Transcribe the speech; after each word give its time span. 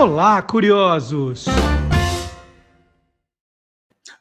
Olá, 0.00 0.40
curiosos! 0.40 1.46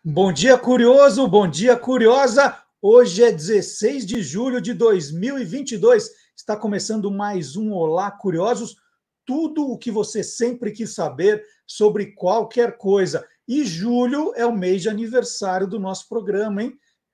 Bom 0.04 0.34
dia, 0.34 0.58
curioso! 0.58 1.28
Bom 1.28 1.48
dia, 1.48 1.78
curiosa! 1.78 2.58
Hoje 2.82 3.24
é 3.24 3.32
16 3.32 4.04
de 4.04 4.24
julho 4.24 4.60
de 4.60 4.74
2022. 4.74 6.10
Está 6.36 6.58
começando 6.58 7.12
mais 7.12 7.56
um 7.56 7.74
Olá, 7.74 8.10
curiosos! 8.10 8.76
Tudo 9.24 9.70
o 9.70 9.78
que 9.78 9.92
você 9.92 10.24
sempre 10.24 10.72
quis 10.72 10.96
saber 10.96 11.46
sobre 11.68 12.08
qualquer 12.14 12.80
coisa. 12.80 13.24
E 13.48 13.64
julho 13.64 14.34
é 14.36 14.48
o 14.48 14.58
mês 14.58 14.82
de 14.82 14.90
aniversário 14.90 15.68
do 15.68 15.80
nosso 15.80 16.10
programa, 16.10 16.64
hein? 16.64 16.74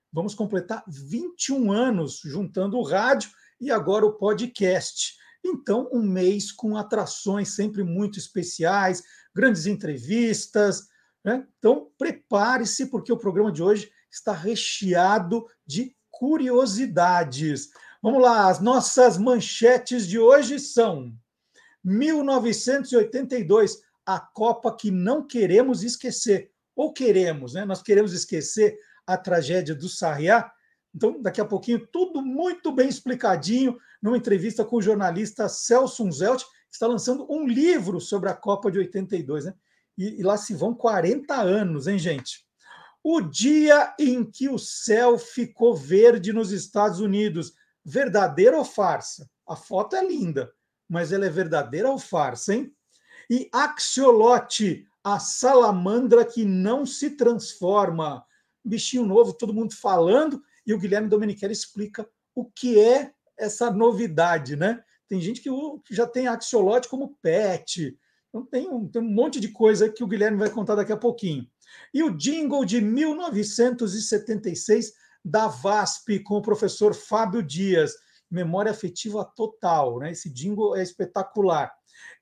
Vamos 0.09 0.33
completar 0.33 0.85
21 0.87 1.69
anos 1.69 2.21
juntando 2.23 2.77
o 2.77 2.83
rádio 2.83 3.29
e 3.59 3.69
agora 3.69 4.05
o 4.05 4.13
podcast. 4.13 5.21
Então, 5.43 5.89
um 5.91 6.01
mês 6.01 6.51
com 6.51 6.77
atrações 6.77 7.55
sempre 7.55 7.83
muito 7.83 8.17
especiais, 8.17 9.03
grandes 9.35 9.65
entrevistas. 9.65 10.87
Né? 11.23 11.45
Então, 11.57 11.89
prepare-se, 11.97 12.85
porque 12.85 13.11
o 13.11 13.17
programa 13.17 13.51
de 13.51 13.61
hoje 13.61 13.91
está 14.09 14.31
recheado 14.31 15.45
de 15.65 15.95
curiosidades. 16.11 17.69
Vamos 18.01 18.21
lá, 18.21 18.47
as 18.47 18.59
nossas 18.59 19.17
manchetes 19.17 20.07
de 20.07 20.19
hoje 20.19 20.59
são 20.59 21.13
1982, 21.83 23.81
a 24.05 24.19
Copa 24.19 24.75
que 24.75 24.91
não 24.91 25.25
queremos 25.25 25.83
esquecer. 25.83 26.51
Ou 26.75 26.93
queremos, 26.93 27.53
né? 27.53 27.65
Nós 27.65 27.81
queremos 27.81 28.13
esquecer 28.13 28.77
a 29.05 29.17
tragédia 29.17 29.75
do 29.75 29.89
Sarriá. 29.89 30.51
Então, 30.93 31.21
daqui 31.21 31.41
a 31.41 31.45
pouquinho, 31.45 31.87
tudo 31.87 32.21
muito 32.21 32.71
bem 32.71 32.87
explicadinho 32.87 33.77
numa 34.01 34.17
entrevista 34.17 34.63
com 34.63 34.77
o 34.77 34.81
jornalista 34.81 35.49
Celso 35.49 36.09
Zelt, 36.11 36.43
que 36.43 36.73
está 36.73 36.85
lançando 36.85 37.25
um 37.29 37.47
livro 37.47 37.99
sobre 37.99 38.29
a 38.29 38.35
Copa 38.35 38.71
de 38.71 38.77
82, 38.77 39.45
né? 39.45 39.53
E, 39.97 40.19
e 40.19 40.23
lá 40.23 40.37
se 40.37 40.53
vão 40.53 40.73
40 40.73 41.33
anos, 41.35 41.87
hein, 41.87 41.97
gente? 41.97 42.45
O 43.03 43.21
dia 43.21 43.93
em 43.99 44.23
que 44.23 44.47
o 44.47 44.57
céu 44.57 45.17
ficou 45.17 45.75
verde 45.75 46.31
nos 46.31 46.51
Estados 46.51 46.99
Unidos, 46.99 47.53
verdadeira 47.83 48.57
ou 48.57 48.63
farsa? 48.63 49.29
A 49.47 49.55
foto 49.55 49.95
é 49.95 50.05
linda, 50.05 50.53
mas 50.87 51.11
ela 51.11 51.25
é 51.25 51.29
verdadeira 51.29 51.89
ou 51.89 51.99
farsa, 51.99 52.53
hein? 52.53 52.73
E 53.29 53.49
Axiolote, 53.51 54.87
a 55.03 55.19
salamandra 55.19 56.23
que 56.23 56.45
não 56.45 56.85
se 56.85 57.11
transforma. 57.11 58.23
Bichinho 58.63 59.05
novo, 59.05 59.33
todo 59.33 59.53
mundo 59.53 59.73
falando, 59.73 60.41
e 60.65 60.73
o 60.73 60.79
Guilherme 60.79 61.09
Domenichelli 61.09 61.53
explica 61.53 62.07
o 62.35 62.45
que 62.45 62.79
é 62.79 63.11
essa 63.37 63.71
novidade, 63.71 64.55
né? 64.55 64.81
Tem 65.07 65.19
gente 65.19 65.41
que 65.41 65.49
já 65.91 66.07
tem 66.07 66.27
axiolote 66.27 66.87
como 66.87 67.17
pet. 67.21 67.97
Então 68.29 68.45
tem 68.45 68.67
um, 68.67 68.87
tem 68.87 69.01
um 69.01 69.13
monte 69.13 69.39
de 69.39 69.49
coisa 69.49 69.89
que 69.89 70.03
o 70.03 70.07
Guilherme 70.07 70.37
vai 70.37 70.49
contar 70.49 70.75
daqui 70.75 70.91
a 70.91 70.97
pouquinho. 70.97 71.47
E 71.93 72.03
o 72.03 72.15
jingle 72.15 72.65
de 72.65 72.81
1976 72.81 74.93
da 75.23 75.47
VASP 75.47 76.19
com 76.19 76.37
o 76.37 76.41
professor 76.41 76.93
Fábio 76.93 77.43
Dias, 77.43 77.93
memória 78.29 78.71
afetiva 78.71 79.23
total, 79.23 79.99
né? 79.99 80.11
Esse 80.11 80.29
jingle 80.29 80.75
é 80.75 80.81
espetacular. 80.81 81.71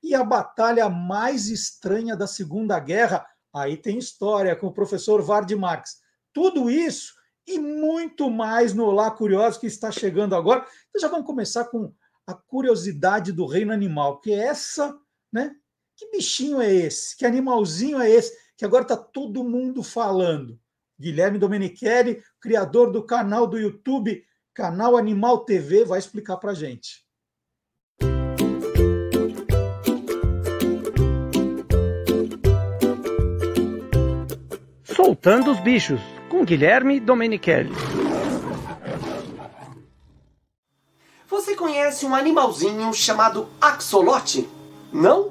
E 0.02 0.14
a 0.14 0.22
batalha 0.22 0.88
mais 0.88 1.48
estranha 1.48 2.16
da 2.16 2.26
Segunda 2.26 2.78
Guerra, 2.78 3.26
aí 3.52 3.76
tem 3.76 3.98
história 3.98 4.54
com 4.54 4.66
o 4.66 4.72
professor 4.72 5.22
Vard 5.22 5.50
Marx. 5.56 6.00
Tudo 6.32 6.70
isso 6.70 7.14
e 7.46 7.58
muito 7.58 8.30
mais 8.30 8.72
no 8.72 8.84
Olá 8.84 9.10
Curioso 9.10 9.60
que 9.60 9.66
está 9.66 9.90
chegando 9.90 10.34
agora. 10.34 10.66
Então 10.88 11.00
já 11.00 11.08
vamos 11.08 11.26
começar 11.26 11.64
com 11.64 11.92
a 12.26 12.34
curiosidade 12.34 13.32
do 13.32 13.46
reino 13.46 13.72
animal, 13.72 14.20
que 14.20 14.32
é 14.32 14.46
essa, 14.46 14.96
né? 15.32 15.54
Que 15.96 16.10
bichinho 16.10 16.60
é 16.60 16.72
esse? 16.72 17.16
Que 17.16 17.26
animalzinho 17.26 18.00
é 18.00 18.10
esse? 18.10 18.36
Que 18.56 18.64
agora 18.64 18.82
está 18.82 18.96
todo 18.96 19.44
mundo 19.44 19.82
falando. 19.82 20.58
Guilherme 20.98 21.38
Domenichelli, 21.38 22.22
criador 22.40 22.92
do 22.92 23.04
canal 23.04 23.46
do 23.46 23.58
YouTube, 23.58 24.24
canal 24.54 24.96
Animal 24.96 25.44
TV, 25.44 25.84
vai 25.84 25.98
explicar 25.98 26.36
para 26.36 26.54
gente. 26.54 27.04
Soltando 34.84 35.50
os 35.50 35.60
bichos 35.60 36.00
com 36.32 36.46
Guilherme 36.46 36.98
Domenichelli. 36.98 37.74
Você 41.28 41.54
conhece 41.54 42.06
um 42.06 42.14
animalzinho 42.14 42.90
chamado 42.94 43.48
axolote? 43.60 44.48
Não? 44.90 45.30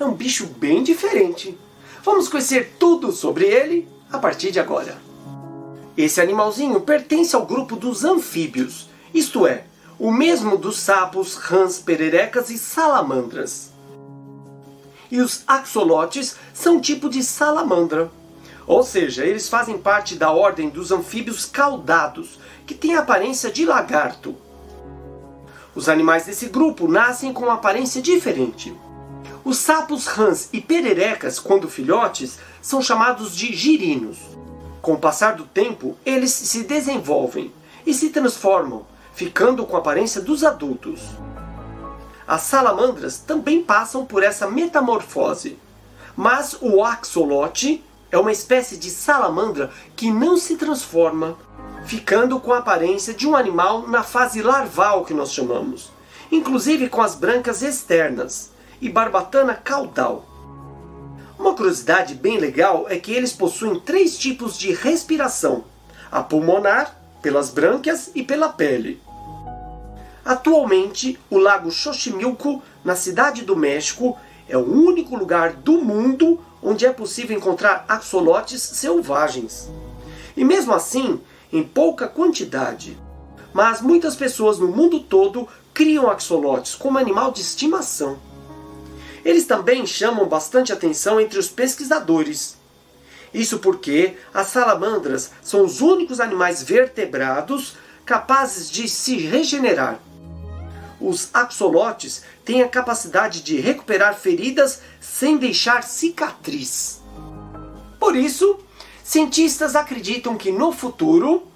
É 0.00 0.04
um 0.04 0.12
bicho 0.12 0.46
bem 0.46 0.82
diferente. 0.82 1.56
Vamos 2.02 2.26
conhecer 2.26 2.74
tudo 2.80 3.12
sobre 3.12 3.44
ele 3.44 3.88
a 4.10 4.18
partir 4.18 4.50
de 4.50 4.58
agora. 4.58 4.98
Esse 5.96 6.20
animalzinho 6.20 6.80
pertence 6.80 7.36
ao 7.36 7.46
grupo 7.46 7.76
dos 7.76 8.04
anfíbios, 8.04 8.88
isto 9.14 9.46
é, 9.46 9.66
o 10.00 10.10
mesmo 10.10 10.56
dos 10.56 10.80
sapos, 10.80 11.36
rãs, 11.36 11.78
pererecas 11.78 12.50
e 12.50 12.58
salamandras. 12.58 13.70
E 15.12 15.20
os 15.20 15.44
axolotes 15.46 16.34
são 16.52 16.78
um 16.78 16.80
tipo 16.80 17.08
de 17.08 17.22
salamandra. 17.22 18.10
Ou 18.70 18.84
seja, 18.84 19.26
eles 19.26 19.48
fazem 19.48 19.76
parte 19.76 20.14
da 20.14 20.30
ordem 20.30 20.68
dos 20.68 20.92
anfíbios 20.92 21.44
caudados, 21.44 22.38
que 22.64 22.72
tem 22.72 22.94
a 22.94 23.00
aparência 23.00 23.50
de 23.50 23.66
lagarto. 23.66 24.36
Os 25.74 25.88
animais 25.88 26.26
desse 26.26 26.46
grupo 26.46 26.86
nascem 26.86 27.32
com 27.32 27.46
uma 27.46 27.54
aparência 27.54 28.00
diferente. 28.00 28.72
Os 29.44 29.58
sapos 29.58 30.06
rãs 30.06 30.48
e 30.52 30.60
pererecas, 30.60 31.40
quando 31.40 31.68
filhotes, 31.68 32.38
são 32.62 32.80
chamados 32.80 33.34
de 33.34 33.52
girinos. 33.52 34.18
Com 34.80 34.92
o 34.92 34.98
passar 35.00 35.34
do 35.34 35.46
tempo, 35.46 35.96
eles 36.06 36.30
se 36.30 36.62
desenvolvem 36.62 37.52
e 37.84 37.92
se 37.92 38.10
transformam, 38.10 38.86
ficando 39.12 39.66
com 39.66 39.74
a 39.74 39.80
aparência 39.80 40.20
dos 40.20 40.44
adultos. 40.44 41.00
As 42.24 42.42
salamandras 42.42 43.18
também 43.18 43.64
passam 43.64 44.06
por 44.06 44.22
essa 44.22 44.48
metamorfose, 44.48 45.58
mas 46.14 46.56
o 46.60 46.84
axolote 46.84 47.82
é 48.10 48.18
uma 48.18 48.32
espécie 48.32 48.76
de 48.76 48.90
salamandra 48.90 49.70
que 49.94 50.10
não 50.10 50.36
se 50.36 50.56
transforma, 50.56 51.36
ficando 51.84 52.40
com 52.40 52.52
a 52.52 52.58
aparência 52.58 53.14
de 53.14 53.26
um 53.26 53.36
animal 53.36 53.86
na 53.86 54.02
fase 54.02 54.42
larval 54.42 55.04
que 55.04 55.14
nós 55.14 55.32
chamamos, 55.32 55.90
inclusive 56.30 56.88
com 56.88 57.00
as 57.00 57.14
brancas 57.14 57.62
externas 57.62 58.50
e 58.80 58.88
barbatana 58.88 59.54
caudal. 59.54 60.26
Uma 61.38 61.54
curiosidade 61.54 62.14
bem 62.14 62.38
legal 62.38 62.86
é 62.88 62.98
que 62.98 63.12
eles 63.12 63.32
possuem 63.32 63.80
três 63.80 64.18
tipos 64.18 64.58
de 64.58 64.72
respiração: 64.72 65.64
a 66.10 66.22
pulmonar, 66.22 66.96
pelas 67.22 67.50
brânquias 67.50 68.10
e 68.14 68.22
pela 68.22 68.48
pele. 68.48 69.00
Atualmente, 70.24 71.18
o 71.30 71.38
lago 71.38 71.70
Xochimilco, 71.70 72.62
na 72.84 72.94
cidade 72.94 73.42
do 73.42 73.56
México, 73.56 74.18
é 74.48 74.56
o 74.56 74.70
único 74.70 75.16
lugar 75.16 75.54
do 75.54 75.82
mundo 75.82 76.40
onde 76.62 76.86
é 76.86 76.92
possível 76.92 77.36
encontrar 77.36 77.84
axolotes 77.88 78.62
selvagens. 78.62 79.68
E 80.36 80.44
mesmo 80.44 80.72
assim, 80.72 81.20
em 81.52 81.62
pouca 81.62 82.06
quantidade. 82.06 82.98
Mas 83.52 83.80
muitas 83.80 84.14
pessoas 84.14 84.58
no 84.58 84.68
mundo 84.68 85.00
todo 85.00 85.48
criam 85.74 86.08
axolotes 86.08 86.74
como 86.74 86.98
animal 86.98 87.32
de 87.32 87.40
estimação. 87.40 88.18
Eles 89.24 89.44
também 89.44 89.86
chamam 89.86 90.26
bastante 90.26 90.72
atenção 90.72 91.20
entre 91.20 91.38
os 91.38 91.48
pesquisadores. 91.48 92.56
Isso 93.32 93.58
porque 93.58 94.16
as 94.32 94.48
salamandras 94.48 95.30
são 95.42 95.64
os 95.64 95.80
únicos 95.80 96.20
animais 96.20 96.62
vertebrados 96.62 97.76
capazes 98.04 98.70
de 98.70 98.88
se 98.88 99.16
regenerar. 99.16 100.00
Os 101.00 101.30
axolotes 101.32 102.22
têm 102.50 102.62
a 102.62 102.68
capacidade 102.68 103.44
de 103.44 103.60
recuperar 103.60 104.18
feridas 104.18 104.82
sem 105.00 105.38
deixar 105.38 105.84
cicatriz. 105.84 107.00
Por 107.96 108.16
isso, 108.16 108.58
cientistas 109.04 109.76
acreditam 109.76 110.36
que 110.36 110.50
no 110.50 110.72
futuro 110.72 111.46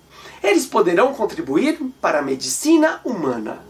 eles 0.41 0.64
poderão 0.64 1.12
contribuir 1.12 1.81
para 2.00 2.20
a 2.20 2.23
medicina 2.23 3.00
humana. 3.05 3.61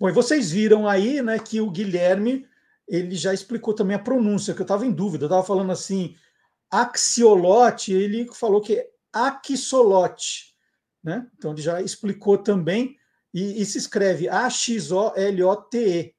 Bom, 0.00 0.08
e 0.08 0.12
vocês 0.12 0.50
viram 0.50 0.88
aí, 0.88 1.22
né, 1.22 1.38
que 1.38 1.60
o 1.60 1.70
Guilherme 1.70 2.48
ele 2.88 3.14
já 3.14 3.32
explicou 3.32 3.74
também 3.74 3.94
a 3.94 4.00
pronúncia, 4.00 4.54
que 4.54 4.60
eu 4.60 4.64
estava 4.64 4.84
em 4.84 4.90
dúvida. 4.90 5.22
Eu 5.22 5.28
estava 5.28 5.46
falando 5.46 5.70
assim, 5.70 6.16
axiolote, 6.68 7.92
ele 7.92 8.28
falou 8.34 8.60
que 8.60 8.74
é 8.74 8.90
axolote, 9.12 10.49
né? 11.02 11.26
Então 11.36 11.52
ele 11.52 11.62
já 11.62 11.80
explicou 11.80 12.38
também 12.38 12.96
e, 13.32 13.60
e 13.60 13.66
se 13.66 13.78
escreve 13.78 14.28
A-X-O-L-O-T-E, 14.28 16.14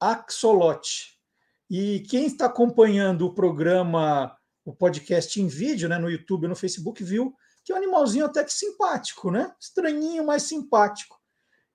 axolote. 0.00 1.18
E 1.70 2.00
quem 2.00 2.26
está 2.26 2.46
acompanhando 2.46 3.26
o 3.26 3.34
programa, 3.34 4.36
o 4.64 4.74
podcast 4.74 5.40
em 5.40 5.46
vídeo, 5.46 5.88
né, 5.88 5.98
no 5.98 6.10
YouTube, 6.10 6.48
no 6.48 6.56
Facebook, 6.56 7.02
viu 7.02 7.34
que 7.64 7.72
é 7.72 7.74
um 7.74 7.78
animalzinho 7.78 8.26
até 8.26 8.44
que 8.44 8.52
simpático, 8.52 9.30
né? 9.30 9.52
Estranhinho, 9.58 10.26
mas 10.26 10.42
simpático. 10.42 11.18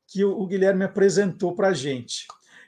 que 0.08 0.24
o 0.24 0.46
Guilherme 0.48 0.84
apresentou 0.84 1.56
para 1.56 1.70
a 1.70 1.74
gente. 1.74 2.26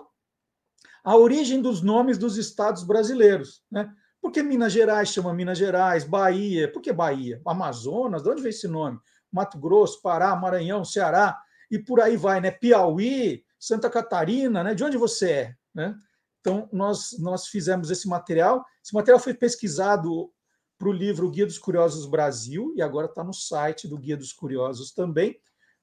a 1.03 1.17
origem 1.17 1.61
dos 1.61 1.81
nomes 1.81 2.17
dos 2.17 2.37
estados 2.37 2.85
brasileiros. 2.85 3.61
Né? 3.69 3.93
Por 4.27 4.33
que 4.33 4.43
Minas 4.43 4.73
Gerais 4.73 5.07
chama 5.07 5.33
Minas 5.33 5.57
Gerais, 5.57 6.03
Bahia? 6.03 6.69
Por 6.69 6.81
que 6.81 6.91
Bahia? 6.91 7.41
Amazonas? 7.45 8.21
De 8.21 8.29
onde 8.29 8.41
vem 8.41 8.49
esse 8.49 8.67
nome? 8.67 8.99
Mato 9.31 9.57
Grosso, 9.57 10.01
Pará, 10.01 10.35
Maranhão, 10.35 10.83
Ceará, 10.83 11.39
e 11.71 11.79
por 11.79 12.01
aí 12.01 12.17
vai, 12.17 12.41
né? 12.41 12.51
Piauí, 12.51 13.45
Santa 13.57 13.89
Catarina, 13.89 14.65
né? 14.65 14.75
De 14.75 14.83
onde 14.83 14.97
você 14.97 15.31
é? 15.31 15.55
Né? 15.73 15.95
Então, 16.41 16.67
nós, 16.73 17.17
nós 17.19 17.47
fizemos 17.47 17.89
esse 17.89 18.05
material. 18.05 18.65
Esse 18.83 18.93
material 18.93 19.17
foi 19.17 19.33
pesquisado 19.33 20.29
para 20.77 20.89
o 20.89 20.91
livro 20.91 21.31
Guia 21.31 21.45
dos 21.45 21.57
Curiosos 21.57 22.05
Brasil, 22.05 22.73
e 22.75 22.81
agora 22.81 23.07
está 23.07 23.23
no 23.23 23.33
site 23.33 23.87
do 23.87 23.97
Guia 23.97 24.17
dos 24.17 24.33
Curiosos 24.33 24.91
também. 24.91 25.39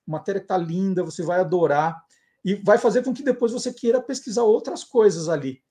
A 0.06 0.12
matéria 0.12 0.38
está 0.38 0.58
linda, 0.58 1.02
você 1.02 1.22
vai 1.22 1.40
adorar 1.40 1.98
e 2.44 2.56
vai 2.56 2.76
fazer 2.76 3.02
com 3.04 3.14
que 3.14 3.22
depois 3.22 3.52
você 3.52 3.72
queira 3.72 4.02
pesquisar 4.02 4.42
outras 4.42 4.84
coisas 4.84 5.30
ali. 5.30 5.62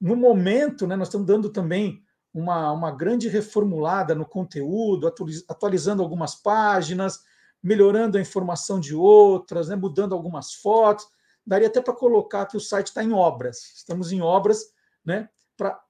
No 0.00 0.16
momento, 0.16 0.86
né, 0.86 0.96
nós 0.96 1.08
estamos 1.08 1.26
dando 1.26 1.50
também 1.50 2.02
uma, 2.32 2.72
uma 2.72 2.90
grande 2.90 3.28
reformulada 3.28 4.14
no 4.14 4.24
conteúdo, 4.24 5.12
atualizando 5.48 6.02
algumas 6.02 6.34
páginas, 6.34 7.20
melhorando 7.62 8.18
a 8.18 8.20
informação 8.20 8.80
de 8.80 8.94
outras, 8.94 9.68
né, 9.68 9.76
mudando 9.76 10.14
algumas 10.14 10.54
fotos. 10.54 11.06
Daria 11.46 11.68
até 11.68 11.80
para 11.80 11.94
colocar 11.94 12.46
que 12.46 12.56
o 12.56 12.60
site 12.60 12.88
está 12.88 13.02
em 13.02 13.12
obras. 13.12 13.72
Estamos 13.76 14.12
em 14.12 14.20
obras 14.20 14.72
né, 15.04 15.28
para 15.56 15.80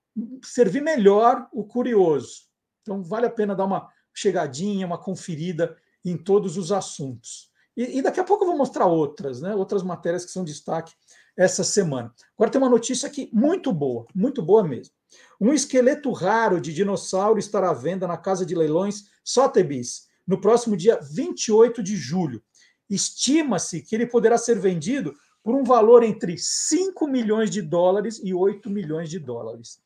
servir 0.43 0.83
melhor 0.83 1.49
o 1.53 1.65
curioso. 1.65 2.43
Então, 2.83 3.03
vale 3.03 3.27
a 3.27 3.31
pena 3.31 3.55
dar 3.55 3.65
uma 3.65 3.89
chegadinha, 4.13 4.87
uma 4.87 4.99
conferida 4.99 5.77
em 6.05 6.17
todos 6.17 6.57
os 6.57 6.73
assuntos. 6.73 7.51
E, 7.77 7.99
e, 7.99 8.03
daqui 8.03 8.21
a 8.21 8.25
pouco 8.25 8.45
eu 8.45 8.49
vou 8.49 8.59
mostrar 8.59 8.87
outras, 8.87 9.41
né? 9.41 9.55
Outras 9.55 9.83
matérias 9.83 10.25
que 10.25 10.31
são 10.31 10.45
destaque 10.45 10.93
essa 11.37 11.65
semana. 11.65 12.13
Agora 12.37 12.51
tem 12.51 12.61
uma 12.61 12.69
notícia 12.69 13.09
aqui 13.09 13.31
muito 13.33 13.73
boa, 13.73 14.07
muito 14.15 14.43
boa 14.43 14.63
mesmo. 14.63 14.95
Um 15.41 15.53
esqueleto 15.53 16.13
raro 16.13 16.61
de 16.61 16.73
dinossauro 16.73 17.39
estará 17.39 17.71
à 17.71 17.75
venda 17.75 18.07
na 18.07 18.17
casa 18.17 18.47
de 18.47 18.55
leilões 18.55 19.05
Sotheby's 19.25 20.09
no 20.27 20.41
próximo 20.41 20.77
dia 20.77 20.99
28 21.01 21.83
de 21.83 21.97
julho. 21.97 22.43
Estima-se 22.89 23.81
que 23.81 23.95
ele 23.95 24.07
poderá 24.07 24.37
ser 24.39 24.59
vendido 24.59 25.15
por 25.43 25.55
um 25.55 25.65
valor 25.65 26.03
entre 26.03 26.37
5 26.39 27.07
milhões 27.07 27.51
de 27.51 27.61
dólares 27.61 28.21
e 28.23 28.33
8 28.33 28.71
milhões 28.71 29.11
de 29.11 29.19
dólares. 29.19 29.81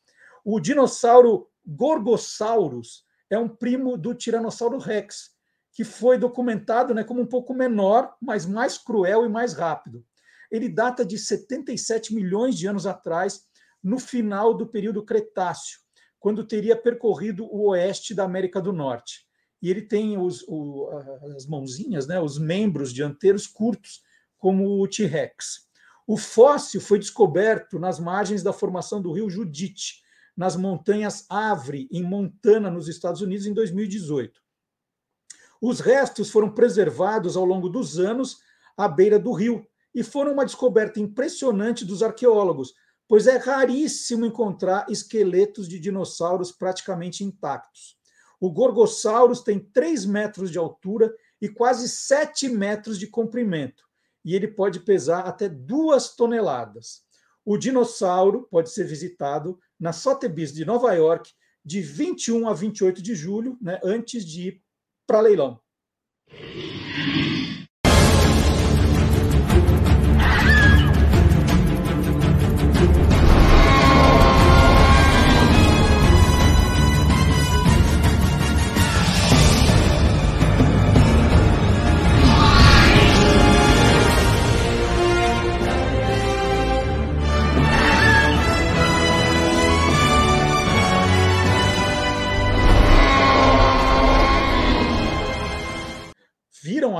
O 0.45 0.59
dinossauro 0.59 1.49
Gorgosaurus 1.65 3.03
é 3.29 3.37
um 3.37 3.49
primo 3.49 3.97
do 3.97 4.13
Tiranossauro 4.13 4.77
Rex, 4.77 5.31
que 5.73 5.83
foi 5.83 6.17
documentado 6.17 6.93
né, 6.93 7.03
como 7.03 7.21
um 7.21 7.25
pouco 7.25 7.53
menor, 7.53 8.15
mas 8.21 8.45
mais 8.45 8.77
cruel 8.77 9.25
e 9.25 9.29
mais 9.29 9.53
rápido. 9.53 10.05
Ele 10.51 10.69
data 10.69 11.05
de 11.05 11.17
77 11.17 12.15
milhões 12.15 12.57
de 12.57 12.67
anos 12.67 12.85
atrás, 12.85 13.45
no 13.83 13.99
final 13.99 14.53
do 14.53 14.67
período 14.67 15.03
Cretáceo, 15.03 15.79
quando 16.19 16.45
teria 16.45 16.75
percorrido 16.75 17.45
o 17.45 17.69
oeste 17.69 18.13
da 18.13 18.23
América 18.23 18.61
do 18.61 18.73
Norte. 18.73 19.25
E 19.61 19.69
ele 19.69 19.81
tem 19.81 20.17
os, 20.17 20.43
o, 20.47 20.89
as 21.35 21.45
mãozinhas, 21.45 22.07
né, 22.07 22.19
os 22.19 22.37
membros 22.37 22.93
dianteiros 22.93 23.47
curtos, 23.47 24.01
como 24.37 24.81
o 24.81 24.87
T-Rex. 24.87 25.67
O 26.05 26.15
fóssil 26.15 26.79
foi 26.79 26.99
descoberto 26.99 27.79
nas 27.79 27.99
margens 27.99 28.43
da 28.43 28.53
formação 28.53 29.01
do 29.01 29.11
rio 29.11 29.29
Judite, 29.29 30.01
nas 30.35 30.55
montanhas 30.55 31.25
Avre, 31.29 31.87
em 31.91 32.03
Montana, 32.03 32.69
nos 32.69 32.87
Estados 32.87 33.21
Unidos, 33.21 33.47
em 33.47 33.53
2018. 33.53 34.39
Os 35.59 35.79
restos 35.79 36.29
foram 36.29 36.51
preservados 36.53 37.35
ao 37.35 37.43
longo 37.43 37.67
dos 37.67 37.97
anos 37.97 38.37
à 38.77 38.87
beira 38.87 39.17
do 39.17 39.31
rio 39.31 39.65
e 39.93 40.03
foram 40.03 40.33
uma 40.33 40.45
descoberta 40.45 40.99
impressionante 40.99 41.83
dos 41.83 42.03
arqueólogos, 42.03 42.73
pois 43.07 43.27
é 43.27 43.37
raríssimo 43.37 44.25
encontrar 44.25 44.85
esqueletos 44.89 45.67
de 45.67 45.79
dinossauros 45.79 46.51
praticamente 46.51 47.23
intactos. 47.23 47.97
O 48.39 48.51
Gorgosaurus 48.51 49.41
tem 49.41 49.59
3 49.59 50.05
metros 50.05 50.51
de 50.51 50.57
altura 50.57 51.13
e 51.41 51.49
quase 51.49 51.87
7 51.87 52.49
metros 52.49 52.99
de 52.99 53.07
comprimento, 53.07 53.83
e 54.23 54.35
ele 54.35 54.47
pode 54.47 54.79
pesar 54.81 55.21
até 55.21 55.47
2 55.47 56.15
toneladas. 56.15 57.01
O 57.45 57.57
dinossauro 57.57 58.47
pode 58.51 58.69
ser 58.71 58.83
visitado 58.83 59.57
na 59.79 59.93
Sotheby's 59.93 60.53
de 60.53 60.65
Nova 60.65 60.93
York 60.93 61.31
de 61.63 61.81
21 61.81 62.47
a 62.47 62.53
28 62.53 63.01
de 63.01 63.15
julho, 63.15 63.57
né, 63.61 63.79
antes 63.83 64.25
de 64.25 64.49
ir 64.49 64.63
para 65.05 65.21
leilão. 65.21 65.59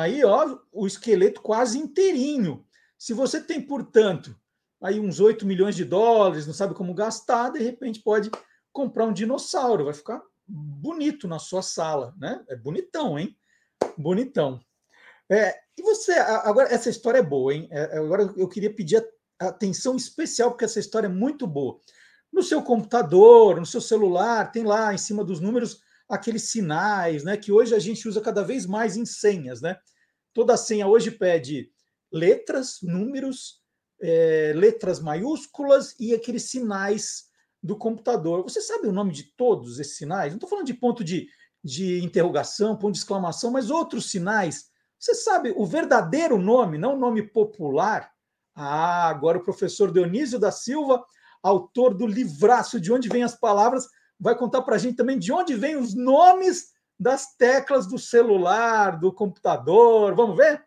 Aí, 0.08 0.24
ó, 0.24 0.58
o 0.72 0.88
esqueleto 0.88 1.42
quase 1.42 1.78
inteirinho. 1.78 2.66
Se 2.98 3.14
você 3.14 3.42
tem, 3.42 3.62
portanto, 3.62 4.36
aí 4.82 5.00
uns 5.00 5.20
8 5.20 5.46
milhões 5.46 5.76
de 5.76 5.86
dólares, 5.86 6.48
não 6.48 6.54
sabe 6.54 6.74
como 6.74 6.94
gastar, 6.94 7.52
de 7.52 7.60
repente 7.60 8.02
pode 8.02 8.32
comprar 8.72 9.06
um 9.06 9.14
dinossauro, 9.14 9.86
vai 9.86 9.94
ficar 9.94 10.22
bonito 10.48 11.28
na 11.28 11.40
sua 11.40 11.62
sala, 11.62 12.14
né? 12.18 12.44
É 12.48 12.56
bonitão, 12.56 13.20
hein? 13.20 13.36
Bonitão. 13.98 14.60
É, 15.30 15.54
e 15.78 15.82
você, 15.82 16.14
agora, 16.14 16.74
essa 16.74 16.90
história 16.90 17.20
é 17.20 17.24
boa, 17.24 17.54
hein? 17.54 17.68
É, 17.70 17.98
agora 17.98 18.34
eu 18.38 18.48
queria 18.48 18.74
pedir 18.74 19.06
atenção 19.38 19.96
especial, 19.96 20.52
porque 20.52 20.66
essa 20.66 20.80
história 20.80 21.08
é 21.08 21.10
muito 21.10 21.46
boa. 21.46 21.80
No 22.32 22.42
seu 22.42 22.62
computador, 22.62 23.60
no 23.60 23.66
seu 23.66 23.82
celular, 23.82 24.52
tem 24.52 24.64
lá 24.64 24.94
em 24.94 24.98
cima 24.98 25.24
dos 25.24 25.40
números 25.40 25.82
aqueles 26.10 26.50
sinais, 26.50 27.24
né? 27.24 27.36
Que 27.36 27.52
hoje 27.52 27.76
a 27.76 27.80
gente 27.80 28.08
usa 28.08 28.22
cada 28.22 28.44
vez 28.44 28.66
mais 28.66 28.96
em 28.96 29.06
senhas, 29.06 29.62
né? 29.62 29.78
Toda 30.38 30.56
senha 30.56 30.88
hoje 30.88 31.10
pede 31.10 31.72
letras, 32.12 32.78
números, 32.84 33.60
é, 34.00 34.54
letras 34.56 35.00
maiúsculas 35.00 35.96
e 36.00 36.14
aqueles 36.14 36.44
sinais 36.44 37.24
do 37.64 37.76
computador. 37.76 38.44
Você 38.44 38.62
sabe 38.62 38.88
o 38.88 38.92
nome 38.92 39.12
de 39.12 39.24
todos 39.36 39.80
esses 39.80 39.98
sinais? 39.98 40.32
Não 40.32 40.38
estou 40.38 40.48
falando 40.48 40.68
de 40.68 40.76
ponto 40.76 41.04
de, 41.04 41.28
de 41.64 42.06
interrogação, 42.06 42.78
ponto 42.78 42.94
de 42.94 43.00
exclamação, 43.00 43.50
mas 43.50 43.72
outros 43.72 44.12
sinais. 44.12 44.66
Você 45.00 45.16
sabe 45.16 45.56
o 45.58 45.66
verdadeiro 45.66 46.38
nome, 46.38 46.78
não 46.78 46.94
o 46.94 47.00
nome 47.00 47.24
popular? 47.24 48.12
Ah, 48.54 49.10
agora 49.10 49.40
o 49.40 49.44
professor 49.44 49.92
Dionísio 49.92 50.38
da 50.38 50.52
Silva, 50.52 51.04
autor 51.42 51.96
do 51.96 52.06
livraço 52.06 52.80
De 52.80 52.94
Onde 52.94 53.10
Vêm 53.10 53.24
as 53.24 53.34
Palavras, 53.34 53.88
vai 54.20 54.38
contar 54.38 54.62
para 54.62 54.76
a 54.76 54.80
gente 54.80 54.98
também 54.98 55.18
de 55.18 55.34
onde 55.34 55.56
vêm 55.56 55.78
os 55.78 55.96
nomes 55.96 56.77
das 57.00 57.36
teclas 57.36 57.86
do 57.86 58.00
celular, 58.00 59.00
do 59.00 59.14
computador. 59.14 60.16
Vamos 60.16 60.36
ver? 60.36 60.66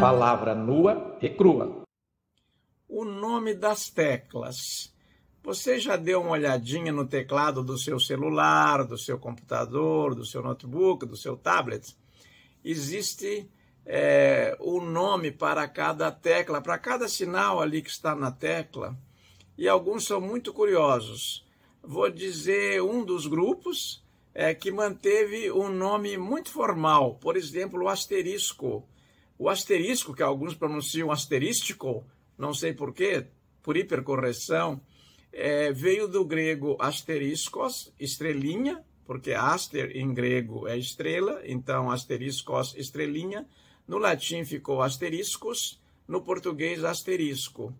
Palavra 0.00 0.54
nua 0.54 1.18
e 1.20 1.28
crua. 1.28 1.82
O 2.88 3.04
nome 3.04 3.54
das 3.54 3.90
teclas. 3.90 4.94
Você 5.42 5.78
já 5.78 5.96
deu 5.96 6.20
uma 6.20 6.32
olhadinha 6.32 6.92
no 6.92 7.06
teclado 7.06 7.62
do 7.62 7.76
seu 7.76 7.98
celular, 7.98 8.84
do 8.84 8.98
seu 8.98 9.18
computador, 9.18 10.14
do 10.14 10.24
seu 10.24 10.42
notebook, 10.42 11.06
do 11.06 11.16
seu 11.16 11.36
tablet? 11.36 11.96
Existe 12.62 13.50
é, 13.86 14.56
o 14.60 14.80
nome 14.80 15.30
para 15.30 15.66
cada 15.66 16.10
tecla, 16.12 16.60
para 16.60 16.78
cada 16.78 17.08
sinal 17.08 17.60
ali 17.60 17.80
que 17.80 17.90
está 17.90 18.14
na 18.14 18.30
tecla 18.30 18.96
e 19.60 19.68
alguns 19.68 20.06
são 20.06 20.22
muito 20.22 20.54
curiosos. 20.54 21.46
Vou 21.82 22.10
dizer 22.10 22.80
um 22.80 23.04
dos 23.04 23.26
grupos 23.26 24.02
é, 24.32 24.54
que 24.54 24.72
manteve 24.72 25.52
um 25.52 25.68
nome 25.68 26.16
muito 26.16 26.50
formal, 26.50 27.16
por 27.16 27.36
exemplo, 27.36 27.82
o 27.82 27.88
asterisco. 27.90 28.88
O 29.38 29.50
asterisco, 29.50 30.14
que 30.14 30.22
alguns 30.22 30.54
pronunciam 30.54 31.12
asterístico, 31.12 32.06
não 32.38 32.54
sei 32.54 32.72
porquê, 32.72 33.26
por 33.62 33.76
hipercorreção, 33.76 34.80
é, 35.30 35.70
veio 35.70 36.08
do 36.08 36.24
grego 36.24 36.78
asteriscos, 36.80 37.92
estrelinha, 38.00 38.82
porque 39.04 39.34
aster 39.34 39.94
em 39.94 40.14
grego 40.14 40.66
é 40.68 40.78
estrela, 40.78 41.42
então 41.44 41.90
asteriscos, 41.90 42.74
estrelinha. 42.78 43.46
No 43.86 43.98
latim 43.98 44.42
ficou 44.42 44.80
asteriscos, 44.80 45.78
no 46.08 46.22
português 46.22 46.82
asterisco. 46.82 47.74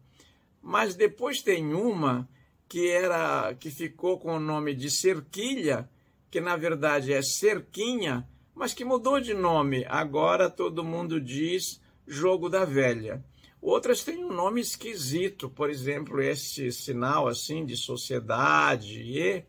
Mas 0.62 0.94
depois 0.94 1.42
tem 1.42 1.74
uma 1.74 2.28
que 2.68 2.88
era 2.88 3.54
que 3.54 3.70
ficou 3.70 4.18
com 4.18 4.36
o 4.36 4.40
nome 4.40 4.74
de 4.74 4.90
cerquilha, 4.90 5.88
que 6.30 6.40
na 6.40 6.56
verdade 6.56 7.12
é 7.12 7.22
cerquinha, 7.22 8.28
mas 8.54 8.72
que 8.72 8.84
mudou 8.84 9.20
de 9.20 9.34
nome. 9.34 9.84
Agora 9.88 10.48
todo 10.48 10.84
mundo 10.84 11.20
diz 11.20 11.80
jogo 12.06 12.48
da 12.48 12.64
velha. 12.64 13.24
Outras 13.60 14.02
têm 14.02 14.24
um 14.24 14.32
nome 14.32 14.60
esquisito, 14.60 15.50
por 15.50 15.68
exemplo, 15.68 16.22
esse 16.22 16.70
sinal 16.72 17.28
assim 17.28 17.64
de 17.64 17.76
sociedade 17.76 19.00
e 19.02 19.44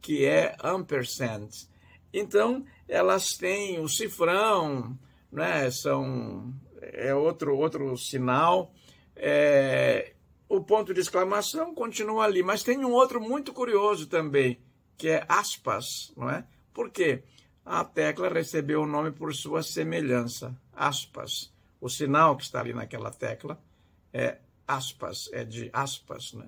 que 0.00 0.24
é 0.24 0.56
ampersand. 0.62 1.48
Então, 2.12 2.64
elas 2.88 3.36
têm 3.36 3.78
o 3.78 3.88
cifrão, 3.88 4.98
né? 5.30 5.70
São 5.70 6.52
é 6.80 7.14
outro 7.14 7.56
outro 7.56 7.96
sinal. 7.96 8.72
É, 9.14 10.14
o 10.48 10.60
ponto 10.62 10.94
de 10.94 11.00
exclamação 11.00 11.74
continua 11.74 12.24
ali, 12.24 12.42
mas 12.42 12.62
tem 12.62 12.84
um 12.84 12.92
outro 12.92 13.20
muito 13.20 13.52
curioso 13.52 14.06
também, 14.06 14.58
que 14.96 15.08
é 15.08 15.24
aspas, 15.28 16.12
não 16.16 16.30
é? 16.30 16.44
Por 16.72 16.90
quê? 16.90 17.22
A 17.64 17.84
tecla 17.84 18.28
recebeu 18.28 18.82
o 18.82 18.86
nome 18.86 19.10
por 19.10 19.34
sua 19.34 19.62
semelhança, 19.62 20.56
aspas. 20.74 21.52
O 21.80 21.88
sinal 21.88 22.36
que 22.36 22.44
está 22.44 22.60
ali 22.60 22.72
naquela 22.72 23.10
tecla 23.10 23.60
é 24.12 24.38
aspas, 24.66 25.28
é 25.32 25.44
de 25.44 25.68
aspas, 25.72 26.32
né? 26.32 26.46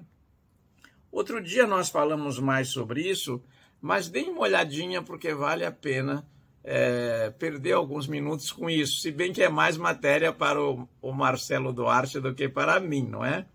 Outro 1.13 1.43
dia 1.43 1.67
nós 1.67 1.91
falamos 1.91 2.39
mais 2.39 2.69
sobre 2.69 3.03
isso, 3.03 3.43
mas 3.81 4.09
deem 4.09 4.31
uma 4.31 4.43
olhadinha 4.43 5.03
porque 5.03 5.35
vale 5.35 5.65
a 5.65 5.73
pena 5.73 6.27
é, 6.63 7.31
perder 7.31 7.73
alguns 7.73 8.07
minutos 8.07 8.53
com 8.53 8.71
isso, 8.71 9.01
se 9.01 9.11
bem 9.11 9.33
que 9.33 9.43
é 9.43 9.49
mais 9.49 9.77
matéria 9.77 10.33
para 10.33 10.63
o, 10.63 10.89
o 11.03 11.13
Marcelo 11.13 11.73
Duarte 11.73 12.21
do 12.21 12.35
que 12.35 12.49
para 12.49 12.79
mim, 12.81 13.03
não 13.03 13.25
é? 13.25 13.47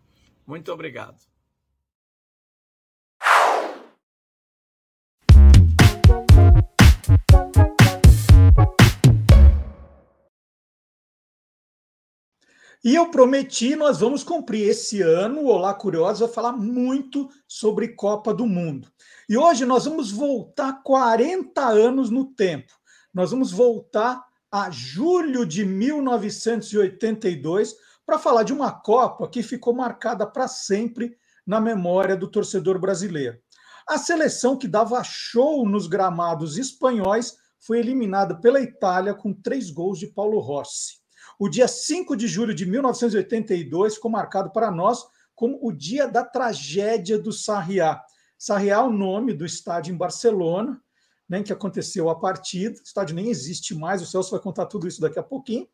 Muito 0.45 0.71
obrigado. 0.71 1.17
E 12.83 12.93
eu 12.93 13.09
prometi, 13.09 13.75
nós 13.75 13.99
vamos 13.99 14.23
cumprir 14.23 14.69
esse 14.69 15.01
ano. 15.01 15.45
Olá 15.45 15.73
Curioso 15.73 16.23
vai 16.23 16.31
falar 16.31 16.51
muito 16.51 17.27
sobre 17.47 17.95
Copa 17.95 18.31
do 18.31 18.45
Mundo. 18.45 18.87
E 19.27 19.35
hoje 19.35 19.65
nós 19.65 19.85
vamos 19.85 20.11
voltar 20.11 20.83
40 20.83 21.67
anos 21.67 22.11
no 22.11 22.25
tempo. 22.25 22.71
Nós 23.11 23.31
vamos 23.31 23.51
voltar 23.51 24.23
a 24.51 24.69
julho 24.69 25.47
de 25.47 25.65
1982 25.65 27.75
para 28.05 28.19
falar 28.19 28.43
de 28.43 28.53
uma 28.53 28.71
Copa 28.71 29.27
que 29.27 29.41
ficou 29.41 29.74
marcada 29.74 30.25
para 30.25 30.47
sempre 30.47 31.17
na 31.45 31.59
memória 31.59 32.15
do 32.15 32.27
torcedor 32.27 32.79
brasileiro. 32.79 33.39
A 33.88 33.97
seleção 33.97 34.57
que 34.57 34.67
dava 34.67 35.03
show 35.03 35.67
nos 35.67 35.88
gramados 35.88 36.57
espanhóis 36.57 37.35
foi 37.59 37.79
eliminada 37.79 38.39
pela 38.39 38.62
Itália 38.62 39.13
com 39.13 39.33
três 39.33 39.69
gols 39.69 40.00
de 40.00 40.07
Paulo 40.07 40.39
Rossi. 40.39 41.00
O 41.38 41.50
dia 41.50 41.67
5 41.67 42.15
de 42.15 42.27
julho 42.27 42.53
de 42.53 42.65
1982 42.65 43.95
ficou 43.95 44.09
marcado 44.09 44.51
para 44.51 44.71
nós 44.71 45.03
como 45.35 45.59
o 45.62 45.71
dia 45.71 46.07
da 46.07 46.24
tragédia 46.24 47.19
do 47.19 47.31
Sarriá. 47.31 48.01
Sarriá 48.38 48.75
é 48.75 48.79
o 48.79 48.89
nome 48.89 49.33
do 49.33 49.45
estádio 49.45 49.93
em 49.93 49.97
Barcelona, 49.97 50.81
né, 51.27 51.39
em 51.39 51.43
que 51.43 51.53
aconteceu 51.53 52.09
a 52.09 52.19
partida. 52.19 52.79
O 52.79 52.83
estádio 52.83 53.15
nem 53.15 53.29
existe 53.29 53.75
mais, 53.75 54.01
o 54.01 54.05
Celso 54.05 54.31
vai 54.31 54.39
contar 54.39 54.65
tudo 54.67 54.88
isso 54.88 55.01
daqui 55.01 55.19
a 55.19 55.24
pouquinho. 55.24 55.67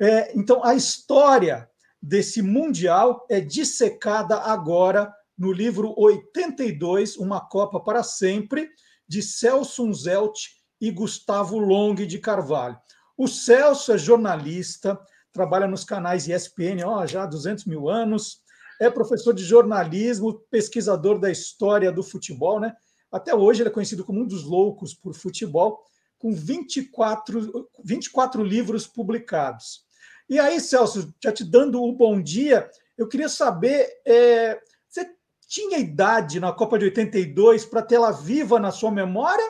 É, 0.00 0.32
então, 0.34 0.64
a 0.64 0.74
história 0.74 1.68
desse 2.00 2.40
Mundial 2.40 3.26
é 3.28 3.38
dissecada 3.38 4.38
agora 4.38 5.14
no 5.36 5.52
livro 5.52 5.94
82, 5.98 7.18
Uma 7.18 7.38
Copa 7.40 7.78
para 7.78 8.02
Sempre, 8.02 8.70
de 9.06 9.22
Celso 9.22 9.84
Unzelt 9.84 10.38
e 10.80 10.90
Gustavo 10.90 11.58
Long 11.58 11.94
de 11.94 12.18
Carvalho. 12.18 12.78
O 13.14 13.28
Celso 13.28 13.92
é 13.92 13.98
jornalista, 13.98 14.98
trabalha 15.30 15.66
nos 15.66 15.84
canais 15.84 16.26
ESPN 16.26 16.82
ó, 16.86 17.04
já 17.04 17.24
há 17.24 17.26
200 17.26 17.66
mil 17.66 17.86
anos, 17.86 18.40
é 18.80 18.88
professor 18.88 19.34
de 19.34 19.44
jornalismo, 19.44 20.40
pesquisador 20.50 21.18
da 21.18 21.30
história 21.30 21.92
do 21.92 22.02
futebol, 22.02 22.58
né? 22.58 22.74
Até 23.12 23.34
hoje 23.34 23.60
ele 23.60 23.68
é 23.68 23.72
conhecido 23.72 24.02
como 24.02 24.22
um 24.22 24.26
dos 24.26 24.44
loucos 24.44 24.94
por 24.94 25.14
futebol, 25.14 25.84
com 26.18 26.32
24, 26.32 27.68
24 27.84 28.42
livros 28.42 28.86
publicados. 28.86 29.89
E 30.30 30.38
aí, 30.38 30.60
Celso, 30.60 31.12
já 31.20 31.32
te 31.32 31.42
dando 31.42 31.82
o 31.82 31.92
bom 31.92 32.22
dia, 32.22 32.70
eu 32.96 33.08
queria 33.08 33.28
saber: 33.28 33.90
é, 34.06 34.60
você 34.88 35.12
tinha 35.48 35.76
idade 35.76 36.38
na 36.38 36.52
Copa 36.52 36.78
de 36.78 36.84
82 36.84 37.64
para 37.64 37.82
tê-la 37.82 38.12
viva 38.12 38.60
na 38.60 38.70
sua 38.70 38.92
memória? 38.92 39.44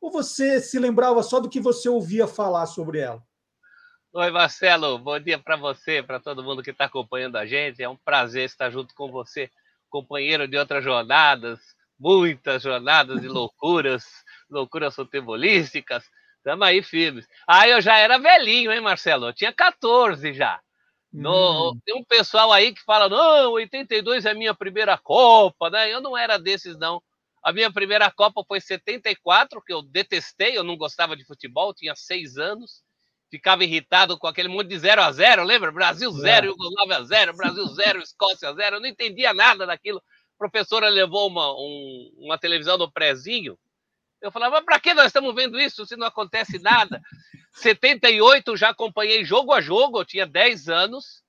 Ou 0.00 0.10
você 0.10 0.60
se 0.60 0.76
lembrava 0.76 1.22
só 1.22 1.38
do 1.38 1.48
que 1.48 1.60
você 1.60 1.88
ouvia 1.88 2.26
falar 2.26 2.66
sobre 2.66 2.98
ela? 2.98 3.22
Oi, 4.12 4.30
Marcelo, 4.32 4.98
bom 4.98 5.20
dia 5.20 5.38
para 5.38 5.54
você, 5.54 6.02
para 6.02 6.18
todo 6.18 6.42
mundo 6.42 6.64
que 6.64 6.70
está 6.70 6.86
acompanhando 6.86 7.36
a 7.36 7.46
gente. 7.46 7.80
É 7.80 7.88
um 7.88 7.96
prazer 7.96 8.44
estar 8.44 8.70
junto 8.70 8.96
com 8.96 9.12
você, 9.12 9.48
companheiro 9.88 10.48
de 10.48 10.58
outras 10.58 10.82
jornadas, 10.82 11.60
muitas 11.96 12.62
jornadas 12.64 13.20
de 13.20 13.28
loucuras, 13.28 14.04
loucuras 14.50 14.96
futebolísticas. 14.96 16.04
Estamos 16.48 16.66
aí 16.66 16.82
firmes. 16.82 17.28
Ah, 17.46 17.68
eu 17.68 17.78
já 17.78 17.98
era 17.98 18.16
velhinho, 18.16 18.72
hein, 18.72 18.80
Marcelo? 18.80 19.26
Eu 19.26 19.34
tinha 19.34 19.52
14 19.52 20.32
já. 20.32 20.58
No, 21.12 21.72
hum. 21.72 21.80
Tem 21.84 21.94
um 21.94 22.02
pessoal 22.02 22.50
aí 22.50 22.72
que 22.72 22.82
fala, 22.84 23.06
não, 23.06 23.52
82 23.52 24.24
é 24.24 24.30
a 24.30 24.34
minha 24.34 24.54
primeira 24.54 24.96
Copa, 24.96 25.68
né? 25.68 25.92
Eu 25.92 26.00
não 26.00 26.16
era 26.16 26.38
desses, 26.38 26.78
não. 26.78 27.02
A 27.42 27.52
minha 27.52 27.70
primeira 27.70 28.10
Copa 28.10 28.42
foi 28.48 28.62
74, 28.62 29.62
que 29.62 29.74
eu 29.74 29.82
detestei, 29.82 30.56
eu 30.56 30.64
não 30.64 30.74
gostava 30.74 31.14
de 31.14 31.26
futebol, 31.26 31.74
tinha 31.74 31.94
seis 31.94 32.38
anos. 32.38 32.82
Ficava 33.30 33.62
irritado 33.62 34.18
com 34.18 34.26
aquele 34.26 34.48
monte 34.48 34.68
de 34.68 34.78
0 34.78 35.02
a 35.02 35.12
0 35.12 35.44
lembra? 35.44 35.70
Brasil 35.70 36.10
0, 36.10 36.46
é. 36.46 36.48
Yugoslávia 36.48 37.04
0, 37.04 37.36
Brasil 37.36 37.66
0, 37.66 38.00
Escócia 38.00 38.54
0. 38.54 38.76
Eu 38.76 38.80
não 38.80 38.88
entendia 38.88 39.34
nada 39.34 39.66
daquilo. 39.66 39.98
A 39.98 40.38
professora 40.38 40.88
levou 40.88 41.28
uma, 41.28 41.52
um, 41.52 42.10
uma 42.16 42.38
televisão 42.38 42.78
no 42.78 42.90
prezinho 42.90 43.58
eu 44.20 44.32
falava, 44.32 44.56
mas 44.56 44.64
para 44.64 44.80
que 44.80 44.94
nós 44.94 45.06
estamos 45.06 45.34
vendo 45.34 45.58
isso 45.58 45.86
se 45.86 45.96
não 45.96 46.06
acontece 46.06 46.58
nada? 46.58 47.00
78 47.52 48.56
já 48.56 48.70
acompanhei 48.70 49.24
jogo 49.24 49.52
a 49.52 49.60
jogo, 49.60 50.00
eu 50.00 50.04
tinha 50.04 50.26
10 50.26 50.68
anos, 50.68 51.22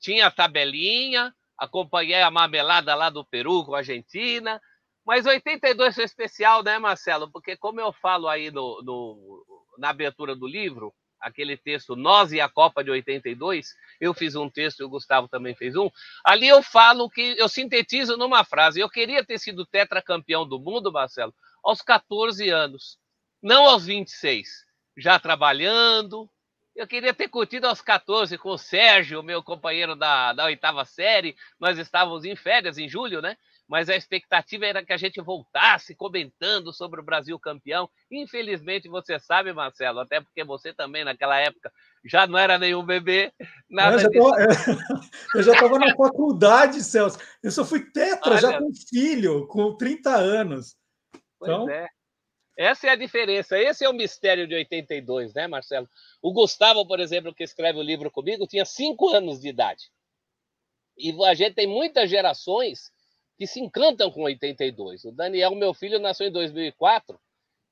tinha 0.00 0.26
a 0.26 0.30
tabelinha, 0.30 1.34
acompanhei 1.56 2.20
a 2.20 2.30
marmelada 2.30 2.94
lá 2.94 3.10
do 3.10 3.24
Peru 3.24 3.64
com 3.64 3.74
a 3.74 3.78
Argentina, 3.78 4.60
mas 5.04 5.26
82 5.26 5.94
foi 5.94 6.04
especial, 6.04 6.62
né, 6.62 6.78
Marcelo? 6.78 7.30
Porque 7.30 7.56
como 7.56 7.80
eu 7.80 7.92
falo 7.92 8.28
aí 8.28 8.50
no, 8.50 8.80
no, 8.82 9.44
na 9.78 9.90
abertura 9.90 10.34
do 10.36 10.46
livro, 10.46 10.94
aquele 11.20 11.56
texto 11.56 11.94
Nós 11.96 12.32
e 12.32 12.40
a 12.40 12.48
Copa 12.48 12.82
de 12.82 12.90
82, 12.90 13.74
eu 14.00 14.12
fiz 14.12 14.34
um 14.34 14.50
texto 14.50 14.80
e 14.80 14.84
o 14.84 14.88
Gustavo 14.88 15.28
também 15.28 15.54
fez 15.54 15.76
um. 15.76 15.88
Ali 16.24 16.48
eu 16.48 16.62
falo 16.62 17.08
que 17.08 17.36
eu 17.38 17.48
sintetizo 17.48 18.16
numa 18.16 18.44
frase. 18.44 18.80
Eu 18.80 18.90
queria 18.90 19.24
ter 19.24 19.38
sido 19.38 19.64
tetracampeão 19.64 20.46
do 20.46 20.58
mundo, 20.58 20.92
Marcelo, 20.92 21.32
aos 21.62 21.82
14 21.82 22.48
anos, 22.48 22.98
não 23.42 23.66
aos 23.66 23.86
26, 23.86 24.48
já 24.96 25.18
trabalhando. 25.18 26.28
Eu 26.74 26.86
queria 26.86 27.12
ter 27.12 27.28
curtido 27.28 27.66
aos 27.66 27.82
14 27.82 28.38
com 28.38 28.50
o 28.50 28.58
Sérgio, 28.58 29.22
meu 29.22 29.42
companheiro 29.42 29.94
da, 29.94 30.32
da 30.32 30.46
oitava 30.46 30.84
série. 30.84 31.36
Nós 31.60 31.78
estávamos 31.78 32.24
em 32.24 32.34
férias 32.34 32.78
em 32.78 32.88
julho, 32.88 33.20
né? 33.20 33.36
mas 33.72 33.88
a 33.88 33.96
expectativa 33.96 34.66
era 34.66 34.84
que 34.84 34.92
a 34.92 34.98
gente 34.98 35.18
voltasse 35.22 35.94
comentando 35.94 36.74
sobre 36.74 37.00
o 37.00 37.02
Brasil 37.02 37.38
campeão. 37.38 37.88
Infelizmente, 38.10 38.86
você 38.86 39.18
sabe, 39.18 39.50
Marcelo, 39.50 40.00
até 40.00 40.20
porque 40.20 40.44
você 40.44 40.74
também 40.74 41.04
naquela 41.04 41.38
época 41.38 41.72
já 42.04 42.26
não 42.26 42.38
era 42.38 42.58
nenhum 42.58 42.84
bebê. 42.84 43.32
Nada 43.70 44.02
eu 45.34 45.42
já 45.42 45.52
estava 45.52 45.78
na 45.80 45.96
faculdade, 45.96 46.82
Celso. 46.82 47.18
Eu 47.42 47.50
só 47.50 47.64
fui 47.64 47.80
tetra, 47.90 48.32
Olha, 48.32 48.40
já 48.40 48.58
com 48.58 48.70
filho, 48.90 49.46
com 49.46 49.74
30 49.74 50.10
anos. 50.16 50.76
Pois 51.42 51.50
então... 51.50 51.70
é. 51.70 51.88
Essa 52.56 52.88
é 52.88 52.90
a 52.90 52.96
diferença. 52.96 53.58
Esse 53.58 53.84
é 53.84 53.88
o 53.88 53.94
mistério 53.94 54.46
de 54.46 54.54
82, 54.54 55.32
né, 55.32 55.46
Marcelo? 55.46 55.88
O 56.20 56.32
Gustavo, 56.32 56.86
por 56.86 57.00
exemplo, 57.00 57.34
que 57.34 57.42
escreve 57.42 57.78
o 57.78 57.82
livro 57.82 58.10
comigo, 58.10 58.46
tinha 58.46 58.64
cinco 58.64 59.08
anos 59.08 59.40
de 59.40 59.48
idade. 59.48 59.90
E 60.98 61.12
a 61.24 61.34
gente 61.34 61.54
tem 61.54 61.66
muitas 61.66 62.10
gerações 62.10 62.92
que 63.38 63.46
se 63.46 63.58
encantam 63.58 64.10
com 64.10 64.22
82. 64.22 65.04
O 65.06 65.12
Daniel, 65.12 65.54
meu 65.54 65.72
filho, 65.72 65.98
nasceu 65.98 66.28
em 66.28 66.30
2004, 66.30 67.18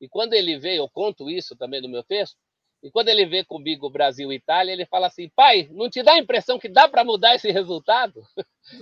e 0.00 0.09
quando 0.09 0.33
ele 0.33 0.59
veio, 0.59 0.83
eu 0.83 0.89
conto 0.89 1.31
isso 1.31 1.55
também 1.55 1.83
no 1.83 1.89
meu 1.89 2.03
texto, 2.03 2.39
e 2.83 2.91
quando 2.91 3.11
ele 3.11 3.27
vê 3.27 3.45
comigo 3.45 3.91
Brasil 3.91 4.33
e 4.33 4.37
Itália, 4.37 4.73
ele 4.73 4.87
fala 4.87 5.09
assim: 5.09 5.29
pai, 5.37 5.69
não 5.71 5.91
te 5.91 6.03
dá 6.03 6.15
a 6.15 6.19
impressão 6.19 6.59
que 6.59 6.69
dá 6.69 6.89
para 6.89 7.05
mudar 7.05 7.35
esse 7.35 7.50
resultado? 7.50 8.23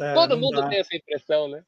É, 0.00 0.14
Todo 0.14 0.38
mundo 0.38 0.61
dá. 0.61 0.68
tem 0.68 0.78
essa 0.78 0.95
impressão, 0.95 1.49
né? 1.49 1.64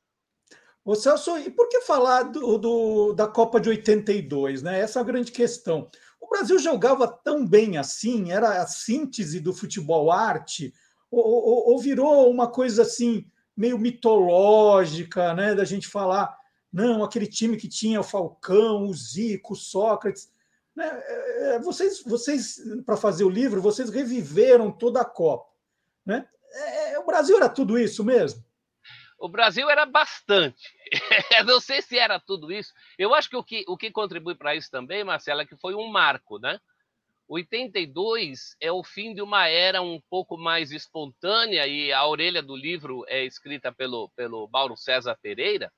Ô 0.90 0.96
Celso, 0.96 1.38
e 1.38 1.48
por 1.48 1.68
que 1.68 1.82
falar 1.82 2.24
do, 2.24 2.58
do, 2.58 3.12
da 3.12 3.28
Copa 3.28 3.60
de 3.60 3.68
82? 3.68 4.60
Né? 4.60 4.80
Essa 4.80 4.98
é 4.98 5.02
a 5.02 5.04
grande 5.04 5.30
questão. 5.30 5.88
O 6.20 6.28
Brasil 6.28 6.58
jogava 6.58 7.06
tão 7.06 7.46
bem 7.46 7.78
assim, 7.78 8.32
era 8.32 8.60
a 8.60 8.66
síntese 8.66 9.38
do 9.38 9.52
futebol 9.52 10.10
arte, 10.10 10.74
ou, 11.08 11.24
ou, 11.24 11.70
ou 11.70 11.78
virou 11.78 12.28
uma 12.28 12.50
coisa 12.50 12.82
assim, 12.82 13.24
meio 13.56 13.78
mitológica, 13.78 15.32
né? 15.32 15.54
Da 15.54 15.62
gente 15.62 15.86
falar, 15.86 16.36
não, 16.72 17.04
aquele 17.04 17.28
time 17.28 17.56
que 17.56 17.68
tinha 17.68 18.00
o 18.00 18.04
Falcão, 18.04 18.88
o 18.88 18.92
Zico, 18.92 19.52
o 19.52 19.56
Sócrates. 19.56 20.28
Né? 20.74 20.90
É, 20.90 21.54
é, 21.54 21.58
vocês, 21.60 22.02
vocês 22.02 22.56
para 22.84 22.96
fazer 22.96 23.22
o 23.22 23.30
livro, 23.30 23.62
vocês 23.62 23.90
reviveram 23.90 24.72
toda 24.72 25.00
a 25.00 25.04
Copa. 25.04 25.52
Né? 26.04 26.26
É, 26.52 26.98
o 26.98 27.06
Brasil 27.06 27.36
era 27.36 27.48
tudo 27.48 27.78
isso 27.78 28.02
mesmo? 28.02 28.44
O 29.20 29.28
Brasil 29.28 29.68
era 29.68 29.84
bastante. 29.84 30.74
não 31.46 31.60
sei 31.60 31.82
se 31.82 31.98
era 31.98 32.18
tudo 32.18 32.50
isso. 32.50 32.72
Eu 32.98 33.14
acho 33.14 33.28
que 33.28 33.36
o 33.36 33.44
que, 33.44 33.64
o 33.68 33.76
que 33.76 33.90
contribui 33.90 34.34
para 34.34 34.56
isso 34.56 34.70
também, 34.70 35.04
Marcela, 35.04 35.42
é 35.42 35.46
que 35.46 35.56
foi 35.56 35.74
um 35.74 35.88
marco, 35.88 36.38
né? 36.38 36.58
82 37.28 38.56
é 38.60 38.72
o 38.72 38.82
fim 38.82 39.14
de 39.14 39.22
uma 39.22 39.46
era 39.46 39.82
um 39.82 40.00
pouco 40.10 40.36
mais 40.36 40.72
espontânea, 40.72 41.66
e 41.66 41.92
a 41.92 42.04
orelha 42.04 42.42
do 42.42 42.56
livro 42.56 43.04
é 43.06 43.24
escrita 43.24 43.70
pelo, 43.70 44.08
pelo 44.16 44.48
Mauro 44.48 44.76
César 44.76 45.16
Pereira. 45.22 45.70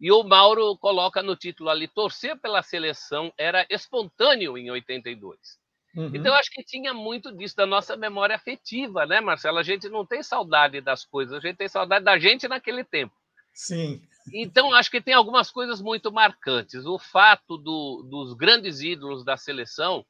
E 0.00 0.10
o 0.10 0.22
Mauro 0.22 0.78
coloca 0.78 1.22
no 1.22 1.36
título 1.36 1.68
ali: 1.68 1.86
torcer 1.88 2.38
pela 2.40 2.62
seleção 2.62 3.32
era 3.36 3.66
espontâneo 3.68 4.56
em 4.56 4.70
82. 4.70 5.59
Uhum. 5.94 6.10
Então, 6.14 6.32
eu 6.32 6.34
acho 6.34 6.50
que 6.50 6.62
tinha 6.62 6.94
muito 6.94 7.32
disso, 7.36 7.56
da 7.56 7.66
nossa 7.66 7.96
memória 7.96 8.36
afetiva, 8.36 9.06
né, 9.06 9.20
Marcelo? 9.20 9.58
A 9.58 9.62
gente 9.62 9.88
não 9.88 10.06
tem 10.06 10.22
saudade 10.22 10.80
das 10.80 11.04
coisas, 11.04 11.34
a 11.34 11.40
gente 11.40 11.56
tem 11.56 11.68
saudade 11.68 12.04
da 12.04 12.18
gente 12.18 12.46
naquele 12.46 12.84
tempo. 12.84 13.14
Sim. 13.52 14.00
Então, 14.32 14.72
acho 14.72 14.90
que 14.90 15.00
tem 15.00 15.14
algumas 15.14 15.50
coisas 15.50 15.80
muito 15.80 16.12
marcantes. 16.12 16.86
O 16.86 16.98
fato 16.98 17.56
do, 17.56 18.06
dos 18.08 18.34
grandes 18.34 18.80
ídolos 18.80 19.24
da 19.24 19.36
seleção 19.36 20.04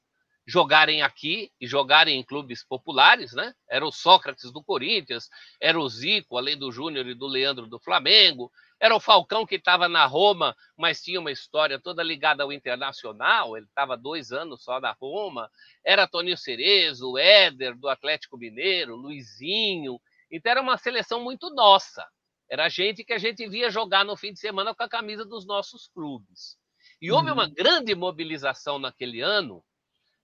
jogarem 0.47 1.01
aqui 1.01 1.51
e 1.61 1.67
jogarem 1.67 2.19
em 2.19 2.25
clubes 2.25 2.65
populares, 2.65 3.33
né? 3.33 3.55
Era 3.69 3.87
o 3.87 3.93
Sócrates 3.93 4.51
do 4.53 4.63
Corinthians, 4.63 5.29
era 5.61 5.79
o 5.79 5.89
Zico, 5.89 6.37
além 6.37 6.57
do 6.57 6.73
Júnior 6.73 7.07
e 7.07 7.15
do 7.15 7.27
Leandro 7.27 7.67
do 7.67 7.79
Flamengo, 7.79 8.51
era 8.81 8.97
o 8.97 9.01
Falcão 9.01 9.45
que 9.45 9.57
estava 9.57 9.89
na 9.89 10.07
Roma, 10.07 10.57
mas 10.77 11.03
tinha 11.03 11.21
uma 11.21 11.31
história 11.31 11.79
toda 11.79 12.03
ligada 12.03 12.43
ao 12.43 12.53
Internacional, 12.53 13.55
ele 13.57 13.67
estava 13.67 13.95
dois 13.95 14.33
anos 14.33 14.65
só 14.65 14.81
na 14.81 14.93
Roma, 14.93 15.51
era 15.85 16.09
Toninho 16.09 16.37
Cerezo, 16.39 17.19
Éder 17.19 17.77
do 17.77 17.88
Atlético 17.88 18.38
Mineiro, 18.38 18.97
Luizinho, 18.97 20.01
então 20.31 20.51
era 20.51 20.62
uma 20.62 20.79
seleção 20.79 21.23
muito 21.23 21.51
nossa, 21.51 22.09
era 22.49 22.69
gente 22.71 23.05
que 23.05 23.12
a 23.12 23.19
gente 23.19 23.47
via 23.47 23.71
jogar 23.71 24.05
no 24.05 24.16
fim 24.16 24.33
de 24.33 24.40
semana 24.40 24.75
com 24.75 24.83
a 24.83 24.88
camisa 24.88 25.25
dos 25.25 25.47
nossos 25.47 25.87
clubes. 25.88 26.59
E 27.01 27.12
houve 27.12 27.29
uhum. 27.29 27.35
uma 27.35 27.49
grande 27.49 27.95
mobilização 27.95 28.79
naquele 28.79 29.21
ano, 29.21 29.62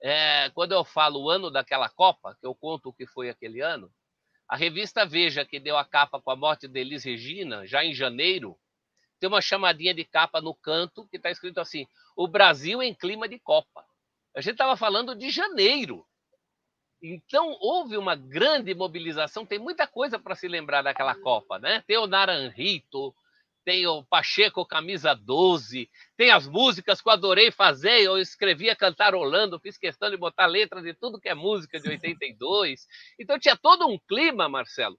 é, 0.03 0.51
quando 0.51 0.73
eu 0.73 0.85
falo 0.85 1.23
o 1.23 1.31
ano 1.31 1.51
daquela 1.51 1.89
Copa, 1.89 2.37
que 2.41 2.47
eu 2.47 2.55
conto 2.55 2.89
o 2.89 2.93
que 2.93 3.07
foi 3.07 3.29
aquele 3.29 3.61
ano, 3.61 3.91
a 4.49 4.57
revista 4.57 5.05
Veja, 5.05 5.45
que 5.45 5.59
deu 5.59 5.77
a 5.77 5.85
capa 5.85 6.21
com 6.21 6.31
a 6.31 6.37
morte 6.37 6.69
de 6.69 6.81
Elis 6.81 7.05
Regina, 7.05 7.67
já 7.67 7.85
em 7.85 7.95
janeiro, 7.95 8.57
tem 9.19 9.29
uma 9.29 9.41
chamadinha 9.41 9.95
de 9.95 10.05
capa 10.05 10.41
no 10.41 10.55
canto 10.55 11.07
que 11.09 11.17
está 11.17 11.31
escrito 11.31 11.59
assim: 11.59 11.87
O 12.17 12.29
Brasil 12.29 12.83
em 12.83 12.95
clima 12.95 13.29
de 13.29 13.39
Copa. 13.39 13.85
A 14.35 14.41
gente 14.41 14.53
estava 14.53 14.77
falando 14.77 15.15
de 15.15 15.31
janeiro. 15.31 16.07
Então, 17.03 17.57
houve 17.61 17.97
uma 17.97 18.15
grande 18.15 18.75
mobilização. 18.75 19.47
Tem 19.47 19.59
muita 19.59 19.87
coisa 19.87 20.19
para 20.19 20.35
se 20.35 20.49
lembrar 20.49 20.83
daquela 20.83 21.15
Copa, 21.15 21.59
né? 21.59 21.83
Tem 21.87 21.97
o 21.99 22.07
Naranjito, 22.07 23.15
tem 23.67 23.85
o 23.85 24.05
Pacheco 24.05 24.65
Camisa 24.65 25.13
12, 25.13 25.91
tem 26.17 26.31
as 26.31 26.47
músicas 26.47 27.01
que 27.01 27.09
eu 27.09 27.13
adorei 27.13 27.51
fazer, 27.51 28.01
eu 28.01 28.17
escrevia 28.17 28.77
cantarolando, 28.77 29.59
fiz 29.59 29.77
questão 29.77 30.09
de 30.09 30.17
botar 30.17 30.47
letras 30.47 30.85
de 30.85 30.95
tudo 30.95 31.19
que 31.21 31.29
é 31.29 31.35
música 31.35 31.81
de 31.81 31.89
82. 31.89 32.87
Então 33.19 33.37
tinha 33.41 33.57
todo 33.57 33.89
um 33.89 33.99
clima, 33.99 34.49
Marcelo, 34.49 34.97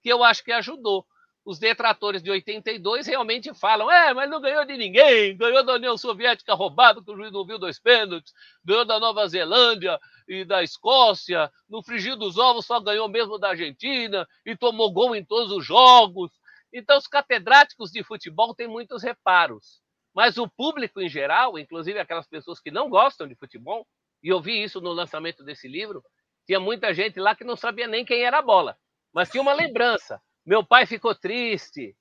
que 0.00 0.08
eu 0.08 0.22
acho 0.22 0.44
que 0.44 0.52
ajudou. 0.52 1.04
Os 1.44 1.58
detratores 1.58 2.22
de 2.22 2.30
82 2.30 3.08
realmente 3.08 3.52
falam: 3.52 3.90
é, 3.90 4.14
mas 4.14 4.30
não 4.30 4.40
ganhou 4.40 4.64
de 4.64 4.76
ninguém, 4.76 5.36
ganhou 5.36 5.64
da 5.64 5.74
União 5.74 5.98
Soviética 5.98 6.54
roubado, 6.54 7.04
que 7.04 7.10
o 7.10 7.16
juiz 7.16 7.32
não 7.32 7.44
viu 7.44 7.58
dois 7.58 7.80
pênaltis, 7.80 8.32
ganhou 8.64 8.84
da 8.84 9.00
Nova 9.00 9.26
Zelândia 9.26 9.98
e 10.28 10.44
da 10.44 10.62
Escócia, 10.62 11.50
no 11.68 11.82
frigir 11.82 12.14
dos 12.14 12.38
ovos 12.38 12.64
só 12.64 12.78
ganhou 12.78 13.08
mesmo 13.08 13.40
da 13.40 13.48
Argentina 13.48 14.24
e 14.46 14.56
tomou 14.56 14.92
gol 14.92 15.16
em 15.16 15.24
todos 15.24 15.50
os 15.50 15.66
jogos. 15.66 16.30
Então, 16.74 16.98
os 16.98 17.06
catedráticos 17.06 17.92
de 17.92 18.02
futebol 18.02 18.52
têm 18.52 18.66
muitos 18.66 19.04
reparos, 19.04 19.80
mas 20.12 20.36
o 20.36 20.48
público 20.48 21.00
em 21.00 21.08
geral, 21.08 21.56
inclusive 21.56 22.00
aquelas 22.00 22.26
pessoas 22.26 22.58
que 22.58 22.72
não 22.72 22.90
gostam 22.90 23.28
de 23.28 23.36
futebol, 23.36 23.86
e 24.20 24.28
eu 24.28 24.40
vi 24.40 24.60
isso 24.60 24.80
no 24.80 24.90
lançamento 24.90 25.44
desse 25.44 25.68
livro, 25.68 26.02
tinha 26.44 26.58
muita 26.58 26.92
gente 26.92 27.20
lá 27.20 27.36
que 27.36 27.44
não 27.44 27.56
sabia 27.56 27.86
nem 27.86 28.04
quem 28.04 28.24
era 28.24 28.38
a 28.38 28.42
bola, 28.42 28.76
mas 29.12 29.30
tinha 29.30 29.40
uma 29.40 29.52
lembrança. 29.52 30.20
Meu 30.44 30.66
pai 30.66 30.84
ficou 30.84 31.14
triste, 31.14 31.96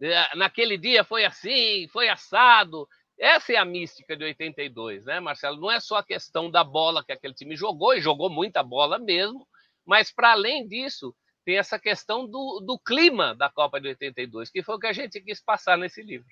eh, 0.00 0.36
naquele 0.36 0.78
dia 0.78 1.02
foi 1.02 1.24
assim, 1.24 1.88
foi 1.88 2.08
assado. 2.08 2.88
Essa 3.18 3.54
é 3.54 3.56
a 3.56 3.64
mística 3.64 4.16
de 4.16 4.22
82, 4.22 5.04
né, 5.04 5.18
Marcelo? 5.18 5.60
Não 5.60 5.70
é 5.70 5.80
só 5.80 5.96
a 5.96 6.04
questão 6.04 6.48
da 6.48 6.62
bola 6.62 7.04
que 7.04 7.10
aquele 7.12 7.34
time 7.34 7.56
jogou, 7.56 7.92
e 7.92 8.00
jogou 8.00 8.30
muita 8.30 8.62
bola 8.62 9.00
mesmo, 9.00 9.46
mas 9.84 10.12
para 10.12 10.30
além 10.30 10.68
disso, 10.68 11.12
tem 11.44 11.58
essa 11.58 11.78
questão 11.78 12.26
do, 12.26 12.60
do 12.60 12.78
clima 12.78 13.34
da 13.34 13.50
Copa 13.50 13.80
de 13.80 13.88
82, 13.88 14.50
que 14.50 14.62
foi 14.62 14.76
o 14.76 14.78
que 14.78 14.86
a 14.86 14.92
gente 14.92 15.20
quis 15.20 15.40
passar 15.40 15.76
nesse 15.76 16.02
livro. 16.02 16.26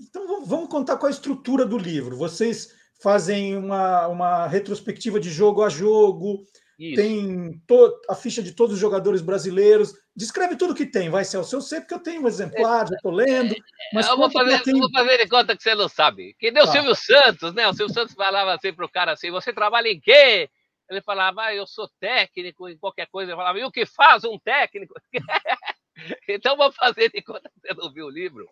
Então 0.00 0.44
vamos 0.44 0.68
contar 0.68 0.96
com 0.96 1.06
a 1.06 1.10
estrutura 1.10 1.66
do 1.66 1.76
livro. 1.76 2.16
Vocês 2.16 2.74
fazem 3.02 3.56
uma, 3.56 4.08
uma 4.08 4.46
retrospectiva 4.46 5.20
de 5.20 5.30
jogo 5.30 5.62
a 5.62 5.68
jogo, 5.68 6.44
Isso. 6.78 6.96
tem 6.96 7.60
to, 7.66 8.00
a 8.08 8.14
ficha 8.14 8.42
de 8.42 8.52
todos 8.52 8.74
os 8.74 8.80
jogadores 8.80 9.20
brasileiros. 9.20 9.94
Descreve 10.16 10.56
tudo 10.56 10.74
que 10.74 10.86
tem, 10.86 11.10
vai, 11.10 11.24
Celso. 11.24 11.56
Eu 11.56 11.60
sei 11.60 11.80
porque 11.80 11.94
eu 11.94 12.02
tenho 12.02 12.22
um 12.22 12.28
exemplar, 12.28 12.88
já 12.88 12.94
estou 12.94 13.12
lendo. 13.12 13.54
Mas 13.92 14.06
eu 14.06 14.16
vou 14.16 14.30
fazer, 14.30 14.62
quem... 14.62 14.78
vou 14.78 14.90
fazer 14.90 15.18
de 15.18 15.28
conta 15.28 15.56
que 15.56 15.62
você 15.62 15.74
não 15.74 15.88
sabe. 15.88 16.34
Que 16.38 16.50
deu 16.50 16.64
tá. 16.64 16.70
o 16.70 16.72
Silvio 16.72 16.94
Santos, 16.94 17.54
né? 17.54 17.68
O 17.68 17.74
Silvio 17.74 17.94
Santos 17.94 18.14
falava 18.14 18.54
assim 18.54 18.72
para 18.72 18.86
o 18.86 18.90
cara 18.90 19.12
assim: 19.12 19.30
você 19.30 19.52
trabalha 19.52 19.88
em 19.88 20.00
quê? 20.00 20.48
Ele 20.90 21.00
falava, 21.00 21.42
ah, 21.42 21.54
eu 21.54 21.66
sou 21.66 21.88
técnico 22.00 22.68
em 22.68 22.76
qualquer 22.76 23.06
coisa. 23.06 23.30
Eu 23.30 23.36
falava, 23.36 23.58
e 23.60 23.64
o 23.64 23.70
que 23.70 23.86
faz 23.86 24.24
um 24.24 24.36
técnico? 24.38 24.92
então 26.28 26.56
vou 26.56 26.72
fazer 26.72 27.10
que 27.10 27.22
você 27.24 27.74
não 27.76 27.92
viu 27.92 28.06
o 28.06 28.10
livro. 28.10 28.48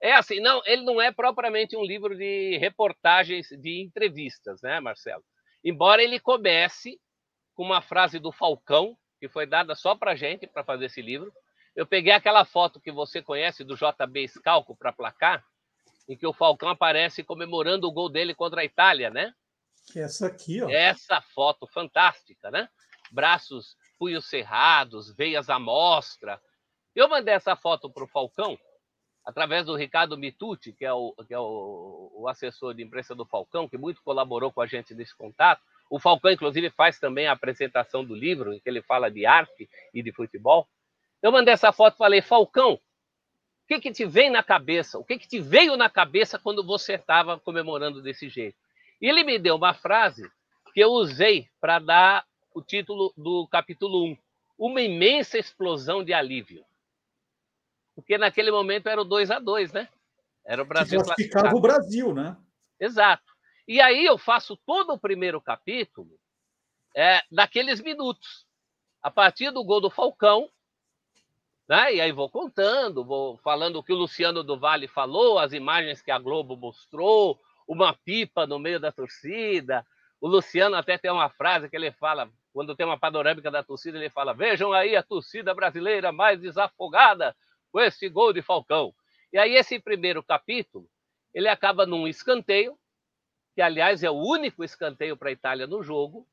É 0.00 0.12
assim, 0.12 0.40
não, 0.40 0.60
ele 0.66 0.82
não 0.82 1.00
é 1.00 1.12
propriamente 1.12 1.76
um 1.76 1.84
livro 1.84 2.16
de 2.16 2.58
reportagens, 2.58 3.48
de 3.50 3.80
entrevistas, 3.80 4.60
né, 4.62 4.80
Marcelo? 4.80 5.22
Embora 5.64 6.02
ele 6.02 6.18
comece 6.18 7.00
com 7.54 7.62
uma 7.62 7.80
frase 7.80 8.18
do 8.18 8.32
Falcão, 8.32 8.96
que 9.18 9.28
foi 9.28 9.46
dada 9.46 9.74
só 9.74 9.94
para 9.94 10.16
gente 10.16 10.46
para 10.46 10.64
fazer 10.64 10.86
esse 10.86 11.00
livro. 11.00 11.32
Eu 11.74 11.86
peguei 11.86 12.12
aquela 12.12 12.44
foto 12.44 12.80
que 12.80 12.90
você 12.90 13.22
conhece 13.22 13.64
do 13.64 13.76
JB 13.76 14.28
Scalco 14.28 14.76
para 14.76 14.92
placar, 14.92 15.44
em 16.08 16.16
que 16.16 16.26
o 16.26 16.32
Falcão 16.32 16.68
aparece 16.68 17.22
comemorando 17.22 17.86
o 17.86 17.92
gol 17.92 18.08
dele 18.08 18.34
contra 18.34 18.60
a 18.60 18.64
Itália, 18.64 19.08
né? 19.08 19.32
Que 19.86 20.00
é 20.00 20.02
essa 20.02 20.26
aqui, 20.26 20.62
ó. 20.62 20.68
Essa 20.68 21.20
foto 21.20 21.66
fantástica, 21.66 22.50
né? 22.50 22.68
Braços, 23.10 23.76
punhos 23.98 24.28
cerrados, 24.28 25.14
veias 25.14 25.48
à 25.48 25.58
mostra. 25.58 26.40
Eu 26.94 27.08
mandei 27.08 27.34
essa 27.34 27.54
foto 27.54 27.90
para 27.90 28.04
o 28.04 28.08
Falcão, 28.08 28.58
através 29.24 29.66
do 29.66 29.76
Ricardo 29.76 30.18
Mitucci, 30.18 30.72
que 30.72 30.84
é, 30.84 30.92
o, 30.92 31.14
que 31.26 31.34
é 31.34 31.38
o, 31.38 32.10
o, 32.14 32.28
assessor 32.28 32.74
de 32.74 32.82
imprensa 32.82 33.14
do 33.14 33.24
Falcão, 33.24 33.68
que 33.68 33.78
muito 33.78 34.02
colaborou 34.02 34.52
com 34.52 34.60
a 34.60 34.66
gente 34.66 34.94
nesse 34.94 35.14
contato. 35.16 35.62
O 35.88 36.00
Falcão, 36.00 36.30
inclusive, 36.30 36.70
faz 36.70 36.98
também 36.98 37.26
a 37.26 37.32
apresentação 37.32 38.04
do 38.04 38.14
livro, 38.14 38.52
em 38.52 38.60
que 38.60 38.68
ele 38.68 38.82
fala 38.82 39.10
de 39.10 39.24
arte 39.24 39.68
e 39.94 40.02
de 40.02 40.12
futebol. 40.12 40.68
Eu 41.22 41.30
mandei 41.30 41.54
essa 41.54 41.72
foto 41.72 41.94
e 41.94 41.98
falei, 41.98 42.22
Falcão, 42.22 42.74
O 42.74 43.66
que, 43.68 43.80
que 43.80 43.92
te 43.92 44.04
vem 44.04 44.30
na 44.30 44.42
cabeça? 44.42 44.98
O 44.98 45.04
que, 45.04 45.18
que 45.18 45.28
te 45.28 45.40
veio 45.40 45.76
na 45.76 45.90
cabeça 45.90 46.38
quando 46.38 46.64
você 46.64 46.94
estava 46.94 47.38
comemorando 47.38 48.00
desse 48.00 48.28
jeito? 48.28 48.56
E 49.00 49.08
ele 49.08 49.24
me 49.24 49.38
deu 49.38 49.56
uma 49.56 49.74
frase 49.74 50.30
que 50.72 50.80
eu 50.80 50.90
usei 50.90 51.48
para 51.60 51.78
dar 51.78 52.26
o 52.54 52.62
título 52.62 53.12
do 53.16 53.46
capítulo 53.48 54.04
1. 54.06 54.18
Uma 54.58 54.80
imensa 54.80 55.38
explosão 55.38 56.02
de 56.02 56.12
alívio. 56.12 56.64
Porque 57.94 58.18
naquele 58.18 58.50
momento 58.50 58.88
era 58.88 59.00
o 59.00 59.04
2 59.04 59.30
a 59.30 59.38
2 59.38 59.72
né? 59.72 59.88
Era 60.44 60.62
o 60.62 60.66
Brasil 60.66 61.00
que 61.00 61.06
classificava 61.06 61.56
o 61.56 61.60
Brasil, 61.60 62.14
né? 62.14 62.36
Exato. 62.78 63.24
E 63.66 63.80
aí 63.80 64.04
eu 64.04 64.16
faço 64.16 64.56
todo 64.64 64.92
o 64.92 64.98
primeiro 64.98 65.40
capítulo 65.40 66.18
é, 66.94 67.22
daqueles 67.30 67.80
minutos. 67.80 68.46
A 69.02 69.10
partir 69.10 69.50
do 69.50 69.64
gol 69.64 69.80
do 69.80 69.90
Falcão, 69.90 70.50
né? 71.68 71.94
E 71.94 72.00
aí 72.00 72.12
vou 72.12 72.30
contando, 72.30 73.04
vou 73.04 73.36
falando 73.38 73.76
o 73.76 73.82
que 73.82 73.92
o 73.92 73.96
Luciano 73.96 74.42
do 74.42 74.58
Vale 74.58 74.88
falou, 74.88 75.38
as 75.38 75.52
imagens 75.52 76.00
que 76.00 76.10
a 76.10 76.18
Globo 76.18 76.56
mostrou, 76.56 77.40
uma 77.66 77.94
pipa 77.94 78.46
no 78.46 78.58
meio 78.58 78.78
da 78.78 78.92
torcida. 78.92 79.84
O 80.20 80.28
Luciano 80.28 80.76
até 80.76 80.96
tem 80.96 81.10
uma 81.10 81.28
frase 81.28 81.68
que 81.68 81.76
ele 81.76 81.92
fala, 81.92 82.30
quando 82.52 82.74
tem 82.74 82.86
uma 82.86 82.98
panorâmica 82.98 83.50
da 83.50 83.62
torcida, 83.62 83.98
ele 83.98 84.08
fala: 84.08 84.32
Vejam 84.32 84.72
aí 84.72 84.96
a 84.96 85.02
torcida 85.02 85.52
brasileira 85.54 86.12
mais 86.12 86.40
desafogada 86.40 87.36
com 87.70 87.80
esse 87.80 88.08
gol 88.08 88.32
de 88.32 88.40
Falcão. 88.40 88.94
E 89.32 89.38
aí, 89.38 89.54
esse 89.54 89.78
primeiro 89.78 90.22
capítulo, 90.22 90.88
ele 91.34 91.48
acaba 91.48 91.84
num 91.84 92.08
escanteio, 92.08 92.78
que 93.54 93.60
aliás 93.60 94.02
é 94.02 94.10
o 94.10 94.14
único 94.14 94.64
escanteio 94.64 95.16
para 95.16 95.28
a 95.28 95.32
Itália 95.32 95.66
no 95.66 95.82
jogo. 95.82 96.26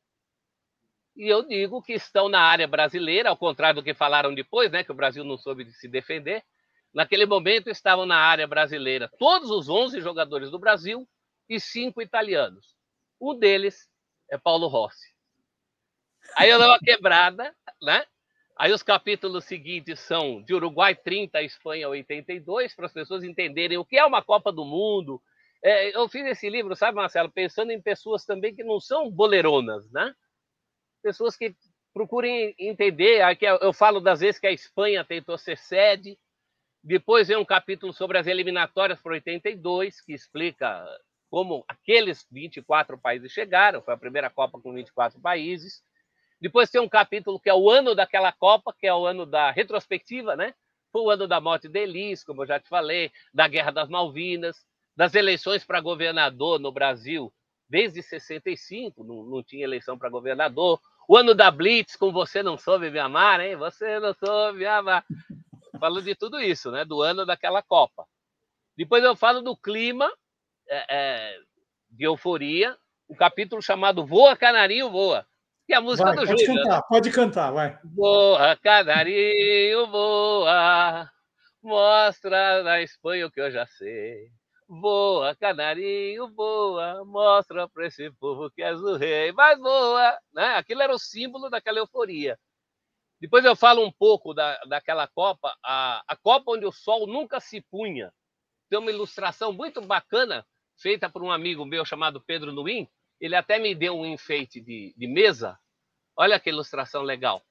E 1.16 1.28
eu 1.28 1.44
digo 1.44 1.82
que 1.82 1.94
estão 1.94 2.30
na 2.30 2.40
área 2.40 2.68
brasileira, 2.68 3.30
ao 3.30 3.38
contrário 3.38 3.82
do 3.82 3.84
que 3.84 3.94
falaram 3.94 4.34
depois, 4.34 4.72
né, 4.72 4.84
que 4.84 4.92
o 4.92 4.96
Brasil 4.96 5.24
não 5.24 5.38
soube 5.38 5.70
se 5.74 5.88
defender. 5.88 6.44
Naquele 6.94 7.26
momento 7.26 7.70
estavam 7.70 8.06
na 8.06 8.18
área 8.18 8.48
brasileira 8.48 9.12
todos 9.20 9.52
os 9.52 9.68
11 9.68 10.00
jogadores 10.00 10.50
do 10.50 10.58
Brasil 10.58 11.08
e 11.50 11.60
cinco 11.60 12.02
italianos. 12.02 12.76
Um 13.20 13.38
deles 13.38 13.90
é 14.30 14.38
Paulo 14.38 14.68
Rossi. 14.68 15.14
Aí 16.36 16.50
eu 16.50 16.58
dou 16.58 16.68
uma 16.68 16.80
quebrada, 16.80 17.56
né? 17.82 18.06
Aí 18.58 18.72
os 18.72 18.84
capítulos 18.84 19.46
seguintes 19.46 20.00
são 20.00 20.42
de 20.42 20.54
Uruguai 20.54 20.96
30 20.96 21.42
Espanha 21.42 21.90
82, 21.90 22.76
para 22.76 22.86
as 22.86 22.94
pessoas 22.94 23.24
entenderem 23.24 23.78
o 23.78 23.86
que 23.86 23.98
é 23.98 24.06
uma 24.06 24.24
Copa 24.24 24.52
do 24.52 24.64
Mundo. 24.64 25.22
É, 25.64 25.96
eu 25.96 26.08
fiz 26.08 26.26
esse 26.26 26.50
livro, 26.50 26.76
sabe, 26.76 26.96
Marcelo, 26.96 27.32
pensando 27.32 27.72
em 27.72 27.82
pessoas 27.82 28.26
também 28.26 28.54
que 28.54 28.64
não 28.64 28.80
são 28.80 29.10
boleronas, 29.10 29.90
né? 29.92 30.14
Pessoas 31.02 31.36
que 31.36 31.56
procurem 31.94 32.54
entender. 32.60 33.22
Aqui 33.22 33.46
eu 33.46 33.72
falo 33.74 34.00
das 34.00 34.20
vezes 34.20 34.40
que 34.40 34.48
a 34.48 34.52
Espanha 34.52 35.04
tentou 35.06 35.38
ser 35.38 35.58
sede. 35.58 36.18
Depois 36.84 37.28
vem 37.30 37.38
um 37.38 37.46
capítulo 37.46 37.94
sobre 37.94 38.18
as 38.18 38.28
eliminatórias 38.28 39.02
para 39.02 39.14
82, 39.14 40.02
que 40.02 40.14
explica 40.14 40.86
como 41.34 41.66
aqueles 41.68 42.28
24 42.32 42.96
países 42.96 43.32
chegaram. 43.32 43.82
Foi 43.82 43.96
a 43.96 43.98
primeira 43.98 44.30
Copa 44.30 44.60
com 44.62 44.72
24 44.72 45.20
países. 45.20 45.84
Depois 46.40 46.70
tem 46.70 46.80
um 46.80 46.88
capítulo 46.88 47.40
que 47.40 47.50
é 47.50 47.56
o 47.56 47.72
ano 47.72 47.96
daquela 47.96 48.32
Copa, 48.32 48.72
que 48.72 48.86
é 48.86 48.94
o 48.94 49.08
ano 49.08 49.26
da 49.26 49.50
retrospectiva, 49.50 50.36
né? 50.36 50.54
Foi 50.92 51.02
o 51.02 51.10
ano 51.10 51.28
da 51.28 51.42
morte 51.42 51.68
de 51.68 51.80
Elis, 51.80 52.24
como 52.24 52.44
eu 52.44 52.46
já 52.46 52.60
te 52.60 52.70
falei, 52.70 53.12
da 53.34 53.48
Guerra 53.48 53.72
das 53.72 53.90
Malvinas, 53.90 54.64
das 54.96 55.16
eleições 55.16 55.66
para 55.66 55.82
governador 55.82 56.60
no 56.60 56.72
Brasil, 56.72 57.34
desde 57.68 58.04
65, 58.04 59.04
não, 59.04 59.24
não 59.24 59.42
tinha 59.42 59.64
eleição 59.64 59.98
para 59.98 60.10
governador. 60.10 60.80
O 61.08 61.18
ano 61.18 61.34
da 61.34 61.50
Blitz, 61.50 61.96
com 61.96 62.12
Você 62.12 62.44
Não 62.44 62.60
Soube 62.60 62.92
Me 62.92 63.00
Amar, 63.00 63.42
hein? 63.42 63.56
Você 63.56 64.00
Não 64.00 64.14
Soube 64.14 64.60
Me 64.60 64.68
Amar. 64.68 65.04
Falo 65.80 66.00
de 66.00 66.14
tudo 66.14 66.40
isso, 66.40 66.70
né? 66.70 66.86
Do 66.86 67.02
ano 67.02 67.26
daquela 67.26 67.64
Copa. 67.64 68.06
Depois 68.78 69.04
eu 69.04 69.16
falo 69.16 69.42
do 69.42 69.58
clima 69.58 70.14
é, 70.70 70.86
é, 70.90 71.40
de 71.90 72.06
euforia, 72.06 72.78
o 73.08 73.14
um 73.14 73.16
capítulo 73.16 73.62
chamado 73.62 74.06
Voa 74.06 74.36
Canarinho 74.36 74.90
Voa 74.90 75.26
que 75.66 75.74
é 75.74 75.78
a 75.78 75.82
música 75.82 76.10
vai, 76.10 76.16
do 76.16 76.26
pode 76.26 76.46
Júlio. 76.46 76.64
Cantar, 76.64 76.76
né? 76.76 76.84
Pode 76.90 77.12
cantar, 77.12 77.52
vai. 77.52 77.80
Voa, 77.84 78.56
canarinho, 78.58 79.88
voa, 79.88 81.10
mostra 81.62 82.64
na 82.64 82.82
Espanha 82.82 83.28
o 83.28 83.32
que 83.32 83.40
eu 83.40 83.50
já 83.50 83.66
sei. 83.66 84.30
Voa, 84.68 85.36
canarinho, 85.36 86.34
voa, 86.34 87.04
mostra 87.06 87.68
para 87.70 87.88
esse 87.88 88.12
povo 88.12 88.50
que 88.52 88.62
és 88.62 88.80
o 88.80 88.96
rei. 88.96 89.32
Mas 89.32 89.60
voa, 89.60 90.18
né? 90.34 90.56
Aquilo 90.56 90.82
era 90.82 90.94
o 90.94 91.00
símbolo 91.00 91.50
daquela 91.50 91.80
euforia. 91.80 92.38
Depois 93.20 93.46
eu 93.46 93.56
falo 93.56 93.86
um 93.86 93.92
pouco 93.92 94.34
da, 94.34 94.58
daquela 94.66 95.08
Copa, 95.08 95.56
a, 95.64 96.04
a 96.08 96.16
Copa 96.18 96.52
onde 96.52 96.66
o 96.66 96.74
sol 96.74 97.08
nunca 97.08 97.40
se 97.40 97.62
punha. 97.62 98.12
Tem 98.70 98.78
uma 98.78 98.92
ilustração 98.92 99.54
muito 99.54 99.82
bacana 99.82 100.46
feita 100.84 101.10
por 101.10 101.24
um 101.24 101.32
amigo 101.32 101.66
meu 101.66 101.86
chamado 101.86 102.20
Pedro 102.20 102.52
Nuim, 102.52 102.90
ele 103.18 103.38
até 103.38 103.58
me 103.58 103.74
deu 103.74 103.98
um 103.98 104.06
enfeite 104.06 104.60
de, 104.60 104.94
de 104.98 105.08
mesa. 105.08 105.58
Olha 106.14 106.38
que 106.38 106.50
ilustração 106.50 107.02
legal. 107.04 107.42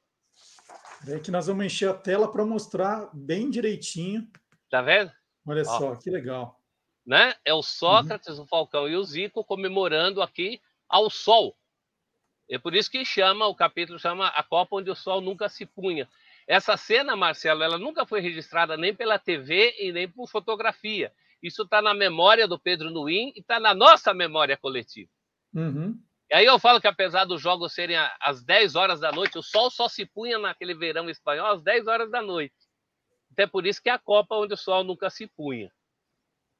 É 1.09 1.19
que 1.19 1.31
nós 1.31 1.47
vamos 1.47 1.65
encher 1.65 1.89
a 1.89 1.95
tela 1.95 2.31
para 2.31 2.45
mostrar 2.45 3.09
bem 3.11 3.49
direitinho. 3.49 4.31
Tá 4.69 4.83
vendo? 4.83 5.11
Olha 5.47 5.63
Ó. 5.63 5.79
só, 5.79 5.97
que 5.97 6.11
legal. 6.11 6.61
Né? 7.05 7.35
É 7.43 7.55
o 7.55 7.63
Sócrates, 7.63 8.37
uhum. 8.37 8.45
o 8.45 8.47
Falcão 8.47 8.87
e 8.87 8.95
o 8.95 9.03
Zico 9.03 9.43
comemorando 9.43 10.21
aqui 10.21 10.61
ao 10.87 11.09
sol. 11.09 11.57
É 12.51 12.59
por 12.59 12.75
isso 12.75 12.91
que 12.91 13.03
chama, 13.03 13.47
o 13.47 13.55
capítulo 13.55 13.99
chama 13.99 14.29
A 14.29 14.43
Copa 14.43 14.77
onde 14.77 14.91
o 14.91 14.95
Sol 14.95 15.23
nunca 15.23 15.49
se 15.49 15.65
punha. 15.65 16.07
Essa 16.47 16.77
cena, 16.77 17.17
Marcelo, 17.17 17.63
ela 17.63 17.79
nunca 17.79 18.05
foi 18.05 18.21
registrada 18.21 18.77
nem 18.77 18.95
pela 18.95 19.19
TV 19.19 19.75
e 19.79 19.91
nem 19.91 20.07
por 20.07 20.29
fotografia. 20.29 21.13
Isso 21.43 21.63
está 21.63 21.83
na 21.83 21.93
memória 21.93 22.47
do 22.47 22.59
Pedro 22.59 22.91
Nuim 22.91 23.33
e 23.35 23.41
está 23.41 23.59
na 23.59 23.75
nossa 23.75 24.15
memória 24.15 24.57
coletiva. 24.57 25.11
Uhum. 25.55 25.99
E 26.31 26.35
aí 26.35 26.47
eu 26.47 26.59
falo 26.59 26.81
que 26.81 26.87
apesar 26.87 27.25
dos 27.25 27.43
jogos 27.43 27.75
serem 27.75 27.97
às 28.21 28.43
10 28.43 28.77
horas 28.77 29.01
da 29.01 29.13
noite, 29.13 29.39
o 29.39 29.43
sol 29.43 29.71
só 29.71 29.89
se 29.89 30.07
punha 30.07 30.39
naquele 30.39 30.75
verão 30.75 31.11
espanhol 31.11 31.49
às 31.49 31.63
10 31.63 31.87
horas 31.87 32.11
da 32.11 32.23
noite. 32.23 32.55
Até 33.33 33.47
por 33.47 33.67
isso 33.67 33.83
que 33.83 33.91
é 33.91 33.93
a 33.93 33.99
Copa 33.99 34.37
onde 34.37 34.55
o 34.55 34.57
sol 34.57 34.85
nunca 34.85 35.11
se 35.11 35.27
punha. 35.27 35.71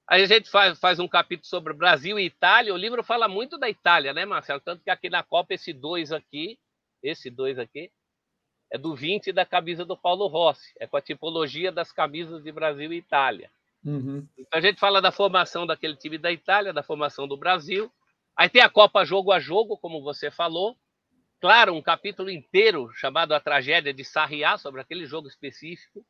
Aí 0.09 0.23
a 0.23 0.27
gente 0.27 0.51
faz, 0.51 0.79
faz 0.79 0.99
um 0.99 1.09
capítulo 1.09 1.47
sobre 1.47 1.73
Brasil 1.73 2.19
e 2.19 2.27
Itália. 2.27 2.75
O 2.75 2.77
livro 2.77 3.03
fala 3.03 3.29
muito 3.29 3.57
da 3.57 3.71
Itália, 3.71 4.13
né, 4.13 4.27
Marcelo? 4.27 4.61
Tanto 4.61 4.83
que 4.83 4.91
aqui 4.91 5.09
na 5.09 5.23
Copa, 5.23 5.55
esse 5.55 5.73
dois 5.73 6.13
aqui, 6.13 6.59
esse 7.03 7.31
dois 7.31 7.59
aqui, 7.59 7.91
é 8.71 8.77
do 8.77 8.95
20 8.95 9.33
da 9.33 9.47
camisa 9.47 9.85
do 9.85 9.97
Paulo 9.97 10.27
Rossi. 10.27 10.73
É 10.79 10.87
com 10.87 10.97
a 10.97 11.03
tipologia 11.03 11.71
das 11.71 11.93
camisas 11.93 12.43
de 12.43 12.51
Brasil 12.51 12.93
e 12.93 12.97
Itália. 12.97 13.51
Uhum. 13.85 14.27
Então 14.39 14.59
a 14.59 14.61
gente 14.61 14.79
fala 14.79 15.01
da 15.01 15.11
formação 15.11 15.67
daquele 15.67 15.97
time 15.97 16.19
da 16.19 16.31
Itália, 16.31 16.73
da 16.73 16.83
formação 16.83 17.27
do 17.27 17.37
Brasil. 17.37 17.93
Aí 18.37 18.49
tem 18.49 18.63
a 18.63 18.69
Copa 18.69 19.05
Jogo 19.05 19.33
a 19.33 19.41
Jogo, 19.41 19.77
como 19.77 20.03
você 20.03 20.31
falou. 20.31 20.77
Claro, 21.41 21.75
um 21.75 21.83
capítulo 21.83 22.31
inteiro 22.31 22.91
chamado 22.95 23.35
A 23.35 23.41
Tragédia 23.41 23.93
de 23.93 24.05
Sarriá, 24.05 24.57
sobre 24.57 24.81
aquele 24.81 25.07
jogo 25.07 25.27
específico. 25.27 26.05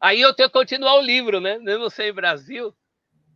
Aí 0.00 0.20
eu 0.20 0.34
tenho 0.34 0.48
que 0.48 0.58
continuar 0.58 0.96
o 0.96 1.00
livro, 1.00 1.40
né? 1.40 1.58
Mesmo 1.58 1.88
sem 1.88 2.12
Brasil. 2.12 2.74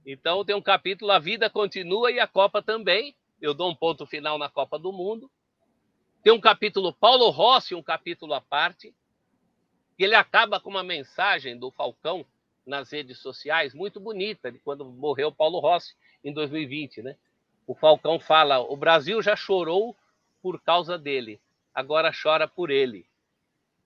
Então 0.04 0.44
tem 0.44 0.54
um 0.54 0.62
capítulo 0.62 1.12
A 1.12 1.18
Vida 1.18 1.48
Continua 1.48 2.10
e 2.10 2.18
a 2.18 2.26
Copa 2.26 2.60
também. 2.60 3.14
Eu 3.40 3.54
dou 3.54 3.70
um 3.70 3.74
ponto 3.74 4.04
final 4.06 4.36
na 4.36 4.48
Copa 4.48 4.78
do 4.78 4.92
Mundo. 4.92 5.30
Tem 6.22 6.32
um 6.32 6.40
capítulo 6.40 6.92
Paulo 6.92 7.30
Rossi, 7.30 7.74
um 7.74 7.82
capítulo 7.82 8.34
à 8.34 8.40
parte, 8.40 8.94
ele 10.04 10.14
acaba 10.14 10.60
com 10.60 10.70
uma 10.70 10.82
mensagem 10.82 11.58
do 11.58 11.70
Falcão 11.70 12.24
nas 12.66 12.90
redes 12.90 13.18
sociais, 13.18 13.74
muito 13.74 13.98
bonita, 14.00 14.50
de 14.50 14.58
quando 14.58 14.84
morreu 14.84 15.32
Paulo 15.32 15.58
Rossi 15.58 15.94
em 16.24 16.32
2020, 16.32 17.02
né? 17.02 17.16
O 17.66 17.74
Falcão 17.74 18.18
fala: 18.18 18.60
o 18.60 18.76
Brasil 18.76 19.20
já 19.22 19.36
chorou 19.36 19.96
por 20.42 20.60
causa 20.60 20.98
dele, 20.98 21.40
agora 21.74 22.12
chora 22.12 22.46
por 22.48 22.70
ele. 22.70 23.06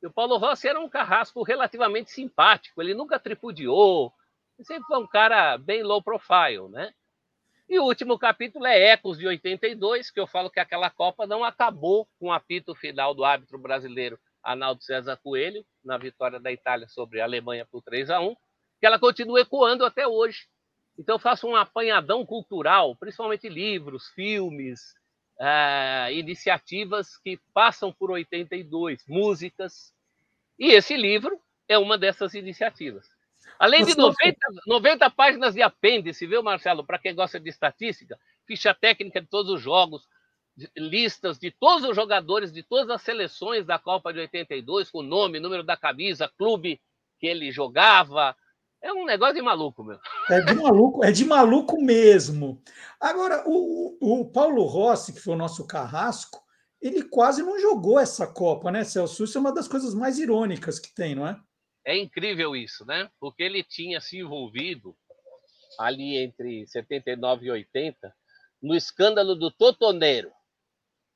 E 0.02 0.06
o 0.06 0.12
Paulo 0.12 0.36
Rossi 0.36 0.68
era 0.68 0.80
um 0.80 0.88
carrasco 0.88 1.42
relativamente 1.42 2.10
simpático, 2.10 2.82
ele 2.82 2.94
nunca 2.94 3.18
tripudiou, 3.18 4.12
sempre 4.62 4.84
foi 4.86 4.98
um 4.98 5.06
cara 5.06 5.56
bem 5.58 5.82
low 5.82 6.02
profile, 6.02 6.68
né? 6.70 6.92
E 7.68 7.80
o 7.80 7.84
último 7.84 8.16
capítulo 8.16 8.64
é 8.64 8.92
Ecos 8.92 9.18
de 9.18 9.26
82, 9.26 10.10
que 10.10 10.20
eu 10.20 10.26
falo 10.26 10.48
que 10.48 10.60
aquela 10.60 10.88
Copa 10.88 11.26
não 11.26 11.42
acabou 11.42 12.06
com 12.18 12.28
o 12.28 12.32
apito 12.32 12.74
final 12.76 13.12
do 13.12 13.24
árbitro 13.24 13.58
brasileiro 13.58 14.18
Arnaldo 14.40 14.84
César 14.84 15.16
Coelho, 15.16 15.66
na 15.84 15.98
vitória 15.98 16.38
da 16.38 16.52
Itália 16.52 16.86
sobre 16.88 17.20
a 17.20 17.24
Alemanha 17.24 17.66
por 17.66 17.82
3 17.82 18.10
a 18.10 18.20
1 18.20 18.36
que 18.80 18.86
ela 18.86 18.98
continua 18.98 19.40
ecoando 19.40 19.84
até 19.84 20.06
hoje. 20.06 20.46
Então, 20.98 21.16
eu 21.16 21.20
faço 21.20 21.46
um 21.46 21.56
apanhadão 21.56 22.24
cultural, 22.24 22.96
principalmente 22.96 23.48
livros, 23.48 24.08
filmes, 24.08 24.94
é, 25.38 26.08
iniciativas 26.12 27.18
que 27.18 27.38
passam 27.52 27.92
por 27.92 28.10
82, 28.10 29.04
músicas. 29.06 29.92
E 30.58 30.72
esse 30.72 30.96
livro 30.96 31.38
é 31.68 31.78
uma 31.78 31.98
dessas 31.98 32.34
iniciativas. 32.34 33.06
Além 33.58 33.84
de 33.84 33.96
90, 33.96 34.38
90 34.66 35.10
páginas 35.10 35.54
de 35.54 35.62
apêndice, 35.62 36.26
viu, 36.26 36.42
Marcelo? 36.42 36.84
Para 36.84 36.98
quem 36.98 37.14
gosta 37.14 37.38
de 37.38 37.48
estatística, 37.48 38.18
ficha 38.46 38.74
técnica 38.74 39.20
de 39.20 39.26
todos 39.26 39.50
os 39.50 39.60
jogos, 39.60 40.06
listas 40.76 41.38
de 41.38 41.50
todos 41.50 41.84
os 41.88 41.94
jogadores 41.94 42.52
de 42.52 42.62
todas 42.62 42.90
as 42.90 43.02
seleções 43.02 43.66
da 43.66 43.78
Copa 43.78 44.12
de 44.12 44.20
82, 44.20 44.90
com 44.90 45.02
nome, 45.02 45.40
número 45.40 45.62
da 45.62 45.76
camisa, 45.76 46.32
clube 46.36 46.80
que 47.18 47.26
ele 47.26 47.50
jogava, 47.50 48.36
É 48.86 48.92
um 48.92 49.04
negócio 49.04 49.34
de 49.34 49.42
maluco, 49.42 49.82
meu. 49.82 49.98
É 50.30 50.40
de 50.42 50.54
maluco, 50.54 51.04
é 51.04 51.10
de 51.10 51.24
maluco 51.24 51.82
mesmo. 51.82 52.62
Agora, 53.00 53.42
o, 53.44 53.98
o 54.00 54.30
Paulo 54.30 54.62
Rossi, 54.62 55.12
que 55.12 55.18
foi 55.18 55.34
o 55.34 55.38
nosso 55.38 55.66
carrasco, 55.66 56.40
ele 56.80 57.02
quase 57.02 57.42
não 57.42 57.58
jogou 57.58 57.98
essa 57.98 58.28
Copa, 58.28 58.70
né, 58.70 58.84
Celso? 58.84 59.24
Isso 59.24 59.36
é 59.36 59.40
uma 59.40 59.52
das 59.52 59.66
coisas 59.66 59.92
mais 59.92 60.20
irônicas 60.20 60.78
que 60.78 60.94
tem, 60.94 61.16
não 61.16 61.26
é? 61.26 61.36
É 61.84 61.98
incrível 61.98 62.54
isso, 62.54 62.86
né? 62.86 63.10
Porque 63.18 63.42
ele 63.42 63.64
tinha 63.64 64.00
se 64.00 64.18
envolvido 64.18 64.96
ali 65.80 66.16
entre 66.18 66.64
79 66.68 67.46
e 67.46 67.50
80 67.50 68.14
no 68.62 68.72
escândalo 68.72 69.34
do 69.34 69.50
Totoneiro, 69.50 70.30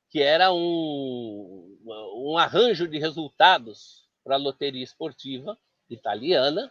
que 0.09 0.21
era 0.21 0.51
um, 0.51 1.77
um 2.17 2.37
arranjo 2.37 2.85
de 2.85 2.99
resultados 2.99 4.09
para 4.25 4.35
a 4.35 4.39
loteria 4.39 4.83
esportiva 4.83 5.57
italiana, 5.89 6.69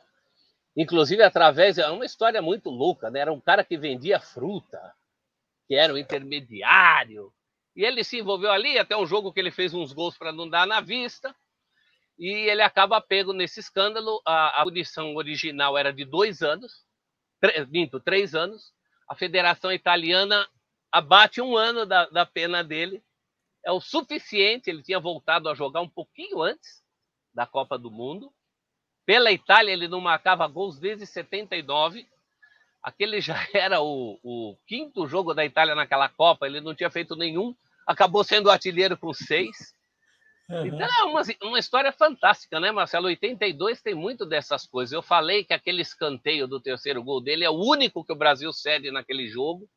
inclusive 0.81 1.23
através 1.23 1.79
é 1.79 1.89
uma 1.89 2.05
história 2.05 2.41
muito 2.41 2.71
louca, 2.71 3.11
né? 3.11 3.21
Era 3.21 3.33
um 3.33 3.41
cara 3.41 3.65
que 3.65 3.77
vendia 3.77 4.19
fruta, 4.19 4.81
que 5.69 5.75
era 5.75 5.93
um 5.93 5.99
intermediário, 5.99 7.33
e 7.77 7.85
ele 7.85 8.03
se 8.03 8.19
envolveu 8.19 8.51
ali 8.51 8.79
até 8.79 8.97
um 8.97 9.07
jogo 9.07 9.33
que 9.33 9.41
ele 9.41 9.51
fez 9.51 9.75
uns 9.75 9.93
gols 9.93 10.17
para 10.17 10.33
não 10.33 10.49
dar 10.49 10.67
na 10.67 10.81
vista, 10.81 11.35
e 12.19 12.29
ele 12.51 12.63
acaba 12.63 13.01
pego 13.01 13.33
nesse 13.33 13.61
escândalo. 13.61 14.21
A, 14.27 14.61
a 14.61 14.65
punição 14.65 15.15
original 15.17 15.79
era 15.79 15.93
de 15.93 16.05
dois 16.05 16.43
anos, 16.43 16.85
minto, 17.71 17.99
três 17.99 18.35
anos. 18.35 18.73
A 19.09 19.15
Federação 19.15 19.73
Italiana 19.73 20.47
abate 20.93 21.41
um 21.41 21.57
ano 21.57 21.87
da, 21.87 22.07
da 22.11 22.27
pena 22.27 22.63
dele. 22.63 23.03
É 23.65 23.73
o 23.73 23.81
suficiente, 23.81 24.69
ele 24.69 24.83
tinha 24.83 25.01
voltado 25.01 25.49
a 25.49 25.55
jogar 25.55 25.81
um 25.81 25.89
pouquinho 25.89 26.43
antes 26.43 26.83
da 27.33 27.47
Copa 27.47 27.79
do 27.79 27.91
Mundo. 27.91 28.33
Pela 29.11 29.33
Itália, 29.33 29.73
ele 29.73 29.89
não 29.89 30.01
marcava 30.01 30.47
gols 30.47 30.79
desde 30.79 31.05
79. 31.05 32.07
Aquele 32.81 33.21
já 33.21 33.35
era 33.53 33.81
o, 33.81 34.21
o 34.23 34.57
quinto 34.69 35.05
jogo 35.09 35.35
da 35.35 35.45
Itália 35.45 35.75
naquela 35.75 36.09
Copa, 36.09 36.47
ele 36.47 36.61
não 36.61 36.77
tinha 36.77 36.89
feito 36.89 37.17
nenhum. 37.17 37.53
Acabou 37.85 38.23
sendo 38.23 38.49
artilheiro 38.49 38.97
com 38.97 39.13
seis. 39.13 39.75
Uhum. 40.49 40.65
Então 40.65 40.87
é 40.87 41.03
uma, 41.03 41.23
uma 41.43 41.59
história 41.59 41.91
fantástica, 41.91 42.61
né, 42.61 42.71
Marcelo? 42.71 43.09
82 43.09 43.83
tem 43.83 43.97
muito 43.97 44.25
dessas 44.25 44.65
coisas. 44.65 44.93
Eu 44.93 45.03
falei 45.03 45.43
que 45.43 45.55
aquele 45.55 45.83
escanteio 45.83 46.47
do 46.47 46.61
terceiro 46.61 47.03
gol 47.03 47.21
dele 47.21 47.43
é 47.45 47.51
o 47.51 47.59
único 47.59 48.05
que 48.05 48.13
o 48.13 48.17
Brasil 48.17 48.53
cede 48.53 48.93
naquele 48.93 49.27
jogo. 49.27 49.69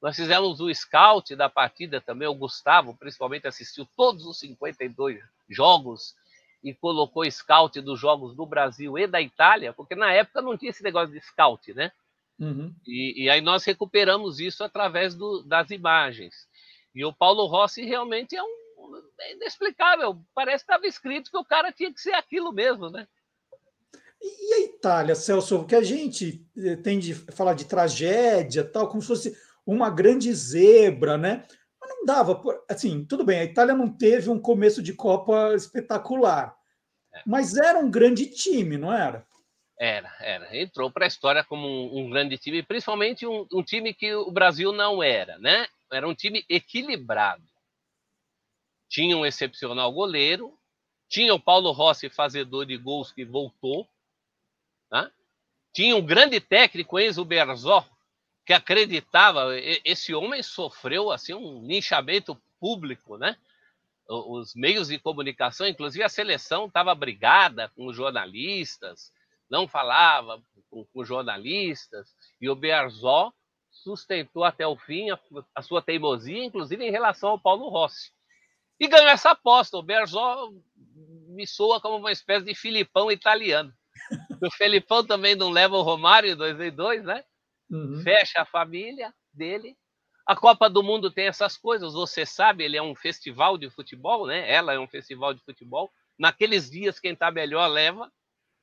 Nós 0.00 0.14
fizemos 0.14 0.60
o 0.60 0.72
scout 0.72 1.34
da 1.34 1.50
partida 1.50 2.00
também, 2.00 2.28
o 2.28 2.34
Gustavo, 2.36 2.96
principalmente, 2.96 3.48
assistiu 3.48 3.84
todos 3.96 4.24
os 4.26 4.38
52 4.38 5.18
jogos 5.50 6.14
e 6.62 6.74
colocou 6.74 7.30
scout 7.30 7.80
dos 7.80 7.98
jogos 7.98 8.34
do 8.34 8.44
Brasil 8.44 8.98
e 8.98 9.06
da 9.06 9.20
Itália, 9.20 9.72
porque 9.72 9.94
na 9.94 10.12
época 10.12 10.42
não 10.42 10.56
tinha 10.56 10.70
esse 10.70 10.82
negócio 10.82 11.12
de 11.12 11.20
scout, 11.20 11.72
né? 11.72 11.92
Uhum. 12.38 12.72
E, 12.86 13.24
e, 13.24 13.30
aí 13.30 13.40
nós 13.40 13.64
recuperamos 13.64 14.38
isso 14.38 14.62
através 14.62 15.14
do, 15.14 15.42
das 15.42 15.70
imagens. 15.70 16.48
E 16.94 17.04
o 17.04 17.12
Paulo 17.12 17.46
Rossi 17.46 17.84
realmente 17.84 18.36
é 18.36 18.42
um 18.42 18.58
é 19.20 19.34
inexplicável. 19.34 20.18
Parece 20.34 20.64
que 20.64 20.70
estava 20.70 20.86
escrito 20.86 21.30
que 21.30 21.36
o 21.36 21.44
cara 21.44 21.72
tinha 21.72 21.92
que 21.92 22.00
ser 22.00 22.14
aquilo 22.14 22.52
mesmo, 22.52 22.88
né? 22.88 23.06
E 24.20 24.54
a 24.54 24.60
Itália, 24.60 25.14
Celso, 25.14 25.64
que 25.64 25.74
a 25.74 25.82
gente 25.82 26.44
eh, 26.56 26.76
tem 26.76 26.98
de 26.98 27.14
falar 27.14 27.54
de 27.54 27.64
tragédia, 27.64 28.64
tal, 28.64 28.88
como 28.88 29.00
se 29.00 29.08
fosse 29.08 29.36
uma 29.64 29.90
grande 29.90 30.32
zebra, 30.32 31.16
né? 31.16 31.46
Não 31.98 32.04
dava, 32.04 32.40
assim, 32.68 33.04
tudo 33.04 33.24
bem, 33.24 33.40
a 33.40 33.44
Itália 33.44 33.74
não 33.74 33.88
teve 33.88 34.30
um 34.30 34.40
começo 34.40 34.82
de 34.82 34.94
Copa 34.94 35.54
espetacular, 35.54 36.56
é. 37.12 37.22
mas 37.26 37.56
era 37.56 37.78
um 37.78 37.90
grande 37.90 38.26
time, 38.26 38.78
não 38.78 38.92
era? 38.92 39.26
Era, 39.78 40.12
era. 40.20 40.56
Entrou 40.56 40.90
para 40.90 41.04
a 41.04 41.08
história 41.08 41.44
como 41.44 41.66
um, 41.66 42.06
um, 42.06 42.10
grande 42.10 42.38
time, 42.38 42.62
principalmente 42.62 43.26
um, 43.26 43.46
um 43.52 43.62
time 43.62 43.92
que 43.92 44.14
o 44.14 44.30
Brasil 44.30 44.72
não 44.72 45.02
era, 45.02 45.38
né? 45.38 45.66
Era 45.92 46.08
um 46.08 46.14
time 46.14 46.44
equilibrado 46.48 47.42
tinha 48.88 49.16
um 49.16 49.26
excepcional 49.26 49.92
goleiro, 49.92 50.58
tinha 51.08 51.34
o 51.34 51.40
Paulo 51.40 51.70
Rossi, 51.70 52.08
fazedor 52.08 52.66
de 52.66 52.76
gols, 52.76 53.12
que 53.12 53.24
voltou, 53.24 53.88
né? 54.90 55.10
tinha 55.72 55.94
um 55.94 56.04
grande 56.04 56.40
técnico, 56.40 56.98
Enzo 56.98 57.24
Berzó, 57.24 57.86
que 58.48 58.54
acreditava, 58.54 59.50
esse 59.84 60.14
homem 60.14 60.42
sofreu 60.42 61.10
assim 61.10 61.34
um 61.34 61.66
linchamento 61.66 62.34
público, 62.58 63.18
né? 63.18 63.36
Os 64.08 64.54
meios 64.54 64.88
de 64.88 64.98
comunicação, 64.98 65.68
inclusive 65.68 66.02
a 66.02 66.08
seleção 66.08 66.64
estava 66.64 66.94
brigada 66.94 67.70
com 67.76 67.86
os 67.86 67.94
jornalistas, 67.94 69.12
não 69.50 69.68
falava 69.68 70.42
com, 70.70 70.82
com 70.86 71.04
jornalistas, 71.04 72.08
e 72.40 72.48
o 72.48 72.56
Berzó 72.56 73.34
sustentou 73.70 74.44
até 74.44 74.66
o 74.66 74.78
fim 74.78 75.10
a, 75.10 75.20
a 75.54 75.60
sua 75.60 75.82
teimosia, 75.82 76.42
inclusive 76.42 76.82
em 76.82 76.90
relação 76.90 77.28
ao 77.28 77.38
Paulo 77.38 77.68
Rossi. 77.68 78.12
E 78.80 78.88
ganhou 78.88 79.10
essa 79.10 79.32
aposta. 79.32 79.76
O 79.76 79.82
Berzó 79.82 80.50
me 81.28 81.46
soa 81.46 81.82
como 81.82 81.98
uma 81.98 82.12
espécie 82.12 82.46
de 82.46 82.54
Filipão 82.54 83.12
italiano. 83.12 83.70
O 84.40 84.50
Felipão 84.52 85.04
também 85.04 85.34
não 85.34 85.50
leva 85.50 85.76
o 85.76 85.82
Romário 85.82 86.30
em 86.30 86.36
2002, 86.36 87.04
né? 87.04 87.24
Uhum. 87.70 88.00
Fecha 88.02 88.40
a 88.40 88.46
família 88.46 89.12
dele. 89.32 89.76
A 90.26 90.36
Copa 90.36 90.68
do 90.68 90.82
Mundo 90.82 91.10
tem 91.10 91.26
essas 91.26 91.56
coisas, 91.56 91.94
você 91.94 92.26
sabe, 92.26 92.62
ele 92.64 92.76
é 92.76 92.82
um 92.82 92.94
festival 92.94 93.56
de 93.56 93.70
futebol, 93.70 94.26
né? 94.26 94.50
Ela 94.50 94.74
é 94.74 94.78
um 94.78 94.86
festival 94.86 95.32
de 95.32 95.42
futebol. 95.42 95.90
Naqueles 96.18 96.70
dias, 96.70 97.00
quem 97.00 97.12
está 97.12 97.30
melhor 97.30 97.66
leva. 97.66 98.12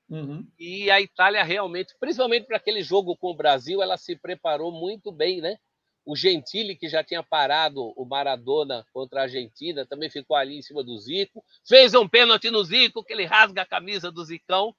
Uhum. 0.07 0.47
E 0.59 0.91
a 0.91 1.01
Itália 1.01 1.43
realmente, 1.43 1.95
principalmente 1.99 2.45
para 2.45 2.57
aquele 2.57 2.83
jogo 2.83 3.17
com 3.17 3.31
o 3.31 3.35
Brasil, 3.35 3.81
ela 3.81 3.97
se 3.97 4.15
preparou 4.15 4.71
muito 4.71 5.11
bem, 5.11 5.41
né? 5.41 5.57
O 6.05 6.15
Gentili, 6.15 6.75
que 6.75 6.87
já 6.87 7.03
tinha 7.03 7.23
parado 7.23 7.91
o 7.95 8.05
Maradona 8.05 8.85
contra 8.93 9.21
a 9.21 9.23
Argentina, 9.23 9.87
também 9.87 10.07
ficou 10.07 10.37
ali 10.37 10.59
em 10.59 10.61
cima 10.61 10.83
do 10.83 10.95
Zico. 10.99 11.43
Fez 11.67 11.95
um 11.95 12.07
pênalti 12.07 12.51
no 12.51 12.63
Zico, 12.63 13.03
que 13.03 13.11
ele 13.11 13.25
rasga 13.25 13.63
a 13.63 13.65
camisa 13.65 14.11
do 14.11 14.23
Zicão. 14.23 14.75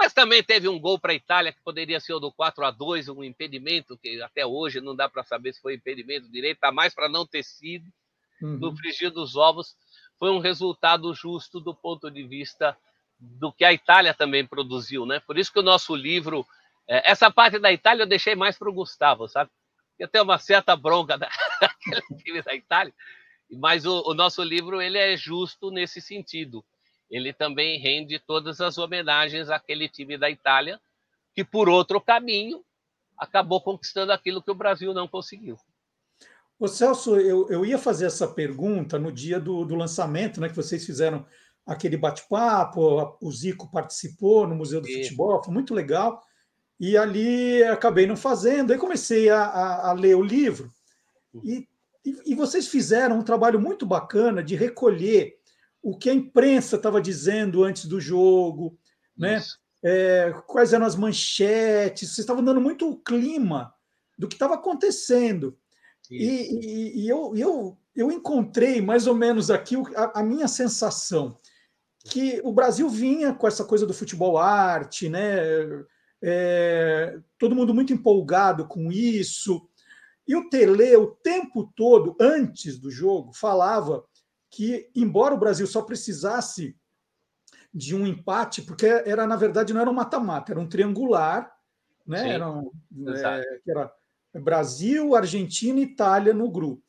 Mas 0.00 0.14
também 0.14 0.42
teve 0.42 0.66
um 0.66 0.80
gol 0.80 0.98
para 0.98 1.12
a 1.12 1.14
Itália, 1.14 1.52
que 1.52 1.60
poderia 1.62 2.00
ser 2.00 2.14
o 2.14 2.18
do 2.18 2.32
4 2.32 2.64
a 2.64 2.70
2 2.70 3.10
um 3.10 3.22
impedimento, 3.22 3.98
que 3.98 4.20
até 4.22 4.46
hoje 4.46 4.80
não 4.80 4.96
dá 4.96 5.08
para 5.08 5.22
saber 5.22 5.52
se 5.52 5.60
foi 5.60 5.74
impedimento 5.74 6.26
direito, 6.28 6.56
está 6.56 6.72
mais 6.72 6.94
para 6.94 7.08
não 7.08 7.26
ter 7.26 7.44
sido. 7.44 7.84
Uhum. 8.40 8.56
No 8.56 8.74
frigir 8.74 9.10
dos 9.10 9.36
ovos, 9.36 9.76
foi 10.18 10.30
um 10.30 10.38
resultado 10.38 11.12
justo 11.14 11.60
do 11.60 11.74
ponto 11.74 12.10
de 12.10 12.22
vista 12.22 12.74
do 13.18 13.52
que 13.52 13.62
a 13.62 13.72
Itália 13.72 14.14
também 14.14 14.46
produziu, 14.46 15.04
né? 15.04 15.20
Por 15.20 15.38
isso 15.38 15.52
que 15.52 15.58
o 15.58 15.62
nosso 15.62 15.94
livro, 15.94 16.46
é, 16.88 17.10
essa 17.10 17.30
parte 17.30 17.58
da 17.58 17.70
Itália 17.70 18.04
eu 18.04 18.08
deixei 18.08 18.34
mais 18.34 18.56
para 18.56 18.70
o 18.70 18.72
Gustavo, 18.72 19.28
sabe? 19.28 19.50
eu 20.00 20.08
tenho 20.08 20.24
uma 20.24 20.38
certa 20.38 20.74
bronca 20.74 21.18
daquele 21.60 22.22
time 22.24 22.42
da 22.42 22.54
Itália, 22.54 22.94
mas 23.50 23.84
o, 23.84 24.02
o, 24.06 24.14
nosso 24.14 24.42
livro 24.42 24.80
ele 24.80 24.96
é 24.96 25.16
justo 25.16 25.70
nesse 25.70 26.00
sentido. 26.00 26.64
Ele 27.10 27.32
também 27.32 27.78
rende 27.78 28.18
todas 28.18 28.60
as 28.60 28.78
homenagens 28.78 29.50
àquele 29.50 29.88
time 29.88 30.16
da 30.16 30.30
Itália, 30.30 30.80
que 31.34 31.44
por 31.44 31.68
outro 31.68 32.00
caminho 32.00 32.64
acabou 33.18 33.60
conquistando 33.60 34.12
aquilo 34.12 34.42
que 34.42 34.50
o 34.50 34.54
Brasil 34.54 34.94
não 34.94 35.08
conseguiu. 35.08 35.58
Ô 36.58 36.68
Celso, 36.68 37.16
eu, 37.16 37.48
eu 37.50 37.64
ia 37.64 37.78
fazer 37.78 38.06
essa 38.06 38.28
pergunta 38.28 38.98
no 38.98 39.10
dia 39.10 39.40
do, 39.40 39.64
do 39.64 39.74
lançamento, 39.74 40.40
né, 40.40 40.48
que 40.48 40.56
vocês 40.56 40.84
fizeram 40.84 41.26
aquele 41.66 41.96
bate-papo, 41.96 43.16
o 43.20 43.32
Zico 43.32 43.70
participou 43.70 44.46
no 44.46 44.54
Museu 44.54 44.80
do 44.80 44.88
Isso. 44.88 45.04
Futebol, 45.04 45.42
foi 45.42 45.54
muito 45.54 45.74
legal. 45.74 46.22
E 46.78 46.96
ali 46.96 47.62
acabei 47.64 48.06
não 48.06 48.16
fazendo, 48.16 48.72
aí 48.72 48.78
comecei 48.78 49.28
a, 49.28 49.42
a, 49.42 49.90
a 49.90 49.92
ler 49.92 50.16
o 50.16 50.22
livro. 50.22 50.70
E, 51.44 51.68
e, 52.04 52.32
e, 52.32 52.34
vocês 52.34 52.66
fizeram 52.68 53.18
um 53.18 53.22
trabalho 53.22 53.60
muito 53.60 53.86
bacana 53.86 54.42
de 54.42 54.56
recolher 54.56 55.38
o 55.82 55.96
que 55.96 56.10
a 56.10 56.14
imprensa 56.14 56.76
estava 56.76 57.00
dizendo 57.00 57.64
antes 57.64 57.86
do 57.86 58.00
jogo, 58.00 58.78
né? 59.16 59.42
É, 59.82 60.32
quais 60.46 60.72
eram 60.74 60.84
as 60.84 60.94
manchetes, 60.94 62.08
vocês 62.08 62.18
estavam 62.18 62.44
dando 62.44 62.60
muito 62.60 62.88
o 62.88 62.98
clima 62.98 63.72
do 64.18 64.28
que 64.28 64.34
estava 64.34 64.54
acontecendo. 64.54 65.56
E, 66.10 67.00
e, 67.04 67.08
eu, 67.08 67.34
eu, 67.36 67.78
eu 67.96 68.12
encontrei 68.12 68.80
mais 68.82 69.06
ou 69.06 69.14
menos 69.14 69.50
aqui 69.50 69.76
a, 69.96 70.20
a 70.20 70.22
minha 70.22 70.48
sensação 70.48 71.38
que 72.04 72.40
o 72.44 72.52
Brasil 72.52 72.88
vinha 72.88 73.32
com 73.32 73.46
essa 73.46 73.64
coisa 73.64 73.86
do 73.86 73.94
futebol 73.94 74.36
arte, 74.36 75.08
né? 75.08 75.38
é, 76.22 77.18
todo 77.38 77.54
mundo 77.54 77.74
muito 77.74 77.92
empolgado 77.92 78.66
com 78.66 78.92
isso. 78.92 79.66
E 80.26 80.36
o 80.36 80.48
Tele, 80.48 80.96
o 80.96 81.06
tempo 81.06 81.72
todo, 81.74 82.16
antes 82.20 82.78
do 82.78 82.90
jogo, 82.90 83.32
falava 83.32 84.04
que, 84.50 84.90
embora 84.94 85.34
o 85.34 85.38
Brasil 85.38 85.66
só 85.66 85.80
precisasse 85.82 86.76
de 87.72 87.94
um 87.94 88.04
empate, 88.04 88.62
porque 88.62 88.86
era, 88.86 89.26
na 89.26 89.36
verdade, 89.36 89.72
não 89.72 89.80
era 89.80 89.88
um 89.88 89.94
mata-mata, 89.94 90.52
era 90.52 90.60
um 90.60 90.68
triangular, 90.68 91.50
né? 92.04 92.30
Era, 92.30 92.50
um, 92.50 92.70
é, 93.08 93.44
era 93.68 93.92
Brasil, 94.34 95.14
Argentina 95.14 95.78
e 95.78 95.84
Itália 95.84 96.34
no 96.34 96.50
grupo. 96.50 96.82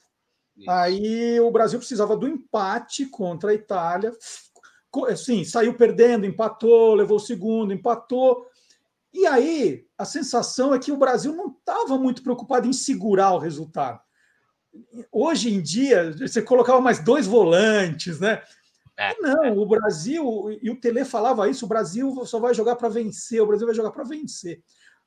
Isso. 0.58 0.70
Aí 0.70 1.40
o 1.40 1.52
Brasil 1.52 1.78
precisava 1.78 2.18
do 2.18 2.28
empate 2.28 3.06
contra 3.06 3.52
a 3.52 3.54
Itália. 3.54 4.12
Sim, 5.16 5.44
saiu 5.46 5.78
perdendo, 5.78 6.26
empatou, 6.26 6.96
levou 6.96 7.18
o 7.18 7.20
segundo, 7.20 7.72
empatou 7.72 8.46
E 9.14 9.26
aí, 9.26 9.88
a 9.98 10.04
sensação 10.04 10.74
é 10.74 10.80
que 10.80 10.92
o 10.92 10.98
Brasil 10.98 11.34
não 11.34 11.50
estava 11.50 11.98
muito 11.98 12.24
preocupado 12.24 12.68
em 12.68 12.74
segurar 12.74 13.34
o 13.34 13.40
resultado. 13.40 14.02
Hoje 15.12 15.54
em 15.54 15.62
dia, 15.62 16.14
você 16.18 16.42
colocava 16.42 16.80
mais 16.80 17.04
dois 17.04 17.28
volantes, 17.28 18.20
né? 18.20 18.42
É, 18.98 19.20
não, 19.20 19.44
é. 19.44 19.52
o 19.52 19.66
Brasil, 19.66 20.60
e 20.62 20.70
o 20.70 20.80
Tele 20.80 21.04
falava 21.04 21.50
isso, 21.50 21.66
o 21.66 21.68
Brasil 21.68 22.26
só 22.26 22.40
vai 22.40 22.54
jogar 22.54 22.76
para 22.76 22.90
vencer, 22.90 23.42
o 23.42 23.48
Brasil 23.48 23.66
vai 23.66 23.76
jogar 23.76 23.92
para 23.92 24.04
vencer. 24.04 24.62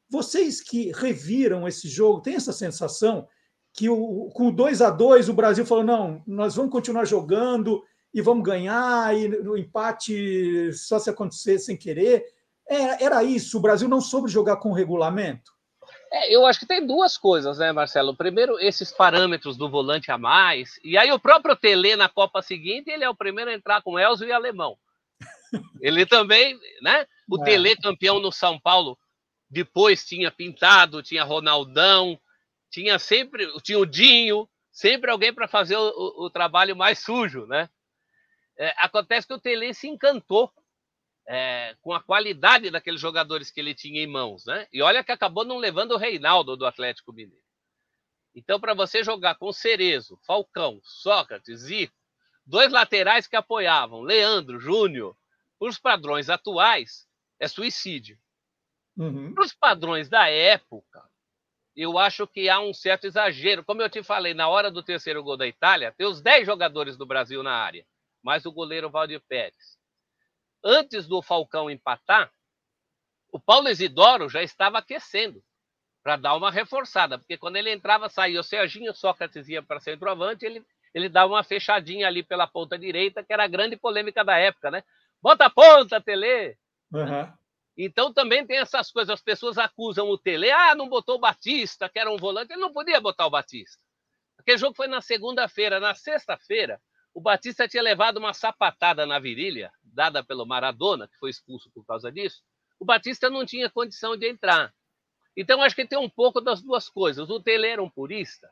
Vocês 0.09 0.61
que 0.61 0.93
reviram 0.93 1.67
esse 1.67 1.89
jogo, 1.89 2.21
têm 2.21 2.35
essa 2.35 2.53
sensação 2.53 3.27
que 3.73 3.89
o, 3.89 4.31
com 4.35 4.49
o 4.49 4.53
2 4.53 4.83
a 4.83 4.91
2 4.91 5.29
o 5.29 5.35
Brasil 5.35 5.65
falou: 5.65 5.85
não, 5.85 6.23
nós 6.27 6.55
vamos 6.55 6.73
continuar 6.73 7.05
jogando 7.05 7.83
e 8.13 8.21
vamos 8.21 8.45
ganhar, 8.45 9.17
e 9.17 9.29
no 9.29 9.57
empate 9.57 10.73
só 10.73 10.99
se 10.99 11.11
acontecer 11.11 11.59
sem 11.59 11.77
querer. 11.77 12.25
É, 12.69 13.05
era 13.05 13.23
isso, 13.23 13.59
o 13.59 13.61
Brasil 13.61 13.89
não 13.89 14.01
soube 14.01 14.31
jogar 14.31 14.57
com 14.57 14.71
o 14.71 14.75
regulamento. 14.75 15.53
É, 16.15 16.33
eu 16.33 16.47
acho 16.47 16.61
que 16.61 16.67
tem 16.67 16.87
duas 16.87 17.19
coisas, 17.19 17.59
né, 17.59 17.73
Marcelo? 17.73 18.15
Primeiro, 18.15 18.57
esses 18.61 18.93
parâmetros 18.93 19.57
do 19.57 19.69
volante 19.69 20.13
a 20.13 20.17
mais, 20.17 20.79
e 20.85 20.97
aí 20.97 21.11
o 21.11 21.19
próprio 21.19 21.57
Tele 21.57 21.97
na 21.97 22.09
Copa 22.09 22.41
seguinte, 22.41 22.89
ele 22.89 23.03
é 23.03 23.11
o 23.11 23.17
primeiro 23.17 23.51
a 23.51 23.55
entrar 23.55 23.83
com 23.83 23.99
Elzo 23.99 24.25
e 24.25 24.31
Alemão. 24.31 24.79
Ele 25.81 26.07
também, 26.07 26.57
né? 26.81 27.05
O 27.29 27.41
é. 27.43 27.45
Tele 27.45 27.77
campeão 27.77 28.21
no 28.21 28.31
São 28.31 28.61
Paulo, 28.61 28.97
depois 29.51 30.07
tinha 30.07 30.31
Pintado, 30.31 31.03
tinha 31.03 31.25
Ronaldão, 31.25 32.17
tinha 32.71 32.97
sempre, 32.97 33.53
tinha 33.63 33.81
o 33.81 33.87
Dinho, 33.87 34.49
sempre 34.71 35.11
alguém 35.11 35.35
para 35.35 35.49
fazer 35.49 35.77
o, 35.77 35.89
o, 35.89 36.27
o, 36.27 36.31
trabalho 36.31 36.77
mais 36.77 37.01
sujo, 37.01 37.45
né? 37.47 37.69
É, 38.57 38.73
acontece 38.79 39.27
que 39.27 39.35
o 39.35 39.41
Tele 39.41 39.75
se 39.75 39.89
encantou 39.89 40.53
é, 41.27 41.75
com 41.81 41.93
a 41.93 42.03
qualidade 42.03 42.71
daqueles 42.71 43.01
jogadores 43.01 43.51
que 43.51 43.61
ele 43.61 43.75
tinha 43.75 44.03
em 44.03 44.07
mãos, 44.07 44.45
né? 44.45 44.67
E 44.73 44.83
olha 44.83 45.03
que 45.03 45.13
acabou 45.13 45.45
não 45.45 45.57
levando 45.57 45.93
o 45.93 45.97
Reinaldo 45.97 46.57
do 46.57 46.67
Atlético 46.67 47.13
Mineiro. 47.13 47.43
Então, 48.35 48.61
para 48.61 48.75
você 48.75 49.03
jogar 49.03 49.37
com 49.37 49.53
Cerezo, 49.53 50.19
Falcão, 50.27 50.81
Sócrates, 50.83 51.61
Zico, 51.61 51.95
dois 52.45 52.71
laterais 52.71 53.27
que 53.27 53.37
apoiavam, 53.37 54.03
Leandro, 54.03 54.59
Júnior, 54.59 55.17
os 55.59 55.79
padrões 55.79 56.29
atuais, 56.29 57.07
é 57.39 57.47
suicídio. 57.49 58.19
Uhum. 58.97 59.33
Para 59.33 59.45
os 59.45 59.55
padrões 59.55 60.09
da 60.09 60.29
época, 60.29 61.03
eu 61.77 61.99
acho 61.99 62.27
que 62.27 62.49
há 62.49 62.61
um 62.61 62.75
certo 62.75 63.07
exagero. 63.07 63.65
Como 63.65 63.81
eu 63.83 63.89
te 63.89 64.03
falei, 64.03 64.35
na 64.35 64.49
hora 64.49 64.71
do 64.71 64.83
terceiro 64.83 65.23
gol 65.23 65.37
da 65.37 65.47
Itália, 65.47 65.93
tem 65.97 66.07
os 66.07 66.21
10 66.21 66.45
jogadores 66.45 66.97
do 66.97 67.07
Brasil 67.07 67.43
na 67.43 67.53
área, 67.53 67.87
mais 68.23 68.45
o 68.45 68.53
goleiro 68.53 68.91
Valdir 68.91 69.21
Pérez 69.29 69.75
antes 70.65 71.07
do 71.07 71.23
Falcão 71.23 71.71
empatar, 71.71 72.33
o 73.31 73.39
Paulo 73.39 73.69
Isidoro 73.69 74.29
já 74.29 74.43
estava 74.43 74.79
aquecendo 74.79 75.43
para 76.03 76.17
dar 76.17 76.35
uma 76.35 76.51
reforçada, 76.51 77.19
porque 77.19 77.37
quando 77.37 77.57
ele 77.57 77.73
entrava, 77.73 78.09
saía 78.09 78.41
o 78.41 78.45
Serginho, 78.45 78.95
Sócrates 78.95 79.49
ia 79.49 79.63
para 79.63 79.81
centroavante, 79.81 80.45
ele, 80.45 80.65
ele 80.93 81.09
dava 81.09 81.33
uma 81.33 81.43
fechadinha 81.43 82.07
ali 82.07 82.23
pela 82.23 82.47
ponta 82.47 82.79
direita, 82.79 83.25
que 83.25 83.33
era 83.33 83.45
a 83.45 83.49
grande 83.49 83.77
polêmica 83.77 84.25
da 84.25 84.37
época, 84.37 84.71
né? 84.71 84.85
Bota 85.21 85.47
a 85.47 85.51
ponta, 85.51 86.01
Tele! 86.01 86.57
Uhum. 86.93 87.33
Então 87.77 88.13
também 88.13 88.47
tem 88.47 88.59
essas 88.59 88.91
coisas, 88.93 89.15
as 89.15 89.23
pessoas 89.23 89.59
acusam 89.59 90.09
o 90.09 90.19
Tele, 90.19 90.51
ah, 90.51 90.75
não 90.75 90.89
botou 90.89 91.17
o 91.17 91.21
Batista, 91.21 91.89
que 91.89 91.99
era 91.99 92.11
um 92.11 92.19
volante, 92.19 92.53
ele 92.53 92.61
não 92.61 92.73
podia 92.73 93.01
botar 93.01 93.27
o 93.27 93.31
Batista. 93.31 93.83
Aquele 94.39 94.59
jogo 94.59 94.77
foi 94.77 94.87
na 94.87 95.01
segunda-feira, 95.01 95.81
na 95.81 95.95
sexta-feira, 95.95 96.81
o 97.15 97.21
Batista 97.21 97.69
tinha 97.69 97.83
levado 97.83 98.17
uma 98.17 98.35
sapatada 98.35 99.07
na 99.07 99.21
virilha, 99.21 99.73
dada 99.85 100.23
pelo 100.25 100.45
Maradona, 100.45 101.07
que 101.07 101.17
foi 101.17 101.31
expulso 101.31 101.71
por 101.73 101.87
causa 101.87 102.11
disso. 102.11 102.43
O 102.79 102.85
Batista 102.85 103.31
não 103.31 103.47
tinha 103.47 103.71
condição 103.71 104.17
de 104.17 104.29
entrar. 104.29 104.75
Então, 105.37 105.63
acho 105.63 105.77
que 105.77 105.87
tem 105.87 105.99
um 105.99 106.11
pouco 106.11 106.41
das 106.41 106.61
duas 106.61 106.89
coisas. 106.89 107.31
O 107.31 107.41
Tele 107.41 107.69
era 107.69 107.83
um 107.83 107.89
purista. 107.89 108.51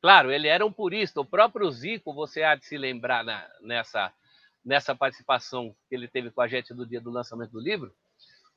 Claro, 0.00 0.30
ele 0.30 0.46
era 0.46 0.64
um 0.64 0.72
purista. 0.72 1.20
O 1.20 1.24
próprio 1.24 1.68
Zico, 1.72 2.14
você 2.14 2.44
há 2.44 2.54
de 2.54 2.64
se 2.64 2.78
lembrar 2.78 3.24
na, 3.24 3.50
nessa, 3.60 4.12
nessa 4.64 4.94
participação 4.94 5.74
que 5.88 5.94
ele 5.96 6.06
teve 6.06 6.30
com 6.30 6.40
a 6.40 6.46
gente 6.46 6.72
no 6.72 6.86
dia 6.86 7.00
do 7.00 7.10
lançamento 7.10 7.50
do 7.50 7.60
livro. 7.60 7.92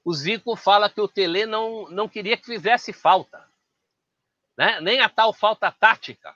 O 0.06 0.14
Zico 0.14 0.56
fala 0.56 0.90
que 0.90 1.02
o 1.02 1.08
Tele 1.08 1.48
não, 1.48 1.90
não 1.90 2.08
queria 2.08 2.38
que 2.38 2.46
fizesse 2.46 2.94
falta. 2.94 3.44
Né? 4.56 4.80
Nem 4.82 5.02
a 5.02 5.10
tal 5.10 5.34
falta 5.34 5.72
tática 5.72 6.36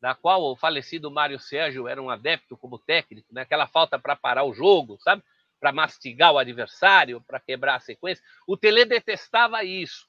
da 0.00 0.14
qual 0.14 0.42
o 0.42 0.56
falecido 0.56 1.10
Mário 1.10 1.40
Sérgio 1.40 1.88
era 1.88 2.00
um 2.00 2.10
adepto 2.10 2.56
como 2.56 2.78
técnico, 2.78 3.32
né? 3.32 3.42
aquela 3.42 3.66
falta 3.66 3.98
para 3.98 4.14
parar 4.14 4.44
o 4.44 4.54
jogo, 4.54 4.98
sabe? 5.00 5.22
Para 5.58 5.72
mastigar 5.72 6.32
o 6.32 6.38
adversário, 6.38 7.20
para 7.20 7.40
quebrar 7.40 7.76
a 7.76 7.80
sequência. 7.80 8.24
O 8.46 8.56
Tele 8.56 8.84
detestava 8.84 9.64
isso. 9.64 10.08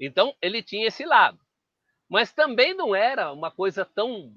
Então, 0.00 0.34
ele 0.40 0.62
tinha 0.62 0.86
esse 0.86 1.04
lado. 1.04 1.38
Mas 2.08 2.32
também 2.32 2.74
não 2.74 2.94
era 2.94 3.32
uma 3.32 3.50
coisa 3.50 3.84
tão, 3.84 4.34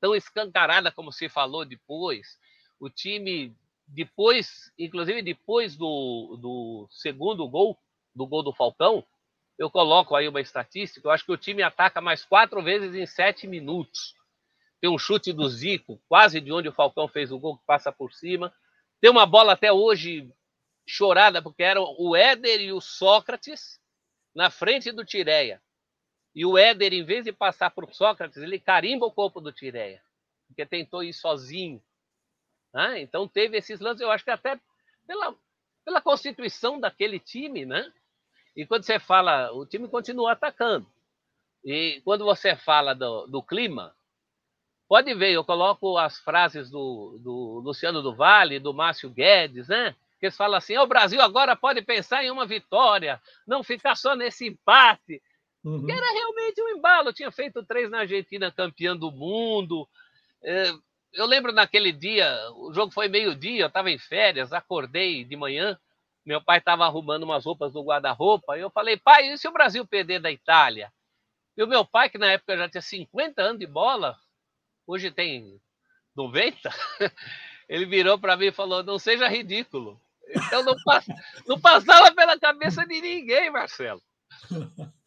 tão 0.00 0.14
escancarada 0.14 0.90
como 0.90 1.12
se 1.12 1.28
falou 1.28 1.64
depois. 1.64 2.38
O 2.80 2.90
time, 2.90 3.56
depois, 3.86 4.72
inclusive 4.78 5.22
depois 5.22 5.76
do, 5.76 6.36
do 6.40 6.88
segundo 6.90 7.48
gol, 7.48 7.78
do 8.14 8.26
gol 8.26 8.42
do 8.42 8.52
Falcão, 8.52 9.04
eu 9.58 9.68
coloco 9.68 10.14
aí 10.14 10.28
uma 10.28 10.40
estatística, 10.40 11.06
eu 11.06 11.10
acho 11.10 11.24
que 11.24 11.32
o 11.32 11.36
time 11.36 11.62
ataca 11.62 12.00
mais 12.00 12.24
quatro 12.24 12.62
vezes 12.62 12.94
em 12.94 13.06
sete 13.06 13.46
minutos. 13.46 14.14
Tem 14.80 14.88
um 14.88 14.98
chute 14.98 15.32
do 15.32 15.48
Zico, 15.48 16.00
quase 16.08 16.40
de 16.40 16.52
onde 16.52 16.68
o 16.68 16.72
Falcão 16.72 17.08
fez 17.08 17.32
o 17.32 17.38
gol, 17.38 17.58
que 17.58 17.66
passa 17.66 17.90
por 17.90 18.12
cima. 18.12 18.54
Tem 19.00 19.10
uma 19.10 19.26
bola 19.26 19.54
até 19.54 19.72
hoje 19.72 20.32
chorada, 20.86 21.42
porque 21.42 21.62
eram 21.62 21.94
o 21.98 22.14
Éder 22.14 22.60
e 22.60 22.72
o 22.72 22.80
Sócrates 22.80 23.80
na 24.34 24.50
frente 24.50 24.92
do 24.92 25.04
Tireia. 25.04 25.60
E 26.34 26.46
o 26.46 26.56
Éder, 26.56 26.92
em 26.92 27.04
vez 27.04 27.24
de 27.24 27.32
passar 27.32 27.70
por 27.70 27.92
Sócrates, 27.92 28.36
ele 28.36 28.60
carimba 28.60 29.06
o 29.06 29.12
corpo 29.12 29.40
do 29.40 29.52
Tireia, 29.52 30.00
porque 30.46 30.64
tentou 30.64 31.02
ir 31.02 31.12
sozinho. 31.12 31.82
Ah, 32.72 32.98
então 33.00 33.26
teve 33.26 33.56
esses 33.56 33.80
lances, 33.80 34.02
eu 34.02 34.10
acho 34.10 34.24
que 34.24 34.30
até 34.30 34.60
pela, 35.04 35.34
pela 35.84 36.00
constituição 36.00 36.78
daquele 36.78 37.18
time, 37.18 37.66
né? 37.66 37.92
E 38.58 38.66
quando 38.66 38.82
você 38.82 38.98
fala, 38.98 39.52
o 39.52 39.64
time 39.64 39.86
continua 39.86 40.32
atacando. 40.32 40.84
E 41.64 42.02
quando 42.04 42.24
você 42.24 42.56
fala 42.56 42.92
do, 42.92 43.24
do 43.28 43.40
clima, 43.40 43.94
pode 44.88 45.14
ver, 45.14 45.30
eu 45.30 45.44
coloco 45.44 45.96
as 45.96 46.18
frases 46.18 46.68
do, 46.68 47.20
do 47.22 47.62
Luciano 47.64 48.02
do 48.02 48.12
Vale, 48.12 48.58
do 48.58 48.74
Márcio 48.74 49.10
Guedes, 49.10 49.68
né? 49.68 49.94
Que 50.18 50.26
eles 50.26 50.36
falam 50.36 50.56
assim: 50.56 50.76
o 50.76 50.88
Brasil 50.88 51.22
agora 51.22 51.54
pode 51.54 51.82
pensar 51.82 52.24
em 52.24 52.32
uma 52.32 52.44
vitória, 52.46 53.22
não 53.46 53.62
ficar 53.62 53.94
só 53.94 54.16
nesse 54.16 54.48
empate. 54.48 55.22
Uhum. 55.62 55.86
Que 55.86 55.92
era 55.92 56.12
realmente 56.12 56.60
um 56.60 56.70
embalo. 56.70 57.10
Eu 57.10 57.14
tinha 57.14 57.30
feito 57.30 57.62
três 57.62 57.88
na 57.88 58.00
Argentina, 58.00 58.50
campeã 58.50 58.96
do 58.96 59.12
mundo. 59.12 59.88
É, 60.42 60.72
eu 61.12 61.26
lembro 61.26 61.52
naquele 61.52 61.92
dia, 61.92 62.36
o 62.56 62.72
jogo 62.72 62.90
foi 62.90 63.06
meio-dia, 63.06 63.62
eu 63.62 63.68
estava 63.68 63.88
em 63.88 63.98
férias, 63.98 64.52
acordei 64.52 65.22
de 65.22 65.36
manhã, 65.36 65.78
meu 66.28 66.42
pai 66.42 66.58
estava 66.58 66.84
arrumando 66.84 67.22
umas 67.22 67.46
roupas 67.46 67.72
no 67.72 67.82
guarda-roupa, 67.82 68.58
e 68.58 68.60
eu 68.60 68.68
falei, 68.68 68.98
pai, 68.98 69.32
e 69.32 69.38
se 69.38 69.48
o 69.48 69.52
Brasil 69.52 69.86
perder 69.86 70.20
da 70.20 70.30
Itália? 70.30 70.92
E 71.56 71.62
o 71.62 71.66
meu 71.66 71.86
pai, 71.86 72.10
que 72.10 72.18
na 72.18 72.30
época 72.32 72.54
já 72.54 72.68
tinha 72.68 72.82
50 72.82 73.40
anos 73.40 73.58
de 73.58 73.66
bola, 73.66 74.14
hoje 74.86 75.10
tem 75.10 75.58
90, 76.14 76.68
ele 77.66 77.86
virou 77.86 78.18
para 78.18 78.36
mim 78.36 78.48
e 78.48 78.52
falou, 78.52 78.82
não 78.84 78.98
seja 78.98 79.26
ridículo. 79.26 79.98
Então 80.28 80.62
não, 80.62 80.74
passa, 80.84 81.14
não 81.46 81.58
passava 81.58 82.14
pela 82.14 82.38
cabeça 82.38 82.86
de 82.86 83.00
ninguém, 83.00 83.50
Marcelo. 83.50 84.02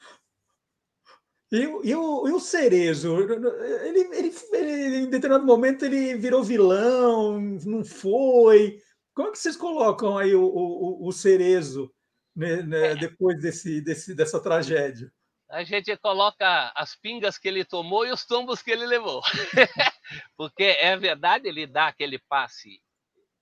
E, 1.53 1.63
e, 1.63 1.93
o, 1.93 2.29
e 2.29 2.31
o 2.31 2.39
Cerezo, 2.39 3.19
ele, 3.19 3.99
ele, 3.99 4.33
ele, 4.53 4.97
em 4.99 5.09
determinado 5.09 5.45
momento 5.45 5.83
ele 5.83 6.15
virou 6.15 6.41
vilão, 6.41 7.41
não 7.65 7.83
foi. 7.83 8.81
Como 9.13 9.31
que 9.31 9.37
vocês 9.37 9.57
colocam 9.57 10.17
aí 10.17 10.33
o, 10.33 10.43
o, 10.43 11.07
o 11.07 11.11
Cerezo 11.11 11.93
né, 12.35 12.61
né, 12.61 12.91
é. 12.91 12.95
depois 12.95 13.39
desse, 13.41 13.81
desse, 13.81 14.15
dessa 14.15 14.41
tragédia? 14.41 15.11
A 15.49 15.63
gente 15.63 15.95
coloca 15.97 16.71
as 16.75 16.95
pingas 16.95 17.37
que 17.37 17.47
ele 17.47 17.65
tomou 17.65 18.05
e 18.05 18.11
os 18.11 18.25
tombos 18.25 18.61
que 18.61 18.71
ele 18.71 18.85
levou. 18.85 19.21
Porque 20.37 20.63
é 20.63 20.95
verdade, 20.95 21.47
ele 21.47 21.67
dá 21.67 21.87
aquele 21.87 22.17
passe 22.17 22.81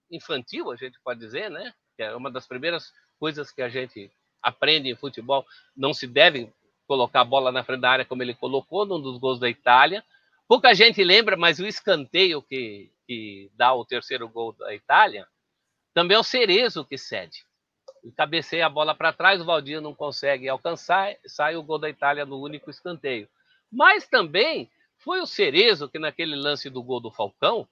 infantil, 0.09 0.71
a 0.71 0.75
gente 0.75 0.99
pode 1.03 1.19
dizer, 1.19 1.51
né? 1.51 1.71
Que 1.95 2.03
é 2.03 2.15
uma 2.15 2.31
das 2.31 2.47
primeiras 2.47 2.91
coisas 3.19 3.51
que 3.51 3.61
a 3.61 3.69
gente 3.69 4.11
aprende 4.41 4.89
em 4.89 4.95
futebol. 4.95 5.45
Não 5.77 5.93
se 5.93 6.07
deve 6.07 6.51
colocar 6.87 7.21
a 7.21 7.25
bola 7.25 7.51
na 7.51 7.63
frente 7.63 7.81
da 7.81 7.91
área 7.91 8.05
como 8.05 8.23
ele 8.23 8.33
colocou 8.33 8.87
num 8.87 8.99
dos 8.99 9.19
gols 9.19 9.39
da 9.39 9.47
Itália. 9.47 10.03
Pouca 10.47 10.73
gente 10.73 11.03
lembra, 11.03 11.37
mas 11.37 11.59
o 11.59 11.67
escanteio 11.67 12.41
que, 12.41 12.91
que 13.05 13.51
dá 13.53 13.71
o 13.71 13.85
terceiro 13.85 14.27
gol 14.27 14.53
da 14.53 14.73
Itália 14.73 15.27
também 15.93 16.15
é 16.15 16.19
o 16.19 16.23
Cerezo 16.23 16.85
que 16.85 16.97
cede. 16.97 17.45
E 18.03 18.11
cabeceia 18.11 18.65
a 18.65 18.69
bola 18.69 18.95
para 18.95 19.11
trás, 19.11 19.41
o 19.41 19.45
Valdir 19.45 19.81
não 19.81 19.93
consegue 19.93 20.47
alcançar, 20.47 21.15
sai 21.25 21.55
o 21.55 21.63
gol 21.63 21.77
da 21.77 21.89
Itália 21.89 22.25
no 22.25 22.39
único 22.41 22.69
escanteio. 22.69 23.27
Mas 23.71 24.07
também 24.07 24.69
foi 24.97 25.21
o 25.21 25.27
Cerezo 25.27 25.89
que, 25.89 25.99
naquele 25.99 26.35
lance 26.35 26.69
do 26.69 26.81
gol 26.81 26.99
do 26.99 27.11
Falcão, 27.11 27.67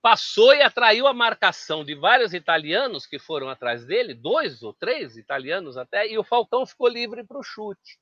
passou 0.00 0.54
e 0.54 0.60
atraiu 0.62 1.06
a 1.06 1.14
marcação 1.14 1.84
de 1.84 1.94
vários 1.94 2.34
italianos 2.34 3.06
que 3.06 3.18
foram 3.18 3.48
atrás 3.48 3.86
dele, 3.86 4.12
dois 4.12 4.62
ou 4.62 4.72
três 4.72 5.16
italianos 5.16 5.76
até, 5.76 6.06
e 6.06 6.18
o 6.18 6.24
Falcão 6.24 6.66
ficou 6.66 6.88
livre 6.88 7.24
para 7.24 7.38
o 7.38 7.42
chute. 7.42 7.98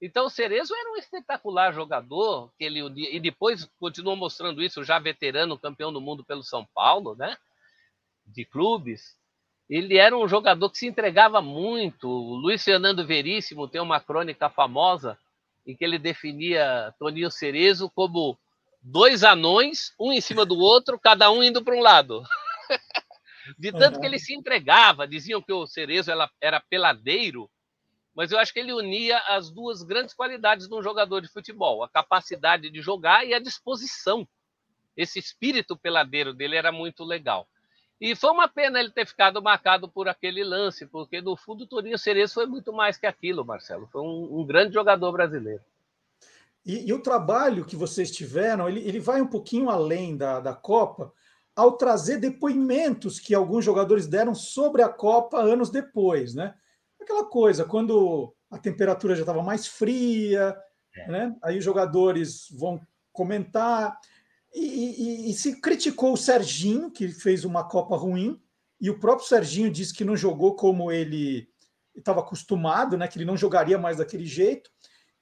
Então 0.00 0.26
o 0.26 0.30
Cerezo 0.30 0.74
era 0.74 0.90
um 0.90 0.96
espetacular 0.96 1.72
jogador, 1.72 2.52
que 2.58 2.64
ele 2.64 2.80
e 3.12 3.20
depois 3.20 3.64
continuou 3.78 4.16
mostrando 4.16 4.62
isso, 4.62 4.82
já 4.82 4.98
veterano, 4.98 5.58
campeão 5.58 5.92
do 5.92 6.00
mundo 6.00 6.24
pelo 6.24 6.42
São 6.42 6.66
Paulo, 6.74 7.14
né? 7.14 7.36
De 8.26 8.44
clubes. 8.44 9.16
Ele 9.68 9.96
era 9.96 10.16
um 10.16 10.28
jogador 10.28 10.70
que 10.70 10.78
se 10.78 10.86
entregava 10.86 11.40
muito. 11.40 12.08
O 12.08 12.34
Luiz 12.34 12.62
Fernando 12.62 13.06
Veríssimo 13.06 13.68
tem 13.68 13.80
uma 13.80 14.00
crônica 14.00 14.50
famosa 14.50 15.18
em 15.66 15.74
que 15.74 15.84
ele 15.84 15.98
definia 15.98 16.94
Toninho 16.98 17.30
Cerezo 17.30 17.90
como 17.90 18.38
dois 18.82 19.24
anões, 19.24 19.94
um 19.98 20.12
em 20.12 20.20
cima 20.20 20.44
do 20.44 20.58
outro, 20.58 20.98
cada 20.98 21.30
um 21.30 21.42
indo 21.42 21.64
para 21.64 21.74
um 21.74 21.80
lado. 21.80 22.22
De 23.58 23.72
tanto 23.72 24.00
que 24.00 24.06
ele 24.06 24.18
se 24.18 24.34
entregava, 24.34 25.06
diziam 25.06 25.40
que 25.40 25.52
o 25.52 25.66
Cerezo 25.66 26.10
era 26.40 26.60
peladeiro, 26.60 27.50
mas 28.14 28.30
eu 28.30 28.38
acho 28.38 28.52
que 28.52 28.60
ele 28.60 28.72
unia 28.72 29.18
as 29.28 29.50
duas 29.50 29.82
grandes 29.82 30.14
qualidades 30.14 30.68
de 30.68 30.74
um 30.74 30.82
jogador 30.82 31.20
de 31.20 31.28
futebol: 31.28 31.82
a 31.82 31.88
capacidade 31.88 32.70
de 32.70 32.80
jogar 32.80 33.26
e 33.26 33.34
a 33.34 33.38
disposição. 33.40 34.26
Esse 34.96 35.18
espírito 35.18 35.76
peladeiro 35.76 36.32
dele 36.32 36.56
era 36.56 36.70
muito 36.70 37.02
legal. 37.04 37.48
E 38.00 38.14
foi 38.14 38.30
uma 38.30 38.48
pena 38.48 38.80
ele 38.80 38.90
ter 38.90 39.06
ficado 39.06 39.42
marcado 39.42 39.88
por 39.88 40.08
aquele 40.08 40.42
lance, 40.42 40.86
porque 40.86 41.20
no 41.20 41.36
fundo 41.36 41.64
o 41.64 41.66
Torinho 41.66 41.98
Cerezo 41.98 42.34
foi 42.34 42.46
muito 42.46 42.72
mais 42.72 42.96
que 42.96 43.06
aquilo, 43.06 43.44
Marcelo. 43.44 43.88
Foi 43.90 44.02
um, 44.02 44.40
um 44.40 44.44
grande 44.44 44.74
jogador 44.74 45.12
brasileiro. 45.12 45.62
E, 46.66 46.88
e, 46.88 46.92
o 46.92 47.02
trabalho 47.02 47.64
que 47.64 47.76
vocês 47.76 48.10
tiveram, 48.10 48.68
ele, 48.68 48.80
ele 48.80 48.98
vai 48.98 49.20
um 49.20 49.26
pouquinho 49.26 49.68
além 49.68 50.16
da, 50.16 50.40
da 50.40 50.54
Copa, 50.54 51.12
ao 51.54 51.72
trazer 51.72 52.18
depoimentos 52.18 53.20
que 53.20 53.34
alguns 53.34 53.64
jogadores 53.64 54.06
deram 54.06 54.34
sobre 54.34 54.82
a 54.82 54.88
Copa 54.88 55.38
anos 55.38 55.70
depois, 55.70 56.34
né? 56.34 56.54
Aquela 57.00 57.24
coisa, 57.26 57.64
quando 57.64 58.34
a 58.50 58.58
temperatura 58.58 59.14
já 59.14 59.20
estava 59.20 59.42
mais 59.42 59.66
fria, 59.66 60.56
é. 60.96 61.10
né? 61.10 61.36
Aí 61.42 61.58
os 61.58 61.64
jogadores 61.64 62.48
vão 62.50 62.80
comentar. 63.12 63.98
E, 64.54 64.60
e, 64.60 65.30
e, 65.30 65.34
se 65.34 65.60
criticou 65.60 66.12
o 66.12 66.16
Serginho, 66.16 66.90
que 66.90 67.08
fez 67.08 67.44
uma 67.44 67.64
Copa 67.64 67.96
ruim, 67.96 68.40
e 68.80 68.88
o 68.88 68.98
próprio 68.98 69.26
Serginho 69.26 69.70
disse 69.70 69.92
que 69.92 70.04
não 70.04 70.16
jogou 70.16 70.54
como 70.54 70.92
ele 70.92 71.48
estava 71.94 72.20
acostumado, 72.20 72.96
né? 72.96 73.08
Que 73.08 73.18
ele 73.18 73.24
não 73.24 73.36
jogaria 73.36 73.78
mais 73.78 73.96
daquele 73.96 74.26
jeito. 74.26 74.70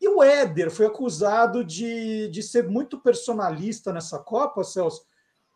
E 0.01 0.09
o 0.09 0.23
Éder 0.23 0.71
foi 0.71 0.87
acusado 0.87 1.65
de, 1.65 2.29
de 2.29 2.43
ser 2.43 2.69
muito 2.69 3.01
personalista 3.01 3.93
nessa 3.93 4.19
Copa, 4.19 4.65
Celso, 4.65 5.07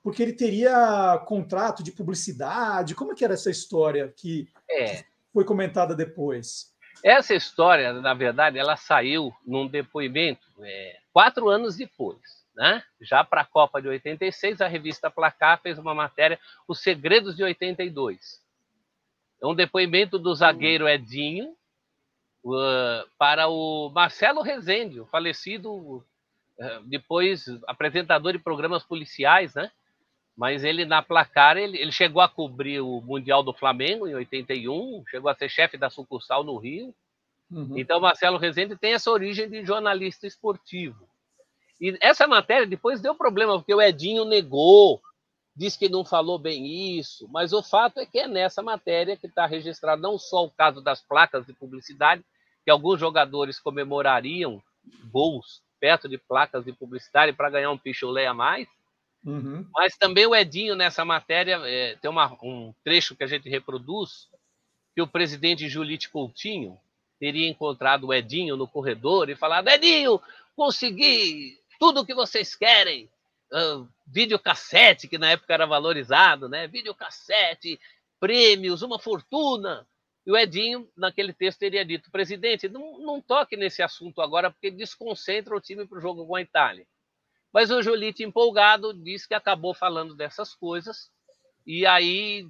porque 0.03 0.23
ele 0.23 0.33
teria 0.33 1.21
contrato 1.27 1.83
de 1.83 1.91
publicidade. 1.91 2.95
Como 2.95 3.13
é 3.13 3.15
que 3.15 3.25
era 3.25 3.35
essa 3.35 3.51
história 3.51 4.13
que 4.17 4.49
é. 4.71 5.05
foi 5.33 5.45
comentada 5.45 5.97
depois? 5.97 6.73
Essa 7.03 7.35
história, 7.35 7.93
na 7.93 8.15
verdade, 8.15 8.59
ela 8.59 8.77
saiu 8.77 9.33
num 9.45 9.67
depoimento 9.67 10.47
é, 10.63 10.97
quatro 11.13 11.49
anos 11.49 11.77
depois. 11.77 12.46
Né? 12.57 12.83
Já 13.01 13.23
para 13.23 13.43
a 13.43 13.45
Copa 13.47 13.83
de 13.83 13.89
86, 13.89 14.63
a 14.63 14.67
revista 14.67 15.11
Placar 15.11 15.61
fez 15.61 15.79
uma 15.79 15.95
matéria, 15.95 16.41
Os 16.67 16.81
Segredos 16.81 17.37
de 17.37 17.45
82. 17.45 18.41
É 19.43 19.47
um 19.47 19.55
depoimento 19.55 20.19
do 20.19 20.35
zagueiro 20.35 20.89
Edinho, 20.89 21.55
uh, 22.43 23.07
para 23.19 23.49
o 23.49 23.91
Marcelo 23.91 24.41
Rezende, 24.41 24.99
o 24.99 25.07
falecido, 25.07 25.71
uh, 25.77 26.05
depois 26.87 27.45
apresentador 27.67 28.33
de 28.33 28.39
programas 28.39 28.83
policiais, 28.83 29.55
né? 29.55 29.71
Mas 30.35 30.65
ele, 30.65 30.85
na 30.85 31.03
placar, 31.03 31.59
ele, 31.59 31.79
ele 31.79 31.93
chegou 31.93 32.23
a 32.23 32.29
cobrir 32.29 32.81
o 32.81 33.01
Mundial 33.03 33.43
do 33.43 33.55
Flamengo 33.55 34.07
em 34.07 34.15
81, 34.15 35.05
chegou 35.09 35.31
a 35.31 35.35
ser 35.35 35.49
chefe 35.49 35.77
da 35.77 35.91
sucursal 35.91 36.45
no 36.45 36.57
Rio. 36.57 36.95
Uhum. 37.51 37.79
Então, 37.79 38.01
Marcelo 38.01 38.39
Rezende 38.39 38.77
tem 38.77 38.93
essa 38.93 39.11
origem 39.11 39.49
de 39.49 39.65
jornalista 39.65 40.27
esportivo. 40.27 41.09
E 41.81 41.97
essa 42.01 42.27
matéria 42.27 42.67
depois 42.67 43.01
deu 43.01 43.15
problema, 43.15 43.59
porque 43.59 43.75
o 43.75 43.83
Edinho 43.83 44.25
negou, 44.25 45.01
disse 45.55 45.79
que 45.79 45.89
não 45.89 46.05
falou 46.05 46.39
bem 46.39 46.97
isso, 46.99 47.29
mas 47.31 47.53
o 47.53 47.63
fato 47.63 48.01
é 48.01 48.07
que 48.07 48.19
é 48.19 48.29
nessa 48.29 48.63
matéria 48.63 49.17
que 49.17 49.27
está 49.27 49.47
registrado 49.47 50.01
não 50.01 50.19
só 50.19 50.45
o 50.45 50.51
caso 50.51 50.81
das 50.81 51.01
placas 51.01 51.47
de 51.47 51.53
publicidade, 51.53 52.25
que 52.65 52.71
alguns 52.71 52.99
jogadores 52.99 53.59
comemorariam 53.59 54.63
gols 55.11 55.63
perto 55.79 56.09
de 56.09 56.19
placas 56.19 56.65
de 56.65 56.73
publicidade 56.73 57.33
para 57.33 57.51
ganhar 57.51 57.71
um 57.71 57.79
pichulé 57.79 58.27
a 58.27 58.35
mais. 58.35 58.67
Uhum. 59.25 59.67
Mas 59.75 59.97
também 59.97 60.27
o 60.27 60.35
Edinho, 60.35 60.75
nessa 60.75 61.05
matéria, 61.05 61.61
é, 61.65 61.97
tem 61.97 62.11
uma, 62.11 62.33
um 62.43 62.73
trecho 62.85 63.15
que 63.17 63.25
a 63.25 63.27
gente 63.27 63.49
reproduz, 63.49 64.29
que 64.95 65.03
o 65.03 65.07
presidente 65.07 65.69
Julite 65.69 66.09
Coutinho 66.09 66.79
teria 67.19 67.49
encontrado 67.49 68.07
o 68.07 68.15
Edinho 68.15 68.57
no 68.57 68.69
corredor 68.69 69.29
e 69.29 69.37
falado: 69.37 69.69
Edinho, 69.69 70.21
consegui 70.55 71.59
tudo 71.79 72.01
o 72.01 72.07
que 72.07 72.15
vocês 72.15 72.55
querem. 72.55 73.11
Uh, 73.53 73.89
videocassete, 74.07 75.07
que 75.07 75.19
na 75.19 75.31
época 75.31 75.55
era 75.55 75.67
valorizado, 75.67 76.49
né? 76.49 76.67
Videocassete, 76.67 77.79
prêmios, 78.19 78.83
uma 78.83 78.99
fortuna. 78.99 79.87
E 80.27 80.33
o 80.33 80.37
Edinho, 80.37 80.91
naquele 80.97 81.33
texto, 81.33 81.61
teria 81.61 81.85
dito: 81.85 82.11
presidente, 82.11 82.69
não, 82.69 82.99
não 82.99 83.21
toque 83.21 83.57
nesse 83.57 83.83
assunto 83.83 84.21
agora, 84.21 84.51
porque 84.51 84.71
desconcentra 84.71 85.57
o 85.57 85.61
time 85.61 85.87
para 85.87 85.99
o 85.99 86.01
jogo 86.01 86.27
com 86.27 86.35
a 86.35 86.43
Itália. 86.43 86.87
Mas 87.53 87.71
o 87.71 87.81
Jolite, 87.81 88.25
empolgado, 88.25 88.93
disse 88.93 89.29
que 89.29 89.35
acabou 89.35 89.73
falando 89.73 90.15
dessas 90.15 90.55
coisas, 90.55 91.11
e 91.65 91.87
aí 91.87 92.47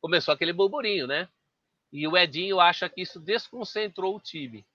começou 0.00 0.34
aquele 0.34 0.52
burburinho, 0.52 1.06
né? 1.06 1.28
E 1.92 2.06
o 2.06 2.16
Edinho 2.16 2.60
acha 2.60 2.88
que 2.88 3.02
isso 3.02 3.20
desconcentrou 3.20 4.16
o 4.16 4.20
time. 4.20 4.66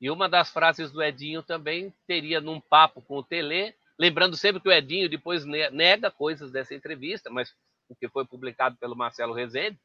E 0.00 0.10
uma 0.10 0.28
das 0.28 0.50
frases 0.50 0.90
do 0.90 1.02
Edinho 1.02 1.42
também 1.42 1.92
teria 2.06 2.40
num 2.40 2.60
papo 2.60 3.02
com 3.02 3.18
o 3.18 3.22
Tele, 3.22 3.74
lembrando 3.98 4.36
sempre 4.36 4.60
que 4.60 4.68
o 4.68 4.72
Edinho 4.72 5.08
depois 5.08 5.44
nega 5.44 6.10
coisas 6.10 6.50
dessa 6.50 6.74
entrevista, 6.74 7.28
mas 7.28 7.54
o 7.88 7.94
que 7.94 8.08
foi 8.08 8.24
publicado 8.24 8.76
pelo 8.76 8.96
Marcelo 8.96 9.34
Rezende, 9.34 9.78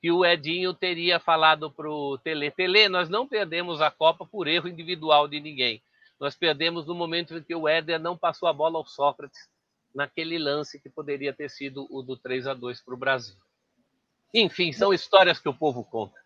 que 0.00 0.10
o 0.10 0.24
Edinho 0.24 0.74
teria 0.74 1.20
falado 1.20 1.70
para 1.70 1.88
o 1.88 2.18
Tele, 2.18 2.50
Tele, 2.50 2.88
nós 2.88 3.08
não 3.08 3.28
perdemos 3.28 3.80
a 3.80 3.90
Copa 3.90 4.26
por 4.26 4.48
erro 4.48 4.68
individual 4.68 5.28
de 5.28 5.40
ninguém. 5.40 5.82
Nós 6.18 6.34
perdemos 6.34 6.86
no 6.86 6.94
momento 6.94 7.36
em 7.36 7.42
que 7.42 7.54
o 7.54 7.68
Éder 7.68 8.00
não 8.00 8.16
passou 8.16 8.48
a 8.48 8.52
bola 8.52 8.78
ao 8.78 8.86
Sócrates 8.86 9.48
naquele 9.94 10.38
lance 10.38 10.80
que 10.80 10.88
poderia 10.88 11.32
ter 11.32 11.48
sido 11.48 11.86
o 11.90 12.02
do 12.02 12.16
3 12.16 12.46
a 12.48 12.54
2 12.54 12.80
para 12.80 12.94
o 12.94 12.98
Brasil. 12.98 13.36
Enfim, 14.34 14.72
são 14.72 14.92
histórias 14.92 15.38
que 15.38 15.48
o 15.48 15.54
povo 15.54 15.84
conta. 15.84 16.18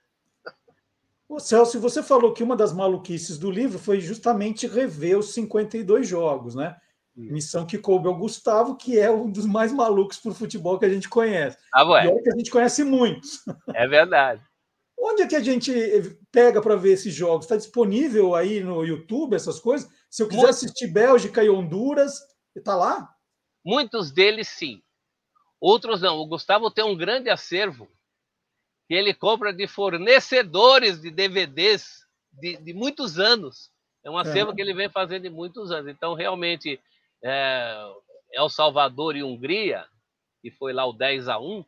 Ô 1.33 1.41
Celso, 1.41 1.81
você 1.81 2.03
falou 2.03 2.35
que 2.35 2.43
uma 2.43 2.55
das 2.55 2.75
maluquices 2.75 3.39
do 3.39 3.51
livro 3.51 3.79
foi 3.79 4.01
justamente 4.01 4.67
rever 4.67 5.19
os 5.19 5.33
52 5.33 6.07
jogos, 6.07 6.55
né? 6.55 6.77
Missão 7.17 7.65
que 7.65 7.79
coube 7.79 8.07
ao 8.07 8.19
Gustavo, 8.19 8.77
que 8.77 8.99
é 8.99 9.11
um 9.11 9.31
dos 9.31 9.47
mais 9.47 9.73
malucos 9.73 10.19
por 10.19 10.35
futebol 10.35 10.79
que 10.79 10.85
a 10.85 10.91
gente 10.91 11.09
conhece. 11.09 11.57
Ah, 11.73 11.89
ué. 11.89 12.05
E 12.05 12.23
que 12.23 12.29
a 12.29 12.37
gente 12.37 12.51
conhece 12.51 12.85
muitos. 12.85 13.43
É 13.75 13.89
verdade. 13.89 14.43
Onde 14.99 15.23
é 15.23 15.27
que 15.27 15.35
a 15.35 15.41
gente 15.41 15.73
pega 16.31 16.61
para 16.61 16.77
ver 16.77 16.93
esses 16.93 17.15
jogos? 17.15 17.47
Está 17.47 17.57
disponível 17.57 18.35
aí 18.35 18.63
no 18.63 18.85
YouTube, 18.85 19.35
essas 19.35 19.59
coisas? 19.59 19.89
Se 20.11 20.23
eu 20.23 20.29
quiser 20.29 20.43
Muitos... 20.43 20.59
assistir 20.59 20.87
Bélgica 20.89 21.43
e 21.43 21.49
Honduras, 21.49 22.21
está 22.55 22.77
lá? 22.77 23.09
Muitos 23.65 24.13
deles 24.13 24.49
sim. 24.49 24.83
Outros 25.59 26.03
não. 26.03 26.19
O 26.19 26.27
Gustavo 26.27 26.71
tem 26.71 26.85
um 26.85 26.95
grande 26.95 27.31
acervo 27.31 27.89
que 28.89 28.95
ele 28.95 29.15
compra 29.15 29.53
de 29.53 29.67
fornecedores 29.67 31.01
de 31.01 31.11
DVDs 31.11 32.07
de, 32.33 32.57
de 32.57 32.73
muitos 32.73 33.19
anos. 33.19 33.71
É 34.05 34.11
um 34.11 34.19
acervo 34.19 34.53
é. 34.53 34.55
que 34.55 34.61
ele 34.61 34.75
vem 34.75 34.89
fazendo 34.89 35.23
de 35.23 35.31
muitos 35.31 35.71
anos. 35.71 35.91
Então, 35.91 36.15
realmente, 36.15 36.81
é, 37.23 37.75
El 38.33 38.49
Salvador 38.49 39.17
e 39.17 39.23
Hungria, 39.23 39.87
que 40.41 40.51
foi 40.51 40.73
lá 40.73 40.85
o 40.85 40.93
10 40.93 41.29
a 41.29 41.39
1, 41.39 41.65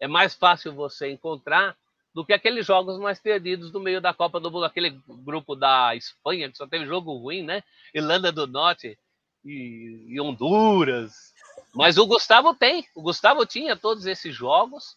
é 0.00 0.08
mais 0.08 0.34
fácil 0.34 0.72
você 0.72 1.10
encontrar 1.10 1.76
do 2.14 2.24
que 2.24 2.32
aqueles 2.32 2.64
jogos 2.64 2.98
mais 2.98 3.20
perdidos 3.20 3.70
no 3.70 3.78
meio 3.80 4.00
da 4.00 4.14
Copa 4.14 4.40
do 4.40 4.50
Mundo, 4.50 4.64
aquele 4.64 4.98
grupo 5.06 5.54
da 5.54 5.94
Espanha, 5.94 6.50
que 6.50 6.56
só 6.56 6.66
teve 6.66 6.86
jogo 6.86 7.14
ruim, 7.18 7.42
né? 7.42 7.62
Irlanda 7.94 8.32
do 8.32 8.46
Norte 8.46 8.98
e, 9.44 10.06
e 10.08 10.18
Honduras. 10.18 11.34
Mas 11.74 11.98
o 11.98 12.06
Gustavo 12.06 12.54
tem, 12.54 12.86
o 12.94 13.02
Gustavo 13.02 13.44
tinha 13.44 13.76
todos 13.76 14.06
esses 14.06 14.34
jogos 14.34 14.96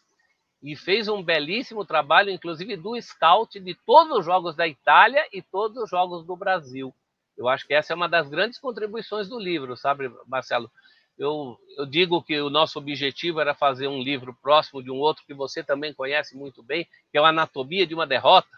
e 0.62 0.76
fez 0.76 1.08
um 1.08 1.24
belíssimo 1.24 1.86
trabalho, 1.86 2.30
inclusive 2.30 2.76
do 2.76 3.00
scout 3.02 3.60
de 3.60 3.74
todos 3.86 4.20
os 4.20 4.26
jogos 4.26 4.56
da 4.56 4.68
Itália 4.68 5.26
e 5.32 5.42
todos 5.42 5.82
os 5.82 5.90
jogos 5.90 6.26
do 6.26 6.36
Brasil. 6.36 6.94
Eu 7.38 7.48
acho 7.48 7.66
que 7.66 7.74
essa 7.74 7.94
é 7.94 7.96
uma 7.96 8.10
das 8.10 8.28
grandes 8.30 8.60
contribuições 8.60 9.30
do 9.30 9.40
livro, 9.40 9.78
sabe, 9.78 10.12
Marcelo? 10.28 10.70
Eu, 11.18 11.58
eu 11.78 11.86
digo 11.86 12.22
que 12.22 12.40
o 12.40 12.50
nosso 12.50 12.78
objetivo 12.78 13.40
era 13.40 13.54
fazer 13.54 13.88
um 13.88 14.02
livro 14.02 14.38
próximo 14.42 14.84
de 14.84 14.92
um 14.92 14.96
outro 14.96 15.24
que 15.26 15.34
você 15.34 15.64
também 15.64 15.94
conhece 15.94 16.36
muito 16.36 16.62
bem, 16.62 16.86
que 17.12 17.18
é 17.18 17.22
o 17.22 17.26
Anatomia 17.26 17.88
de 17.88 17.94
uma 17.94 18.08
Derrota, 18.08 18.50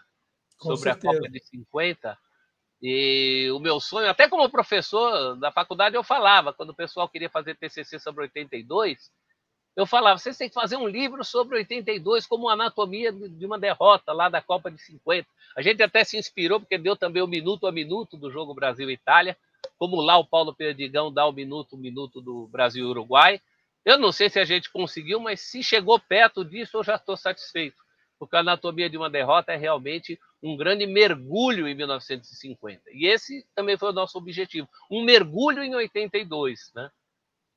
Com 0.58 0.70
sobre 0.70 0.90
certeza. 0.90 1.10
a 1.10 1.16
Copa 1.16 1.28
de 1.28 1.40
50. 1.40 2.18
E 2.82 3.48
o 3.52 3.60
meu 3.60 3.78
sonho, 3.78 4.10
até 4.10 4.28
como 4.28 4.50
professor 4.50 5.36
da 5.36 5.52
faculdade, 5.52 5.94
eu 5.94 6.02
falava, 6.02 6.52
quando 6.52 6.70
o 6.70 6.74
pessoal 6.74 7.08
queria 7.08 7.30
fazer 7.30 7.56
TCC 7.56 8.00
sobre 8.00 8.24
82, 8.24 9.10
eu 9.74 9.86
falava, 9.86 10.18
vocês 10.18 10.36
têm 10.36 10.48
que 10.48 10.54
fazer 10.54 10.76
um 10.76 10.86
livro 10.86 11.24
sobre 11.24 11.56
82 11.56 12.26
como 12.26 12.48
anatomia 12.48 13.10
de 13.10 13.46
uma 13.46 13.58
derrota 13.58 14.12
lá 14.12 14.28
da 14.28 14.42
Copa 14.42 14.70
de 14.70 14.78
50. 14.78 15.26
A 15.56 15.62
gente 15.62 15.82
até 15.82 16.04
se 16.04 16.18
inspirou, 16.18 16.60
porque 16.60 16.76
deu 16.76 16.94
também 16.94 17.22
o 17.22 17.26
minuto 17.26 17.66
a 17.66 17.72
minuto 17.72 18.16
do 18.16 18.30
jogo 18.30 18.54
Brasil-Itália, 18.54 19.36
como 19.78 20.00
lá 20.00 20.18
o 20.18 20.26
Paulo 20.26 20.54
Perdigão 20.54 21.12
dá 21.12 21.26
o 21.26 21.32
minuto 21.32 21.76
a 21.76 21.78
minuto 21.78 22.20
do 22.20 22.46
Brasil-Uruguai. 22.48 23.40
Eu 23.84 23.98
não 23.98 24.12
sei 24.12 24.28
se 24.28 24.38
a 24.38 24.44
gente 24.44 24.70
conseguiu, 24.70 25.18
mas 25.18 25.40
se 25.40 25.62
chegou 25.62 25.98
perto 25.98 26.44
disso, 26.44 26.76
eu 26.76 26.84
já 26.84 26.96
estou 26.96 27.16
satisfeito, 27.16 27.76
porque 28.18 28.36
a 28.36 28.40
anatomia 28.40 28.90
de 28.90 28.96
uma 28.96 29.10
derrota 29.10 29.52
é 29.52 29.56
realmente 29.56 30.20
um 30.42 30.56
grande 30.56 30.86
mergulho 30.86 31.66
em 31.66 31.74
1950. 31.74 32.82
E 32.92 33.06
esse 33.06 33.46
também 33.54 33.78
foi 33.78 33.88
o 33.88 33.94
nosso 33.94 34.18
objetivo, 34.18 34.68
um 34.90 35.02
mergulho 35.02 35.62
em 35.62 35.74
82, 35.74 36.72
né? 36.74 36.90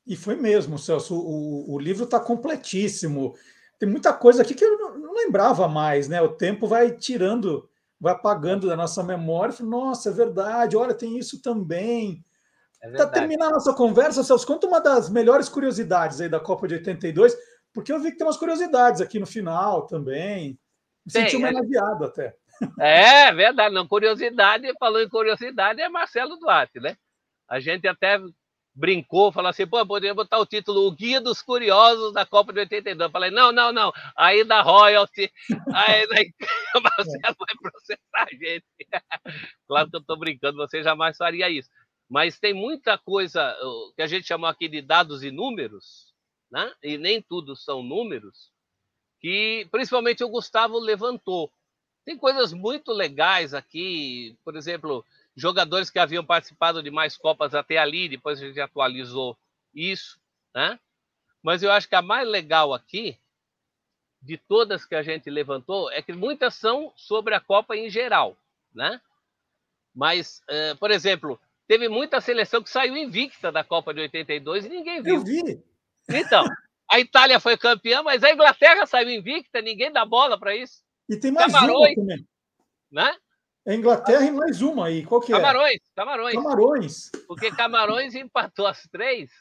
E 0.06 0.16
foi 0.16 0.36
mesmo, 0.36 0.78
Celso. 0.78 1.16
O, 1.16 1.74
o 1.74 1.80
livro 1.80 2.04
está 2.04 2.20
completíssimo. 2.20 3.36
Tem 3.80 3.90
muita 3.90 4.14
coisa 4.14 4.42
aqui 4.42 4.54
que 4.54 4.64
eu 4.64 4.78
não, 4.78 4.98
não, 4.98 5.14
lembrava 5.14 5.68
mais, 5.68 6.08
né? 6.08 6.22
O 6.22 6.30
tempo 6.30 6.68
vai 6.68 6.92
tirando, 6.92 7.68
vai 8.00 8.14
apagando 8.14 8.68
da 8.68 8.76
nossa 8.76 9.04
memória. 9.04 9.54
Nossa, 9.62 10.10
é 10.10 10.14
verdade. 10.14 10.78
Olha, 10.78 10.94
tem 10.94 11.18
isso 11.18 11.42
também. 11.42 12.24
É 12.82 12.92
para 12.92 13.08
terminar 13.08 13.48
a 13.48 13.52
nossa 13.52 13.74
conversa, 13.74 14.24
Celso, 14.24 14.46
conta 14.46 14.68
uma 14.68 14.80
das 14.80 15.10
melhores 15.10 15.50
curiosidades 15.50 16.22
aí 16.22 16.30
da 16.30 16.40
Copa 16.40 16.68
de 16.68 16.76
82, 16.76 17.36
porque 17.74 17.92
eu 17.92 18.00
vi 18.00 18.12
que 18.12 18.18
tem 18.18 18.28
umas 18.28 18.38
curiosidades 18.38 19.02
aqui 19.02 19.18
no 19.18 19.26
final 19.26 19.88
também. 19.88 20.60
Me 21.04 21.12
senti 21.12 21.36
homenageado 21.36 22.04
é... 22.04 22.08
até. 22.08 22.36
É 22.80 23.34
verdade, 23.34 23.74
não. 23.74 23.88
Curiosidade, 23.88 24.72
falou 24.80 25.02
em 25.02 25.10
curiosidade, 25.10 25.82
é 25.82 25.90
Marcelo 25.90 26.38
Duarte, 26.38 26.80
né? 26.80 26.96
A 27.50 27.60
gente 27.60 27.88
até 27.88 28.20
brincou, 28.76 29.32
falou 29.32 29.50
assim, 29.50 29.66
pô, 29.66 29.86
poderia 29.86 30.14
botar 30.14 30.38
o 30.38 30.46
título 30.46 30.86
O 30.86 30.92
Guia 30.92 31.22
dos 31.22 31.42
Curiosos 31.42 32.14
da 32.14 32.26
Copa 32.26 32.52
de 32.52 32.60
82. 32.60 33.08
Eu 33.08 33.12
falei, 33.12 33.32
não, 33.32 33.52
não, 33.52 33.72
não, 33.72 33.94
aí 34.18 34.44
da 34.44 34.62
royalty, 34.62 35.32
aí 35.74 36.06
daí 36.08 36.34
o 36.76 36.82
Marcelo 36.82 37.36
vai 37.40 37.56
processar 37.62 38.28
a 38.30 38.30
gente. 38.32 38.66
claro 39.68 39.90
que 39.90 39.96
eu 39.96 40.02
estou 40.02 40.20
brincando, 40.20 40.58
você 40.58 40.84
jamais 40.84 41.16
faria 41.16 41.50
isso. 41.50 41.70
Mas 42.10 42.38
tem 42.38 42.54
muita 42.54 42.98
coisa 42.98 43.56
que 43.96 44.02
a 44.02 44.08
gente 44.08 44.28
chamou 44.28 44.50
aqui 44.50 44.68
de 44.68 44.82
dados 44.82 45.24
e 45.24 45.32
números, 45.32 46.14
né? 46.52 46.72
e 46.84 46.98
nem 46.98 47.22
tudo 47.22 47.56
são 47.56 47.82
números, 47.82 48.52
que 49.20 49.68
principalmente 49.72 50.24
o 50.24 50.30
Gustavo 50.30 50.78
levantou. 50.78 51.52
Tem 52.06 52.16
coisas 52.16 52.54
muito 52.54 52.92
legais 52.92 53.56
aqui, 53.56 54.38
por 54.44 54.56
exemplo, 54.56 55.04
jogadores 55.36 55.90
que 55.90 56.00
haviam 56.00 56.26
participado 56.26 56.82
de 56.82 56.90
mais 56.90 57.18
Copas 57.18 57.54
até 57.54 57.78
ali, 57.78 58.08
depois 58.08 58.42
a 58.42 58.48
gente 58.48 58.60
atualizou 58.60 59.38
isso, 59.74 60.20
né? 60.54 60.80
Mas 61.44 61.62
eu 61.62 61.72
acho 61.72 61.88
que 61.88 61.96
a 61.96 62.02
mais 62.02 62.28
legal 62.28 62.74
aqui, 62.74 63.20
de 64.22 64.38
todas 64.38 64.86
que 64.86 64.96
a 64.96 65.04
gente 65.04 65.30
levantou, 65.30 65.92
é 65.92 66.02
que 66.02 66.14
muitas 66.14 66.56
são 66.56 66.92
sobre 66.96 67.36
a 67.36 67.40
Copa 67.40 67.76
em 67.76 67.90
geral, 67.90 68.36
né? 68.74 69.00
Mas, 69.94 70.42
uh, 70.50 70.76
por 70.78 70.90
exemplo, 70.90 71.40
teve 71.68 71.88
muita 71.88 72.20
seleção 72.20 72.64
que 72.64 72.70
saiu 72.70 72.98
invicta 72.98 73.52
da 73.52 73.64
Copa 73.64 73.94
de 73.94 74.02
82 74.02 74.66
e 74.66 74.70
ninguém 74.70 75.02
viu. 75.02 75.16
Eu 75.16 75.24
vi. 75.24 75.64
Então, 76.10 76.44
a 76.90 77.00
Itália 77.00 77.40
foi 77.40 77.58
campeã, 77.58 78.02
mas 78.02 78.24
a 78.24 78.32
Inglaterra 78.32 78.86
saiu 78.86 79.10
invicta, 79.10 79.62
ninguém 79.62 79.92
dá 79.92 80.06
bola 80.06 80.40
para 80.40 80.56
isso. 80.56 80.84
E 81.10 81.18
tem 81.18 81.32
mais 81.32 81.52
Camarões, 81.52 81.96
uma 81.96 81.96
também. 81.96 82.28
Né? 82.92 83.18
É 83.66 83.74
Inglaterra 83.74 84.24
e 84.24 84.32
mais 84.32 84.62
uma 84.62 84.86
aí. 84.86 85.04
Qual 85.04 85.20
que 85.20 85.34
é? 85.34 85.36
Camarões, 85.36 85.80
Camarões. 85.96 86.36
Camarões. 86.36 87.12
Porque 87.28 87.50
Camarões 87.50 88.14
empatou 88.14 88.68
as 88.68 88.84
três. 88.84 89.32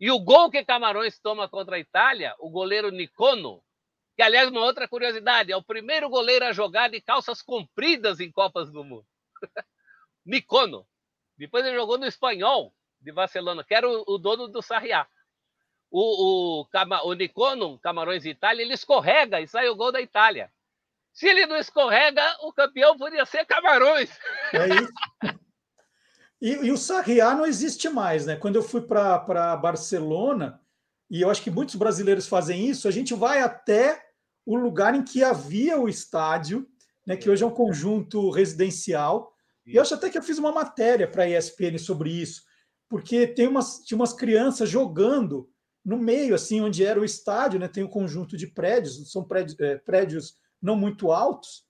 E 0.00 0.10
o 0.10 0.18
gol 0.18 0.50
que 0.50 0.64
Camarões 0.64 1.18
toma 1.20 1.48
contra 1.48 1.76
a 1.76 1.78
Itália, 1.78 2.34
o 2.40 2.50
goleiro 2.50 2.90
Nicono, 2.90 3.62
que 4.16 4.22
aliás, 4.22 4.48
uma 4.48 4.62
outra 4.62 4.88
curiosidade, 4.88 5.52
é 5.52 5.56
o 5.56 5.62
primeiro 5.62 6.08
goleiro 6.08 6.44
a 6.44 6.52
jogar 6.52 6.90
de 6.90 7.00
calças 7.00 7.40
compridas 7.40 8.18
em 8.18 8.32
Copas 8.32 8.68
do 8.68 8.82
Mundo. 8.82 9.06
Nicono. 10.26 10.84
Depois 11.36 11.64
ele 11.64 11.76
jogou 11.76 11.98
no 11.98 12.06
Espanhol 12.06 12.74
de 13.00 13.12
Barcelona, 13.12 13.62
que 13.62 13.74
era 13.74 13.88
o, 13.88 14.02
o 14.08 14.18
dono 14.18 14.48
do 14.48 14.60
Sarriá. 14.60 15.06
O, 15.88 16.62
o, 16.62 16.68
o 17.04 17.14
Nicono, 17.14 17.78
Camarões 17.78 18.24
e 18.24 18.30
Itália, 18.30 18.62
ele 18.62 18.74
escorrega 18.74 19.40
e 19.40 19.46
sai 19.46 19.68
o 19.68 19.76
gol 19.76 19.92
da 19.92 20.00
Itália. 20.00 20.52
Se 21.18 21.26
ele 21.26 21.46
não 21.46 21.56
escorrega, 21.56 22.22
o 22.42 22.52
campeão 22.52 22.96
poderia 22.96 23.26
ser 23.26 23.44
Camarões. 23.44 24.08
É 24.52 24.68
isso. 24.68 24.92
E, 26.40 26.50
e 26.66 26.70
o 26.70 26.76
Sarriá 26.76 27.34
não 27.34 27.44
existe 27.44 27.88
mais, 27.88 28.24
né? 28.24 28.36
Quando 28.36 28.54
eu 28.54 28.62
fui 28.62 28.82
para 28.82 29.56
Barcelona, 29.56 30.60
e 31.10 31.20
eu 31.20 31.28
acho 31.28 31.42
que 31.42 31.50
muitos 31.50 31.74
brasileiros 31.74 32.28
fazem 32.28 32.68
isso, 32.68 32.86
a 32.86 32.92
gente 32.92 33.14
vai 33.14 33.40
até 33.40 34.00
o 34.46 34.54
lugar 34.54 34.94
em 34.94 35.02
que 35.02 35.24
havia 35.24 35.76
o 35.76 35.88
estádio, 35.88 36.68
né, 37.04 37.16
que 37.16 37.28
hoje 37.28 37.42
é 37.42 37.46
um 37.46 37.50
conjunto 37.50 38.30
residencial. 38.30 39.34
E 39.66 39.74
eu 39.74 39.82
acho 39.82 39.94
até 39.94 40.08
que 40.08 40.18
eu 40.18 40.22
fiz 40.22 40.38
uma 40.38 40.52
matéria 40.52 41.10
para 41.10 41.24
a 41.24 41.28
ESPN 41.28 41.78
sobre 41.78 42.10
isso, 42.10 42.44
porque 42.88 43.26
tem 43.26 43.48
umas, 43.48 43.80
tinha 43.80 43.96
umas 43.96 44.12
crianças 44.12 44.70
jogando 44.70 45.50
no 45.84 45.98
meio, 45.98 46.36
assim, 46.36 46.60
onde 46.60 46.84
era 46.84 47.00
o 47.00 47.04
estádio, 47.04 47.58
né? 47.58 47.66
Tem 47.66 47.82
um 47.82 47.88
conjunto 47.88 48.36
de 48.36 48.46
prédios, 48.46 49.10
são 49.10 49.24
prédios, 49.24 49.58
é, 49.58 49.78
prédios 49.78 50.38
não 50.60 50.76
muito 50.76 51.12
altos, 51.12 51.68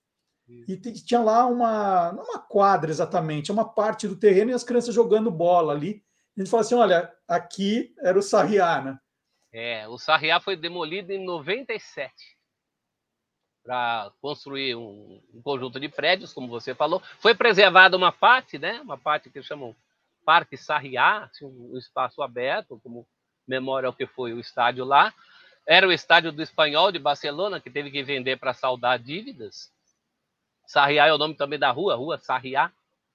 e 0.67 0.75
tinha 0.77 1.21
lá 1.21 1.45
uma, 1.45 2.11
não 2.11 2.23
uma 2.23 2.39
quadra 2.39 2.89
exatamente, 2.89 3.51
é 3.51 3.53
uma 3.53 3.67
parte 3.67 4.07
do 4.07 4.15
terreno 4.15 4.49
e 4.49 4.53
as 4.53 4.63
crianças 4.63 4.95
jogando 4.95 5.29
bola 5.29 5.73
ali. 5.73 6.03
A 6.35 6.41
gente 6.41 6.49
fala 6.49 6.61
assim: 6.61 6.75
olha, 6.75 7.13
aqui 7.27 7.93
era 7.99 8.17
o 8.17 8.23
Sarriá, 8.23 8.81
né? 8.81 8.99
É, 9.51 9.87
o 9.87 9.97
Sarriá 9.97 10.39
foi 10.39 10.55
demolido 10.55 11.11
em 11.11 11.23
97 11.23 12.11
para 13.63 14.11
construir 14.21 14.75
um, 14.75 15.21
um, 15.33 15.41
conjunto 15.43 15.79
de 15.79 15.87
prédios, 15.87 16.33
como 16.33 16.47
você 16.47 16.73
falou. 16.73 17.01
Foi 17.19 17.35
preservada 17.35 17.95
uma 17.95 18.11
parte, 18.11 18.57
né? 18.57 18.81
Uma 18.81 18.97
parte 18.97 19.29
que 19.29 19.43
chamam 19.43 19.75
Parque 20.25 20.57
Sarriá, 20.57 21.25
assim, 21.25 21.45
um 21.45 21.77
espaço 21.77 22.23
aberto, 22.23 22.79
como 22.81 23.07
memória 23.47 23.87
ao 23.87 23.93
que 23.93 24.07
foi 24.07 24.33
o 24.33 24.39
estádio 24.39 24.85
lá. 24.85 25.13
Era 25.69 25.87
o 25.87 25.91
estádio 25.91 26.31
do 26.31 26.41
Espanhol 26.41 26.91
de 26.91 26.97
Barcelona, 26.97 27.61
que 27.61 27.69
teve 27.69 27.91
que 27.91 28.01
vender 28.01 28.39
para 28.39 28.55
saldar 28.55 28.97
dívidas. 28.97 29.71
Sarriá 30.65 31.05
é 31.05 31.13
o 31.13 31.17
nome 31.19 31.35
também 31.35 31.59
da 31.59 31.69
rua, 31.69 31.93
Rua 31.93 32.17
Sarriá. 32.17 32.71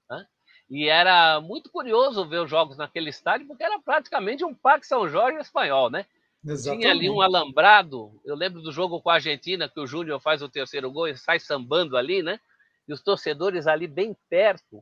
Né? 0.09 0.25
E 0.71 0.89
era 0.89 1.41
muito 1.41 1.69
curioso 1.69 2.25
ver 2.29 2.39
os 2.39 2.49
jogos 2.49 2.77
naquele 2.77 3.11
estádio, 3.11 3.49
porque 3.49 3.65
era 3.65 3.81
praticamente 3.81 4.45
um 4.45 4.55
Parque 4.55 4.87
São 4.87 5.09
Jorge 5.09 5.37
espanhol, 5.41 5.91
né? 5.91 6.07
Exatamente. 6.45 6.83
Tinha 6.83 6.93
ali 6.93 7.11
um 7.11 7.21
alambrado. 7.21 8.21
Eu 8.25 8.37
lembro 8.37 8.63
do 8.63 8.71
jogo 8.71 9.01
com 9.01 9.11
a 9.11 9.15
Argentina, 9.15 9.69
que 9.69 9.81
o 9.81 9.87
Júnior 9.87 10.21
faz 10.21 10.41
o 10.41 10.49
terceiro 10.49 10.93
gol 10.93 11.09
e 11.09 11.17
sai 11.17 11.41
sambando 11.41 11.97
ali, 11.97 12.23
né? 12.23 12.39
E 12.87 12.93
os 12.93 13.03
torcedores 13.03 13.67
ali 13.67 13.89
bem 13.89 14.17
perto 14.31 14.81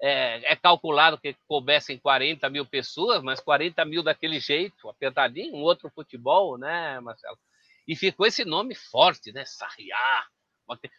é, 0.00 0.52
é, 0.52 0.56
calculado 0.56 1.18
que 1.18 1.36
coubessem 1.46 1.98
40 1.98 2.48
mil 2.50 2.66
pessoas, 2.66 3.22
mas 3.22 3.40
40 3.40 3.84
mil 3.84 4.02
daquele 4.02 4.38
jeito, 4.40 4.88
apertadinho, 4.88 5.54
um 5.54 5.62
outro 5.62 5.90
futebol, 5.94 6.58
né, 6.58 7.00
Marcelo? 7.00 7.38
E 7.86 7.94
ficou 7.94 8.26
esse 8.26 8.44
nome 8.44 8.74
forte, 8.74 9.32
né? 9.32 9.44
Sarriá. 9.44 10.24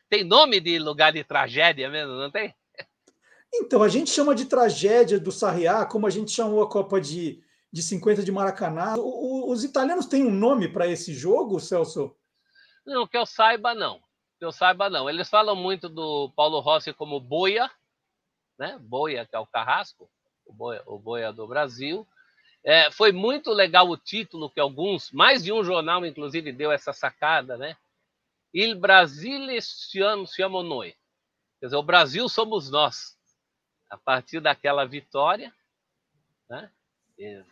Tem 0.07 0.23
nome 0.23 0.59
de 0.59 0.77
lugar 0.77 1.11
de 1.11 1.23
tragédia 1.23 1.89
mesmo, 1.89 2.13
não 2.13 2.29
tem? 2.29 2.53
Então, 3.53 3.81
a 3.81 3.87
gente 3.87 4.09
chama 4.09 4.35
de 4.35 4.45
tragédia 4.45 5.19
do 5.19 5.31
Sarriá, 5.31 5.85
como 5.85 6.05
a 6.05 6.09
gente 6.09 6.31
chamou 6.31 6.61
a 6.61 6.69
Copa 6.69 6.99
de, 6.99 7.41
de 7.71 7.81
50 7.81 8.23
de 8.23 8.31
Maracanã. 8.31 8.95
O, 8.97 9.49
os 9.51 9.63
italianos 9.63 10.05
têm 10.05 10.25
um 10.25 10.31
nome 10.31 10.67
para 10.67 10.87
esse 10.87 11.13
jogo, 11.13 11.59
Celso? 11.59 12.15
Não, 12.85 13.07
que 13.07 13.17
eu 13.17 13.25
saiba, 13.25 13.73
não. 13.73 13.99
Que 14.37 14.45
eu 14.45 14.51
saiba, 14.51 14.89
não. 14.89 15.09
Eles 15.09 15.29
falam 15.29 15.55
muito 15.55 15.89
do 15.89 16.31
Paulo 16.35 16.59
Rossi 16.59 16.93
como 16.93 17.19
boia, 17.19 17.71
né? 18.57 18.77
Boia, 18.81 19.25
que 19.25 19.35
é 19.35 19.39
o 19.39 19.47
Carrasco, 19.47 20.09
o 20.45 20.53
Boia, 20.53 20.81
o 20.85 20.97
Boia 20.97 21.31
do 21.31 21.47
Brasil. 21.47 22.07
É, 22.63 22.89
foi 22.89 23.11
muito 23.11 23.51
legal 23.51 23.87
o 23.89 23.97
título 23.97 24.49
que 24.49 24.59
alguns, 24.59 25.11
mais 25.11 25.43
de 25.43 25.53
um 25.53 25.63
jornal, 25.63 26.05
inclusive, 26.05 26.51
deu 26.51 26.71
essa 26.71 26.91
sacada, 26.91 27.57
né? 27.57 27.77
Il 28.53 28.75
Brasile 28.75 29.61
siamo 29.61 30.63
noi. 30.63 30.95
Quer 31.59 31.67
dizer, 31.67 31.75
o 31.75 31.83
Brasil 31.83 32.27
somos 32.29 32.71
nós. 32.71 33.15
A 33.89 33.97
partir 33.97 34.39
daquela 34.39 34.85
vitória, 34.85 35.53
né? 36.49 36.71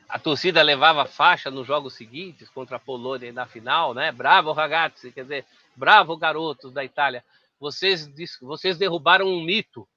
A 0.10 0.20
torcida 0.20 0.62
levava 0.62 1.06
faixa 1.06 1.50
nos 1.50 1.66
jogos 1.66 1.94
seguintes 1.94 2.50
contra 2.50 2.76
a 2.76 2.80
Polônia 2.80 3.32
na 3.32 3.46
final, 3.46 3.94
né? 3.94 4.12
Bravo 4.12 4.52
ragazzi, 4.52 5.12
quer 5.12 5.22
dizer, 5.24 5.46
bravo 5.76 6.18
garotos 6.18 6.74
da 6.74 6.84
Itália. 6.84 7.24
Vocês, 7.60 8.10
vocês 8.42 8.78
derrubaram 8.78 9.26
um 9.28 9.42
mito 9.42 9.88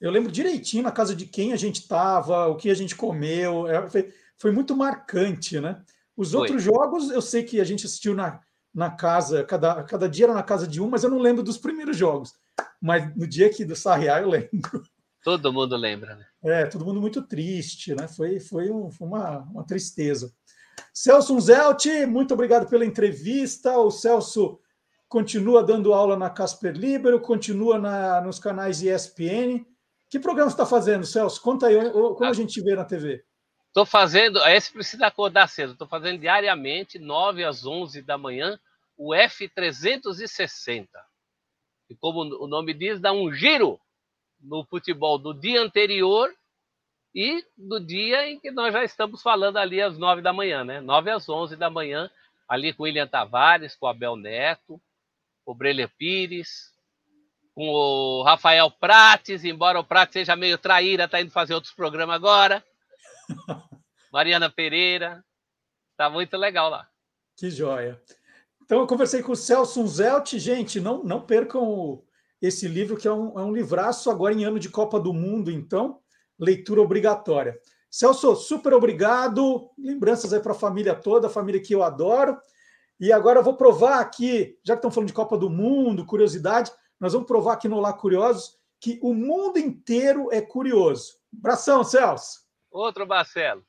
Eu 0.00 0.12
lembro 0.12 0.30
direitinho 0.30 0.84
na 0.84 0.92
casa 0.92 1.16
de 1.16 1.26
quem 1.26 1.52
a 1.52 1.56
gente 1.56 1.80
estava, 1.80 2.46
o 2.46 2.56
que 2.56 2.70
a 2.70 2.74
gente 2.74 2.94
comeu, 2.94 3.66
é, 3.66 3.88
foi, 3.90 4.14
foi 4.36 4.52
muito 4.52 4.76
marcante, 4.76 5.58
né? 5.58 5.84
Os 6.18 6.32
foi. 6.32 6.40
outros 6.40 6.60
jogos 6.60 7.10
eu 7.10 7.22
sei 7.22 7.44
que 7.44 7.60
a 7.60 7.64
gente 7.64 7.86
assistiu 7.86 8.12
na, 8.12 8.40
na 8.74 8.90
casa, 8.90 9.44
cada, 9.44 9.84
cada 9.84 10.08
dia 10.08 10.26
era 10.26 10.34
na 10.34 10.42
casa 10.42 10.66
de 10.66 10.82
um, 10.82 10.88
mas 10.88 11.04
eu 11.04 11.10
não 11.10 11.20
lembro 11.20 11.44
dos 11.44 11.56
primeiros 11.56 11.96
jogos. 11.96 12.34
Mas 12.82 13.16
no 13.16 13.24
dia 13.24 13.46
aqui 13.46 13.64
do 13.64 13.76
Sarriá 13.76 14.20
eu 14.20 14.28
lembro. 14.28 14.82
Todo 15.22 15.52
mundo 15.52 15.76
lembra, 15.76 16.16
né? 16.16 16.26
É, 16.42 16.66
todo 16.66 16.84
mundo 16.84 17.00
muito 17.00 17.22
triste, 17.22 17.94
né? 17.94 18.08
Foi, 18.08 18.40
foi, 18.40 18.68
um, 18.68 18.90
foi 18.90 19.06
uma, 19.06 19.38
uma 19.50 19.64
tristeza. 19.64 20.32
Celso 20.92 21.38
Zelt, 21.40 21.86
muito 22.08 22.34
obrigado 22.34 22.68
pela 22.68 22.84
entrevista. 22.84 23.78
O 23.78 23.90
Celso 23.90 24.58
continua 25.08 25.62
dando 25.62 25.92
aula 25.92 26.16
na 26.16 26.30
Casper 26.30 26.74
Libero, 26.76 27.20
continua 27.20 27.78
na, 27.78 28.20
nos 28.20 28.40
canais 28.40 28.82
ESPN. 28.82 29.64
Que 30.10 30.18
programa 30.18 30.50
você 30.50 30.54
está 30.54 30.66
fazendo, 30.66 31.06
Celso? 31.06 31.40
Conta 31.40 31.66
aí, 31.68 31.90
como 31.92 32.24
a 32.24 32.32
gente 32.32 32.60
vê 32.60 32.74
na 32.74 32.84
TV. 32.84 33.22
Estou 33.68 33.86
fazendo, 33.86 34.38
esse 34.46 34.72
precisa 34.72 35.06
acordar 35.06 35.48
cedo, 35.48 35.72
estou 35.72 35.86
fazendo 35.86 36.18
diariamente, 36.20 36.98
9 36.98 37.44
às 37.44 37.64
11 37.64 38.02
da 38.02 38.18
manhã, 38.18 38.58
o 38.96 39.10
F360. 39.10 40.88
E 41.90 41.94
como 41.94 42.20
o 42.20 42.46
nome 42.46 42.74
diz, 42.74 43.00
dá 43.00 43.12
um 43.12 43.32
giro 43.32 43.80
no 44.40 44.64
futebol 44.64 45.18
do 45.18 45.32
dia 45.32 45.60
anterior 45.60 46.32
e 47.14 47.44
do 47.56 47.80
dia 47.80 48.28
em 48.28 48.38
que 48.38 48.50
nós 48.50 48.72
já 48.72 48.84
estamos 48.84 49.22
falando 49.22 49.56
ali 49.56 49.80
às 49.80 49.96
nove 49.98 50.22
da 50.22 50.32
manhã, 50.32 50.64
né? 50.64 50.80
Nove 50.80 51.10
às 51.10 51.28
onze 51.28 51.56
da 51.56 51.70
manhã, 51.70 52.10
ali 52.48 52.72
com 52.72 52.82
o 52.82 52.86
William 52.86 53.06
Tavares, 53.06 53.76
com 53.76 53.86
o 53.86 53.88
Abel 53.88 54.16
Neto, 54.16 54.80
com 55.44 55.52
o 55.52 55.54
Brelha 55.54 55.88
Pires, 55.88 56.72
com 57.54 57.68
o 57.68 58.22
Rafael 58.22 58.70
Prates, 58.70 59.44
embora 59.44 59.80
o 59.80 59.84
Prates 59.84 60.12
seja 60.12 60.36
meio 60.36 60.58
traíra, 60.58 61.04
está 61.04 61.20
indo 61.20 61.30
fazer 61.30 61.54
outros 61.54 61.72
programas 61.72 62.16
agora. 62.16 62.64
Mariana 64.12 64.50
Pereira. 64.50 65.24
Tá 65.96 66.08
muito 66.08 66.36
legal 66.36 66.70
lá. 66.70 66.88
Que 67.36 67.50
joia. 67.50 68.00
Então, 68.62 68.80
eu 68.80 68.86
conversei 68.86 69.22
com 69.22 69.32
o 69.32 69.36
Celso 69.36 69.86
Zelt. 69.86 70.34
Gente, 70.38 70.80
não, 70.80 71.02
não 71.02 71.20
percam 71.20 72.02
esse 72.40 72.68
livro, 72.68 72.96
que 72.96 73.08
é 73.08 73.12
um, 73.12 73.38
é 73.38 73.42
um 73.42 73.52
livraço 73.52 74.10
agora 74.10 74.34
em 74.34 74.44
ano 74.44 74.58
de 74.58 74.68
Copa 74.68 75.00
do 75.00 75.12
Mundo, 75.12 75.50
então 75.50 76.00
leitura 76.38 76.80
obrigatória. 76.80 77.58
Celso, 77.90 78.36
super 78.36 78.72
obrigado. 78.74 79.70
Lembranças 79.78 80.32
aí 80.32 80.40
para 80.40 80.52
a 80.52 80.58
família 80.58 80.94
toda, 80.94 81.26
a 81.26 81.30
família 81.30 81.60
que 81.60 81.74
eu 81.74 81.82
adoro. 81.82 82.38
E 83.00 83.12
agora 83.12 83.40
eu 83.40 83.44
vou 83.44 83.56
provar 83.56 84.00
aqui, 84.00 84.58
já 84.64 84.74
que 84.74 84.78
estão 84.78 84.90
falando 84.90 85.08
de 85.08 85.14
Copa 85.14 85.36
do 85.36 85.48
Mundo, 85.48 86.04
curiosidade, 86.04 86.70
nós 87.00 87.12
vamos 87.12 87.26
provar 87.26 87.54
aqui 87.54 87.68
no 87.68 87.80
Lá 87.80 87.92
Curiosos 87.92 88.58
que 88.80 88.98
o 89.02 89.12
mundo 89.12 89.58
inteiro 89.58 90.28
é 90.30 90.40
curioso. 90.40 91.14
Abração, 91.36 91.82
Celso. 91.82 92.47
Outro 92.80 93.04
Marcelo. 93.08 93.66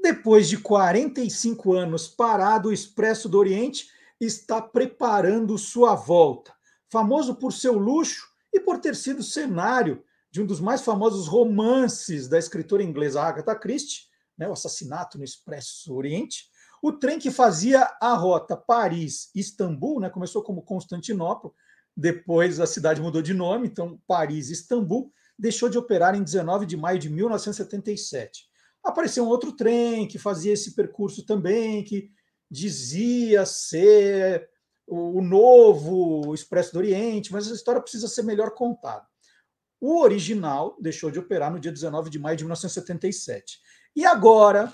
Depois 0.00 0.48
de 0.48 0.58
45 0.58 1.72
anos 1.72 2.06
parado, 2.06 2.68
o 2.68 2.72
Expresso 2.72 3.28
do 3.28 3.36
Oriente 3.36 3.90
está 4.20 4.62
preparando 4.62 5.58
sua 5.58 5.96
volta. 5.96 6.54
Famoso 6.88 7.34
por 7.34 7.52
seu 7.52 7.76
luxo 7.76 8.28
e 8.52 8.60
por 8.60 8.78
ter 8.78 8.94
sido 8.94 9.24
cenário 9.24 10.04
de 10.30 10.40
um 10.40 10.46
dos 10.46 10.60
mais 10.60 10.82
famosos 10.82 11.26
romances 11.26 12.28
da 12.28 12.38
escritora 12.38 12.84
inglesa 12.84 13.20
Agatha 13.20 13.56
Christie, 13.56 14.02
né, 14.38 14.48
o 14.48 14.52
assassinato 14.52 15.18
no 15.18 15.24
Expresso 15.24 15.92
Oriente, 15.92 16.48
o 16.82 16.92
trem 16.92 17.18
que 17.18 17.30
fazia 17.30 17.90
a 18.00 18.14
rota 18.14 18.56
Paris-Istambul, 18.56 20.00
né, 20.00 20.10
começou 20.10 20.42
como 20.42 20.62
Constantinopla, 20.62 21.50
depois 21.96 22.60
a 22.60 22.66
cidade 22.66 23.00
mudou 23.00 23.22
de 23.22 23.32
nome, 23.32 23.68
então 23.68 24.00
Paris-Istambul, 24.06 25.12
deixou 25.38 25.68
de 25.68 25.78
operar 25.78 26.14
em 26.14 26.22
19 26.22 26.66
de 26.66 26.76
maio 26.76 26.98
de 26.98 27.08
1977 27.08 28.46
apareceu 28.86 29.24
um 29.24 29.28
outro 29.28 29.52
trem 29.52 30.06
que 30.06 30.18
fazia 30.18 30.52
esse 30.52 30.74
percurso 30.74 31.26
também, 31.26 31.82
que 31.82 32.10
dizia 32.50 33.44
ser 33.44 34.48
o 34.86 35.20
novo 35.20 36.32
Expresso 36.32 36.72
do 36.72 36.78
Oriente, 36.78 37.32
mas 37.32 37.46
essa 37.46 37.56
história 37.56 37.80
precisa 37.80 38.06
ser 38.06 38.22
melhor 38.22 38.52
contada. 38.52 39.04
O 39.80 40.00
original 40.00 40.76
deixou 40.80 41.10
de 41.10 41.18
operar 41.18 41.50
no 41.50 41.58
dia 41.58 41.72
19 41.72 42.08
de 42.08 42.18
maio 42.18 42.36
de 42.36 42.44
1977. 42.44 43.58
E 43.94 44.06
agora, 44.06 44.72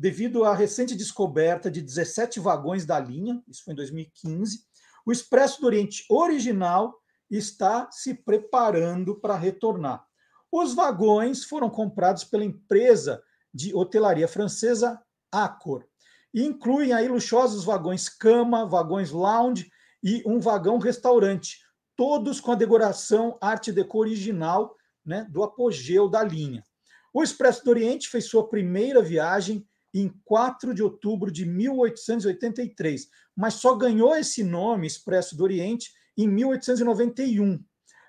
devido 0.00 0.44
à 0.44 0.54
recente 0.54 0.96
descoberta 0.96 1.70
de 1.70 1.82
17 1.82 2.40
vagões 2.40 2.86
da 2.86 2.98
linha, 2.98 3.42
isso 3.46 3.62
foi 3.62 3.74
em 3.74 3.76
2015, 3.76 4.64
o 5.04 5.12
Expresso 5.12 5.60
do 5.60 5.66
Oriente 5.66 6.06
original 6.08 6.94
está 7.30 7.86
se 7.92 8.14
preparando 8.14 9.20
para 9.20 9.36
retornar. 9.36 10.02
Os 10.50 10.72
vagões 10.74 11.44
foram 11.44 11.68
comprados 11.68 12.24
pela 12.24 12.46
empresa 12.46 13.22
de 13.52 13.74
hotelaria 13.74 14.26
francesa 14.26 14.98
Accor. 15.30 15.84
E 16.32 16.44
incluem 16.44 16.94
aí 16.94 17.06
luxuosos 17.06 17.62
vagões 17.62 18.08
cama, 18.08 18.64
vagões 18.64 19.10
lounge 19.10 19.70
e 20.02 20.22
um 20.24 20.40
vagão 20.40 20.78
restaurante, 20.78 21.58
todos 21.94 22.40
com 22.40 22.52
a 22.52 22.56
decoração 22.56 23.36
arte 23.38 23.70
deco 23.70 23.98
original 23.98 24.74
né, 25.04 25.26
do 25.28 25.42
apogeu 25.42 26.08
da 26.08 26.24
linha. 26.24 26.64
O 27.12 27.22
Expresso 27.22 27.62
do 27.62 27.70
Oriente 27.70 28.08
fez 28.08 28.24
sua 28.24 28.48
primeira 28.48 29.02
viagem 29.02 29.68
em 29.92 30.08
4 30.24 30.74
de 30.74 30.82
outubro 30.82 31.30
de 31.30 31.44
1883, 31.44 33.08
mas 33.36 33.54
só 33.54 33.74
ganhou 33.74 34.14
esse 34.16 34.44
nome, 34.44 34.86
Expresso 34.86 35.36
do 35.36 35.44
Oriente, 35.44 35.92
em 36.16 36.28
1891. 36.28 37.62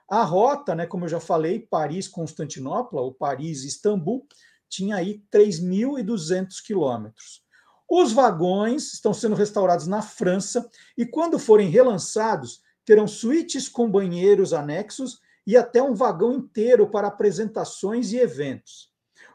A 0.10 0.24
rota, 0.24 0.76
né, 0.76 0.86
como 0.86 1.06
eu 1.06 1.10
já 1.10 1.20
falei, 1.20 1.60
Paris-Constantinopla, 1.60 3.02
ou 3.02 3.14
Paris-Istambul, 3.14 4.28
tinha 4.70 4.98
aí 4.98 5.24
3.200 5.32 6.62
quilômetros. 6.66 7.42
Os 7.90 8.12
vagões 8.12 8.94
estão 8.94 9.14
sendo 9.14 9.36
restaurados 9.36 9.88
na 9.88 10.02
França 10.02 10.70
e, 10.98 11.06
quando 11.06 11.40
forem 11.40 11.70
relançados, 11.70 12.62
terão 12.86 13.08
suítes 13.08 13.68
com 13.68 13.90
banheiros 13.90 14.54
anexos 14.54 15.20
e 15.46 15.58
até 15.58 15.82
um 15.82 15.94
vagão 15.94 16.34
inteiro 16.34 16.90
para 16.90 17.08
apresentações 17.08 18.12
e 18.12 18.18
eventos. 18.18 18.91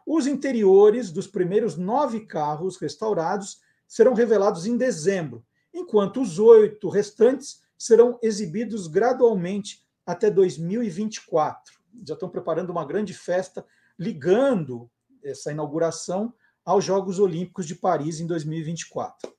Os 0.06 0.28
interiores 0.28 1.10
dos 1.10 1.26
primeiros 1.26 1.76
nove 1.76 2.20
carros 2.20 2.76
restaurados 2.76 3.60
serão 3.88 4.14
revelados 4.14 4.64
em 4.64 4.76
dezembro, 4.76 5.44
enquanto 5.74 6.22
os 6.22 6.38
oito 6.38 6.88
restantes 6.88 7.60
serão 7.76 8.16
exibidos 8.22 8.86
gradualmente 8.86 9.84
até 10.06 10.30
2024. 10.30 11.74
Já 12.06 12.14
estão 12.14 12.28
preparando 12.28 12.70
uma 12.70 12.86
grande 12.86 13.12
festa 13.12 13.66
ligando 13.98 14.88
essa 15.24 15.50
inauguração 15.50 16.32
aos 16.64 16.84
Jogos 16.84 17.18
Olímpicos 17.18 17.66
de 17.66 17.74
Paris 17.74 18.20
em 18.20 18.26
2024. 18.26 19.34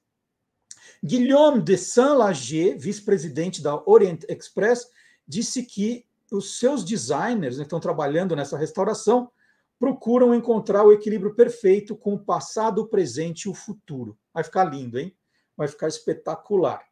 Guillaume 1.03 1.61
de 1.61 1.77
Saint-Lager, 1.77 2.77
vice-presidente 2.77 3.61
da 3.61 3.81
Orient 3.85 4.23
Express, 4.27 4.89
disse 5.27 5.63
que 5.63 6.05
os 6.31 6.57
seus 6.57 6.83
designers 6.83 7.57
né, 7.57 7.63
que 7.63 7.67
estão 7.67 7.79
trabalhando 7.79 8.35
nessa 8.35 8.57
restauração 8.57 9.31
procuram 9.79 10.33
encontrar 10.33 10.83
o 10.83 10.91
equilíbrio 10.91 11.35
perfeito 11.35 11.95
com 11.95 12.13
o 12.13 12.23
passado, 12.23 12.81
o 12.81 12.87
presente 12.87 13.43
e 13.43 13.49
o 13.49 13.53
futuro. 13.53 14.17
Vai 14.33 14.43
ficar 14.43 14.65
lindo, 14.65 14.97
hein? 14.99 15.15
Vai 15.55 15.67
ficar 15.67 15.87
espetacular. 15.87 16.83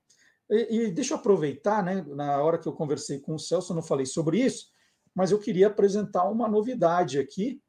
E, 0.50 0.78
e 0.78 0.92
deixa 0.92 1.14
eu 1.14 1.18
aproveitar, 1.18 1.84
né? 1.84 2.06
Na 2.08 2.42
hora 2.44 2.58
que 2.58 2.68
eu 2.68 2.74
conversei 2.74 3.20
com 3.20 3.36
o 3.36 3.40
Celso, 3.40 3.72
eu 3.72 3.76
não 3.76 3.84
falei 3.84 4.06
sobre 4.06 4.40
isso, 4.40 4.68
mas 5.14 5.32
eu 5.32 5.40
queria 5.40 5.68
apresentar 5.68 6.30
uma 6.30 6.48
novidade 6.48 7.18
aqui. 7.18 7.62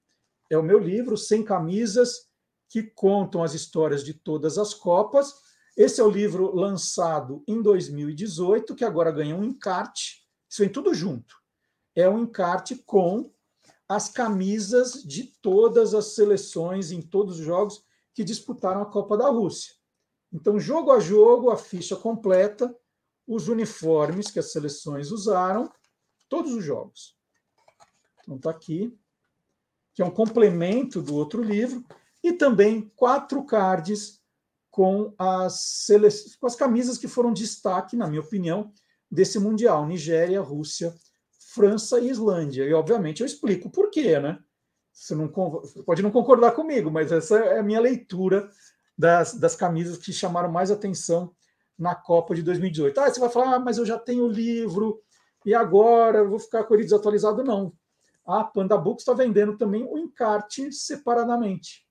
É 0.51 0.59
o 0.59 0.63
meu 0.63 0.79
livro, 0.79 1.17
Sem 1.17 1.43
Camisas, 1.43 2.29
que 2.69 2.83
contam 2.83 3.43
as 3.43 3.55
histórias 3.55 4.05
de 4.05 4.13
todas 4.13 4.59
as 4.59 4.75
Copas. 4.75 5.35
Esse 5.77 6.01
é 6.01 6.05
o 6.05 6.11
livro 6.11 6.55
lançado 6.55 7.43
em 7.47 7.63
2018, 7.63 8.75
que 8.75 8.85
agora 8.85 9.11
ganha 9.11 9.37
um 9.37 9.45
encarte. 9.45 10.27
Isso 10.49 10.63
vem 10.63 10.71
tudo 10.71 10.93
junto. 10.93 11.35
É 11.95 12.09
um 12.09 12.21
encarte 12.21 12.77
com 12.85 13.31
as 13.89 14.09
camisas 14.09 15.03
de 15.03 15.25
todas 15.41 15.95
as 15.95 16.15
seleções 16.15 16.91
em 16.91 17.01
todos 17.01 17.39
os 17.39 17.45
jogos 17.45 17.85
que 18.15 18.25
disputaram 18.25 18.83
a 18.83 18.87
Copa 18.87 19.17
da 19.17 19.29
Rússia. 19.29 19.75
Então, 20.33 20.59
jogo 20.59 20.91
a 20.91 20.99
jogo, 20.99 21.51
a 21.51 21.57
ficha 21.57 21.95
completa, 21.95 22.75
os 23.27 23.49
uniformes 23.49 24.31
que 24.31 24.39
as 24.39 24.53
seleções 24.53 25.11
usaram, 25.11 25.71
todos 26.29 26.53
os 26.53 26.65
jogos. 26.65 27.17
Então, 28.21 28.37
está 28.37 28.51
aqui, 28.51 28.97
que 29.95 30.03
é 30.03 30.05
um 30.05 30.11
complemento 30.11 31.01
do 31.01 31.15
outro 31.15 31.43
livro, 31.43 31.85
e 32.23 32.33
também 32.33 32.93
quatro 32.97 33.45
cards 33.45 34.21
com 34.71 35.15
as, 35.19 35.87
com 36.41 36.47
as 36.47 36.57
camisas 36.57 36.99
que 36.99 37.09
foram 37.09 37.33
destaque, 37.33 37.97
na 37.97 38.09
minha 38.09 38.21
opinião, 38.21 38.73
desse 39.11 39.39
Mundial: 39.39 39.87
Nigéria, 39.87 40.41
Rússia, 40.41 40.95
França 41.57 41.99
e 41.99 42.11
Islândia. 42.11 42.65
E, 42.65 42.75
obviamente, 42.75 43.23
eu 43.23 43.27
explico 43.27 43.71
por 43.71 43.89
quê, 43.91 44.21
né? 44.21 44.39
Você, 44.93 45.15
não, 45.15 45.29
você 45.29 45.83
pode 45.83 46.03
não 46.03 46.11
concordar 46.11 46.53
comigo, 46.53 46.91
mas 46.91 47.11
essa 47.11 47.39
é 47.39 47.59
a 47.61 47.63
minha 47.63 47.81
leitura 47.81 48.51
das, 48.97 49.33
das 49.35 49.57
camisas 49.57 49.97
que 49.97 50.13
chamaram 50.13 50.53
mais 50.53 50.71
atenção 50.71 51.35
na 51.79 51.95
Copa 51.95 52.35
de 52.35 52.43
2018. 52.43 53.01
Ah, 53.01 53.11
você 53.11 53.19
vai 53.19 53.31
falar, 53.31 53.55
ah, 53.55 53.59
mas 53.59 53.79
eu 53.79 53.87
já 53.87 53.99
tenho 53.99 54.25
o 54.25 54.31
livro, 54.31 55.03
e 55.47 55.55
agora 55.55 56.19
eu 56.19 56.29
vou 56.29 56.39
ficar 56.39 56.65
com 56.65 56.75
ele 56.75 56.85
desatualizado? 56.85 57.43
Não. 57.43 57.73
A 58.27 58.45
Panda 58.45 58.77
Books 58.77 59.03
está 59.03 59.15
vendendo 59.15 59.57
também 59.57 59.83
o 59.85 59.97
encarte 59.97 60.71
separadamente. 60.73 61.87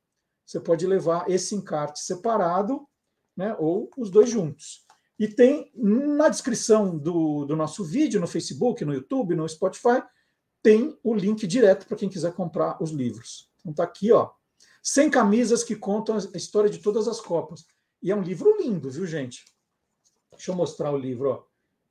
Você 0.46 0.60
pode 0.60 0.86
levar 0.86 1.28
esse 1.28 1.56
encarte 1.56 2.02
separado, 2.02 2.88
né, 3.36 3.56
ou 3.58 3.90
os 3.98 4.12
dois 4.12 4.30
juntos. 4.30 4.85
E 5.18 5.28
tem 5.28 5.72
na 5.76 6.28
descrição 6.28 6.98
do, 6.98 7.46
do 7.46 7.56
nosso 7.56 7.84
vídeo, 7.84 8.20
no 8.20 8.28
Facebook, 8.28 8.84
no 8.84 8.94
YouTube, 8.94 9.36
no 9.36 9.48
Spotify, 9.48 10.04
tem 10.62 10.98
o 11.04 11.14
link 11.14 11.46
direto 11.48 11.86
para 11.88 11.98
quem 11.98 12.10
quiser 12.10 12.34
comprar 12.34 12.82
os 12.82 12.92
livros. 12.92 13.50
Então 13.60 13.74
tá 13.74 13.84
aqui, 13.84 14.12
ó. 14.12 14.32
100 14.84 15.10
camisas 15.10 15.64
que 15.64 15.76
contam 15.76 16.18
a 16.18 16.38
história 16.38 16.70
de 16.70 16.80
todas 16.80 17.08
as 17.08 17.20
Copas. 17.20 17.66
E 18.02 18.12
é 18.12 18.16
um 18.16 18.22
livro 18.22 18.56
lindo, 18.60 18.90
viu, 18.90 19.06
gente? 19.06 19.46
Deixa 20.32 20.52
eu 20.52 20.56
mostrar 20.56 20.92
o 20.92 20.98
livro, 20.98 21.30
ó. 21.30 21.44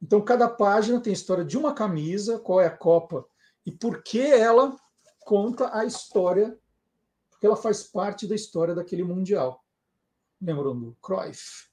Então, 0.02 0.20
cada 0.20 0.48
página 0.48 1.00
tem 1.00 1.12
a 1.12 1.14
história 1.14 1.44
de 1.44 1.56
uma 1.56 1.72
camisa, 1.72 2.38
qual 2.38 2.60
é 2.60 2.66
a 2.66 2.76
Copa 2.76 3.26
e 3.64 3.72
por 3.72 4.02
que 4.02 4.20
ela 4.20 4.76
conta 5.20 5.74
a 5.74 5.84
história, 5.84 6.58
porque 7.30 7.46
ela 7.46 7.56
faz 7.56 7.82
parte 7.82 8.26
da 8.26 8.34
história 8.34 8.74
daquele 8.74 9.02
Mundial. 9.02 9.64
Lembram 10.40 10.78
do 10.78 10.96
Cruyff? 11.00 11.70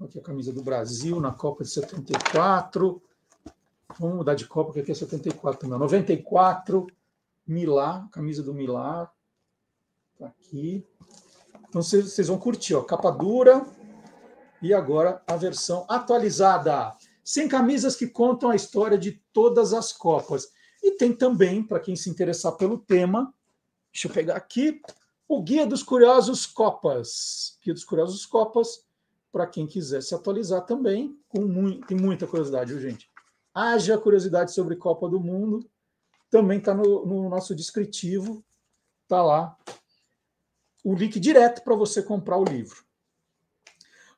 Aqui 0.00 0.20
a 0.20 0.22
camisa 0.22 0.52
do 0.52 0.62
Brasil 0.62 1.18
na 1.18 1.32
Copa 1.32 1.64
de 1.64 1.70
74. 1.70 3.02
Vamos 3.98 4.16
mudar 4.18 4.34
de 4.34 4.46
Copa, 4.46 4.66
porque 4.66 4.80
aqui 4.80 4.92
é 4.92 4.94
74 4.94 5.60
também. 5.60 5.76
94, 5.76 6.86
Milá, 7.44 8.08
camisa 8.12 8.40
do 8.40 8.54
Milá. 8.54 9.10
Tá 10.16 10.26
aqui. 10.26 10.86
Então 11.68 11.82
vocês 11.82 12.28
vão 12.28 12.38
curtir, 12.38 12.76
ó, 12.76 12.82
capa 12.82 13.10
dura 13.10 13.66
e 14.62 14.72
agora 14.72 15.20
a 15.26 15.36
versão 15.36 15.84
atualizada. 15.88 16.96
Sem 17.24 17.48
camisas 17.48 17.96
que 17.96 18.06
contam 18.06 18.50
a 18.50 18.56
história 18.56 18.96
de 18.96 19.20
todas 19.32 19.74
as 19.74 19.92
Copas. 19.92 20.52
E 20.80 20.92
tem 20.92 21.12
também, 21.12 21.60
para 21.60 21.80
quem 21.80 21.96
se 21.96 22.08
interessar 22.08 22.52
pelo 22.52 22.78
tema, 22.78 23.34
deixa 23.92 24.06
eu 24.06 24.12
pegar 24.12 24.36
aqui, 24.36 24.80
o 25.26 25.42
Guia 25.42 25.66
dos 25.66 25.82
Curiosos 25.82 26.46
Copas. 26.46 27.58
Guia 27.64 27.74
dos 27.74 27.84
Curiosos 27.84 28.24
Copas, 28.24 28.86
para 29.32 29.46
quem 29.46 29.66
quiser 29.66 30.02
se 30.02 30.14
atualizar 30.14 30.64
também, 30.64 31.18
com 31.28 31.42
muito, 31.42 31.86
tem 31.86 31.96
muita 31.96 32.26
curiosidade, 32.26 32.72
viu, 32.72 32.80
gente? 32.80 33.10
Haja 33.54 33.98
curiosidade 33.98 34.52
sobre 34.52 34.76
Copa 34.76 35.08
do 35.08 35.20
Mundo, 35.20 35.68
também 36.30 36.58
está 36.58 36.74
no, 36.74 37.06
no, 37.06 37.28
nosso 37.28 37.54
descritivo, 37.54 38.44
está 39.02 39.22
lá 39.22 39.56
o 40.84 40.94
link 40.94 41.18
direto 41.18 41.62
para 41.62 41.74
você 41.74 42.02
comprar 42.02 42.38
o 42.38 42.44
livro. 42.44 42.84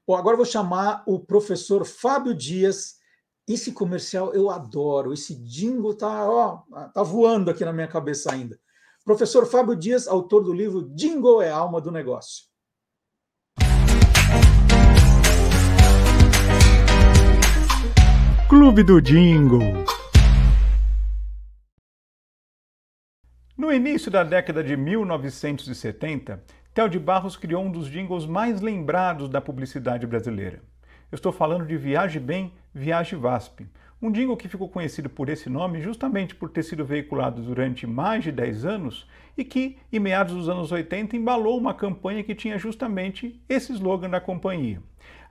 Bom, 0.06 0.16
agora 0.16 0.36
vou 0.36 0.46
chamar 0.46 1.02
o 1.06 1.18
professor 1.18 1.84
Fábio 1.84 2.34
Dias. 2.34 2.98
Esse 3.46 3.72
comercial 3.72 4.32
eu 4.34 4.50
adoro, 4.50 5.12
esse 5.12 5.34
jingle 5.34 5.94
tá, 5.94 6.28
ó, 6.28 6.62
tá 6.92 7.02
voando 7.02 7.50
aqui 7.50 7.64
na 7.64 7.72
minha 7.72 7.88
cabeça 7.88 8.32
ainda. 8.32 8.60
Professor 9.04 9.46
Fábio 9.46 9.74
Dias, 9.74 10.06
autor 10.06 10.44
do 10.44 10.52
livro 10.52 10.88
Jingle 10.94 11.42
é 11.42 11.50
a 11.50 11.56
alma 11.56 11.80
do 11.80 11.90
negócio. 11.90 12.49
Clube 18.50 18.82
do 18.82 19.00
Jingle. 19.00 19.84
No 23.56 23.72
início 23.72 24.10
da 24.10 24.24
década 24.24 24.64
de 24.64 24.76
1970, 24.76 26.42
Theo 26.74 26.88
de 26.88 26.98
Barros 26.98 27.36
criou 27.36 27.62
um 27.62 27.70
dos 27.70 27.86
jingles 27.86 28.26
mais 28.26 28.60
lembrados 28.60 29.28
da 29.28 29.40
publicidade 29.40 30.04
brasileira. 30.04 30.60
Eu 31.12 31.14
estou 31.14 31.30
falando 31.30 31.64
de 31.64 31.76
Viaje 31.76 32.18
Bem, 32.18 32.52
Viaje 32.74 33.14
VASP, 33.14 33.68
um 34.02 34.10
jingle 34.10 34.36
que 34.36 34.48
ficou 34.48 34.68
conhecido 34.68 35.08
por 35.10 35.28
esse 35.28 35.50
nome 35.50 35.80
justamente 35.80 36.34
por 36.34 36.50
ter 36.50 36.62
sido 36.62 36.84
veiculado 36.84 37.42
durante 37.42 37.86
mais 37.86 38.24
de 38.24 38.32
10 38.32 38.64
anos 38.64 39.06
e 39.36 39.44
que, 39.44 39.76
em 39.92 40.00
meados 40.00 40.34
dos 40.34 40.48
anos 40.48 40.72
80, 40.72 41.16
embalou 41.16 41.58
uma 41.58 41.74
campanha 41.74 42.24
que 42.24 42.34
tinha 42.34 42.58
justamente 42.58 43.40
esse 43.48 43.72
slogan 43.72 44.08
da 44.08 44.20
companhia. 44.20 44.82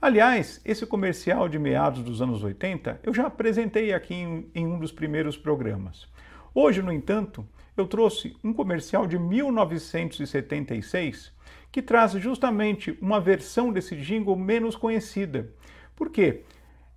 Aliás, 0.02 0.62
esse 0.64 0.86
comercial 0.86 1.50
de 1.50 1.58
meados 1.58 2.04
dos 2.04 2.22
anos 2.22 2.44
80 2.44 3.00
eu 3.04 3.14
já 3.14 3.26
apresentei 3.26 3.92
aqui 3.92 4.14
em, 4.14 4.50
em 4.54 4.68
um 4.68 4.80
dos 4.80 4.92
primeiros 4.92 5.36
programas. 5.36 6.08
Hoje, 6.54 6.82
no 6.82 6.92
entanto, 6.92 7.48
eu 7.76 7.88
trouxe 7.88 8.38
um 8.44 8.54
comercial 8.54 9.08
de 9.08 9.18
1976 9.18 11.34
que 11.72 11.82
traz 11.82 12.12
justamente 12.14 12.98
uma 13.02 13.20
versão 13.20 13.72
desse 13.72 13.96
jingle 13.96 14.36
menos 14.36 14.76
conhecida. 14.76 15.50
Por 15.96 16.10
quê? 16.10 16.44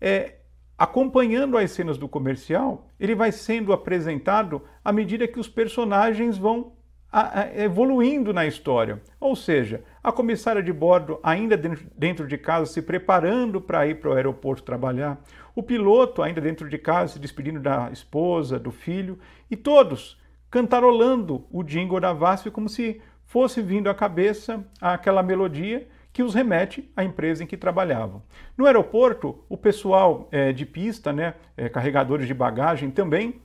É, 0.01 0.37
acompanhando 0.83 1.57
as 1.57 1.71
cenas 1.71 1.97
do 1.97 2.09
comercial, 2.09 2.89
ele 2.99 3.15
vai 3.15 3.31
sendo 3.31 3.73
apresentado 3.73 4.61
à 4.85 4.93
medida 4.93 5.29
que 5.29 5.39
os 5.39 5.49
personagens 5.49 6.37
vão 6.37 6.73
evoluindo 7.55 8.33
na 8.33 8.47
história. 8.47 9.01
Ou 9.21 9.37
seja, 9.37 9.85
a 10.03 10.11
comissária 10.11 10.61
de 10.61 10.73
bordo 10.73 11.21
ainda 11.23 11.57
dentro 11.57 12.27
de 12.27 12.37
casa 12.37 12.67
se 12.67 12.83
preparando 12.83 13.61
para 13.61 13.87
ir 13.87 14.01
para 14.01 14.11
o 14.11 14.13
aeroporto 14.15 14.65
trabalhar, 14.65 15.23
o 15.55 15.63
piloto 15.63 16.21
ainda 16.21 16.41
dentro 16.41 16.69
de 16.69 16.79
casa 16.79 17.13
se 17.13 17.21
despedindo 17.21 17.61
da 17.61 17.89
esposa, 17.93 18.59
do 18.59 18.73
filho, 18.73 19.21
e 19.49 19.55
todos 19.55 20.21
cantarolando 20.51 21.47
o 21.53 21.63
jingle 21.63 22.01
da 22.01 22.13
VASP 22.13 22.51
como 22.51 22.69
se 22.69 23.01
fosse 23.25 23.63
vindo 23.63 23.89
à 23.89 23.95
cabeça 23.95 24.67
aquela 24.81 25.23
melodia 25.23 25.87
que 26.13 26.23
os 26.23 26.35
remete 26.35 26.91
à 26.97 27.03
empresa 27.03 27.43
em 27.43 27.47
que 27.47 27.57
trabalhavam. 27.57 28.23
No 28.57 28.67
aeroporto, 28.67 29.43
o 29.49 29.57
pessoal 29.57 30.29
é, 30.31 30.53
de 30.53 30.67
pista, 30.67 31.13
né, 31.13 31.35
é, 31.57 31.69
carregadores 31.69 32.27
de 32.27 32.35
bagagem, 32.35 32.91
também 32.91 33.41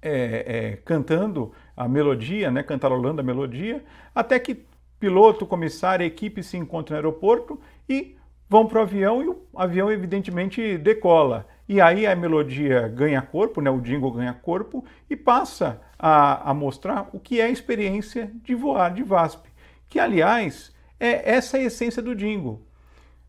é, 0.00 0.78
cantando 0.84 1.52
a 1.76 1.86
melodia, 1.86 2.50
né, 2.50 2.62
cantarolando 2.62 3.20
a 3.20 3.24
melodia, 3.24 3.84
até 4.14 4.38
que 4.38 4.64
piloto, 4.98 5.46
comissário 5.46 6.06
equipe 6.06 6.42
se 6.42 6.56
encontram 6.56 6.94
no 6.94 6.98
aeroporto 6.98 7.60
e 7.88 8.16
vão 8.48 8.66
para 8.66 8.78
o 8.78 8.82
avião 8.82 9.22
e 9.22 9.28
o 9.28 9.42
avião 9.54 9.90
evidentemente 9.90 10.78
decola. 10.78 11.46
E 11.68 11.80
aí 11.80 12.06
a 12.06 12.14
melodia 12.14 12.88
ganha 12.88 13.20
corpo, 13.20 13.60
né? 13.60 13.68
o 13.68 13.80
jingle 13.80 14.12
ganha 14.12 14.32
corpo 14.32 14.84
e 15.10 15.16
passa 15.16 15.82
a, 15.98 16.50
a 16.50 16.54
mostrar 16.54 17.10
o 17.12 17.18
que 17.18 17.40
é 17.40 17.44
a 17.44 17.50
experiência 17.50 18.30
de 18.42 18.54
voar 18.54 18.94
de 18.94 19.02
VASP, 19.02 19.48
que 19.88 19.98
aliás 19.98 20.74
é 20.98 21.30
essa 21.30 21.56
a 21.56 21.62
essência 21.62 22.02
do 22.02 22.14
jingle. 22.14 22.66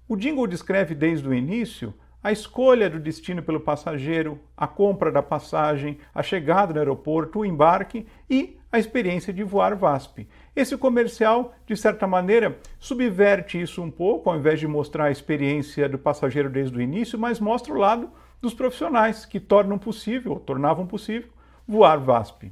O 0.08 0.16
jingle 0.16 0.48
descreve 0.48 0.96
desde 0.96 1.28
o 1.28 1.34
início 1.34 1.94
a 2.24 2.32
escolha 2.32 2.90
do 2.90 3.00
destino 3.00 3.42
pelo 3.42 3.60
passageiro, 3.60 4.40
a 4.56 4.68
compra 4.68 5.12
da 5.12 5.22
passagem, 5.22 5.98
a 6.14 6.24
chegada 6.24 6.74
no 6.74 6.80
aeroporto, 6.80 7.40
o 7.40 7.46
embarque 7.46 8.06
e 8.30 8.58
a 8.72 8.80
experiência 8.80 9.32
de 9.32 9.44
voar 9.44 9.76
VASP. 9.76 10.28
Esse 10.56 10.76
comercial, 10.78 11.56
de 11.66 11.76
certa 11.78 12.06
maneira, 12.06 12.58
subverte 12.80 13.62
isso 13.62 13.82
um 13.82 13.90
pouco, 13.90 14.30
ao 14.30 14.38
invés 14.38 14.60
de 14.60 14.68
mostrar 14.68 15.06
a 15.06 15.12
experiência 15.12 15.88
do 15.88 15.98
passageiro 15.98 16.50
desde 16.50 16.78
o 16.78 16.82
início, 16.82 17.18
mas 17.18 17.40
mostra 17.40 17.74
o 17.74 17.78
lado 17.78 18.10
dos 18.42 18.54
profissionais 18.54 19.26
que 19.26 19.40
tornam 19.40 19.78
possível, 19.78 20.34
ou 20.34 20.40
tornavam 20.40 20.86
possível, 20.86 21.30
voar 21.68 21.98
VASP. 21.98 22.52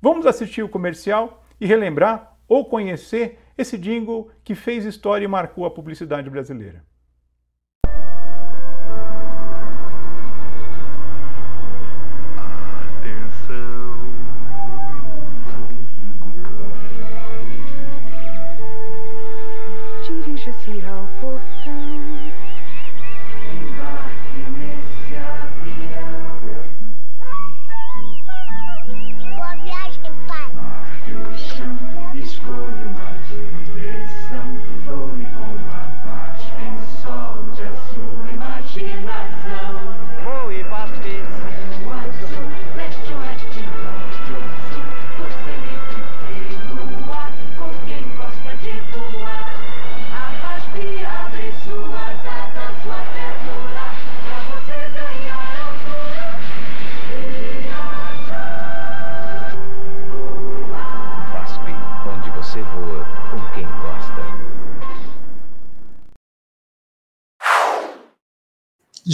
Vamos 0.00 0.26
assistir 0.26 0.62
o 0.62 0.68
comercial 0.68 1.44
e 1.60 1.66
relembrar 1.66 2.36
ou 2.48 2.64
conhecer 2.64 3.38
esse 3.56 3.78
jingle 3.78 4.30
que 4.42 4.54
fez 4.54 4.84
história 4.84 5.24
e 5.24 5.28
marcou 5.28 5.64
a 5.64 5.70
publicidade 5.70 6.28
brasileira. 6.30 6.84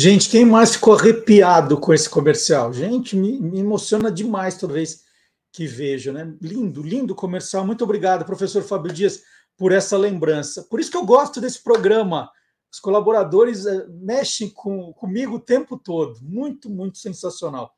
Gente, 0.02 0.30
quem 0.30 0.46
mais 0.46 0.76
ficou 0.76 0.94
arrepiado 0.94 1.78
com 1.78 1.92
esse 1.92 2.08
comercial? 2.08 2.72
Gente, 2.72 3.14
me, 3.14 3.38
me, 3.38 3.60
emociona 3.60 4.10
demais 4.10 4.56
toda 4.56 4.72
vez 4.72 5.04
que 5.52 5.66
vejo, 5.66 6.10
né? 6.10 6.34
Lindo, 6.40 6.82
lindo 6.82 7.14
comercial. 7.14 7.66
Muito 7.66 7.84
obrigado, 7.84 8.24
professor 8.24 8.62
Fábio 8.62 8.94
Dias, 8.94 9.22
por 9.58 9.72
essa 9.72 9.98
lembrança. 9.98 10.62
Por 10.70 10.80
isso 10.80 10.90
que 10.90 10.96
eu 10.96 11.04
gosto 11.04 11.38
desse 11.38 11.62
programa. 11.62 12.30
Os 12.72 12.80
colaboradores 12.80 13.66
é, 13.66 13.86
mexem 13.88 14.48
com, 14.48 14.90
comigo 14.94 15.34
o 15.34 15.38
tempo 15.38 15.76
todo. 15.76 16.18
Muito, 16.22 16.70
muito 16.70 16.96
sensacional. 16.96 17.70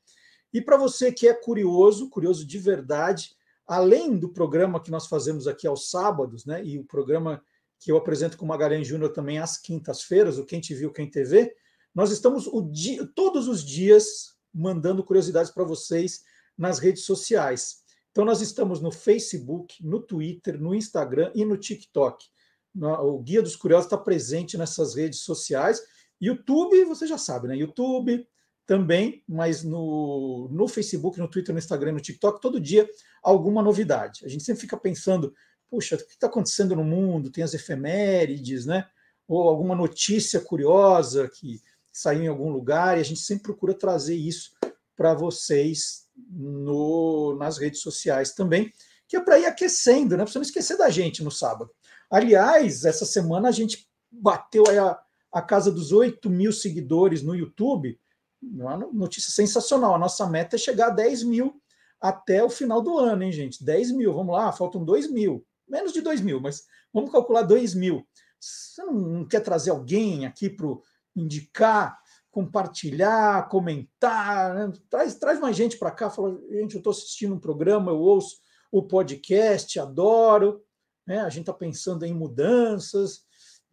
E 0.55 0.61
para 0.61 0.77
você 0.77 1.11
que 1.11 1.27
é 1.27 1.35
curioso, 1.35 2.09
curioso 2.09 2.47
de 2.47 2.57
verdade, 2.57 3.31
além 3.67 4.17
do 4.17 4.29
programa 4.29 4.81
que 4.81 4.93
nós 4.93 5.09
fazemos 5.09 5.49
aqui 5.49 5.67
aos 5.67 5.91
sábados, 5.91 6.47
né? 6.47 6.65
E 6.65 6.79
o 6.79 6.85
programa 6.85 7.43
que 7.81 7.91
eu 7.91 7.97
apresento 7.97 8.37
com 8.37 8.45
o 8.45 8.49
Magalhães 8.49 8.87
Júnior 8.87 9.11
também 9.11 9.41
às 9.41 9.59
quintas-feiras, 9.59 10.39
o 10.39 10.45
Quem 10.45 10.61
Te 10.61 10.73
Viu, 10.73 10.93
Quem 10.93 11.11
TV 11.11 11.53
nós 11.95 12.11
estamos 12.11 12.49
dia, 12.71 13.07
todos 13.15 13.49
os 13.49 13.65
dias 13.65 14.33
mandando 14.53 15.05
curiosidades 15.05 15.51
para 15.51 15.65
vocês 15.65 16.23
nas 16.57 16.79
redes 16.79 17.05
sociais. 17.05 17.83
Então, 18.11 18.25
nós 18.25 18.41
estamos 18.43 18.81
no 18.81 18.93
Facebook, 18.93 19.85
no 19.85 20.01
Twitter, 20.01 20.61
no 20.61 20.75
Instagram 20.75 21.33
e 21.35 21.45
no 21.45 21.57
TikTok. 21.57 22.27
O 22.75 23.19
Guia 23.21 23.43
dos 23.43 23.57
Curiosos 23.57 23.87
está 23.87 23.97
presente 23.97 24.57
nessas 24.57 24.95
redes 24.95 25.21
sociais. 25.21 25.83
YouTube, 26.21 26.85
você 26.85 27.07
já 27.07 27.19
sabe, 27.19 27.49
né? 27.49 27.57
YouTube 27.57 28.27
também, 28.67 29.25
mas 29.29 29.65
no, 29.65 30.49
no 30.51 30.69
Facebook, 30.69 31.19
no 31.19 31.29
Twitter, 31.29 31.53
no 31.53 31.59
Instagram, 31.59 31.93
no 31.93 32.01
TikTok, 32.01 32.41
todo 32.41 32.61
dia 32.61 32.89
alguma 33.23 33.63
novidade. 33.63 34.25
A 34.25 34.29
gente 34.29 34.45
sempre 34.45 34.61
fica 34.61 34.77
pensando, 34.77 35.35
puxa, 35.71 35.97
o 35.97 35.99
que 35.99 36.13
está 36.13 36.27
acontecendo 36.27 36.77
no 36.77 36.85
mundo? 36.85 37.31
Tem 37.31 37.43
as 37.43 37.55
efemérides, 37.55 38.67
né? 38.67 38.87
Ou 39.27 39.49
alguma 39.49 39.75
notícia 39.75 40.41
curiosa 40.41 41.29
que 41.29 41.61
saiu 41.93 42.23
em 42.23 42.29
algum 42.29 42.51
lugar, 42.51 42.97
e 42.97 43.01
a 43.01 43.05
gente 43.05 43.21
sempre 43.21 43.45
procura 43.45 43.75
trazer 43.75 44.15
isso 44.15 44.53
para 44.97 45.15
vocês 45.15 46.07
no, 46.31 47.37
nas 47.37 47.59
redes 47.59 47.81
sociais 47.81 48.33
também, 48.33 48.73
que 49.07 49.17
é 49.17 49.21
para 49.21 49.39
ir 49.39 49.47
aquecendo, 49.47 50.17
né? 50.17 50.25
Para 50.25 50.35
não 50.35 50.43
esquecer 50.43 50.77
da 50.77 50.89
gente 50.89 51.23
no 51.23 51.31
sábado. 51.31 51.71
Aliás, 52.11 52.85
essa 52.85 53.05
semana 53.05 53.49
a 53.49 53.53
gente 53.53 53.89
bateu 54.11 54.65
a, 54.67 55.03
a 55.33 55.43
casa 55.43 55.71
dos 55.71 55.93
8 55.93 56.29
mil 56.29 56.53
seguidores 56.53 57.23
no 57.23 57.35
YouTube. 57.35 57.99
Uma 58.43 58.77
notícia 58.77 59.31
sensacional. 59.31 59.95
A 59.95 59.99
nossa 59.99 60.27
meta 60.27 60.57
é 60.57 60.59
chegar 60.59 60.89
a 60.89 60.91
10 60.91 61.25
mil 61.25 61.61
até 62.01 62.43
o 62.43 62.51
final 62.51 62.83
do 62.83 62.99
ano, 62.99 63.23
hein, 63.23 63.33
gente? 63.33 63.65
10 63.65 63.93
mil, 63.93 64.13
vamos 64.13 64.35
lá, 64.35 64.51
faltam 64.53 64.85
2 64.85 65.11
mil. 65.11 65.47
Menos 65.69 65.93
de 65.93 66.01
2 66.01 66.21
mil, 66.21 66.41
mas 66.41 66.67
vamos 66.93 67.11
calcular 67.11 67.43
2 67.43 67.75
mil. 67.75 68.07
Você 68.39 68.83
não 68.85 69.25
quer 69.25 69.41
trazer 69.41 69.71
alguém 69.71 70.27
aqui 70.27 70.51
para 70.51 70.67
indicar, 71.15 71.99
compartilhar, 72.31 73.49
comentar. 73.49 74.55
Né? 74.55 74.73
Traz, 74.89 75.15
traz 75.17 75.39
mais 75.41 75.57
gente 75.57 75.79
para 75.79 75.91
cá, 75.91 76.11
fala, 76.11 76.39
gente, 76.51 76.75
eu 76.75 76.79
estou 76.79 76.91
assistindo 76.91 77.35
um 77.35 77.41
programa, 77.41 77.93
eu 77.93 77.99
ouço 77.99 78.37
o 78.71 78.83
podcast, 78.83 79.79
adoro. 79.79 80.65
Né? 81.07 81.21
A 81.21 81.29
gente 81.29 81.43
está 81.43 81.53
pensando 81.53 82.05
em 82.05 82.15
mudanças. 82.15 83.21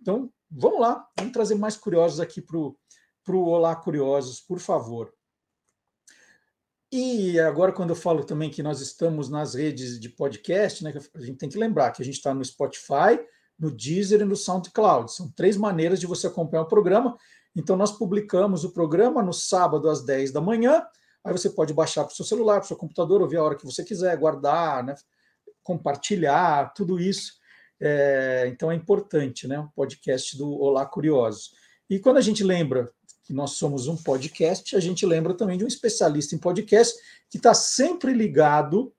Então, 0.01 0.31
vamos 0.49 0.81
lá, 0.81 1.07
vamos 1.17 1.33
trazer 1.33 1.55
mais 1.55 1.77
curiosos 1.77 2.19
aqui 2.19 2.41
para 2.41 2.57
o 2.57 2.77
Olá 3.45 3.75
Curiosos, 3.75 4.41
por 4.41 4.59
favor. 4.59 5.13
E 6.91 7.39
agora, 7.39 7.71
quando 7.71 7.91
eu 7.91 7.95
falo 7.95 8.23
também 8.23 8.49
que 8.49 8.63
nós 8.63 8.81
estamos 8.81 9.29
nas 9.29 9.53
redes 9.53 9.99
de 9.99 10.09
podcast, 10.09 10.83
né, 10.83 10.91
a 11.13 11.21
gente 11.21 11.37
tem 11.37 11.47
que 11.47 11.57
lembrar 11.57 11.91
que 11.91 12.01
a 12.01 12.05
gente 12.05 12.15
está 12.15 12.33
no 12.33 12.43
Spotify, 12.43 13.19
no 13.59 13.69
Deezer 13.69 14.21
e 14.21 14.25
no 14.25 14.35
SoundCloud. 14.35 15.11
São 15.11 15.29
três 15.31 15.57
maneiras 15.57 15.99
de 15.99 16.07
você 16.07 16.27
acompanhar 16.27 16.63
o 16.63 16.67
programa. 16.67 17.17
Então, 17.55 17.75
nós 17.75 17.91
publicamos 17.91 18.63
o 18.63 18.71
programa 18.71 19.21
no 19.21 19.33
sábado 19.33 19.89
às 19.89 20.03
10 20.03 20.31
da 20.31 20.39
manhã. 20.39 20.81
Aí 21.23 21.33
você 21.33 21.49
pode 21.49 21.73
baixar 21.73 22.05
para 22.05 22.13
o 22.13 22.15
seu 22.15 22.23
celular, 22.23 22.55
para 22.55 22.65
o 22.65 22.67
seu 22.67 22.77
computador, 22.77 23.21
ouvir 23.21 23.37
a 23.37 23.43
hora 23.43 23.55
que 23.55 23.65
você 23.65 23.83
quiser, 23.83 24.15
guardar, 24.17 24.83
né? 24.83 24.95
compartilhar, 25.63 26.73
tudo 26.73 26.99
isso. 26.99 27.33
É, 27.79 28.49
então 28.51 28.71
é 28.71 28.75
importante, 28.75 29.47
né? 29.47 29.59
O 29.59 29.69
podcast 29.69 30.37
do 30.37 30.51
Olá 30.59 30.85
Curiosos. 30.85 31.53
E 31.89 31.99
quando 31.99 32.17
a 32.17 32.21
gente 32.21 32.43
lembra 32.43 32.91
que 33.23 33.33
nós 33.33 33.51
somos 33.51 33.87
um 33.87 33.95
podcast, 33.95 34.75
a 34.75 34.79
gente 34.79 35.05
lembra 35.05 35.35
também 35.35 35.57
de 35.57 35.63
um 35.63 35.67
especialista 35.67 36.33
em 36.33 36.39
podcast 36.39 36.99
que 37.29 37.37
está 37.37 37.53
sempre 37.53 38.13
ligado 38.13 38.91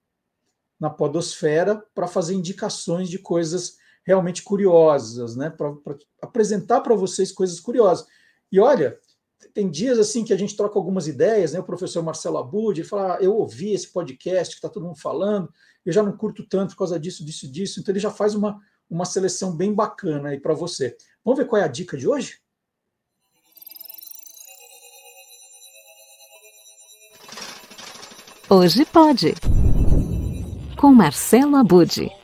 na 0.78 0.88
podosfera 0.88 1.82
para 1.94 2.06
fazer 2.06 2.34
indicações 2.34 3.08
de 3.08 3.18
coisas 3.18 3.76
realmente 4.04 4.42
curiosas, 4.42 5.36
né? 5.36 5.50
Para 5.50 5.74
apresentar 6.22 6.80
para 6.80 6.94
vocês 6.94 7.32
coisas 7.32 7.60
curiosas. 7.60 8.06
E 8.50 8.58
olha, 8.58 8.98
tem 9.54 9.70
dias 9.70 9.98
assim 9.98 10.24
que 10.24 10.32
a 10.32 10.36
gente 10.36 10.56
troca 10.56 10.78
algumas 10.78 11.06
ideias, 11.06 11.52
né? 11.52 11.60
O 11.60 11.64
professor 11.64 12.02
Marcelo 12.02 12.38
Abud, 12.38 12.80
ele 12.80 12.88
fala: 12.88 13.16
ah, 13.16 13.18
eu 13.20 13.34
ouvi 13.34 13.72
esse 13.72 13.88
podcast 13.92 14.54
que 14.54 14.58
está 14.58 14.68
todo 14.68 14.86
mundo 14.86 14.98
falando, 14.98 15.52
eu 15.84 15.92
já 15.92 16.02
não 16.02 16.16
curto 16.16 16.46
tanto 16.46 16.70
por 16.70 16.78
causa 16.78 16.98
disso, 16.98 17.24
disso, 17.24 17.50
disso. 17.50 17.80
Então 17.80 17.92
ele 17.92 18.00
já 18.00 18.10
faz 18.10 18.34
uma, 18.34 18.58
uma 18.88 19.04
seleção 19.04 19.56
bem 19.56 19.74
bacana 19.74 20.30
aí 20.30 20.40
para 20.40 20.54
você. 20.54 20.96
Vamos 21.24 21.38
ver 21.38 21.46
qual 21.46 21.60
é 21.60 21.64
a 21.64 21.68
dica 21.68 21.96
de 21.96 22.08
hoje? 22.08 22.38
Hoje 28.48 28.84
pode. 28.84 29.34
Com 30.76 30.92
Marcelo 30.92 31.54
Abude. 31.56 32.19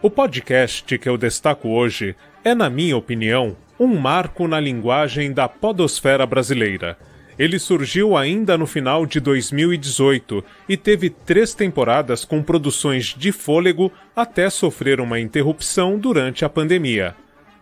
O 0.00 0.08
podcast 0.08 0.96
que 0.96 1.08
eu 1.08 1.18
destaco 1.18 1.70
hoje 1.70 2.14
é, 2.44 2.54
na 2.54 2.70
minha 2.70 2.96
opinião, 2.96 3.56
um 3.80 3.88
marco 3.98 4.46
na 4.46 4.60
linguagem 4.60 5.32
da 5.32 5.48
podosfera 5.48 6.24
brasileira. 6.24 6.96
Ele 7.36 7.58
surgiu 7.58 8.16
ainda 8.16 8.56
no 8.56 8.64
final 8.64 9.04
de 9.04 9.18
2018 9.18 10.44
e 10.68 10.76
teve 10.76 11.10
três 11.10 11.52
temporadas 11.52 12.24
com 12.24 12.40
produções 12.44 13.06
de 13.06 13.32
fôlego 13.32 13.90
até 14.14 14.48
sofrer 14.48 15.00
uma 15.00 15.18
interrupção 15.18 15.98
durante 15.98 16.44
a 16.44 16.48
pandemia. 16.48 17.16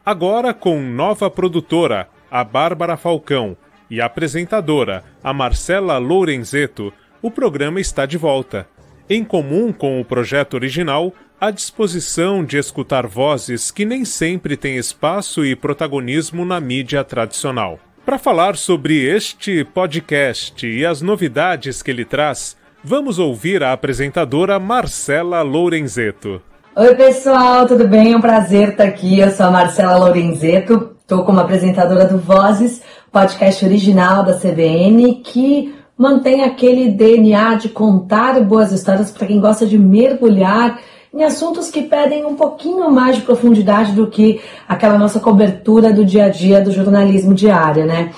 Agora 0.04 0.52
com 0.52 0.78
nova 0.82 1.30
produtora, 1.30 2.06
a 2.30 2.44
Bárbara 2.44 2.98
Falcão, 2.98 3.56
e 3.88 3.98
apresentadora, 3.98 5.04
a 5.24 5.32
Marcela 5.32 5.96
Lourenzeto, 5.96 6.92
o 7.22 7.30
programa 7.30 7.80
está 7.80 8.04
de 8.04 8.18
volta. 8.18 8.68
Em 9.08 9.24
comum 9.24 9.72
com 9.72 10.00
o 10.00 10.04
projeto 10.04 10.54
original, 10.54 11.14
à 11.40 11.50
disposição 11.50 12.42
de 12.42 12.56
escutar 12.56 13.06
vozes 13.06 13.70
que 13.70 13.84
nem 13.84 14.04
sempre 14.04 14.56
têm 14.56 14.76
espaço 14.76 15.44
e 15.44 15.54
protagonismo 15.54 16.44
na 16.44 16.60
mídia 16.60 17.04
tradicional. 17.04 17.78
Para 18.04 18.18
falar 18.18 18.56
sobre 18.56 19.04
este 19.04 19.64
podcast 19.64 20.66
e 20.66 20.86
as 20.86 21.02
novidades 21.02 21.82
que 21.82 21.90
ele 21.90 22.04
traz, 22.04 22.56
vamos 22.82 23.18
ouvir 23.18 23.62
a 23.62 23.72
apresentadora 23.72 24.58
Marcela 24.58 25.42
Lourenzeto. 25.42 26.40
Oi, 26.74 26.94
pessoal, 26.94 27.66
tudo 27.66 27.86
bem? 27.86 28.12
É 28.12 28.16
um 28.16 28.20
prazer 28.20 28.70
estar 28.70 28.84
aqui. 28.84 29.18
Eu 29.18 29.30
sou 29.30 29.46
a 29.46 29.50
Marcela 29.50 29.96
Lourenzeto, 29.98 30.96
estou 31.00 31.24
como 31.24 31.40
apresentadora 31.40 32.06
do 32.06 32.18
Vozes, 32.18 32.80
podcast 33.12 33.64
original 33.64 34.24
da 34.24 34.38
CBN, 34.38 35.16
que 35.16 35.74
mantém 35.98 36.44
aquele 36.44 36.90
DNA 36.90 37.56
de 37.56 37.68
contar 37.68 38.40
boas 38.40 38.72
histórias 38.72 39.10
para 39.10 39.26
quem 39.26 39.40
gosta 39.40 39.66
de 39.66 39.78
mergulhar 39.78 40.78
em 41.16 41.24
assuntos 41.24 41.70
que 41.70 41.80
pedem 41.80 42.26
um 42.26 42.34
pouquinho 42.34 42.90
mais 42.90 43.16
de 43.16 43.22
profundidade 43.22 43.92
do 43.92 44.06
que 44.06 44.38
aquela 44.68 44.98
nossa 44.98 45.18
cobertura 45.18 45.90
do 45.90 46.04
dia 46.04 46.26
a 46.26 46.28
dia 46.28 46.60
do 46.60 46.70
jornalismo 46.70 47.32
diário, 47.32 47.86
né? 47.86 48.12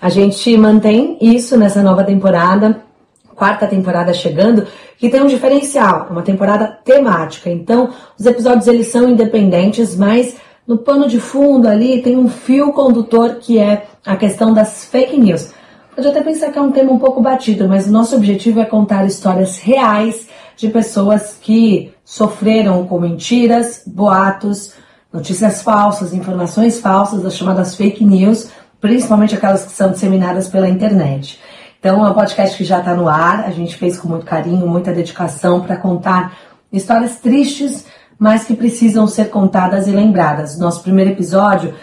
A 0.00 0.08
gente 0.08 0.56
mantém 0.56 1.18
isso 1.20 1.56
nessa 1.58 1.82
nova 1.82 2.04
temporada, 2.04 2.80
quarta 3.34 3.66
temporada 3.66 4.14
chegando, 4.14 4.68
que 4.96 5.08
tem 5.08 5.20
um 5.20 5.26
diferencial, 5.26 6.06
uma 6.08 6.22
temporada 6.22 6.68
temática. 6.84 7.50
Então, 7.50 7.90
os 8.16 8.24
episódios 8.24 8.68
eles 8.68 8.86
são 8.86 9.08
independentes, 9.08 9.96
mas 9.96 10.36
no 10.64 10.78
pano 10.78 11.08
de 11.08 11.18
fundo 11.18 11.66
ali 11.66 12.02
tem 12.02 12.16
um 12.16 12.28
fio 12.28 12.72
condutor 12.72 13.38
que 13.40 13.58
é 13.58 13.86
a 14.06 14.14
questão 14.14 14.54
das 14.54 14.84
fake 14.84 15.18
news. 15.18 15.52
Pode 15.96 16.06
até 16.06 16.22
pensar 16.22 16.52
que 16.52 16.58
é 16.58 16.62
um 16.62 16.70
tema 16.70 16.92
um 16.92 16.98
pouco 17.00 17.20
batido, 17.20 17.66
mas 17.66 17.88
o 17.88 17.92
nosso 17.92 18.14
objetivo 18.14 18.60
é 18.60 18.64
contar 18.64 19.04
histórias 19.06 19.58
reais 19.58 20.28
de 20.56 20.68
pessoas 20.68 21.36
que 21.40 21.93
sofreram 22.04 22.86
com 22.86 23.00
mentiras, 23.00 23.82
boatos, 23.86 24.74
notícias 25.12 25.62
falsas, 25.62 26.12
informações 26.12 26.80
falsas, 26.80 27.24
as 27.24 27.36
chamadas 27.36 27.74
fake 27.74 28.04
news, 28.04 28.50
principalmente 28.80 29.34
aquelas 29.34 29.64
que 29.64 29.72
são 29.72 29.92
disseminadas 29.92 30.48
pela 30.48 30.68
internet. 30.68 31.40
Então, 31.78 32.04
é 32.04 32.10
um 32.10 32.14
podcast 32.14 32.56
que 32.56 32.64
já 32.64 32.78
está 32.78 32.94
no 32.94 33.08
ar, 33.08 33.44
a 33.46 33.50
gente 33.50 33.76
fez 33.76 33.98
com 33.98 34.08
muito 34.08 34.26
carinho, 34.26 34.66
muita 34.66 34.92
dedicação 34.92 35.60
para 35.60 35.76
contar 35.76 36.36
histórias 36.72 37.16
tristes, 37.20 37.86
mas 38.18 38.44
que 38.44 38.54
precisam 38.54 39.06
ser 39.06 39.30
contadas 39.30 39.86
e 39.86 39.90
lembradas. 39.90 40.58
Nosso 40.58 40.82
primeiro 40.82 41.10
episódio 41.10 41.74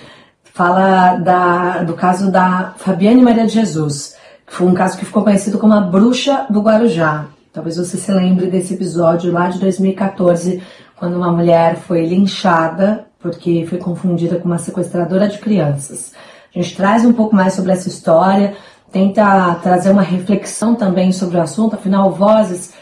fala 0.43 1.15
da, 1.15 1.84
do 1.84 1.93
caso 1.93 2.32
da 2.32 2.74
Fabiane 2.78 3.22
Maria 3.22 3.45
de 3.45 3.53
Jesus, 3.53 4.15
que 4.45 4.53
foi 4.53 4.67
um 4.67 4.74
caso 4.74 4.97
que 4.97 5.05
ficou 5.05 5.24
conhecido 5.24 5.57
como 5.57 5.74
a 5.74 5.82
bruxa 5.82 6.45
do 6.49 6.61
Guarujá. 6.61 7.28
Talvez 7.54 7.76
você 7.76 7.97
se 7.97 8.12
lembre 8.12 8.47
desse 8.47 8.76
episódio 8.76 9.32
lá 9.32 9.49
de 9.49 9.60
2014, 9.60 10.62
quando 10.95 11.18
uma 11.18 11.32
mulher 11.32 11.76
foi 11.76 12.06
linchada 12.06 13.06
porque 13.20 13.66
foi 13.70 13.78
confundida 13.78 14.38
com 14.38 14.45
uma 14.45 14.58
sequestradora 14.58 15.28
de 15.28 15.38
crianças. 15.38 16.14
A 16.54 16.60
gente 16.60 16.76
traz 16.76 17.06
um 17.06 17.14
pouco 17.14 17.36
mais 17.36 17.54
sobre 17.54 17.72
essa 17.72 17.88
história, 17.88 18.56
tenta 18.91 19.56
trazer 19.56 19.91
uma 19.91 20.02
reflexão 20.02 20.76
também 20.76 21.12
sobre 21.12 21.38
o 21.38 21.41
assunto, 21.41 21.76
afinal, 21.76 22.12
vozes 22.12 22.74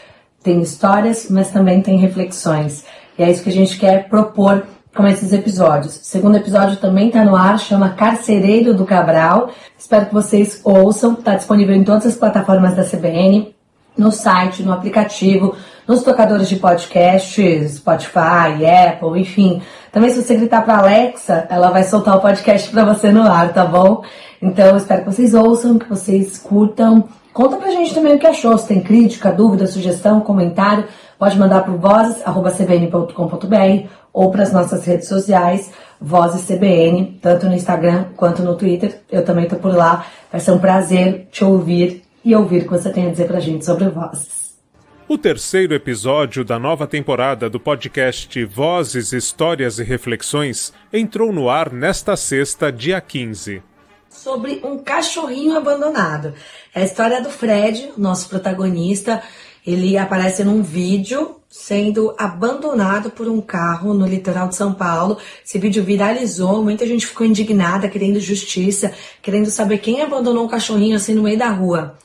tem 0.42 0.62
histórias, 0.62 1.26
mas 1.28 1.50
também 1.50 1.82
tem 1.82 1.98
reflexões. 1.98 2.84
E 3.18 3.22
é 3.22 3.30
isso 3.30 3.42
que 3.42 3.50
a 3.50 3.52
gente 3.52 3.78
quer 3.78 4.08
propor 4.08 4.64
com 4.94 5.06
esses 5.06 5.32
episódios. 5.32 5.96
O 5.96 6.04
segundo 6.04 6.36
episódio 6.36 6.76
também 6.78 7.08
está 7.08 7.24
no 7.24 7.36
ar, 7.36 7.58
chama 7.58 7.90
Carcereiro 7.90 8.72
do 8.72 8.86
Cabral. 8.86 9.50
Espero 9.78 10.06
que 10.06 10.14
vocês 10.14 10.60
ouçam, 10.64 11.12
está 11.12 11.34
disponível 11.34 11.74
em 11.74 11.84
todas 11.84 12.06
as 12.06 12.16
plataformas 12.16 12.74
da 12.74 12.84
CBN 12.84 13.54
no 13.96 14.10
site, 14.10 14.62
no 14.62 14.72
aplicativo, 14.72 15.54
nos 15.86 16.02
tocadores 16.02 16.48
de 16.48 16.56
podcast, 16.56 17.68
Spotify, 17.68 18.64
Apple, 18.88 19.20
enfim. 19.20 19.62
Também 19.92 20.10
se 20.10 20.22
você 20.22 20.36
gritar 20.36 20.64
para 20.64 20.78
Alexa, 20.78 21.46
ela 21.50 21.70
vai 21.70 21.84
soltar 21.84 22.16
o 22.16 22.20
podcast 22.20 22.70
para 22.70 22.84
você 22.84 23.10
no 23.10 23.22
ar, 23.22 23.52
tá 23.52 23.64
bom? 23.64 24.02
Então, 24.40 24.76
espero 24.76 25.04
que 25.04 25.12
vocês 25.12 25.34
ouçam, 25.34 25.78
que 25.78 25.88
vocês 25.88 26.38
curtam. 26.38 27.08
Conta 27.32 27.56
pra 27.56 27.70
gente 27.70 27.94
também 27.94 28.14
o 28.14 28.18
que 28.18 28.26
achou, 28.26 28.56
se 28.56 28.68
tem 28.68 28.80
crítica, 28.80 29.30
dúvida, 29.30 29.66
sugestão, 29.66 30.20
comentário, 30.20 30.86
pode 31.18 31.38
mandar 31.38 31.62
para 31.62 31.74
vozes@cbn.com.br 31.74 33.88
ou 34.12 34.30
para 34.30 34.42
as 34.42 34.52
nossas 34.52 34.84
redes 34.84 35.08
sociais, 35.08 35.70
Vozes 36.00 36.46
CBN, 36.46 37.18
tanto 37.20 37.46
no 37.46 37.54
Instagram 37.54 38.06
quanto 38.16 38.42
no 38.42 38.56
Twitter. 38.56 39.02
Eu 39.10 39.22
também 39.22 39.46
tô 39.46 39.56
por 39.56 39.74
lá. 39.74 40.06
Vai 40.32 40.40
ser 40.40 40.52
um 40.52 40.58
prazer 40.58 41.28
te 41.30 41.44
ouvir 41.44 42.02
e 42.24 42.34
ouvir 42.34 42.62
o 42.62 42.64
que 42.64 42.70
você 42.70 42.90
tem 42.90 43.06
a 43.06 43.10
dizer 43.10 43.26
pra 43.26 43.40
gente 43.40 43.64
sobre 43.64 43.88
vozes. 43.88 44.50
O 45.08 45.18
terceiro 45.18 45.74
episódio 45.74 46.44
da 46.44 46.56
nova 46.56 46.86
temporada 46.86 47.50
do 47.50 47.58
podcast 47.58 48.44
Vozes, 48.44 49.12
Histórias 49.12 49.80
e 49.80 49.82
Reflexões 49.82 50.72
entrou 50.92 51.32
no 51.32 51.50
ar 51.50 51.72
nesta 51.72 52.16
sexta, 52.16 52.70
dia 52.70 53.00
15. 53.00 53.60
Sobre 54.08 54.60
um 54.62 54.78
cachorrinho 54.78 55.56
abandonado. 55.56 56.32
É 56.72 56.82
a 56.82 56.84
história 56.84 57.20
do 57.20 57.28
Fred, 57.28 57.90
nosso 57.96 58.28
protagonista. 58.28 59.20
Ele 59.66 59.98
aparece 59.98 60.44
num 60.44 60.62
vídeo 60.62 61.40
sendo 61.48 62.14
abandonado 62.16 63.10
por 63.10 63.26
um 63.26 63.40
carro 63.40 63.92
no 63.92 64.06
litoral 64.06 64.48
de 64.48 64.54
São 64.54 64.72
Paulo. 64.72 65.18
Esse 65.44 65.58
vídeo 65.58 65.82
viralizou, 65.82 66.62
muita 66.62 66.86
gente 66.86 67.04
ficou 67.04 67.26
indignada, 67.26 67.88
querendo 67.88 68.20
justiça, 68.20 68.92
querendo 69.20 69.50
saber 69.50 69.78
quem 69.78 70.00
abandonou 70.00 70.44
um 70.44 70.48
cachorrinho 70.48 70.94
assim 70.94 71.14
no 71.14 71.24
meio 71.24 71.36
da 71.36 71.48
rua. 71.48 71.96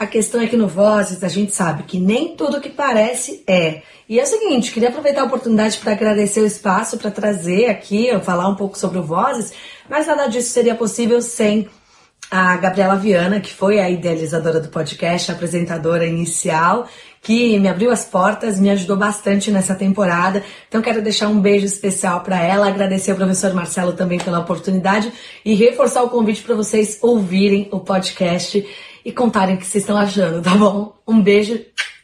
A 0.00 0.06
questão 0.06 0.40
é 0.40 0.46
que 0.46 0.56
no 0.56 0.66
Vozes 0.66 1.22
a 1.22 1.28
gente 1.28 1.52
sabe 1.52 1.82
que 1.82 2.00
nem 2.00 2.34
tudo 2.34 2.58
que 2.58 2.70
parece 2.70 3.44
é. 3.46 3.82
E 4.08 4.18
é 4.18 4.22
o 4.22 4.26
seguinte, 4.26 4.72
queria 4.72 4.88
aproveitar 4.88 5.20
a 5.20 5.24
oportunidade 5.24 5.76
para 5.76 5.92
agradecer 5.92 6.40
o 6.40 6.46
espaço 6.46 6.96
para 6.96 7.10
trazer 7.10 7.66
aqui, 7.66 8.08
falar 8.22 8.48
um 8.48 8.54
pouco 8.54 8.78
sobre 8.78 8.98
o 8.98 9.02
Vozes, 9.02 9.52
mas 9.90 10.06
nada 10.06 10.26
disso 10.26 10.48
seria 10.52 10.74
possível 10.74 11.20
sem 11.20 11.68
a 12.30 12.56
Gabriela 12.56 12.96
Viana, 12.96 13.40
que 13.40 13.52
foi 13.52 13.78
a 13.78 13.90
idealizadora 13.90 14.58
do 14.58 14.68
podcast, 14.70 15.30
a 15.30 15.34
apresentadora 15.34 16.06
inicial, 16.06 16.88
que 17.20 17.58
me 17.58 17.68
abriu 17.68 17.90
as 17.90 18.02
portas, 18.02 18.58
me 18.58 18.70
ajudou 18.70 18.96
bastante 18.96 19.50
nessa 19.50 19.74
temporada. 19.74 20.42
Então 20.66 20.80
quero 20.80 21.02
deixar 21.02 21.28
um 21.28 21.42
beijo 21.42 21.66
especial 21.66 22.22
para 22.22 22.42
ela, 22.42 22.68
agradecer 22.68 23.10
ao 23.10 23.18
professor 23.18 23.52
Marcelo 23.52 23.92
também 23.92 24.18
pela 24.18 24.38
oportunidade 24.38 25.12
e 25.44 25.54
reforçar 25.54 26.02
o 26.02 26.08
convite 26.08 26.42
para 26.42 26.54
vocês 26.54 26.98
ouvirem 27.02 27.68
o 27.70 27.80
podcast 27.80 28.64
e 29.04 29.12
contarem 29.12 29.54
o 29.54 29.58
que 29.58 29.66
vocês 29.66 29.82
estão 29.82 29.96
achando, 29.96 30.42
tá 30.42 30.54
bom? 30.54 30.96
Um 31.06 31.20
beijo, 31.20 31.60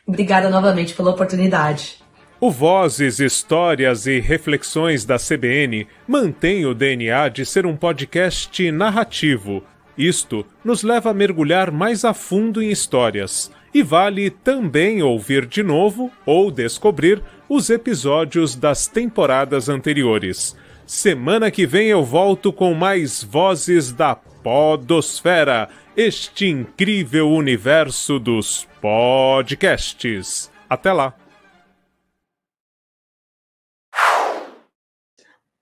obrigada 0.06 0.48
novamente 0.48 0.94
pela 0.94 1.10
oportunidade. 1.10 1.96
O 2.38 2.50
Vozes, 2.50 3.18
Histórias 3.18 4.06
e 4.06 4.20
Reflexões 4.20 5.06
da 5.06 5.16
CBN 5.16 5.86
mantém 6.06 6.66
o 6.66 6.74
DNA 6.74 7.30
de 7.30 7.46
ser 7.46 7.64
um 7.64 7.74
podcast 7.74 8.70
narrativo. 8.70 9.62
Isto 9.96 10.44
nos 10.62 10.82
leva 10.82 11.10
a 11.10 11.14
mergulhar 11.14 11.70
mais 11.70 12.04
a 12.04 12.12
fundo 12.12 12.62
em 12.62 12.70
histórias. 12.70 13.50
E 13.72 13.82
vale 13.82 14.28
também 14.28 15.02
ouvir 15.02 15.46
de 15.46 15.62
novo 15.62 16.10
ou 16.26 16.50
descobrir 16.50 17.22
os 17.48 17.70
episódios 17.70 18.54
das 18.54 18.86
temporadas 18.86 19.70
anteriores. 19.70 20.54
Semana 20.86 21.50
que 21.50 21.66
vem 21.66 21.88
eu 21.88 22.04
volto 22.04 22.52
com 22.52 22.74
mais 22.74 23.22
Vozes 23.24 23.92
da 23.92 24.14
Podosfera 24.46 25.68
este 25.96 26.46
incrível 26.46 27.28
universo 27.32 28.20
dos 28.20 28.64
podcasts. 28.80 30.52
Até 30.70 30.92
lá! 30.92 31.18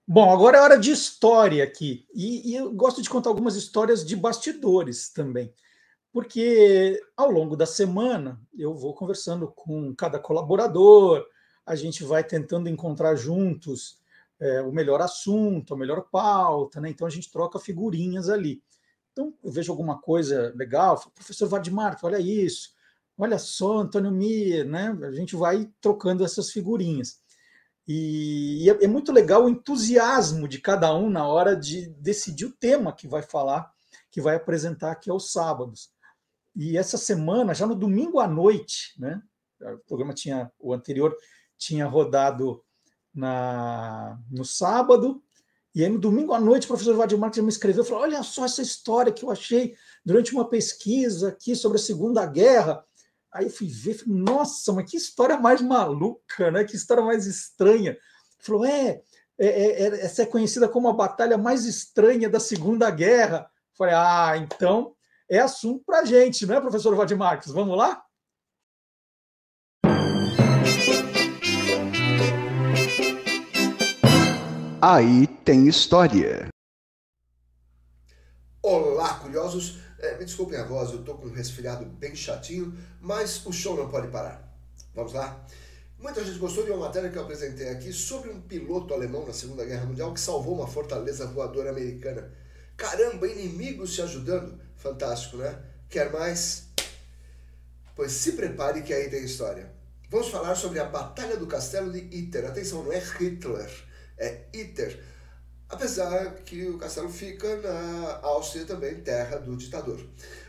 Bom, 0.07 0.31
agora 0.31 0.59
é 0.59 0.61
hora 0.61 0.79
de 0.79 0.91
história 0.91 1.65
aqui. 1.65 2.07
E, 2.15 2.51
e, 2.51 2.57
eu 2.57 2.75
gosto 2.75 3.01
de 3.01 3.09
contar 3.09 3.31
algumas 3.31 3.57
histórias 3.57 4.05
de 4.05 4.15
bastidores 4.15 5.09
também. 5.09 5.51
Porque 6.13 7.01
ao 7.17 7.31
longo 7.31 7.57
da 7.57 7.65
semana 7.65 8.39
eu 8.55 8.75
vou 8.75 8.93
conversando 8.93 9.49
com 9.49 9.95
cada 9.95 10.19
colaborador, 10.19 11.25
a 11.65 11.75
gente 11.75 12.05
vai 12.05 12.23
tentando 12.23 12.69
encontrar 12.69 13.17
juntos 13.17 13.99
é, 14.39 14.61
o 14.61 14.71
melhor 14.71 15.01
assunto, 15.01 15.73
a 15.73 15.77
melhor 15.79 16.03
pauta, 16.13 16.83
né? 16.83 16.91
Então 16.91 17.07
a 17.07 17.11
gente 17.11 17.33
troca 17.33 17.59
figurinhas 17.59 18.29
ali. 18.29 18.63
Então, 19.15 19.33
eu 19.45 19.53
vejo 19.53 19.71
alguma 19.71 20.01
coisa 20.01 20.53
legal, 20.57 20.99
falo, 20.99 21.13
professor 21.13 21.49
Vardimar, 21.49 21.97
olha 22.03 22.19
isso, 22.19 22.75
olha 23.17 23.39
só, 23.39 23.79
Antônio 23.79 24.11
Mir, 24.11 24.67
né? 24.67 24.99
A 25.05 25.13
gente 25.13 25.37
vai 25.37 25.71
trocando 25.81 26.25
essas 26.25 26.51
figurinhas. 26.51 27.23
E, 27.87 28.69
é, 28.69 28.85
é, 28.85 28.89
muito 28.89 29.13
legal 29.13 29.45
o 29.45 29.49
entusiasmo 29.49 30.49
de 30.49 30.59
cada 30.59 30.93
um 30.93 31.09
na 31.09 31.29
hora 31.29 31.55
de 31.55 31.91
decidir 31.91 32.47
o 32.47 32.53
tema 32.53 32.93
que 32.93 33.07
vai 33.07 33.23
falar, 33.23 33.73
que 34.11 34.21
vai 34.21 34.35
apresentar 34.35 34.91
aqui 34.91 35.09
aos 35.09 35.31
sábados. 35.31 35.93
E 36.57 36.77
essa 36.77 36.99
semana, 36.99 37.55
já 37.55 37.69
no 37.69 37.77
domingo 37.77 38.19
à 38.19 38.27
noite, 38.27 38.95
né? 38.99 39.23
O 39.61 39.79
programa 39.87 40.13
tinha, 40.13 40.51
o 40.59 40.75
anterior 40.75 41.17
tinha 41.57 41.87
rodado 41.87 42.65
na, 43.15 44.19
no 44.29 44.45
sábado, 44.45 45.23
E 45.75 45.83
aí, 45.83 45.91
no 45.91 45.99
domingo 45.99 46.33
à 46.33 46.41
noite, 46.41 46.65
o 46.65 46.69
professor 46.69 46.95
Vadir 46.95 47.19
Marques 47.19 47.43
me 47.43 47.49
escreveu, 47.49 47.85
falou, 47.85 48.03
olha 48.03 48.23
só 48.23 48.45
essa 48.45 48.63
história 48.63 49.13
que 49.13 49.25
eu 49.25 49.31
achei 49.31 49.75
durante 50.05 50.33
uma 50.33 50.49
pesquisa 50.49 51.31
aqui 51.31 51.57
sobre 51.57 51.79
a 51.79 51.81
Segunda 51.81 52.25
Guerra. 52.25 52.85
Aí 53.33 53.47
eu 53.47 53.51
fui 53.51 53.67
ver, 53.67 53.95
falei, 53.95 54.15
nossa, 54.15 54.73
mas 54.73 54.89
que 54.89 54.97
história 54.97 55.37
mais 55.37 55.61
maluca, 55.61 56.53
né? 56.53 56.63
Que 56.63 56.77
história 56.77 57.03
mais 57.03 57.27
estranha. 57.27 57.91
Ele 57.91 57.99
falou, 58.39 58.65
é, 58.65 59.03
é, 59.37 59.47
é, 59.47 59.83
é, 59.83 60.01
essa 60.05 60.23
é 60.23 60.27
conhecida 60.27 60.69
como 60.69 60.89
a 60.89 60.93
batalha 60.93 61.37
mais 61.37 61.65
estranha 61.65 62.29
da 62.29 62.39
Segunda 62.39 62.89
Guerra. 62.91 63.51
Eu 63.73 63.77
falei, 63.77 63.95
ah, 63.97 64.35
então 64.37 64.95
é 65.29 65.41
assunto 65.41 65.83
para 65.85 66.05
gente, 66.05 66.47
não 66.47 66.55
é, 66.55 66.61
professor 66.61 66.95
Vadir 66.95 67.17
Marques? 67.17 67.51
Vamos 67.51 67.77
lá? 67.77 68.04
Aí 74.87 75.27
tem 75.27 75.67
história. 75.67 76.49
Olá, 78.61 79.15
curiosos! 79.15 79.79
É, 79.99 80.19
me 80.19 80.27
desculpem 80.27 80.59
a 80.59 80.65
voz, 80.67 80.91
eu 80.91 81.01
estou 81.01 81.17
com 81.17 81.29
um 81.29 81.33
resfriado 81.33 81.87
bem 81.87 82.15
chatinho, 82.15 82.77
mas 83.01 83.47
o 83.47 83.51
show 83.51 83.79
não 83.79 83.89
pode 83.89 84.09
parar. 84.09 84.47
Vamos 84.95 85.15
lá? 85.15 85.43
Muita 85.99 86.23
gente 86.23 86.39
gostou 86.39 86.65
de 86.65 86.71
uma 86.71 86.87
matéria 86.87 87.09
que 87.09 87.17
eu 87.17 87.23
apresentei 87.23 87.71
aqui 87.71 87.95
sobre 87.95 88.29
um 88.29 88.43
piloto 88.43 88.93
alemão 88.93 89.27
na 89.27 89.33
Segunda 89.33 89.65
Guerra 89.65 89.87
Mundial 89.87 90.13
que 90.13 90.21
salvou 90.21 90.57
uma 90.57 90.67
fortaleza 90.67 91.27
voadora 91.29 91.71
americana. 91.71 92.31
Caramba, 92.77 93.27
inimigos 93.27 93.95
se 93.95 94.03
ajudando. 94.03 94.61
Fantástico, 94.77 95.39
né? 95.39 95.63
Quer 95.89 96.13
mais? 96.13 96.69
Pois 97.97 98.13
se 98.13 98.33
prepare 98.33 98.83
que 98.83 98.93
aí 98.93 99.09
tem 99.09 99.25
história. 99.25 99.73
Vamos 100.11 100.29
falar 100.29 100.55
sobre 100.55 100.79
a 100.79 100.85
Batalha 100.85 101.39
do 101.39 101.47
Castelo 101.47 101.91
de 101.91 102.01
Iter. 102.15 102.45
Atenção, 102.45 102.85
não 102.85 102.93
é 102.93 102.99
Hitler 102.99 103.84
é 104.19 104.43
Iter. 104.53 105.03
Apesar 105.69 106.35
que 106.45 106.67
o 106.69 106.79
castelo 106.79 107.09
fica 107.09 107.57
na 107.57 108.21
Áustria 108.23 108.65
também, 108.65 109.01
terra 109.01 109.39
do 109.39 109.57
ditador. 109.57 110.01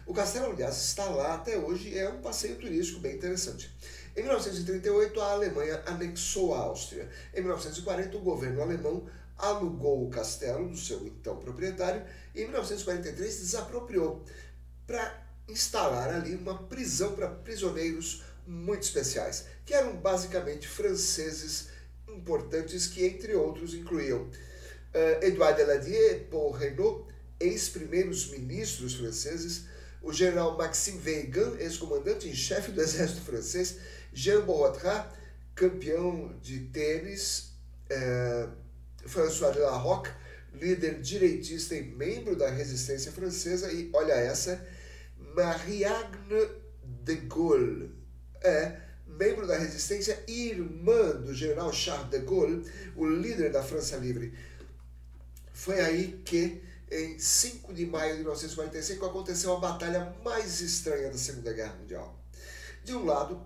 O 0.05 0.13
castelo, 0.13 0.51
aliás, 0.51 0.75
está 0.77 1.05
lá 1.05 1.35
até 1.35 1.57
hoje 1.57 1.89
e 1.89 1.97
é 1.97 2.09
um 2.09 2.21
passeio 2.21 2.57
turístico 2.57 2.99
bem 2.99 3.15
interessante. 3.15 3.73
Em 4.15 4.21
1938, 4.21 5.19
a 5.19 5.31
Alemanha 5.31 5.81
anexou 5.85 6.53
a 6.53 6.59
Áustria. 6.59 7.09
Em 7.33 7.41
1940, 7.41 8.17
o 8.17 8.21
governo 8.21 8.61
alemão 8.61 9.07
alugou 9.37 10.05
o 10.05 10.09
castelo 10.09 10.69
do 10.69 10.77
seu 10.77 11.05
então 11.05 11.37
proprietário 11.37 12.03
e 12.33 12.41
em 12.41 12.45
1943 12.45 13.39
desapropriou 13.39 14.23
para 14.87 15.25
instalar 15.47 16.09
ali 16.09 16.35
uma 16.35 16.63
prisão 16.63 17.13
para 17.13 17.29
prisioneiros 17.29 18.23
muito 18.47 18.83
especiais, 18.83 19.45
que 19.65 19.73
eram 19.73 19.97
basicamente 19.97 20.67
franceses 20.67 21.69
importantes 22.15 22.87
que, 22.87 23.05
entre 23.05 23.35
outros, 23.35 23.73
incluíam 23.73 24.23
uh, 24.23 25.23
Edouard 25.23 25.57
Daladier, 25.57 26.27
Paul 26.29 26.51
Renault, 26.51 27.07
ex-primeiros 27.39 28.29
ministros 28.31 28.95
franceses, 28.95 29.65
o 30.01 30.13
general 30.13 30.57
Maxime 30.57 30.99
Weygand, 31.03 31.57
ex-comandante 31.59 32.27
em 32.29 32.33
chefe 32.33 32.71
do 32.71 32.81
exército 32.81 33.21
francês, 33.21 33.77
Jean 34.13 34.41
Borotra, 34.41 35.11
campeão 35.55 36.37
de 36.41 36.59
tênis, 36.67 37.53
uh, 37.91 38.51
François 39.07 39.51
de 39.51 39.59
la 39.59 39.75
Roque, 39.77 40.09
líder 40.53 41.01
direitista 41.01 41.75
e 41.75 41.83
membro 41.83 42.35
da 42.35 42.49
resistência 42.49 43.11
francesa, 43.11 43.71
e 43.71 43.89
olha 43.93 44.13
essa, 44.13 44.65
Marianne 45.35 46.17
de 47.03 47.15
Gaulle, 47.15 47.91
é 48.41 48.84
membro 49.17 49.47
da 49.47 49.57
resistência 49.57 50.23
e 50.27 50.49
irmã 50.49 51.11
do 51.21 51.33
general 51.33 51.71
Charles 51.73 52.09
de 52.09 52.19
Gaulle, 52.19 52.69
o 52.95 53.05
líder 53.05 53.51
da 53.51 53.63
França 53.63 53.97
Livre. 53.97 54.33
Foi 55.53 55.79
aí 55.79 56.21
que, 56.25 56.61
em 56.91 57.17
5 57.17 57.73
de 57.73 57.85
maio 57.85 58.11
de 58.11 58.19
1945, 58.19 59.05
aconteceu 59.05 59.55
a 59.55 59.59
batalha 59.59 60.15
mais 60.23 60.61
estranha 60.61 61.09
da 61.09 61.17
Segunda 61.17 61.53
Guerra 61.53 61.75
Mundial. 61.75 62.19
De 62.83 62.93
um 62.93 63.03
lado, 63.05 63.41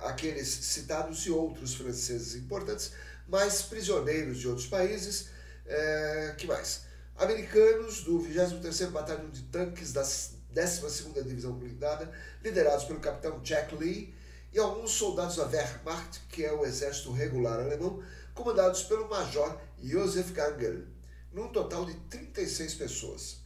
aqueles 0.00 0.48
citados 0.48 1.26
e 1.26 1.30
outros 1.30 1.74
franceses 1.74 2.34
importantes, 2.36 2.92
mais 3.28 3.62
prisioneiros 3.62 4.38
de 4.38 4.48
outros 4.48 4.66
países. 4.66 5.28
É, 5.66 6.34
que 6.38 6.46
mais? 6.46 6.82
Americanos 7.16 8.02
do 8.04 8.18
23º 8.20 8.90
Batalhão 8.90 9.28
de 9.28 9.42
Tanques 9.42 9.92
da 9.92 10.02
12ª 10.02 11.22
Divisão 11.22 11.52
Blindada, 11.52 12.10
liderados 12.42 12.84
pelo 12.86 13.00
capitão 13.00 13.40
Jack 13.40 13.74
Lee, 13.74 14.14
e 14.52 14.58
alguns 14.58 14.92
soldados 14.92 15.36
da 15.36 15.46
Wehrmacht, 15.46 16.20
que 16.28 16.44
é 16.44 16.52
o 16.52 16.64
exército 16.64 17.12
regular 17.12 17.60
alemão, 17.60 18.02
comandados 18.34 18.82
pelo 18.84 19.08
major 19.08 19.60
Josef 19.82 20.32
Gangel, 20.32 20.84
num 21.32 21.48
total 21.48 21.84
de 21.84 21.94
36 21.94 22.74
pessoas. 22.74 23.36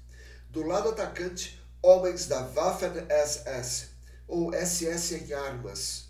Do 0.51 0.63
lado 0.63 0.91
atacante, 0.91 1.61
homens 1.83 2.27
da 2.27 2.47
Waffen-SS, 2.49 3.89
ou 4.29 4.53
SS 4.53 5.15
em 5.15 5.33
armas, 5.33 6.09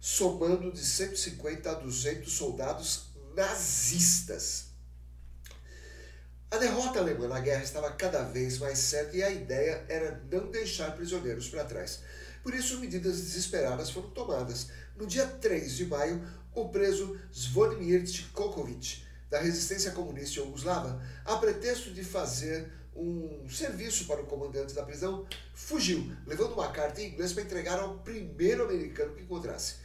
somando 0.00 0.72
de 0.72 0.84
150 0.84 1.70
a 1.70 1.74
200 1.74 2.32
soldados 2.32 3.10
nazistas. 3.34 4.70
A 6.50 6.56
derrota 6.56 6.98
alemã 6.98 7.28
na 7.28 7.38
guerra 7.38 7.62
estava 7.62 7.92
cada 7.92 8.24
vez 8.24 8.58
mais 8.58 8.78
certa 8.78 9.16
e 9.16 9.22
a 9.22 9.30
ideia 9.30 9.84
era 9.88 10.20
não 10.32 10.50
deixar 10.50 10.96
prisioneiros 10.96 11.48
para 11.48 11.64
trás. 11.64 12.00
Por 12.50 12.58
isso, 12.58 12.80
medidas 12.80 13.20
desesperadas 13.20 13.90
foram 13.90 14.10
tomadas. 14.10 14.70
No 14.96 15.06
dia 15.06 15.24
3 15.24 15.76
de 15.76 15.86
maio, 15.86 16.20
o 16.52 16.68
preso 16.68 17.16
Zvonimir 17.32 18.02
Tikovic, 18.02 19.04
da 19.30 19.38
resistência 19.38 19.92
comunista 19.92 20.40
Yugoslava, 20.40 21.00
a 21.24 21.36
pretexto 21.36 21.92
de 21.92 22.02
fazer 22.02 22.68
um 22.92 23.48
serviço 23.48 24.04
para 24.06 24.20
o 24.20 24.26
comandante 24.26 24.74
da 24.74 24.82
prisão, 24.82 25.24
fugiu, 25.54 26.10
levando 26.26 26.54
uma 26.54 26.72
carta 26.72 27.00
em 27.00 27.12
inglês 27.12 27.32
para 27.32 27.44
entregar 27.44 27.78
ao 27.78 27.98
primeiro 27.98 28.64
americano 28.64 29.14
que 29.14 29.22
encontrasse. 29.22 29.76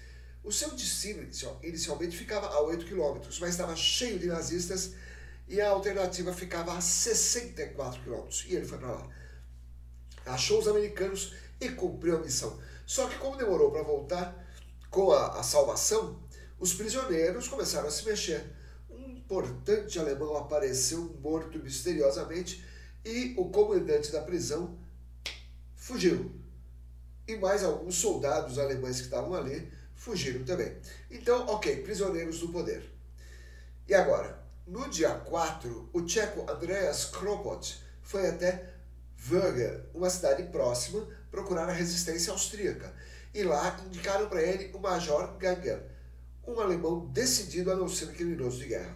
O 0.44 0.52
seu 0.52 0.72
destino 0.72 1.22
inicialmente 1.62 2.18
ficava 2.18 2.48
a 2.48 2.62
8 2.62 2.84
quilômetros, 2.84 3.38
mas 3.38 3.52
estava 3.52 3.76
cheio 3.76 4.18
de 4.18 4.26
nazistas 4.26 4.94
e 5.48 5.62
a 5.62 5.70
alternativa 5.70 6.34
ficava 6.34 6.76
a 6.76 6.82
64 6.82 8.02
quilômetros. 8.02 8.44
E 8.48 8.56
ele 8.56 8.66
foi 8.66 8.80
para 8.80 8.92
lá. 8.92 9.08
Achou 10.26 10.60
os 10.60 10.68
americanos 10.68 11.45
e 11.60 11.70
cumpriu 11.70 12.18
a 12.18 12.22
missão. 12.22 12.60
Só 12.86 13.08
que, 13.08 13.18
como 13.18 13.38
demorou 13.38 13.72
para 13.72 13.84
voltar 13.84 14.46
com 14.90 15.12
a, 15.12 15.40
a 15.40 15.44
salvação, 15.44 16.20
os 16.60 16.74
prisioneiros 16.74 17.48
começaram 17.48 17.88
a 17.88 17.92
se 17.92 18.06
mexer. 18.06 18.54
Um 18.90 19.10
importante 19.12 20.00
alemão 20.00 20.38
apareceu 20.38 21.18
morto 21.22 21.60
misteriosamente 21.60 22.64
e 23.04 23.34
o 23.38 23.50
comandante 23.50 24.12
da 24.12 24.22
prisão 24.22 24.78
fugiu. 25.76 26.32
E 27.28 27.36
mais 27.36 27.64
alguns 27.64 27.96
soldados 27.96 28.60
alemães 28.60 28.98
que 28.98 29.06
estavam 29.06 29.34
ali 29.34 29.72
fugiram 29.96 30.44
também. 30.44 30.78
Então, 31.10 31.48
ok, 31.48 31.82
prisioneiros 31.82 32.40
do 32.40 32.50
poder. 32.50 32.84
E 33.88 33.94
agora, 33.94 34.44
no 34.68 34.90
dia 34.90 35.12
4, 35.12 35.90
o 35.94 36.02
tcheco 36.02 36.50
Andreas 36.50 37.06
Kropot 37.06 37.80
foi 38.02 38.28
até 38.28 38.74
Wöger, 39.30 39.86
uma 39.94 40.10
cidade 40.10 40.44
próxima, 40.44 41.08
procurar 41.36 41.68
a 41.68 41.74
resistência 41.74 42.32
austríaca. 42.32 42.94
E 43.34 43.44
lá 43.44 43.78
indicaram 43.86 44.30
para 44.30 44.42
ele 44.42 44.72
o 44.74 44.80
Major 44.80 45.38
Gangel, 45.38 45.84
um 46.48 46.58
alemão 46.62 47.08
decidido 47.08 47.72
a 47.72 47.76
não 47.76 47.90
ser 47.90 48.14
criminoso 48.14 48.60
de 48.60 48.68
guerra. 48.70 48.96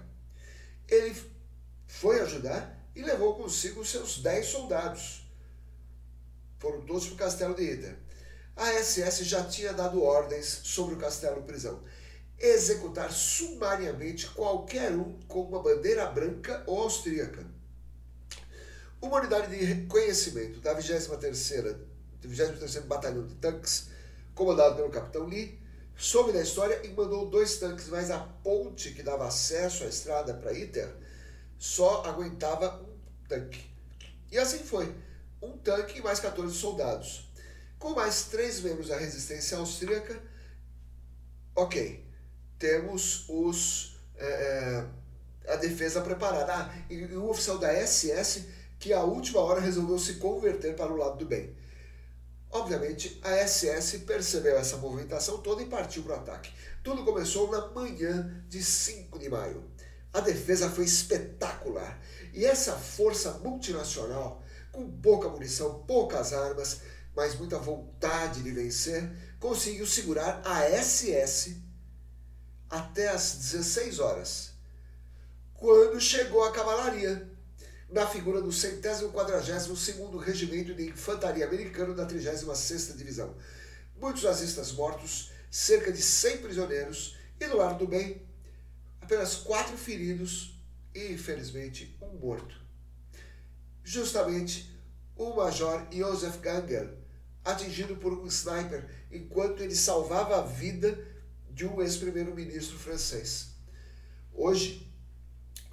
Ele 0.88 1.14
foi 1.86 2.22
ajudar 2.22 2.80
e 2.96 3.02
levou 3.02 3.36
consigo 3.36 3.86
seus 3.86 4.20
dez 4.20 4.46
soldados. 4.46 5.30
Foram 6.60 6.82
todos 6.82 7.08
para 7.08 7.14
o 7.16 7.18
castelo 7.18 7.54
de 7.54 7.64
Ida. 7.64 8.00
A 8.56 8.72
SS 8.72 9.26
já 9.26 9.44
tinha 9.44 9.74
dado 9.74 10.02
ordens 10.02 10.62
sobre 10.64 10.96
o 10.96 10.98
castelo-prisão. 10.98 11.84
Executar 12.38 13.12
sumariamente 13.12 14.30
qualquer 14.30 14.92
um 14.94 15.20
com 15.28 15.42
uma 15.42 15.62
bandeira 15.62 16.06
branca 16.06 16.64
ou 16.66 16.84
austríaca. 16.84 17.46
Uma 19.02 19.20
unidade 19.20 19.58
de 19.58 19.64
reconhecimento 19.64 20.60
da 20.60 20.78
23ª, 20.78 21.89
23º 22.28 22.86
Batalhão 22.86 23.26
de 23.26 23.36
Tanques, 23.36 23.90
comandado 24.36 24.76
pelo 24.76 24.90
capitão 24.90 25.26
Lee, 25.26 25.60
soube 25.96 26.32
da 26.32 26.42
história 26.42 26.86
e 26.86 26.90
mandou 26.90 27.30
dois 27.30 27.58
tanques, 27.58 27.90
mas 27.90 28.10
a 28.10 28.20
ponte 28.20 28.92
que 28.92 29.04
dava 29.04 29.28
acesso 29.28 29.84
à 29.84 29.88
estrada 29.88 30.34
para 30.34 30.54
Iter 30.54 30.90
só 31.58 32.04
aguentava 32.06 32.82
um 32.82 32.98
tanque. 33.28 33.70
E 34.32 34.38
assim 34.38 34.60
foi, 34.60 34.96
um 35.42 35.58
tanque 35.58 36.00
e 36.00 36.02
mais 36.02 36.20
14 36.20 36.56
soldados. 36.56 37.30
Com 37.78 37.92
mais 37.92 38.26
três 38.26 38.62
membros 38.62 38.88
da 38.88 38.98
resistência 38.98 39.58
austríaca, 39.58 40.22
ok, 41.56 42.06
temos 42.58 43.26
os, 43.30 43.98
é, 44.18 44.86
a 45.48 45.56
defesa 45.56 46.02
preparada. 46.02 46.54
Ah, 46.54 46.86
e 46.90 47.04
o 47.16 47.30
oficial 47.30 47.58
da 47.58 47.74
SS 47.74 48.46
que 48.80 48.94
à 48.94 49.04
última 49.04 49.42
hora 49.42 49.60
resolveu 49.60 50.00
se 50.00 50.16
converter 50.16 50.76
para 50.76 50.92
o 50.92 50.96
lado 50.96 51.18
do 51.18 51.26
bem. 51.26 51.54
Obviamente, 52.52 53.20
a 53.24 53.48
SS 53.48 54.00
percebeu 54.00 54.58
essa 54.58 54.78
movimentação 54.78 55.38
toda 55.38 55.62
e 55.62 55.68
partiu 55.68 56.04
para 56.04 56.14
o 56.14 56.20
ataque. 56.20 56.52
Tudo 56.84 57.06
começou 57.06 57.52
na 57.52 57.70
manhã 57.70 58.44
de 58.48 58.64
5 58.64 59.20
de 59.20 59.30
maio. 59.30 59.70
A 60.12 60.20
defesa 60.20 60.70
foi 60.70 60.86
espetacular. 60.86 62.02
E 62.34 62.46
essa 62.46 62.74
força 62.74 63.34
multinacional, 63.34 64.44
com 64.72 64.90
pouca 64.90 65.30
munição, 65.30 65.84
poucas 65.86 66.34
armas, 66.34 66.82
mas 67.16 67.36
muita 67.36 67.60
vontade 67.60 68.42
de 68.42 68.52
vencer, 68.52 69.12
conseguiu 69.40 69.86
segurar 69.86 70.42
a 70.44 70.64
SS 70.64 71.62
até 72.70 73.10
as 73.10 73.36
16 73.36 74.00
horas, 74.00 74.52
quando 75.56 76.00
chegou 76.00 76.44
a 76.44 76.52
cavalaria, 76.52 77.30
na 77.92 78.06
figura 78.06 78.42
do 78.42 78.52
centésimo 78.52 79.12
quadragésimo 79.12 79.76
segundo 79.76 80.18
Regimento 80.18 80.74
de 80.74 80.90
Infantaria 80.90 81.46
Americano 81.46 81.96
da 81.96 82.06
36ª 82.06 82.96
Divisão. 82.96 83.36
Muitos 84.00 84.24
nazistas 84.24 84.72
mortos, 84.72 85.32
cerca 85.50 85.92
de 85.92 86.02
100 86.02 86.38
prisioneiros 86.38 87.18
e, 87.40 87.48
do 87.48 87.58
lado 87.58 87.80
do 87.80 87.88
bem, 87.88 88.22
apenas 89.02 89.36
quatro 89.36 89.76
feridos 89.76 90.56
e, 90.94 91.14
infelizmente, 91.14 91.98
um 92.02 92.18
morto. 92.18 92.56
Justamente 93.84 94.72
o 95.16 95.34
Major 95.34 95.88
Josef 95.92 96.38
Gangel, 96.38 96.96
atingido 97.44 97.96
por 97.96 98.14
um 98.14 98.28
sniper 98.28 98.88
enquanto 99.12 99.64
ele 99.64 99.76
salvava 99.76 100.38
a 100.38 100.46
vida 100.46 100.98
de 101.50 101.66
um 101.66 101.82
ex-primeiro-ministro 101.82 102.78
francês. 102.78 103.50
Hoje, 104.32 104.90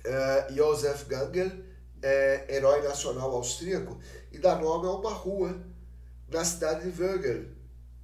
uh, 0.05 0.55
Josef 0.55 1.05
Gangel 1.05 1.65
é 2.06 2.54
herói 2.54 2.82
nacional 2.82 3.34
austríaco 3.34 3.98
e 4.30 4.38
dá 4.38 4.54
nome 4.54 4.86
a 4.86 4.92
uma 4.92 5.12
rua 5.12 5.60
na 6.28 6.44
cidade 6.44 6.90
de 6.90 7.02
Wögel, 7.02 7.48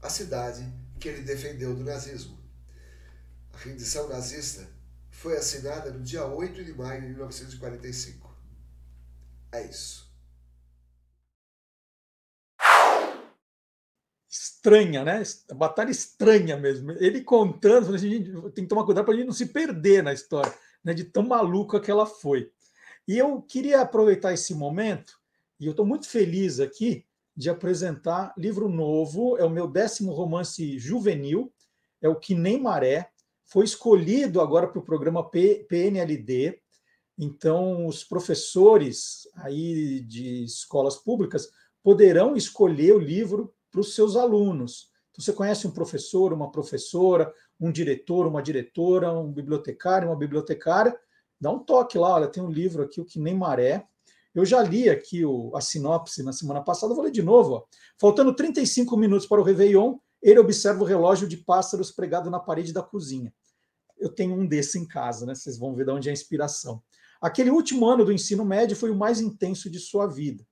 a 0.00 0.10
cidade 0.10 0.66
que 0.98 1.08
ele 1.08 1.22
defendeu 1.22 1.74
do 1.74 1.84
nazismo. 1.84 2.38
A 3.52 3.58
rendição 3.58 4.08
nazista 4.08 4.66
foi 5.10 5.36
assinada 5.36 5.92
no 5.92 6.00
dia 6.00 6.26
8 6.26 6.64
de 6.64 6.72
maio 6.74 7.02
de 7.02 7.08
1945. 7.08 8.34
É 9.52 9.64
isso. 9.64 10.10
Estranha, 14.28 15.04
né? 15.04 15.22
Batalha 15.54 15.90
estranha 15.90 16.56
mesmo. 16.56 16.92
Ele 16.92 17.22
contando, 17.22 17.94
a 17.94 17.98
gente 17.98 18.32
tem 18.52 18.64
que 18.64 18.68
tomar 18.68 18.84
cuidado 18.84 19.04
para 19.04 19.14
a 19.14 19.16
gente 19.16 19.26
não 19.26 19.34
se 19.34 19.46
perder 19.46 20.02
na 20.02 20.12
história, 20.12 20.52
né? 20.82 20.94
De 20.94 21.04
tão 21.04 21.22
maluca 21.22 21.80
que 21.80 21.90
ela 21.90 22.06
foi. 22.06 22.50
E 23.06 23.18
eu 23.18 23.42
queria 23.42 23.80
aproveitar 23.80 24.32
esse 24.32 24.54
momento, 24.54 25.14
e 25.58 25.66
eu 25.66 25.72
estou 25.72 25.84
muito 25.84 26.08
feliz 26.08 26.60
aqui 26.60 27.04
de 27.36 27.50
apresentar 27.50 28.32
livro 28.36 28.68
novo, 28.68 29.36
é 29.38 29.44
o 29.44 29.50
meu 29.50 29.66
décimo 29.66 30.12
romance 30.12 30.78
juvenil, 30.78 31.52
é 32.00 32.08
o 32.08 32.16
Que 32.16 32.34
Nem 32.34 32.60
Maré, 32.60 33.10
foi 33.44 33.64
escolhido 33.64 34.40
agora 34.40 34.68
para 34.68 34.78
o 34.78 34.84
programa 34.84 35.28
PNLD, 35.28 36.60
então 37.18 37.86
os 37.86 38.02
professores 38.04 39.28
aí 39.36 40.00
de 40.00 40.44
escolas 40.44 40.96
públicas 40.96 41.50
poderão 41.82 42.36
escolher 42.36 42.94
o 42.94 42.98
livro 42.98 43.54
para 43.70 43.80
os 43.80 43.94
seus 43.94 44.16
alunos. 44.16 44.90
Então, 45.10 45.22
você 45.22 45.32
conhece 45.32 45.66
um 45.66 45.70
professor, 45.70 46.32
uma 46.32 46.50
professora, 46.50 47.32
um 47.60 47.70
diretor, 47.70 48.26
uma 48.26 48.42
diretora, 48.42 49.12
um 49.12 49.30
bibliotecário, 49.30 50.08
uma 50.08 50.16
bibliotecária, 50.16 50.98
dá 51.42 51.50
um 51.50 51.58
toque 51.58 51.98
lá, 51.98 52.14
olha, 52.14 52.28
tem 52.28 52.40
um 52.40 52.50
livro 52.50 52.84
aqui, 52.84 53.00
o 53.00 53.04
que 53.04 53.18
nem 53.18 53.34
maré. 53.34 53.84
Eu 54.32 54.44
já 54.44 54.62
li 54.62 54.88
aqui 54.88 55.24
o, 55.24 55.50
a 55.56 55.60
sinopse 55.60 56.22
na 56.22 56.32
semana 56.32 56.62
passada, 56.62 56.94
vou 56.94 57.02
ler 57.02 57.10
de 57.10 57.20
novo. 57.20 57.54
Ó. 57.54 57.64
Faltando 58.00 58.32
35 58.32 58.96
minutos 58.96 59.26
para 59.26 59.40
o 59.40 59.44
Réveillon, 59.44 59.98
ele 60.22 60.38
observa 60.38 60.80
o 60.82 60.86
relógio 60.86 61.26
de 61.26 61.36
pássaros 61.36 61.90
pregado 61.90 62.30
na 62.30 62.38
parede 62.38 62.72
da 62.72 62.80
cozinha. 62.80 63.34
Eu 63.98 64.08
tenho 64.08 64.34
um 64.34 64.46
desse 64.46 64.78
em 64.78 64.86
casa, 64.86 65.26
né? 65.26 65.34
Vocês 65.34 65.58
vão 65.58 65.74
ver 65.74 65.84
de 65.84 65.90
onde 65.90 66.08
é 66.08 66.10
a 66.10 66.14
inspiração. 66.14 66.80
Aquele 67.20 67.50
último 67.50 67.86
ano 67.88 68.04
do 68.04 68.12
ensino 68.12 68.44
médio 68.44 68.76
foi 68.76 68.90
o 68.90 68.96
mais 68.96 69.20
intenso 69.20 69.68
de 69.68 69.80
sua 69.80 70.06
vida. 70.06 70.46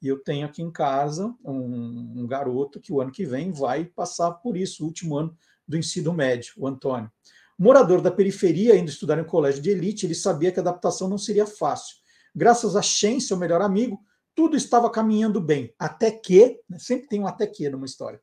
E 0.00 0.06
eu 0.06 0.22
tenho 0.22 0.46
aqui 0.46 0.62
em 0.62 0.70
casa 0.70 1.34
um, 1.44 2.22
um 2.22 2.26
garoto 2.28 2.80
que 2.80 2.92
o 2.92 3.00
ano 3.00 3.10
que 3.10 3.26
vem 3.26 3.50
vai 3.50 3.84
passar 3.84 4.30
por 4.34 4.56
isso, 4.56 4.84
o 4.84 4.86
último 4.86 5.16
ano 5.16 5.36
do 5.66 5.76
ensino 5.76 6.12
médio, 6.12 6.54
o 6.56 6.66
Antônio. 6.68 7.10
Morador 7.58 8.00
da 8.00 8.10
periferia, 8.10 8.76
indo 8.76 8.88
estudar 8.88 9.18
em 9.18 9.22
um 9.22 9.26
colégio 9.26 9.60
de 9.60 9.70
elite, 9.70 10.06
ele 10.06 10.14
sabia 10.14 10.52
que 10.52 10.60
a 10.60 10.62
adaptação 10.62 11.08
não 11.08 11.18
seria 11.18 11.46
fácil. 11.46 11.96
Graças 12.34 12.76
a 12.76 12.82
Shen, 12.82 13.18
seu 13.18 13.36
melhor 13.36 13.60
amigo, 13.60 14.00
tudo 14.34 14.56
estava 14.56 14.88
caminhando 14.88 15.40
bem. 15.40 15.74
Até 15.76 16.12
que, 16.12 16.60
né, 16.68 16.78
sempre 16.78 17.08
tem 17.08 17.20
um 17.20 17.26
até 17.26 17.46
que 17.46 17.68
numa 17.68 17.86
história. 17.86 18.22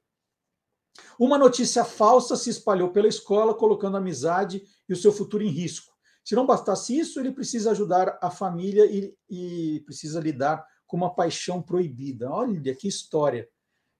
Uma 1.20 1.38
notícia 1.38 1.84
falsa 1.84 2.38
se 2.38 2.50
espalhou 2.50 2.92
pela 2.92 3.10
escola, 3.10 3.54
colocando 3.54 3.96
a 3.96 4.00
amizade 4.00 4.64
e 4.88 4.94
o 4.94 4.96
seu 4.96 5.12
futuro 5.12 5.44
em 5.44 5.50
risco. 5.50 5.94
Se 6.24 6.34
não 6.34 6.46
bastasse 6.46 6.98
isso, 6.98 7.20
ele 7.20 7.32
precisa 7.32 7.72
ajudar 7.72 8.18
a 8.22 8.32
família 8.32 8.86
e, 8.86 9.14
e 9.30 9.82
precisa 9.82 10.22
lidar 10.22 10.66
com 10.88 10.96
uma 10.96 11.14
paixão 11.14 11.62
proibida. 11.62 12.32
Olha 12.32 12.74
que 12.74 12.88
história. 12.88 13.50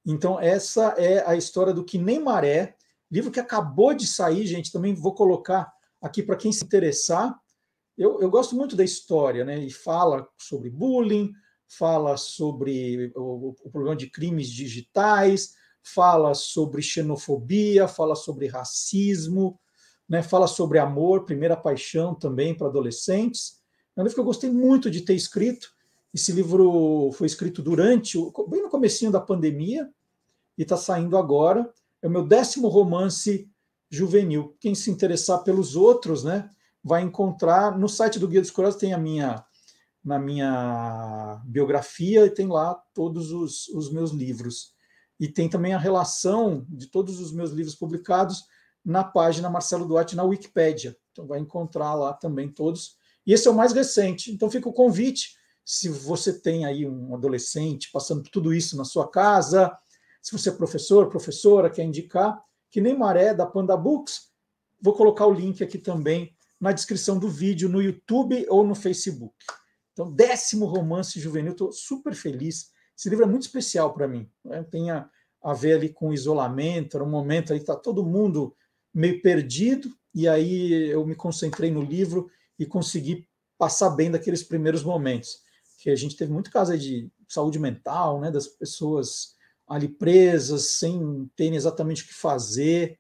Então, 0.06 0.40
essa 0.40 0.96
é 0.98 1.28
a 1.28 1.36
história 1.36 1.74
do 1.74 1.84
que 1.84 1.98
nem 1.98 2.20
maré, 2.20 2.78
Livro 3.12 3.32
que 3.32 3.40
acabou 3.40 3.94
de 3.94 4.08
sair, 4.08 4.46
gente, 4.46 4.72
também 4.72 4.94
vou 4.94 5.14
colocar 5.14 5.72
aqui 6.02 6.24
para 6.24 6.36
quem 6.36 6.52
se 6.52 6.64
interessar. 6.64 7.38
Eu, 7.98 8.20
eu 8.22 8.30
gosto 8.30 8.56
muito 8.56 8.76
da 8.76 8.84
história, 8.84 9.46
né? 9.46 9.60
E 9.60 9.72
fala 9.72 10.28
sobre 10.38 10.70
bullying, 10.70 11.32
fala 11.68 12.18
sobre 12.18 13.12
o, 13.16 13.56
o 13.64 13.70
problema 13.70 13.96
de 13.96 14.10
crimes 14.10 14.50
digitais, 14.50 15.54
fala 15.82 16.34
sobre 16.34 16.82
xenofobia, 16.82 17.88
fala 17.88 18.16
sobre 18.16 18.48
racismo, 18.48 19.60
né? 20.10 20.22
fala 20.22 20.48
sobre 20.48 20.80
amor, 20.80 21.26
primeira 21.26 21.56
paixão 21.56 22.16
também 22.16 22.56
para 22.56 22.68
adolescentes. 22.68 23.62
É 23.96 24.02
um 24.02 24.04
livro 24.04 24.16
que 24.16 24.20
eu 24.20 24.26
gostei 24.26 24.50
muito 24.50 24.90
de 24.90 25.02
ter 25.02 25.14
escrito. 25.14 25.74
Esse 26.14 26.32
livro 26.32 27.12
foi 27.14 27.28
escrito 27.28 27.62
durante, 27.62 28.18
bem 28.48 28.62
no 28.62 28.70
comecinho 28.70 29.12
da 29.12 29.20
pandemia, 29.20 29.90
e 30.58 30.64
está 30.64 30.78
saindo 30.78 31.18
agora. 31.18 31.72
É 32.06 32.08
o 32.08 32.12
meu 32.12 32.24
décimo 32.24 32.68
romance 32.68 33.50
juvenil. 33.90 34.56
Quem 34.60 34.76
se 34.76 34.92
interessar 34.92 35.44
pelos 35.44 35.76
outros, 35.76 36.24
né, 36.24 36.48
vai 36.84 37.02
encontrar 37.02 37.76
no 37.76 37.90
site 37.90 38.20
do 38.20 38.28
Guia 38.28 38.42
dos 38.42 38.52
Curiosos 38.52 38.80
tem 38.80 38.94
a 38.94 38.98
minha 39.00 39.44
na 40.04 40.20
minha 40.20 41.42
biografia 41.46 42.28
e 42.28 42.30
tem 42.30 42.46
lá 42.46 42.76
todos 42.94 43.32
os, 43.32 43.68
os 43.70 43.92
meus 43.92 44.12
livros. 44.12 44.76
E 45.20 45.28
tem 45.28 45.50
também 45.50 45.74
a 45.74 45.80
relação 45.80 46.64
de 46.70 46.86
todos 46.86 47.20
os 47.20 47.32
meus 47.32 47.50
livros 47.50 47.74
publicados 47.74 48.44
na 48.86 49.04
página 49.04 49.50
Marcelo 49.50 49.88
Duarte 49.88 50.16
na 50.16 50.22
Wikipédia. 50.22 50.96
Então 51.12 51.26
vai 51.26 51.40
encontrar 51.40 51.96
lá 51.96 52.14
também 52.14 52.48
todos. 52.52 52.98
E 53.26 53.34
esse 53.34 53.48
é 53.48 53.52
o 53.52 53.56
mais 53.56 53.74
recente. 53.74 54.32
Então 54.32 54.48
fica 54.48 54.70
o 54.70 54.74
convite, 54.74 55.36
se 55.66 55.90
você 55.90 56.40
tem 56.40 56.66
aí 56.68 56.88
um 56.88 57.16
adolescente 57.16 57.90
passando 57.92 58.22
por 58.22 58.30
tudo 58.30 58.54
isso 58.54 58.78
na 58.78 58.86
sua 58.86 59.10
casa, 59.10 59.76
se 60.26 60.32
você 60.32 60.50
é 60.50 60.54
professor, 60.54 61.08
professora, 61.08 61.70
quer 61.70 61.84
indicar, 61.84 62.44
que 62.72 62.82
nem 62.82 62.98
Maré, 62.98 63.32
da 63.32 63.46
Panda 63.46 63.78
Books, 63.78 64.32
vou 64.82 64.96
colocar 64.96 65.28
o 65.28 65.32
link 65.32 65.64
aqui 65.64 65.78
também 65.78 66.36
na 66.60 66.72
descrição 66.72 67.20
do 67.20 67.30
vídeo, 67.30 67.70
no 67.70 67.80
YouTube 67.80 68.44
ou 68.50 68.66
no 68.66 68.74
Facebook. 68.74 69.36
Então, 69.94 70.12
décimo 70.12 70.66
romance 70.66 71.20
juvenil, 71.20 71.52
estou 71.52 71.72
super 71.72 72.16
feliz. 72.16 72.72
Esse 72.98 73.08
livro 73.08 73.24
é 73.24 73.28
muito 73.28 73.44
especial 73.44 73.94
para 73.94 74.08
mim. 74.08 74.28
Né? 74.44 74.64
Tem 74.64 74.90
a, 74.90 75.08
a, 75.44 75.54
ver 75.54 75.74
ali 75.74 75.90
com 75.90 76.12
isolamento, 76.12 76.98
era 76.98 77.04
um 77.04 77.10
momento 77.10 77.54
aí 77.54 77.60
que 77.60 77.64
está 77.64 77.76
todo 77.76 78.04
mundo 78.04 78.56
meio 78.92 79.22
perdido, 79.22 79.96
e 80.12 80.28
aí 80.28 80.90
eu 80.90 81.06
me 81.06 81.14
concentrei 81.14 81.70
no 81.70 81.84
livro 81.84 82.32
e 82.58 82.66
consegui 82.66 83.28
passar 83.60 83.92
bem 83.92 84.10
daqueles 84.10 84.42
primeiros 84.42 84.84
momentos. 84.84 85.44
Que 85.78 85.92
a 85.92 85.96
gente 85.96 86.16
teve 86.16 86.34
muito 86.34 86.50
caso 86.50 86.76
de 86.76 87.12
saúde 87.28 87.60
mental, 87.60 88.20
né, 88.20 88.32
das 88.32 88.48
pessoas 88.48 89.35
ali 89.68 89.88
presas, 89.88 90.78
sem 90.78 91.30
terem 91.36 91.56
exatamente 91.56 92.04
o 92.04 92.08
que 92.08 92.14
fazer. 92.14 93.00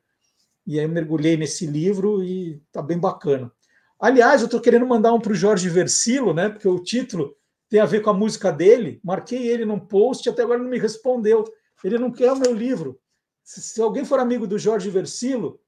E 0.66 0.80
aí 0.80 0.86
eu 0.86 0.90
mergulhei 0.90 1.38
nesse 1.38 1.66
livro 1.66 2.24
e 2.24 2.62
tá 2.72 2.82
bem 2.82 2.98
bacana. 2.98 3.52
Aliás, 4.00 4.42
eu 4.42 4.46
estou 4.46 4.60
querendo 4.60 4.86
mandar 4.86 5.14
um 5.14 5.20
para 5.20 5.32
o 5.32 5.36
Jorge 5.36 5.70
Versilo, 5.70 6.34
né? 6.34 6.50
Porque 6.50 6.68
o 6.68 6.80
título 6.80 7.36
tem 7.70 7.80
a 7.80 7.86
ver 7.86 8.02
com 8.02 8.10
a 8.10 8.14
música 8.14 8.52
dele. 8.52 9.00
Marquei 9.04 9.48
ele 9.48 9.66
num 9.66 9.80
post, 9.80 10.28
até 10.28 10.42
agora 10.44 10.60
não 10.60 10.70
me 10.70 10.80
respondeu. 10.80 11.44
Ele 11.84 11.98
não 11.98 12.12
quer 12.12 12.32
o 12.32 12.40
meu 12.40 12.54
livro. 12.54 13.00
Se, 13.44 13.62
se 13.62 13.82
alguém 13.82 14.04
for 14.04 14.20
amigo 14.20 14.48
do 14.48 14.58
Jorge 14.58 14.90
Versilo, 14.90 15.60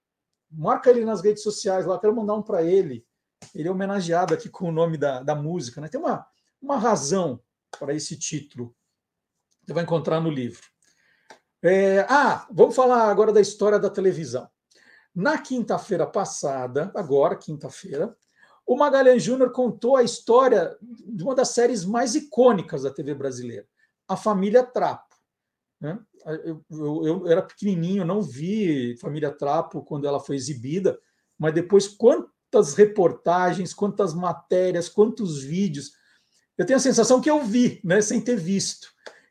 marca 0.51 0.89
ele 0.89 1.05
nas 1.05 1.21
redes 1.21 1.43
sociais 1.43 1.85
lá. 1.85 1.99
Quero 1.99 2.15
mandar 2.15 2.35
um 2.35 2.41
para 2.41 2.63
ele. 2.63 3.05
Ele 3.53 3.67
é 3.67 3.71
homenageado 3.71 4.33
aqui 4.33 4.49
com 4.49 4.67
o 4.67 4.71
nome 4.71 4.97
da, 4.97 5.21
da 5.21 5.35
música. 5.35 5.79
Né? 5.79 5.87
Tem 5.87 5.99
uma, 5.99 6.25
uma 6.61 6.77
razão 6.77 7.39
para 7.79 7.93
esse 7.93 8.17
título. 8.17 8.75
Você 9.63 9.73
vai 9.73 9.83
encontrar 9.83 10.19
no 10.19 10.29
livro. 10.29 10.63
É, 11.63 12.01
ah, 12.07 12.47
vamos 12.51 12.75
falar 12.75 13.09
agora 13.09 13.33
da 13.33 13.41
história 13.41 13.79
da 13.79 13.89
televisão. 13.89 14.47
Na 15.13 15.37
quinta-feira 15.37 16.05
passada, 16.05 16.91
agora, 16.95 17.35
quinta-feira, 17.35 18.15
o 18.65 18.75
Magalhães 18.75 19.23
Júnior 19.23 19.51
contou 19.51 19.95
a 19.95 20.03
história 20.03 20.77
de 20.81 21.23
uma 21.23 21.33
das 21.33 21.49
séries 21.49 21.83
mais 21.83 22.13
icônicas 22.13 22.83
da 22.83 22.91
TV 22.91 23.15
brasileira, 23.15 23.65
A 24.07 24.15
Família 24.15 24.63
Trapo. 24.63 25.15
Né? 25.81 25.97
Eu, 26.43 26.63
eu, 26.69 27.07
eu, 27.07 27.27
era 27.27 27.41
pequenininho, 27.41 28.05
não 28.05 28.21
vi 28.21 28.97
Família 28.97 29.31
Trapo 29.31 29.81
quando 29.83 30.07
ela 30.07 30.19
foi 30.19 30.35
exibida, 30.35 30.99
mas 31.39 31.53
depois, 31.53 31.87
quantas 31.87 32.75
reportagens, 32.75 33.73
quantas 33.73 34.13
matérias, 34.13 34.89
quantos 34.89 35.41
vídeos. 35.41 35.93
Eu 36.57 36.65
tenho 36.65 36.77
a 36.77 36.81
sensação 36.81 37.21
que 37.21 37.29
eu 37.29 37.43
vi, 37.43 37.79
né, 37.83 38.01
sem 38.01 38.19
ter 38.19 38.35
visto. 38.35 38.87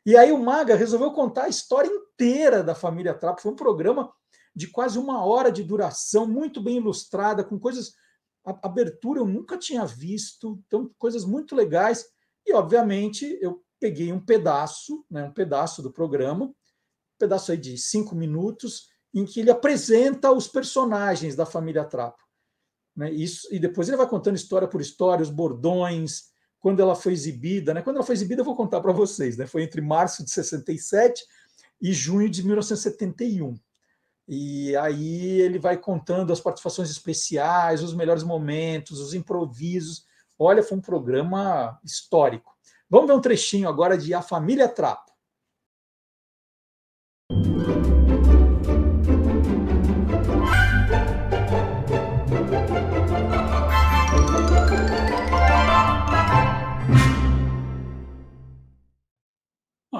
E 0.07 0.15
aí 0.15 0.31
o 0.31 0.37
Maga 0.37 0.73
resolveu 0.73 1.11
contar 1.11 1.43
a 1.43 1.49
história 1.49 1.89
inteira 1.89 2.63
da 2.63 2.73
família 2.73 3.13
Trapo. 3.13 3.41
Foi 3.41 3.51
um 3.51 3.57
programa 3.57 4.09
de 4.55 4.67
quase 4.67 4.97
uma 4.97 5.25
hora 5.25 5.51
de 5.51 5.61
duração, 5.61 6.25
muito 6.25 6.61
bem 6.61 6.77
ilustrada, 6.77 7.43
com 7.43 7.59
coisas. 7.59 7.91
A 8.45 8.57
abertura 8.63 9.19
eu 9.19 9.25
nunca 9.25 9.57
tinha 9.57 9.85
visto, 9.85 10.63
então 10.65 10.89
coisas 10.97 11.25
muito 11.25 11.53
legais. 11.53 12.05
E, 12.45 12.53
obviamente, 12.53 13.37
eu 13.41 13.61
peguei 13.81 14.13
um 14.13 14.19
pedaço, 14.23 15.05
né, 15.11 15.25
um 15.25 15.33
pedaço 15.33 15.81
do 15.81 15.91
programa, 15.91 16.45
um 16.45 16.53
pedaço 17.19 17.51
aí 17.51 17.57
de 17.57 17.77
cinco 17.77 18.15
minutos, 18.15 18.87
em 19.13 19.25
que 19.25 19.41
ele 19.41 19.51
apresenta 19.51 20.31
os 20.31 20.47
personagens 20.47 21.35
da 21.35 21.45
família 21.45 21.83
Trapo. 21.83 22.23
Né, 22.95 23.11
isso, 23.11 23.53
e 23.53 23.59
depois 23.59 23.89
ele 23.89 23.97
vai 23.97 24.07
contando 24.07 24.37
história 24.37 24.69
por 24.69 24.79
história, 24.79 25.21
os 25.21 25.29
bordões, 25.29 26.29
quando 26.59 26.81
ela 26.81 26.95
foi 26.95 27.13
exibida. 27.13 27.73
Né, 27.73 27.81
quando 27.81 27.97
ela 27.97 28.05
foi 28.05 28.15
exibida, 28.15 28.41
eu 28.41 28.45
vou 28.45 28.55
contar 28.55 28.81
para 28.81 28.91
vocês. 28.91 29.37
Né, 29.37 29.45
foi 29.47 29.63
entre 29.63 29.81
março 29.81 30.23
de 30.23 30.31
67 30.31 31.23
e 31.81 31.93
junho 31.93 32.29
de 32.29 32.43
1971. 32.43 33.55
E 34.27 34.75
aí 34.75 35.41
ele 35.41 35.57
vai 35.57 35.77
contando 35.77 36.33
as 36.33 36.41
participações 36.41 36.89
especiais, 36.89 37.81
os 37.81 37.93
melhores 37.93 38.23
momentos, 38.23 38.99
os 38.99 39.13
improvisos. 39.13 40.05
Olha, 40.37 40.61
foi 40.61 40.77
um 40.77 40.81
programa 40.81 41.79
histórico. 41.83 42.55
Vamos 42.89 43.07
ver 43.07 43.13
um 43.13 43.21
trechinho 43.21 43.69
agora 43.69 43.97
de 43.97 44.13
A 44.13 44.21
Família 44.21 44.67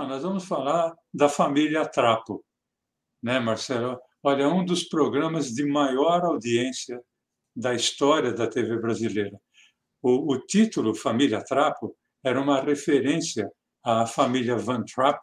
Nós 0.07 0.23
vamos 0.23 0.45
falar 0.45 0.95
da 1.13 1.27
família 1.27 1.85
Trapo, 1.85 2.41
né, 3.21 3.41
Marcelo? 3.41 3.99
Olha, 4.23 4.43
é 4.43 4.47
um 4.47 4.63
dos 4.63 4.85
programas 4.85 5.47
de 5.49 5.65
maior 5.65 6.23
audiência 6.23 7.01
da 7.53 7.73
história 7.73 8.31
da 8.31 8.47
TV 8.47 8.79
brasileira. 8.79 9.37
O, 10.01 10.33
o 10.33 10.39
título 10.39 10.95
Família 10.95 11.43
Trapo 11.43 11.93
era 12.23 12.39
uma 12.39 12.61
referência 12.61 13.51
à 13.83 14.05
família 14.05 14.55
Van 14.55 14.81
Trapp 14.85 15.19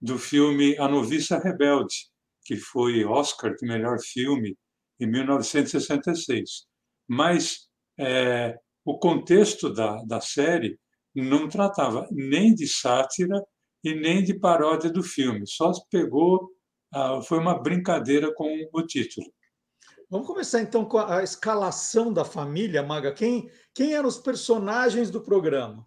do 0.00 0.18
filme 0.18 0.76
A 0.76 0.88
Noviça 0.88 1.38
Rebelde, 1.38 1.94
que 2.44 2.56
foi 2.56 3.04
Oscar 3.04 3.54
de 3.54 3.64
melhor 3.64 4.00
filme 4.00 4.58
em 4.98 5.06
1966. 5.06 6.66
Mas 7.06 7.68
é, 7.96 8.58
o 8.84 8.98
contexto 8.98 9.72
da, 9.72 10.02
da 10.02 10.20
série 10.20 10.76
não 11.14 11.48
tratava 11.48 12.08
nem 12.10 12.52
de 12.52 12.66
sátira 12.66 13.40
e 13.86 13.94
nem 13.94 14.20
de 14.20 14.34
paródia 14.34 14.90
do 14.90 15.00
filme, 15.00 15.46
só 15.46 15.70
pegou, 15.88 16.50
ah, 16.92 17.20
foi 17.22 17.38
uma 17.38 17.56
brincadeira 17.56 18.34
com 18.34 18.68
o 18.72 18.82
título. 18.82 19.32
Vamos 20.10 20.26
começar 20.26 20.60
então 20.60 20.84
com 20.84 20.98
a 20.98 21.22
escalação 21.22 22.12
da 22.12 22.24
família, 22.24 22.82
Maga. 22.82 23.12
Quem, 23.12 23.48
quem 23.72 23.94
eram 23.94 24.08
os 24.08 24.18
personagens 24.18 25.08
do 25.08 25.20
programa? 25.20 25.86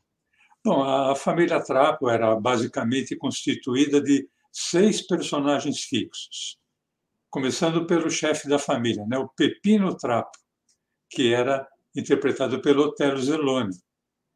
Bom, 0.64 0.82
a 0.82 1.14
família 1.14 1.62
Trapo 1.62 2.10
era 2.10 2.34
basicamente 2.40 3.18
constituída 3.18 4.02
de 4.02 4.30
seis 4.50 5.06
personagens 5.06 5.82
fixos, 5.84 6.58
começando 7.30 7.86
pelo 7.86 8.10
chefe 8.10 8.48
da 8.48 8.58
família, 8.58 9.06
né, 9.08 9.18
o 9.18 9.28
Pepino 9.28 9.96
Trapo, 9.98 10.38
que 11.10 11.34
era 11.34 11.68
interpretado 11.94 12.62
pelo 12.62 12.84
Otelo 12.84 13.22
Zeloni. 13.22 13.76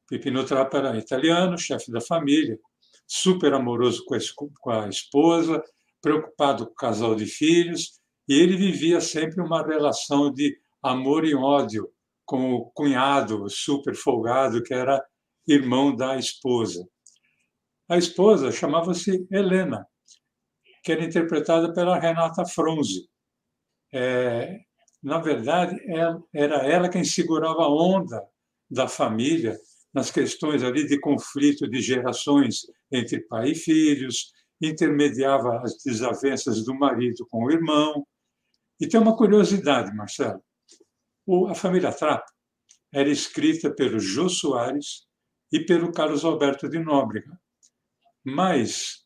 Pepino 0.09 0.43
Trapo 0.43 0.75
era 0.75 0.97
italiano, 0.97 1.57
chefe 1.57 1.89
da 1.91 2.01
família, 2.01 2.59
super 3.07 3.53
amoroso 3.53 4.03
com 4.05 4.71
a 4.71 4.87
esposa, 4.87 5.63
preocupado 6.01 6.65
com 6.65 6.71
o 6.71 6.75
casal 6.75 7.15
de 7.15 7.25
filhos, 7.25 7.99
e 8.27 8.39
ele 8.39 8.55
vivia 8.55 9.01
sempre 9.01 9.41
uma 9.41 9.65
relação 9.65 10.31
de 10.31 10.57
amor 10.81 11.25
e 11.25 11.35
ódio 11.35 11.89
com 12.25 12.53
o 12.53 12.65
cunhado 12.71 13.49
super 13.49 13.95
folgado, 13.95 14.63
que 14.63 14.73
era 14.73 15.03
irmão 15.47 15.95
da 15.95 16.17
esposa. 16.17 16.87
A 17.89 17.97
esposa 17.97 18.51
chamava-se 18.51 19.27
Helena, 19.29 19.85
que 20.83 20.91
era 20.91 21.03
interpretada 21.03 21.73
pela 21.73 21.99
Renata 21.99 22.45
Fronzi. 22.45 23.09
É, 23.93 24.59
na 25.01 25.19
verdade, 25.19 25.77
era 26.33 26.57
ela 26.65 26.89
quem 26.89 27.03
segurava 27.03 27.63
a 27.63 27.69
onda 27.69 28.25
da 28.69 28.87
família 28.87 29.57
nas 29.93 30.09
questões 30.09 30.63
ali 30.63 30.87
de 30.87 30.99
conflito 30.99 31.69
de 31.69 31.81
gerações 31.81 32.61
entre 32.93 33.21
pai 33.21 33.51
e 33.51 33.55
filhos, 33.55 34.31
intermediava 34.61 35.61
as 35.61 35.77
desavenças 35.83 36.63
do 36.63 36.73
marido 36.73 37.25
com 37.29 37.45
o 37.45 37.51
irmão. 37.51 38.05
E 38.79 38.87
tem 38.87 38.99
uma 38.99 39.15
curiosidade, 39.15 39.95
Marcelo. 39.95 40.43
O, 41.25 41.47
a 41.47 41.55
família 41.55 41.91
Trapo 41.91 42.29
era 42.93 43.09
escrita 43.09 43.73
pelo 43.73 43.99
Jô 43.99 44.29
Soares 44.29 45.07
e 45.51 45.59
pelo 45.59 45.91
Carlos 45.91 46.23
Alberto 46.23 46.69
de 46.69 46.79
Nóbrega. 46.79 47.39
Mas 48.23 49.03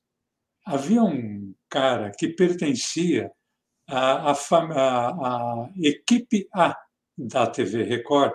havia 0.65 1.01
um 1.01 1.53
cara 1.69 2.11
que 2.17 2.29
pertencia 2.29 3.31
à, 3.87 4.31
à, 4.31 4.33
à, 4.33 5.69
equipe 5.81 6.47
A 6.53 6.75
da 7.17 7.47
TV 7.47 7.83
Record, 7.83 8.33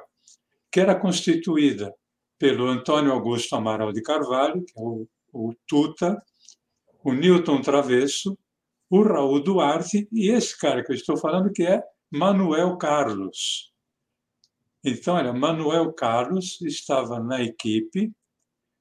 que 0.70 0.80
era 0.80 0.98
constituída 0.98 1.94
pelo 2.38 2.66
Antônio 2.66 3.12
Augusto 3.12 3.54
Amaral 3.54 3.92
de 3.92 4.02
Carvalho, 4.02 4.64
que 4.64 4.78
é 4.78 4.82
o, 4.82 5.06
o 5.32 5.54
Tuta, 5.66 6.16
o 7.04 7.12
Newton 7.12 7.60
Travesso, 7.62 8.38
o 8.90 9.02
Raul 9.02 9.42
Duarte 9.42 10.08
e 10.12 10.30
esse 10.30 10.58
cara 10.58 10.84
que 10.84 10.92
eu 10.92 10.96
estou 10.96 11.16
falando, 11.16 11.52
que 11.52 11.64
é 11.64 11.82
Manuel 12.10 12.76
Carlos. 12.76 13.72
Então, 14.84 15.14
olha, 15.14 15.32
Manuel 15.32 15.92
Carlos 15.92 16.60
estava 16.60 17.18
na 17.20 17.42
equipe 17.42 18.12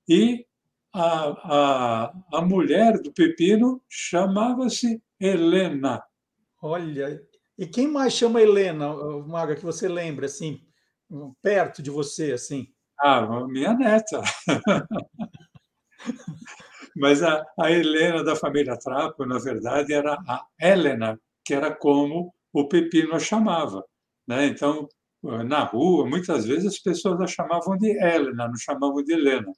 e 0.10 0.45
a, 0.94 1.30
a, 1.30 2.14
a 2.34 2.41
mulher 2.41 3.02
do 3.02 3.14
Pepino 3.14 3.82
chamava-se 3.88 5.02
Helena. 5.19 6.03
Olha, 6.61 7.22
e 7.57 7.65
quem 7.65 7.88
mais 7.88 8.14
chama 8.14 8.41
Helena, 8.41 8.94
Maga, 9.28 9.56
que 9.56 9.64
você 9.64 9.88
lembra, 9.88 10.26
assim, 10.26 10.61
perto 11.41 11.82
de 11.82 11.90
você, 11.90 12.34
assim? 12.34 12.68
Ah, 12.99 13.45
minha 13.48 13.73
neta. 13.73 14.22
Mas 16.95 17.23
a, 17.23 17.45
a 17.60 17.72
Helena 17.72 18.23
da 18.23 18.36
família 18.36 18.78
Trapo, 18.78 19.26
na 19.26 19.40
verdade, 19.40 19.94
era 19.94 20.14
a 20.28 20.45
Helena, 20.60 21.19
que 21.45 21.53
era 21.53 21.73
como 21.73 22.34
o 22.53 22.68
Pepino 22.68 23.15
a 23.15 23.19
chamava. 23.19 23.86
Né? 24.28 24.48
Então, 24.48 24.88
na 25.48 25.64
rua, 25.64 26.07
muitas 26.07 26.45
vezes 26.45 26.65
as 26.65 26.80
pessoas 26.80 27.19
a 27.22 27.28
chamavam 27.28 27.78
de 27.78 27.90
Helena, 27.90 28.48
não 28.48 28.57
chamavam 28.57 29.03
de 29.03 29.14
Helena. 29.14 29.52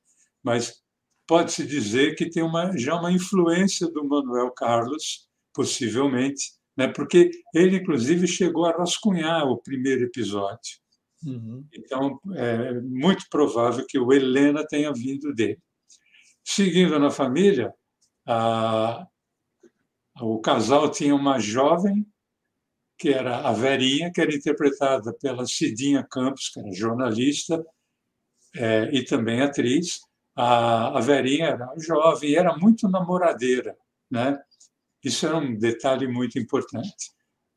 Mas 0.43 0.81
pode-se 1.25 1.65
dizer 1.65 2.15
que 2.15 2.29
tem 2.29 2.43
uma, 2.43 2.77
já 2.77 2.95
uma 2.95 3.11
influência 3.11 3.87
do 3.87 4.03
Manuel 4.03 4.51
Carlos, 4.51 5.27
possivelmente, 5.53 6.51
né? 6.75 6.87
porque 6.87 7.31
ele, 7.53 7.77
inclusive, 7.77 8.27
chegou 8.27 8.65
a 8.65 8.71
rascunhar 8.71 9.47
o 9.47 9.57
primeiro 9.57 10.03
episódio. 10.03 10.81
Uhum. 11.25 11.65
Então, 11.73 12.19
é 12.33 12.73
muito 12.81 13.25
provável 13.29 13.85
que 13.87 13.97
o 13.97 14.11
Helena 14.11 14.65
tenha 14.67 14.91
vindo 14.91 15.33
dele. 15.33 15.59
Seguindo 16.43 16.99
na 16.99 17.09
família, 17.09 17.73
a, 18.27 19.07
o 20.21 20.39
casal 20.39 20.91
tinha 20.91 21.15
uma 21.15 21.39
jovem, 21.39 22.05
que 22.97 23.09
era 23.09 23.39
a 23.39 23.53
Verinha, 23.53 24.11
que 24.11 24.21
era 24.21 24.33
interpretada 24.33 25.13
pela 25.13 25.45
Cidinha 25.45 26.05
Campos, 26.09 26.49
que 26.49 26.59
era 26.59 26.71
jornalista 26.73 27.65
é, 28.55 28.89
e 28.93 29.03
também 29.03 29.41
atriz. 29.41 30.01
A, 30.35 30.97
a 30.97 31.01
Verinha 31.01 31.47
era 31.47 31.73
jovem 31.77 32.31
e 32.31 32.35
era 32.35 32.55
muito 32.57 32.87
namoradeira. 32.87 33.75
Né? 34.09 34.37
Isso 35.03 35.25
era 35.25 35.37
um 35.37 35.57
detalhe 35.57 36.07
muito 36.07 36.37
importante. 36.37 37.11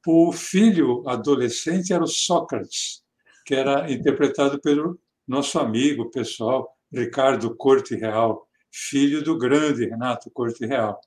O 0.06 0.32
filho 0.32 1.06
adolescente 1.08 1.92
era 1.92 2.02
o 2.02 2.08
Sócrates, 2.08 3.02
que 3.44 3.54
era 3.54 3.90
interpretado 3.90 4.60
pelo 4.60 4.98
nosso 5.26 5.58
amigo 5.58 6.10
pessoal, 6.10 6.72
Ricardo 6.92 7.54
Corte 7.56 7.96
Real, 7.96 8.45
filho 8.77 9.23
do 9.24 9.39
grande 9.39 9.86
Renato 9.86 10.31
Corte 10.31 10.66
Real. 10.66 11.01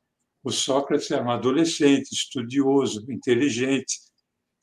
O 0.44 0.52
Sócrates 0.52 1.12
era 1.12 1.24
um 1.24 1.30
adolescente, 1.30 2.12
estudioso, 2.12 3.06
inteligente, 3.12 4.00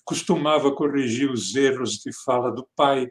costumava 0.05 0.74
corrigir 0.74 1.31
os 1.31 1.55
erros 1.55 1.99
de 1.99 2.11
fala 2.24 2.51
do 2.51 2.66
pai, 2.74 3.09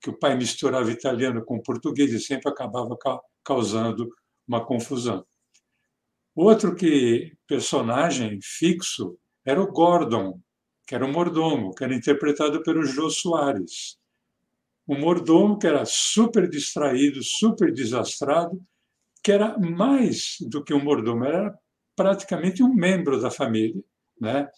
que 0.00 0.10
o 0.10 0.18
pai 0.18 0.36
misturava 0.36 0.90
italiano 0.90 1.44
com 1.44 1.62
português 1.62 2.12
e 2.12 2.20
sempre 2.20 2.50
acabava 2.50 2.96
causando 3.44 4.08
uma 4.48 4.64
confusão. 4.64 5.24
Outro 6.34 6.74
que 6.74 7.32
personagem 7.46 8.38
fixo 8.42 9.16
era 9.44 9.60
o 9.60 9.70
Gordon, 9.70 10.40
que 10.86 10.94
era 10.94 11.04
o 11.04 11.12
mordomo, 11.12 11.74
que 11.74 11.84
era 11.84 11.94
interpretado 11.94 12.62
pelo 12.62 12.84
Jô 12.84 13.10
Soares. 13.10 13.96
um 14.88 15.00
mordomo 15.00 15.58
que 15.58 15.66
era 15.66 15.84
super 15.84 16.48
distraído, 16.48 17.20
super 17.22 17.72
desastrado, 17.72 18.60
que 19.26 19.32
era 19.32 19.58
mais 19.58 20.36
do 20.40 20.62
que 20.62 20.72
um 20.72 20.80
mordomo, 20.80 21.24
era 21.24 21.52
praticamente 21.96 22.62
um 22.62 22.72
membro 22.72 23.20
da 23.20 23.28
família, 23.28 23.82
né? 24.20 24.48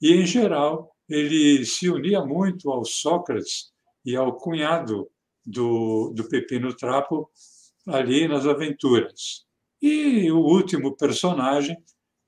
E 0.00 0.10
em 0.14 0.24
geral 0.24 0.90
ele 1.06 1.66
se 1.66 1.90
unia 1.90 2.24
muito 2.24 2.70
ao 2.70 2.82
Sócrates 2.82 3.74
e 4.06 4.16
ao 4.16 4.34
cunhado 4.38 5.06
do, 5.44 6.14
do 6.16 6.26
Pepino 6.30 6.74
Trapo 6.74 7.30
ali 7.86 8.26
nas 8.26 8.46
aventuras. 8.46 9.44
E 9.82 10.32
o 10.32 10.38
último 10.38 10.96
personagem 10.96 11.76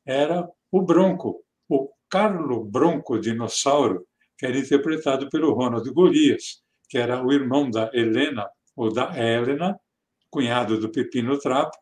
era 0.04 0.46
o 0.70 0.82
Bronco, 0.82 1.42
o 1.70 1.90
Carlo 2.10 2.66
Bronco 2.66 3.18
Dinossauro, 3.18 4.06
que 4.36 4.44
era 4.44 4.58
interpretado 4.58 5.30
pelo 5.30 5.54
Ronald 5.54 5.90
Golias, 5.90 6.62
que 6.86 6.98
era 6.98 7.24
o 7.26 7.32
irmão 7.32 7.70
da 7.70 7.90
Helena, 7.94 8.46
ou 8.76 8.92
da 8.92 9.10
Helena, 9.18 9.80
cunhado 10.30 10.78
do 10.78 10.90
Pepino 10.90 11.38
Trapo, 11.38 11.76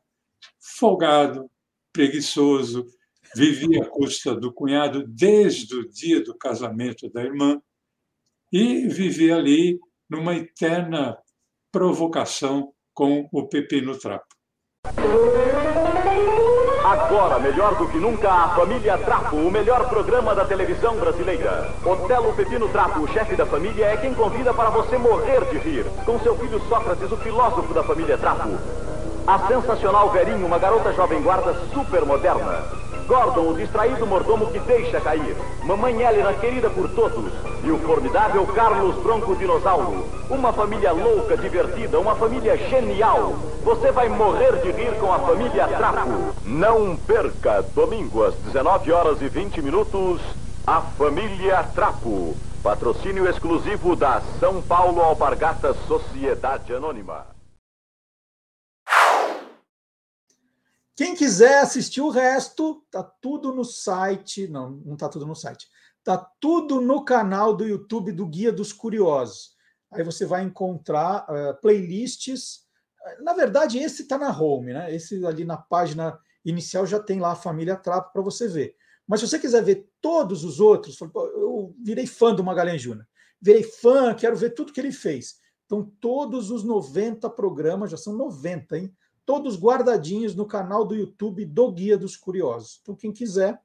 folgado, 0.79 1.51
preguiçoso, 1.93 2.87
vivia 3.35 3.83
à 3.83 3.87
custa 3.87 4.35
do 4.35 4.53
cunhado 4.53 5.07
desde 5.07 5.75
o 5.75 5.89
dia 5.89 6.23
do 6.23 6.37
casamento 6.37 7.11
da 7.11 7.23
irmã 7.23 7.61
e 8.53 8.87
vivia 8.89 9.37
ali 9.37 9.79
numa 10.09 10.35
eterna 10.35 11.19
provocação 11.73 12.73
com 12.95 13.29
o 13.33 13.49
Pepino 13.49 13.99
Trapo. 13.99 14.35
Agora, 16.87 17.41
melhor 17.41 17.75
do 17.75 17.89
que 17.89 17.99
nunca, 17.99 18.31
a 18.31 18.49
família 18.51 18.97
Trapo, 18.99 19.35
o 19.35 19.51
melhor 19.51 19.89
programa 19.89 20.37
da 20.37 20.45
televisão 20.45 20.95
brasileira. 20.95 21.69
Otelo 21.85 22.33
Pepino 22.35 22.69
Trapo, 22.69 23.01
o 23.01 23.09
chefe 23.09 23.35
da 23.35 23.45
família, 23.45 23.87
é 23.87 23.97
quem 23.97 24.15
convida 24.15 24.55
para 24.55 24.71
você 24.71 24.97
morrer 24.97 25.45
de 25.51 25.59
rir. 25.59 25.85
Com 26.05 26.17
seu 26.21 26.37
filho 26.37 26.61
Sócrates, 26.69 27.11
o 27.11 27.17
filósofo 27.17 27.75
da 27.75 27.83
família 27.83 28.17
Trapo. 28.17 28.51
A 29.27 29.41
sensacional 29.49 30.11
Verinho, 30.11 30.47
uma 30.47 30.57
garota 30.57 30.93
jovem 30.93 31.21
guarda 31.21 31.53
super 31.75 32.07
moderna. 32.07 32.63
Gordon, 33.09 33.51
o 33.51 33.55
distraído 33.55 34.07
mordomo 34.07 34.47
que 34.53 34.61
deixa 34.61 35.01
cair. 35.01 35.37
Mamãe 35.65 36.01
Helena, 36.01 36.33
querida 36.35 36.71
por 36.71 36.89
todos. 36.91 37.33
E 37.65 37.71
o 37.73 37.79
formidável 37.79 38.47
Carlos 38.47 38.95
Bronco 39.03 39.35
Dinossauro. 39.35 40.07
Uma 40.31 40.53
família 40.53 40.93
louca, 40.93 41.37
divertida, 41.37 41.99
uma 41.99 42.15
família 42.15 42.57
genial. 42.57 43.35
Você 43.65 43.91
vai 43.91 44.09
morrer 44.09 44.61
de 44.63 44.71
rir 44.71 44.97
com 45.01 45.13
a 45.13 45.19
família 45.19 45.67
Trapo. 45.67 46.33
Não 46.45 46.97
perca, 46.97 47.65
domingo 47.75 48.23
às 48.23 48.35
19 48.37 48.93
horas 48.93 49.21
e 49.21 49.29
20 49.29 49.61
minutos, 49.61 50.21
a 50.65 50.81
família 50.81 51.65
Trapo. 51.75 52.37
Patrocínio 52.63 53.29
exclusivo 53.29 53.97
da 53.97 54.23
São 54.39 54.63
Paulo 54.63 55.01
Alpargatas 55.01 55.77
Sociedade 55.89 56.73
Anônima. 56.73 57.36
Quem 60.97 61.15
quiser 61.15 61.59
assistir 61.59 62.01
o 62.01 62.09
resto, 62.09 62.83
tá 62.91 63.03
tudo 63.03 63.53
no 63.53 63.65
site. 63.65 64.49
Não, 64.49 64.71
não 64.71 64.97
tá 64.97 65.11
tudo 65.11 65.27
no 65.27 65.35
site. 65.35 65.69
Tá 66.03 66.17
tudo 66.41 66.81
no 66.81 67.05
canal 67.05 67.55
do 67.55 67.67
YouTube 67.67 68.13
do 68.13 68.27
Guia 68.27 68.51
dos 68.51 68.73
Curiosos. 68.73 69.55
Aí 69.93 70.03
você 70.03 70.25
vai 70.25 70.43
encontrar 70.43 71.27
uh, 71.29 71.61
playlists. 71.61 72.65
Na 73.21 73.35
verdade, 73.35 73.79
esse 73.79 74.03
está 74.03 74.17
na 74.17 74.31
home, 74.31 74.73
né? 74.73 74.95
Esse 74.95 75.25
ali 75.27 75.45
na 75.45 75.59
página 75.59 76.19
inicial 76.43 76.87
já 76.87 76.99
tem 76.99 77.21
lá 77.21 77.33
a 77.33 77.37
família 77.37 77.77
Trapo 77.77 78.13
para 78.13 78.23
você 78.23 78.49
ver. 78.49 78.75
Mas 79.07 79.21
se 79.21 79.29
você 79.29 79.39
quiser 79.39 79.63
ver 79.63 79.89
todos 80.01 80.45
os 80.45 80.61
outros, 80.61 80.99
eu 81.01 81.75
virei 81.85 82.07
fã 82.07 82.35
do 82.35 82.43
Magalhães 82.43 82.81
Júnior. 82.81 83.07
Virei 83.41 83.63
fã, 83.63 84.15
quero 84.15 84.35
ver 84.35 84.51
tudo 84.51 84.73
que 84.73 84.81
ele 84.81 84.93
fez. 84.93 85.37
Então, 85.67 85.93
todos 86.01 86.51
os 86.51 86.65
90 86.65 87.29
programas, 87.31 87.91
já 87.91 87.97
são 87.97 88.15
90, 88.15 88.79
hein? 88.79 88.97
Todos 89.27 89.59
guardadinhos 89.59 90.35
no 90.35 90.47
canal 90.47 90.87
do 90.87 90.95
YouTube 90.95 91.45
do 91.45 91.73
Guia 91.73 91.99
dos 91.99 92.17
Curiosos. 92.17 92.79
Então, 92.81 92.95
quem 92.95 93.13
quiser, 93.13 93.61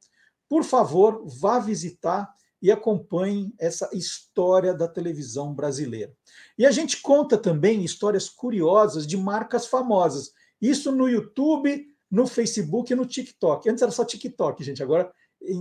por 0.49 0.63
favor, 0.63 1.23
vá 1.25 1.59
visitar 1.59 2.33
e 2.61 2.71
acompanhe 2.71 3.53
essa 3.57 3.89
história 3.93 4.73
da 4.73 4.87
televisão 4.87 5.53
brasileira. 5.53 6.13
E 6.57 6.65
a 6.65 6.71
gente 6.71 7.01
conta 7.01 7.37
também 7.37 7.83
histórias 7.83 8.29
curiosas 8.29 9.07
de 9.07 9.15
marcas 9.15 9.65
famosas. 9.65 10.31
Isso 10.61 10.91
no 10.91 11.07
YouTube, 11.07 11.87
no 12.09 12.27
Facebook 12.27 12.91
e 12.91 12.95
no 12.95 13.05
TikTok. 13.05 13.69
Antes 13.69 13.81
era 13.81 13.91
só 13.91 14.03
TikTok, 14.03 14.63
gente. 14.63 14.83
Agora, 14.83 15.11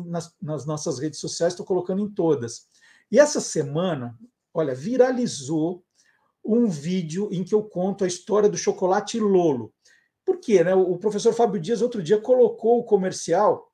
nas, 0.07 0.35
nas 0.43 0.67
nossas 0.67 0.99
redes 0.99 1.21
sociais, 1.21 1.53
estou 1.53 1.65
colocando 1.65 2.03
em 2.03 2.11
todas. 2.11 2.69
E 3.11 3.19
essa 3.19 3.41
semana, 3.41 4.19
olha, 4.53 4.75
viralizou 4.75 5.83
um 6.45 6.69
vídeo 6.69 7.29
em 7.33 7.45
que 7.45 7.55
eu 7.55 7.63
conto 7.63 8.05
a 8.05 8.07
história 8.07 8.49
do 8.49 8.57
chocolate 8.57 9.19
Lolo. 9.19 9.73
Por 10.31 10.39
quê? 10.39 10.63
Né? 10.63 10.73
O 10.73 10.97
professor 10.97 11.33
Fábio 11.33 11.61
Dias, 11.61 11.83
outro 11.83 12.01
dia, 12.01 12.21
colocou 12.21 12.79
o 12.79 12.85
comercial 12.85 13.69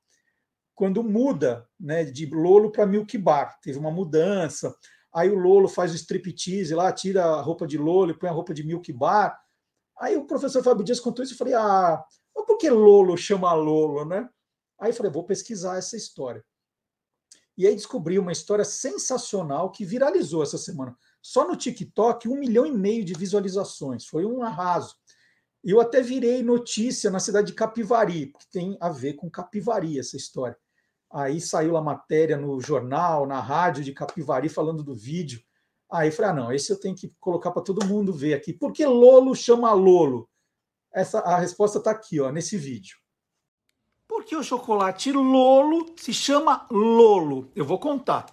quando 0.73 1.03
muda 1.03 1.69
né, 1.79 2.03
de 2.03 2.25
Lolo 2.25 2.71
para 2.71 2.83
Milk 2.83 3.15
Bar. 3.15 3.59
Teve 3.61 3.77
uma 3.77 3.91
mudança. 3.91 4.75
Aí 5.13 5.29
o 5.29 5.37
Lolo 5.37 5.67
faz 5.67 5.91
o 5.91 5.95
striptease 5.95 6.73
lá, 6.73 6.91
tira 6.91 7.23
a 7.23 7.41
roupa 7.41 7.67
de 7.67 7.77
Lolo 7.77 8.09
e 8.09 8.17
põe 8.17 8.27
a 8.27 8.33
roupa 8.33 8.55
de 8.55 8.63
Milk 8.63 8.91
Bar. 8.91 9.39
Aí 9.99 10.17
o 10.17 10.25
professor 10.25 10.63
Fábio 10.63 10.83
Dias 10.83 10.99
contou 10.99 11.23
isso 11.23 11.35
e 11.35 11.37
falei: 11.37 11.53
ah, 11.53 12.03
mas 12.35 12.45
por 12.47 12.57
que 12.57 12.71
Lolo 12.71 13.15
chama 13.15 13.53
Lolo, 13.53 14.03
né? 14.03 14.27
Aí 14.79 14.91
falei: 14.91 15.11
vou 15.11 15.25
pesquisar 15.25 15.77
essa 15.77 15.95
história. 15.95 16.43
E 17.55 17.67
aí 17.67 17.75
descobri 17.75 18.17
uma 18.17 18.31
história 18.31 18.65
sensacional 18.65 19.69
que 19.69 19.85
viralizou 19.85 20.41
essa 20.41 20.57
semana. 20.57 20.97
Só 21.21 21.47
no 21.47 21.55
TikTok, 21.55 22.27
um 22.27 22.39
milhão 22.39 22.65
e 22.65 22.71
meio 22.71 23.05
de 23.05 23.13
visualizações. 23.13 24.07
Foi 24.07 24.25
um 24.25 24.41
arraso. 24.41 24.95
Eu 25.69 25.81
até 25.81 26.01
virei 26.01 26.41
notícia 26.41 27.11
na 27.11 27.19
cidade 27.19 27.47
de 27.47 27.53
Capivari, 27.53 28.27
que 28.27 28.49
tem 28.49 28.77
a 28.79 28.87
ver 28.87 29.15
com 29.15 29.29
Capivari 29.29 29.99
essa 29.99 30.15
história. 30.15 30.57
Aí 31.11 31.41
saiu 31.41 31.75
a 31.75 31.81
matéria 31.81 32.37
no 32.37 32.57
jornal, 32.61 33.27
na 33.27 33.41
rádio 33.41 33.83
de 33.83 33.91
Capivari, 33.91 34.47
falando 34.47 34.81
do 34.81 34.95
vídeo. 34.95 35.41
Aí 35.91 36.07
eu 36.07 36.11
falei: 36.13 36.31
ah, 36.31 36.33
não, 36.33 36.53
esse 36.53 36.71
eu 36.71 36.79
tenho 36.79 36.95
que 36.95 37.13
colocar 37.19 37.51
para 37.51 37.61
todo 37.61 37.85
mundo 37.85 38.13
ver 38.13 38.33
aqui. 38.33 38.53
Por 38.53 38.71
que 38.71 38.85
Lolo 38.85 39.35
chama 39.35 39.73
Lolo? 39.73 40.29
Essa, 40.89 41.19
a 41.19 41.37
resposta 41.37 41.79
está 41.79 41.91
aqui, 41.91 42.21
ó, 42.21 42.31
nesse 42.31 42.57
vídeo. 42.57 42.97
Por 44.07 44.23
que 44.23 44.37
o 44.37 44.43
chocolate 44.43 45.11
Lolo 45.11 45.93
se 45.97 46.13
chama 46.13 46.65
Lolo? 46.71 47.51
Eu 47.53 47.65
vou 47.65 47.77
contar. 47.77 48.25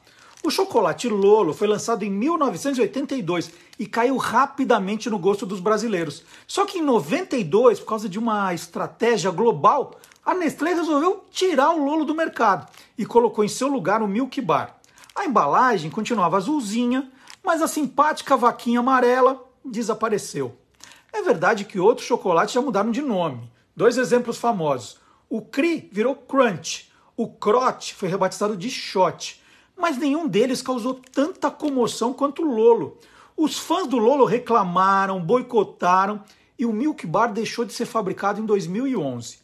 O 0.47 0.51
chocolate 0.51 1.09
Lolo 1.09 1.55
foi 1.55 1.67
lançado 1.67 2.05
em 2.05 2.11
1982 2.11 3.51
e 3.79 3.87
caiu 3.87 4.19
rapidamente 4.19 5.09
no 5.09 5.19
gosto 5.19 5.47
dos 5.47 5.59
brasileiros. 5.59 6.23
Só 6.47 6.67
que 6.67 6.81
em 6.81 6.83
92, 6.83 7.81
por 7.81 7.87
causa 7.87 8.11
de 8.11 8.19
uma 8.19 8.53
estratégia 8.53 9.31
global, 9.31 9.99
a 10.23 10.35
Nestlé 10.35 10.75
resolveu 10.75 11.25
tirar 11.31 11.71
o 11.71 11.83
Lolo 11.83 12.05
do 12.05 12.15
mercado 12.15 12.71
e 12.99 13.07
colocou 13.07 13.43
em 13.43 13.49
seu 13.49 13.69
lugar 13.69 14.03
o 14.03 14.07
Milk 14.07 14.39
Bar. 14.43 14.77
A 15.17 15.25
embalagem 15.25 15.91
continuava 15.91 16.37
azulzinha, 16.37 17.11
mas 17.43 17.63
a 17.63 17.67
simpática 17.67 18.37
vaquinha 18.37 18.81
amarela 18.81 19.43
desapareceu. 19.65 20.55
É 21.11 21.23
verdade 21.23 21.65
que 21.65 21.81
outros 21.81 22.07
chocolates 22.07 22.53
já 22.53 22.61
mudaram 22.61 22.91
de 22.91 23.01
nome. 23.01 23.51
Dois 23.75 23.97
exemplos 23.97 24.37
famosos. 24.37 24.99
O 25.27 25.41
Cri 25.41 25.89
virou 25.91 26.15
Crunch, 26.15 26.93
o 27.17 27.29
Crot 27.29 27.95
foi 27.95 28.11
rebatizado 28.11 28.55
de 28.59 28.69
Shot 28.69 29.43
mas 29.77 29.99
nenhum 29.99 30.27
deles 30.29 30.63
causou 30.63 30.95
tanta 30.95 31.51
comoção 31.51 32.13
quanto 32.13 32.43
o 32.43 32.55
Lolo. 32.55 32.99
Os 33.37 33.59
fãs 33.59 33.87
do 33.87 33.99
Lolo 33.99 34.25
reclamaram, 34.25 35.21
boicotaram 35.21 36.23
e 36.59 36.65
o 36.65 36.73
Milk 36.73 37.07
Bar 37.07 37.33
deixou 37.33 37.65
de 37.65 37.73
ser 37.73 37.87
fabricado 37.87 38.41
em 38.41 38.47
2011. 38.47 39.39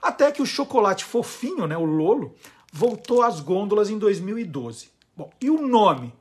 Até 0.00 0.32
que 0.32 0.42
o 0.42 0.46
chocolate 0.46 1.04
fofinho, 1.04 1.66
né, 1.66 1.76
o 1.76 1.84
Lolo, 1.84 2.34
voltou 2.72 3.22
às 3.22 3.40
gôndolas 3.40 3.90
em 3.90 3.98
2012. 3.98 4.88
Bom, 5.16 5.30
e 5.40 5.50
o 5.50 5.66
nome? 5.66 6.12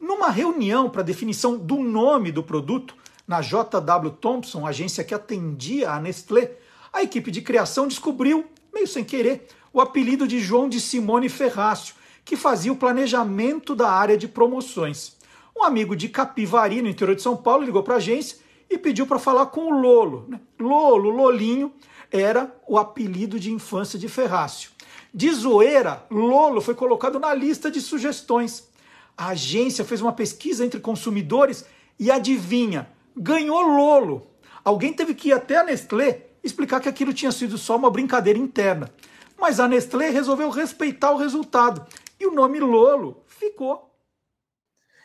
Numa 0.00 0.30
reunião 0.30 0.88
para 0.88 1.02
definição 1.02 1.58
do 1.58 1.76
nome 1.76 2.30
do 2.30 2.42
produto, 2.42 2.94
na 3.26 3.40
JW 3.40 4.10
Thompson, 4.20 4.66
agência 4.66 5.02
que 5.02 5.12
atendia 5.12 5.90
a 5.90 6.00
Nestlé, 6.00 6.52
a 6.92 7.02
equipe 7.02 7.30
de 7.30 7.42
criação 7.42 7.88
descobriu, 7.88 8.46
meio 8.72 8.86
sem 8.86 9.04
querer, 9.04 9.48
o 9.72 9.80
apelido 9.80 10.26
de 10.26 10.40
João 10.40 10.68
de 10.68 10.80
Simone 10.80 11.28
Ferrácio, 11.28 11.94
que 12.28 12.36
fazia 12.36 12.70
o 12.70 12.76
planejamento 12.76 13.74
da 13.74 13.90
área 13.90 14.14
de 14.14 14.28
promoções. 14.28 15.16
Um 15.56 15.64
amigo 15.64 15.96
de 15.96 16.10
Capivari, 16.10 16.82
no 16.82 16.88
interior 16.90 17.16
de 17.16 17.22
São 17.22 17.34
Paulo, 17.34 17.64
ligou 17.64 17.82
para 17.82 17.94
a 17.94 17.96
agência 17.96 18.36
e 18.68 18.76
pediu 18.76 19.06
para 19.06 19.18
falar 19.18 19.46
com 19.46 19.62
o 19.62 19.80
Lolo. 19.80 20.26
Né? 20.28 20.38
Lolo, 20.60 21.08
Lolinho, 21.08 21.72
era 22.12 22.54
o 22.66 22.76
apelido 22.78 23.40
de 23.40 23.50
infância 23.50 23.98
de 23.98 24.10
Ferrácio. 24.10 24.72
De 25.12 25.32
zoeira, 25.32 26.04
Lolo 26.10 26.60
foi 26.60 26.74
colocado 26.74 27.18
na 27.18 27.32
lista 27.32 27.70
de 27.70 27.80
sugestões. 27.80 28.68
A 29.16 29.28
agência 29.28 29.82
fez 29.82 30.02
uma 30.02 30.12
pesquisa 30.12 30.66
entre 30.66 30.80
consumidores 30.80 31.64
e 31.98 32.10
adivinha, 32.10 32.90
ganhou 33.16 33.62
Lolo. 33.62 34.26
Alguém 34.62 34.92
teve 34.92 35.14
que 35.14 35.30
ir 35.30 35.32
até 35.32 35.56
a 35.56 35.64
Nestlé 35.64 36.26
explicar 36.44 36.78
que 36.80 36.90
aquilo 36.90 37.14
tinha 37.14 37.32
sido 37.32 37.56
só 37.56 37.74
uma 37.74 37.90
brincadeira 37.90 38.38
interna. 38.38 38.92
Mas 39.40 39.60
a 39.60 39.66
Nestlé 39.66 40.10
resolveu 40.10 40.50
respeitar 40.50 41.12
o 41.12 41.16
resultado 41.16 41.86
e 42.18 42.26
o 42.26 42.32
nome 42.32 42.58
Lolo 42.60 43.22
ficou. 43.26 43.88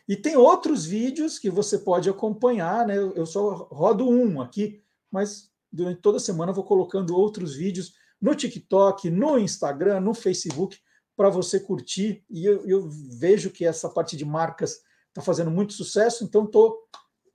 E 0.08 0.18
tem 0.18 0.36
outros 0.36 0.86
vídeos 0.86 1.40
que 1.40 1.50
você 1.50 1.78
pode 1.78 2.10
acompanhar, 2.10 2.86
né? 2.86 2.98
Eu 2.98 3.26
só 3.26 3.68
rodo 3.72 4.10
um 4.10 4.42
aqui, 4.42 4.82
mas 5.10 5.50
durante 5.72 6.02
toda 6.02 6.18
a 6.18 6.22
semana 6.22 6.52
eu 6.52 6.56
vou 6.56 6.64
colocando 6.64 7.16
outros 7.16 7.56
vídeos 7.56 7.94
no 8.22 8.36
TikTok, 8.36 9.10
no 9.10 9.38
Instagram, 9.38 10.00
no 10.02 10.14
Facebook, 10.14 10.78
para 11.16 11.30
você 11.30 11.60
curtir. 11.60 12.24
E 12.30 12.46
eu, 12.46 12.66
eu, 12.66 12.90
vejo 13.18 13.50
que 13.50 13.66
essa 13.66 13.90
parte 13.90 14.18
de 14.18 14.26
marcas 14.26 14.82
está 15.10 15.22
fazendo 15.22 15.52
muito 15.52 15.74
sucesso, 15.74 16.24
então 16.24 16.46
estou 16.46 16.78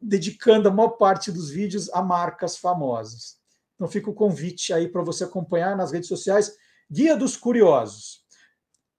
dedicando 0.00 0.68
a 0.68 0.72
maior 0.72 0.90
parte 0.90 1.32
dos 1.32 1.50
vídeos 1.50 1.88
a 1.90 2.02
marcas 2.02 2.56
famosas. 2.56 3.38
Então 3.74 3.88
fica 3.88 4.10
o 4.10 4.14
convite 4.14 4.72
aí 4.72 4.88
para 4.88 5.02
você 5.02 5.24
acompanhar 5.24 5.76
nas 5.76 5.92
redes 5.92 6.08
sociais 6.08 6.56
Guia 6.90 7.16
dos 7.16 7.36
Curiosos. 7.36 8.17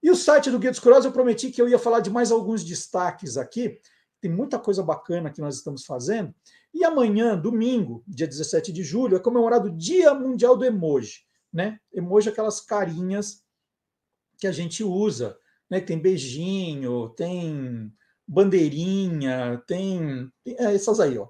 E 0.02 0.10
o 0.10 0.16
site 0.16 0.50
do 0.50 0.58
Guia 0.58 0.70
dos 0.70 0.80
Curiosos, 0.80 1.04
eu 1.04 1.12
prometi 1.12 1.50
que 1.50 1.60
eu 1.60 1.68
ia 1.68 1.78
falar 1.78 2.00
de 2.00 2.10
mais 2.10 2.32
alguns 2.32 2.64
destaques 2.64 3.36
aqui. 3.36 3.78
Tem 4.20 4.30
muita 4.30 4.58
coisa 4.58 4.82
bacana 4.82 5.30
que 5.30 5.40
nós 5.40 5.56
estamos 5.56 5.84
fazendo. 5.84 6.34
E 6.72 6.84
amanhã, 6.84 7.36
domingo, 7.36 8.02
dia 8.06 8.26
17 8.26 8.72
de 8.72 8.82
julho, 8.82 9.16
é 9.16 9.20
comemorado 9.20 9.68
o 9.68 9.76
Dia 9.76 10.14
Mundial 10.14 10.56
do 10.56 10.64
Emoji. 10.64 11.24
Né? 11.52 11.78
Emoji 11.92 12.28
é 12.28 12.32
aquelas 12.32 12.60
carinhas 12.60 13.42
que 14.38 14.46
a 14.46 14.52
gente 14.52 14.84
usa. 14.84 15.36
Né? 15.68 15.80
Tem 15.80 15.98
beijinho, 15.98 17.10
tem 17.10 17.92
bandeirinha, 18.26 19.62
tem, 19.66 20.30
tem 20.44 20.56
é, 20.58 20.74
essas 20.74 21.00
aí. 21.00 21.18
Ó. 21.18 21.28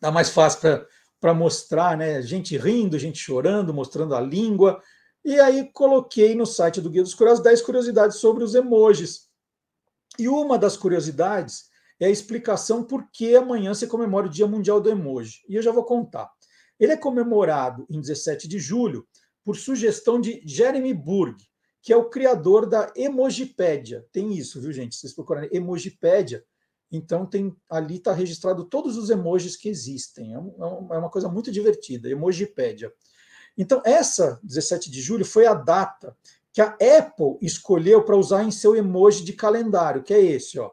Tá 0.00 0.10
mais 0.10 0.30
fácil 0.30 0.86
para 1.20 1.34
mostrar, 1.34 1.96
né? 1.96 2.20
Gente 2.22 2.56
rindo, 2.56 2.98
gente 2.98 3.18
chorando, 3.18 3.72
mostrando 3.72 4.14
a 4.14 4.20
língua. 4.20 4.82
E 5.24 5.38
aí 5.38 5.70
coloquei 5.72 6.34
no 6.34 6.44
site 6.44 6.80
do 6.80 6.90
Guia 6.90 7.02
dos 7.02 7.14
Curiosos 7.14 7.42
10 7.42 7.62
curiosidades 7.62 8.16
sobre 8.16 8.42
os 8.42 8.54
emojis. 8.54 9.28
E 10.18 10.28
uma 10.28 10.58
das 10.58 10.76
curiosidades 10.76 11.70
é 12.00 12.06
a 12.06 12.10
explicação 12.10 12.82
por 12.82 13.08
que 13.12 13.36
amanhã 13.36 13.72
se 13.74 13.86
comemora 13.86 14.26
o 14.26 14.30
Dia 14.30 14.46
Mundial 14.46 14.80
do 14.80 14.90
Emoji. 14.90 15.42
E 15.48 15.54
eu 15.54 15.62
já 15.62 15.70
vou 15.70 15.84
contar. 15.84 16.30
Ele 16.78 16.92
é 16.92 16.96
comemorado 16.96 17.86
em 17.88 18.00
17 18.00 18.48
de 18.48 18.58
julho 18.58 19.06
por 19.44 19.56
sugestão 19.56 20.20
de 20.20 20.42
Jeremy 20.44 20.92
Burg, 20.92 21.36
que 21.80 21.92
é 21.92 21.96
o 21.96 22.10
criador 22.10 22.66
da 22.66 22.92
Emojipédia. 22.96 24.04
Tem 24.12 24.32
isso, 24.32 24.60
viu, 24.60 24.72
gente? 24.72 24.96
Vocês 24.96 25.12
procurarem 25.12 25.50
Emojipédia, 25.52 26.44
então 26.90 27.24
tem 27.24 27.54
ali 27.70 27.96
está 27.96 28.12
registrado 28.12 28.64
todos 28.64 28.96
os 28.96 29.10
emojis 29.10 29.56
que 29.56 29.68
existem. 29.68 30.34
É, 30.34 30.38
é, 30.38 30.96
é 30.96 30.98
uma 30.98 31.10
coisa 31.10 31.28
muito 31.28 31.50
divertida, 31.50 32.10
Emojipédia. 32.10 32.92
Então, 33.56 33.82
essa 33.84 34.40
17 34.42 34.90
de 34.90 35.00
julho 35.00 35.24
foi 35.24 35.46
a 35.46 35.54
data 35.54 36.16
que 36.52 36.60
a 36.60 36.76
Apple 36.98 37.38
escolheu 37.40 38.04
para 38.04 38.16
usar 38.16 38.44
em 38.44 38.50
seu 38.50 38.76
emoji 38.76 39.24
de 39.24 39.32
calendário, 39.32 40.02
que 40.02 40.12
é 40.12 40.20
esse, 40.20 40.58
ó. 40.58 40.70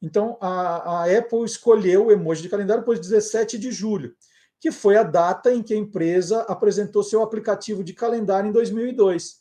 Então, 0.00 0.36
a, 0.40 1.02
a 1.02 1.18
Apple 1.18 1.44
escolheu 1.44 2.06
o 2.06 2.12
emoji 2.12 2.42
de 2.42 2.48
calendário 2.48 2.82
depois 2.82 3.00
17 3.00 3.58
de 3.58 3.72
julho, 3.72 4.14
que 4.60 4.70
foi 4.70 4.96
a 4.96 5.02
data 5.02 5.52
em 5.52 5.62
que 5.62 5.74
a 5.74 5.76
empresa 5.76 6.42
apresentou 6.42 7.02
seu 7.02 7.22
aplicativo 7.22 7.82
de 7.82 7.92
calendário 7.92 8.48
em 8.48 8.52
2002. 8.52 9.40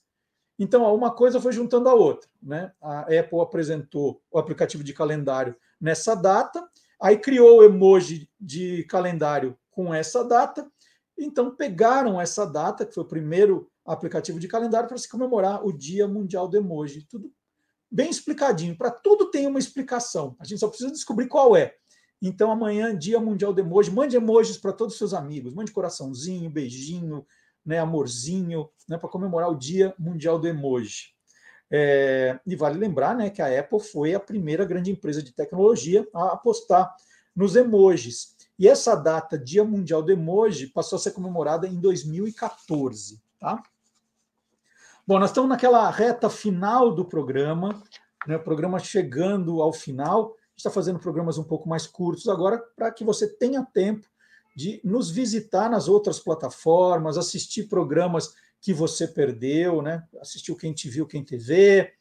Então, 0.59 0.83
uma 0.93 1.11
coisa 1.11 1.39
foi 1.39 1.51
juntando 1.51 1.89
a 1.89 1.93
outra. 1.93 2.29
Né? 2.41 2.71
A 2.81 3.01
Apple 3.01 3.39
apresentou 3.41 4.21
o 4.31 4.39
aplicativo 4.39 4.83
de 4.83 4.93
calendário 4.93 5.55
nessa 5.79 6.15
data, 6.15 6.67
aí 6.99 7.17
criou 7.17 7.59
o 7.59 7.63
emoji 7.63 8.27
de 8.39 8.83
calendário 8.85 9.55
com 9.69 9.93
essa 9.93 10.23
data, 10.23 10.67
então, 11.17 11.55
pegaram 11.55 12.21
essa 12.21 12.45
data, 12.45 12.85
que 12.85 12.93
foi 12.93 13.03
o 13.03 13.07
primeiro 13.07 13.69
aplicativo 13.85 14.39
de 14.39 14.47
calendário, 14.47 14.87
para 14.87 14.97
se 14.97 15.09
comemorar 15.09 15.65
o 15.65 15.71
Dia 15.71 16.07
Mundial 16.07 16.47
do 16.47 16.57
Emoji. 16.57 17.07
Tudo 17.09 17.31
bem 17.89 18.09
explicadinho. 18.09 18.77
Para 18.77 18.91
tudo 18.91 19.31
tem 19.31 19.47
uma 19.47 19.59
explicação. 19.59 20.35
A 20.39 20.45
gente 20.45 20.59
só 20.59 20.67
precisa 20.67 20.91
descobrir 20.91 21.27
qual 21.27 21.55
é. 21.55 21.73
Então, 22.21 22.51
amanhã, 22.51 22.95
Dia 22.95 23.19
Mundial 23.19 23.53
do 23.53 23.61
Emoji. 23.61 23.91
Mande 23.91 24.15
emojis 24.15 24.57
para 24.57 24.73
todos 24.73 24.93
os 24.93 24.97
seus 24.99 25.13
amigos. 25.13 25.53
Mande 25.53 25.71
coraçãozinho, 25.71 26.49
beijinho, 26.49 27.25
né, 27.65 27.79
amorzinho, 27.79 28.69
né, 28.87 28.97
para 28.97 29.09
comemorar 29.09 29.49
o 29.49 29.57
Dia 29.57 29.93
Mundial 29.97 30.39
do 30.39 30.47
Emoji. 30.47 31.15
É, 31.69 32.39
e 32.45 32.55
vale 32.55 32.77
lembrar 32.77 33.15
né, 33.15 33.29
que 33.29 33.41
a 33.41 33.59
Apple 33.59 33.79
foi 33.79 34.13
a 34.13 34.19
primeira 34.19 34.63
grande 34.63 34.89
empresa 34.89 35.21
de 35.21 35.33
tecnologia 35.33 36.07
a 36.13 36.33
apostar 36.33 36.95
nos 37.35 37.55
emojis. 37.55 38.36
E 38.57 38.67
essa 38.67 38.95
data, 38.95 39.37
Dia 39.37 39.63
Mundial 39.63 40.01
do 40.01 40.11
Emoji, 40.11 40.67
passou 40.67 40.97
a 40.97 40.99
ser 40.99 41.11
comemorada 41.11 41.67
em 41.67 41.79
2014. 41.79 43.21
Tá? 43.39 43.61
Bom, 45.05 45.19
nós 45.19 45.29
estamos 45.29 45.49
naquela 45.49 45.89
reta 45.89 46.29
final 46.29 46.93
do 46.93 47.05
programa, 47.05 47.81
né, 48.25 48.35
o 48.35 48.43
programa 48.43 48.79
chegando 48.79 49.61
ao 49.61 49.71
final. 49.71 50.23
A 50.23 50.49
gente 50.49 50.57
está 50.57 50.71
fazendo 50.71 50.99
programas 50.99 51.37
um 51.37 51.43
pouco 51.43 51.69
mais 51.69 51.85
curtos 51.85 52.27
agora, 52.27 52.57
para 52.75 52.91
que 52.91 53.05
você 53.05 53.27
tenha 53.27 53.63
tempo 53.63 54.07
de 54.55 54.81
nos 54.83 55.11
visitar 55.11 55.69
nas 55.69 55.87
outras 55.87 56.19
plataformas, 56.19 57.15
assistir 57.15 57.65
programas 57.65 58.33
que 58.59 58.73
você 58.73 59.07
perdeu, 59.07 59.83
né? 59.83 60.03
assistir 60.19 60.51
o 60.51 60.57
Quem 60.57 60.73
Te 60.73 60.89
Viu, 60.89 61.05
Quem 61.05 61.23
Te 61.23 61.37
Vê, 61.37 61.93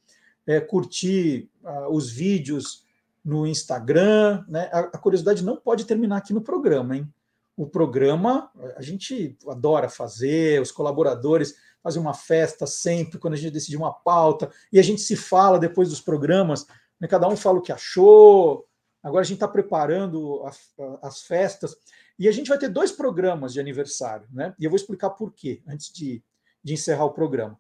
é, 0.47 0.59
curtir 0.59 1.51
uh, 1.62 1.95
os 1.95 2.11
vídeos 2.11 2.85
no 3.27 3.44
Instagram. 3.44 4.44
Né? 4.48 4.70
A, 4.73 4.78
a, 4.78 4.98
curiosidade 4.98 5.44
não 5.44 5.57
pode 5.57 5.85
terminar 5.85 6.19
aqui 6.19 6.32
no 6.32 6.40
programa, 6.40 6.97
hein? 6.97 7.12
O 7.57 7.66
programa 7.66 8.51
a 8.77 8.82
gente 8.82 9.36
adora 9.48 9.89
fazer, 9.89 10.61
os 10.61 10.70
colaboradores 10.70 11.57
fazem 11.82 12.01
uma 12.01 12.15
festa 12.15 12.66
sempre 12.66 13.19
quando 13.19 13.35
a 13.35 13.36
gente 13.36 13.53
decide 13.53 13.77
uma 13.77 13.93
pauta, 13.93 14.51
e 14.73 14.78
a 14.78 14.82
gente 14.82 15.01
se 15.01 15.16
fala 15.16 15.59
depois 15.59 15.89
dos 15.89 16.01
programas, 16.01 16.66
né? 17.01 17.09
cada 17.09 17.27
um 17.27 17.36
fala 17.36 17.59
o 17.59 17.62
que 17.62 17.73
achou. 17.73 18.66
Agora 19.03 19.23
a 19.23 19.24
gente 19.24 19.36
está 19.36 19.48
preparando 19.48 20.44
a, 20.44 21.07
as 21.07 21.23
festas. 21.23 21.77
E 22.19 22.28
a 22.28 22.32
gente 22.32 22.48
vai 22.48 22.59
ter 22.59 22.69
dois 22.69 22.93
programas 22.93 23.53
de 23.53 23.61
aniversário, 23.61 24.27
né? 24.32 24.55
E 24.59 24.65
eu 24.65 24.70
vou 24.70 24.77
explicar 24.77 25.11
por 25.11 25.32
quê, 25.32 25.62
antes 25.66 25.93
de, 25.93 26.23
de 26.62 26.74
encerrar 26.74 27.05
o 27.05 27.12
programa. 27.12 27.59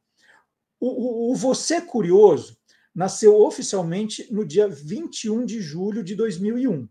O, 0.78 0.88
o, 0.88 1.32
o 1.32 1.34
Você 1.34 1.80
Curioso 1.80 2.56
nasceu 2.96 3.38
oficialmente 3.38 4.26
no 4.32 4.42
dia 4.42 4.66
21 4.66 5.44
de 5.44 5.60
julho 5.60 6.02
de 6.02 6.14
2001. 6.14 6.88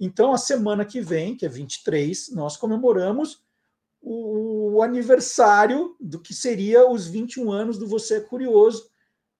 Então, 0.00 0.32
a 0.32 0.38
semana 0.38 0.86
que 0.86 1.02
vem, 1.02 1.36
que 1.36 1.44
é 1.44 1.48
23, 1.50 2.30
nós 2.32 2.56
comemoramos 2.56 3.44
o, 4.00 4.76
o 4.76 4.82
aniversário 4.82 5.94
do 6.00 6.18
que 6.18 6.32
seria 6.32 6.90
os 6.90 7.06
21 7.06 7.52
anos 7.52 7.78
do 7.78 7.86
Você 7.86 8.16
é 8.16 8.20
Curioso, 8.20 8.88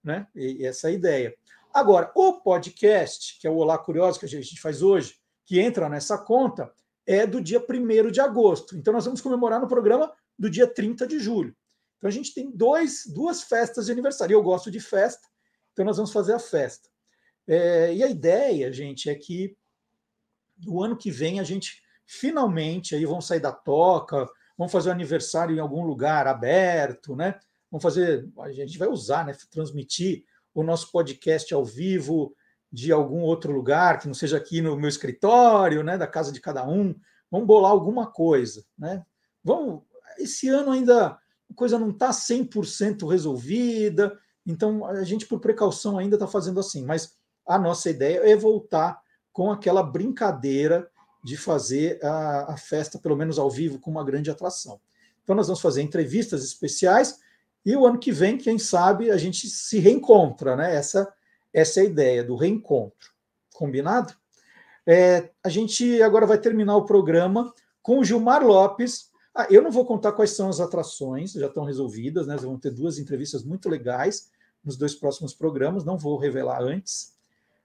né? 0.02 0.28
E, 0.34 0.58
e 0.60 0.66
essa 0.66 0.90
é 0.90 0.92
ideia. 0.92 1.34
Agora, 1.72 2.12
o 2.14 2.34
podcast, 2.34 3.40
que 3.40 3.46
é 3.46 3.50
o 3.50 3.56
Olá 3.56 3.78
Curioso 3.78 4.20
que 4.20 4.26
a 4.26 4.28
gente 4.28 4.60
faz 4.60 4.82
hoje, 4.82 5.16
que 5.46 5.58
entra 5.58 5.88
nessa 5.88 6.18
conta, 6.18 6.70
é 7.06 7.26
do 7.26 7.40
dia 7.40 7.64
1 7.66 8.10
de 8.10 8.20
agosto. 8.20 8.76
Então, 8.76 8.92
nós 8.92 9.06
vamos 9.06 9.22
comemorar 9.22 9.58
no 9.58 9.66
programa 9.66 10.12
do 10.38 10.50
dia 10.50 10.66
30 10.66 11.06
de 11.06 11.18
julho. 11.18 11.56
Então, 11.96 12.08
a 12.08 12.12
gente 12.12 12.34
tem 12.34 12.50
dois, 12.50 13.04
duas 13.06 13.42
festas 13.42 13.86
de 13.86 13.92
aniversário. 13.92 14.34
Eu 14.34 14.42
gosto 14.42 14.70
de 14.70 14.80
festa, 14.80 15.26
então, 15.74 15.84
nós 15.84 15.96
vamos 15.96 16.12
fazer 16.12 16.32
a 16.32 16.38
festa. 16.38 16.88
É, 17.46 17.92
e 17.92 18.02
a 18.02 18.08
ideia, 18.08 18.72
gente, 18.72 19.10
é 19.10 19.14
que 19.14 19.56
no 20.64 20.82
ano 20.82 20.96
que 20.96 21.10
vem 21.10 21.40
a 21.40 21.42
gente 21.42 21.82
finalmente 22.06 22.94
aí 22.94 23.04
vamos 23.04 23.26
sair 23.26 23.40
da 23.40 23.52
toca, 23.52 24.26
vamos 24.56 24.72
fazer 24.72 24.88
o 24.88 24.92
um 24.92 24.94
aniversário 24.94 25.54
em 25.54 25.58
algum 25.58 25.84
lugar 25.84 26.26
aberto, 26.26 27.16
né? 27.16 27.38
Vamos 27.70 27.82
fazer, 27.82 28.30
a 28.38 28.52
gente 28.52 28.78
vai 28.78 28.88
usar, 28.88 29.26
né? 29.26 29.36
Transmitir 29.50 30.24
o 30.54 30.62
nosso 30.62 30.92
podcast 30.92 31.52
ao 31.52 31.64
vivo 31.64 32.34
de 32.70 32.92
algum 32.92 33.20
outro 33.20 33.52
lugar, 33.52 33.98
que 33.98 34.06
não 34.06 34.14
seja 34.14 34.36
aqui 34.36 34.62
no 34.62 34.76
meu 34.76 34.88
escritório, 34.88 35.82
né? 35.82 35.98
Da 35.98 36.06
casa 36.06 36.30
de 36.30 36.40
cada 36.40 36.66
um. 36.66 36.94
Vamos 37.30 37.48
bolar 37.48 37.72
alguma 37.72 38.06
coisa, 38.06 38.64
né? 38.78 39.04
Vamos. 39.42 39.82
Esse 40.18 40.48
ano 40.48 40.70
ainda 40.70 41.08
a 41.08 41.54
coisa 41.56 41.78
não 41.78 41.90
está 41.90 42.10
100% 42.10 43.10
resolvida, 43.10 44.16
então, 44.46 44.84
a 44.84 45.04
gente, 45.04 45.26
por 45.26 45.40
precaução, 45.40 45.98
ainda 45.98 46.16
está 46.16 46.26
fazendo 46.26 46.60
assim, 46.60 46.84
mas 46.84 47.16
a 47.46 47.58
nossa 47.58 47.88
ideia 47.88 48.20
é 48.28 48.36
voltar 48.36 49.00
com 49.32 49.50
aquela 49.50 49.82
brincadeira 49.82 50.88
de 51.22 51.36
fazer 51.36 51.98
a, 52.04 52.52
a, 52.52 52.56
festa, 52.56 52.98
pelo 52.98 53.16
menos 53.16 53.38
ao 53.38 53.50
vivo, 53.50 53.78
com 53.78 53.90
uma 53.90 54.04
grande 54.04 54.30
atração. 54.30 54.78
Então, 55.22 55.34
nós 55.34 55.46
vamos 55.46 55.62
fazer 55.62 55.82
entrevistas 55.82 56.44
especiais 56.44 57.18
e 57.64 57.74
o 57.74 57.86
ano 57.86 57.98
que 57.98 58.12
vem, 58.12 58.36
quem 58.36 58.58
sabe, 58.58 59.10
a 59.10 59.16
gente 59.16 59.48
se 59.48 59.78
reencontra, 59.78 60.54
né? 60.54 60.76
Essa, 60.76 61.10
essa 61.52 61.80
é 61.80 61.84
a 61.84 61.86
ideia 61.86 62.22
do 62.22 62.36
reencontro. 62.36 63.12
Combinado? 63.54 64.14
É, 64.86 65.30
a 65.42 65.48
gente 65.48 66.02
agora 66.02 66.26
vai 66.26 66.36
terminar 66.36 66.76
o 66.76 66.84
programa 66.84 67.54
com 67.82 67.98
o 67.98 68.04
Gilmar 68.04 68.44
Lopes, 68.44 69.10
ah, 69.34 69.48
eu 69.50 69.62
não 69.62 69.70
vou 69.70 69.84
contar 69.84 70.12
quais 70.12 70.30
são 70.30 70.48
as 70.48 70.60
atrações, 70.60 71.32
já 71.32 71.48
estão 71.48 71.64
resolvidas, 71.64 72.26
né? 72.26 72.36
Vão 72.36 72.58
ter 72.58 72.70
duas 72.70 72.98
entrevistas 72.98 73.42
muito 73.42 73.68
legais 73.68 74.30
nos 74.64 74.76
dois 74.76 74.94
próximos 74.94 75.34
programas, 75.34 75.84
não 75.84 75.98
vou 75.98 76.18
revelar 76.18 76.62
antes. 76.62 77.12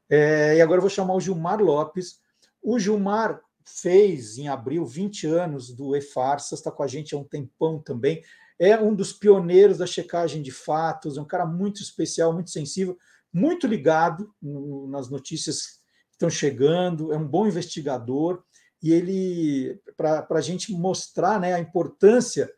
É, 0.10 0.58
e 0.58 0.62
agora 0.62 0.78
eu 0.78 0.82
vou 0.82 0.90
chamar 0.90 1.16
o 1.16 1.20
Gilmar 1.20 1.62
Lopes. 1.62 2.20
O 2.62 2.80
Gilmar 2.80 3.42
fez 3.66 4.38
em 4.38 4.48
abril 4.48 4.86
20 4.86 5.28
anos 5.28 5.72
do 5.74 5.96
E-Farsas, 5.96 6.60
está 6.60 6.72
com 6.72 6.84
a 6.84 6.88
gente 6.88 7.14
há 7.14 7.18
um 7.18 7.24
tempão 7.24 7.80
também. 7.80 8.24
É 8.58 8.78
um 8.78 8.94
dos 8.94 9.14
pioneiros 9.14 9.78
da 9.78 9.86
checagem 9.86 10.42
de 10.42 10.52
fatos, 10.52 11.18
é 11.18 11.22
um 11.22 11.28
cara 11.28 11.46
muito 11.46 11.82
especial, 11.82 12.34
muito 12.34 12.50
sensível, 12.50 12.98
muito 13.32 13.68
ligado 13.68 14.34
no, 14.42 14.88
nas 14.88 15.10
notícias 15.10 15.80
estão 16.12 16.30
chegando, 16.30 17.14
é 17.14 17.18
um 17.18 17.26
bom 17.26 17.48
investigador, 17.48 18.44
e 18.84 18.92
ele, 18.92 19.80
para 19.96 20.28
a 20.30 20.42
gente 20.42 20.74
mostrar 20.74 21.40
né, 21.40 21.54
a 21.54 21.60
importância 21.60 22.52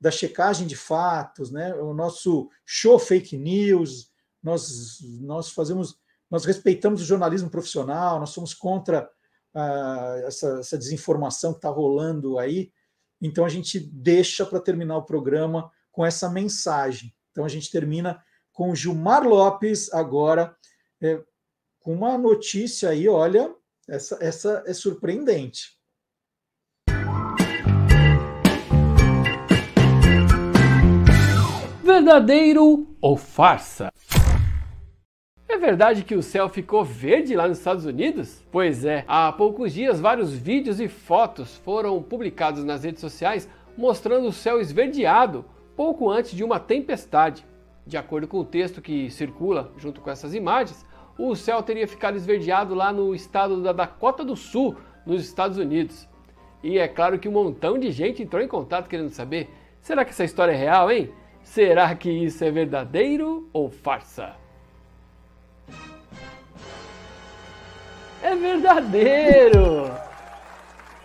da 0.00 0.10
checagem 0.10 0.66
de 0.66 0.76
fatos, 0.76 1.50
né, 1.50 1.74
o 1.74 1.94
nosso 1.94 2.50
show 2.64 2.98
fake 2.98 3.36
news, 3.36 4.10
nós, 4.42 4.98
nós 5.20 5.50
fazemos, 5.50 5.98
nós 6.30 6.44
respeitamos 6.44 7.00
o 7.00 7.04
jornalismo 7.04 7.50
profissional, 7.50 8.20
nós 8.20 8.30
somos 8.30 8.52
contra 8.52 9.10
ah, 9.54 10.22
essa, 10.26 10.58
essa 10.60 10.78
desinformação 10.78 11.52
que 11.52 11.58
está 11.58 11.70
rolando 11.70 12.38
aí, 12.38 12.70
então 13.20 13.44
a 13.44 13.48
gente 13.48 13.80
deixa 13.80 14.44
para 14.44 14.60
terminar 14.60 14.98
o 14.98 15.06
programa 15.06 15.70
com 15.90 16.04
essa 16.04 16.28
mensagem. 16.28 17.14
Então 17.32 17.44
a 17.44 17.48
gente 17.48 17.70
termina 17.70 18.22
com 18.52 18.74
Gilmar 18.74 19.26
Lopes 19.26 19.92
agora, 19.92 20.54
é, 21.00 21.22
com 21.80 21.94
uma 21.94 22.18
notícia 22.18 22.90
aí, 22.90 23.08
olha, 23.08 23.54
essa, 23.88 24.18
essa 24.20 24.62
é 24.66 24.72
surpreendente. 24.72 25.75
Verdadeiro 31.96 32.86
ou 33.00 33.16
farsa? 33.16 33.90
É 35.48 35.56
verdade 35.56 36.04
que 36.04 36.14
o 36.14 36.22
céu 36.22 36.46
ficou 36.46 36.84
verde 36.84 37.34
lá 37.34 37.48
nos 37.48 37.56
Estados 37.56 37.86
Unidos? 37.86 38.44
Pois 38.52 38.84
é, 38.84 39.02
há 39.08 39.32
poucos 39.32 39.72
dias 39.72 39.98
vários 39.98 40.34
vídeos 40.34 40.78
e 40.78 40.88
fotos 40.88 41.56
foram 41.56 42.02
publicados 42.02 42.64
nas 42.64 42.84
redes 42.84 43.00
sociais 43.00 43.48
mostrando 43.78 44.28
o 44.28 44.32
céu 44.32 44.60
esverdeado 44.60 45.42
pouco 45.74 46.10
antes 46.10 46.32
de 46.32 46.44
uma 46.44 46.60
tempestade. 46.60 47.46
De 47.86 47.96
acordo 47.96 48.28
com 48.28 48.40
o 48.40 48.44
texto 48.44 48.82
que 48.82 49.10
circula 49.10 49.72
junto 49.78 50.02
com 50.02 50.10
essas 50.10 50.34
imagens, 50.34 50.84
o 51.18 51.34
céu 51.34 51.62
teria 51.62 51.88
ficado 51.88 52.18
esverdeado 52.18 52.74
lá 52.74 52.92
no 52.92 53.14
estado 53.14 53.62
da 53.62 53.72
Dakota 53.72 54.22
do 54.22 54.36
Sul, 54.36 54.76
nos 55.06 55.24
Estados 55.24 55.56
Unidos. 55.56 56.06
E 56.62 56.78
é 56.78 56.88
claro 56.88 57.18
que 57.18 57.26
um 57.26 57.32
montão 57.32 57.78
de 57.78 57.90
gente 57.90 58.22
entrou 58.22 58.42
em 58.42 58.48
contato 58.48 58.86
querendo 58.86 59.08
saber: 59.08 59.48
será 59.80 60.04
que 60.04 60.10
essa 60.10 60.24
história 60.24 60.52
é 60.52 60.56
real, 60.56 60.90
hein? 60.90 61.10
Será 61.46 61.94
que 61.94 62.10
isso 62.10 62.44
é 62.44 62.50
verdadeiro 62.50 63.48
ou 63.52 63.70
farsa? 63.70 64.34
É 68.20 68.34
verdadeiro! 68.34 69.90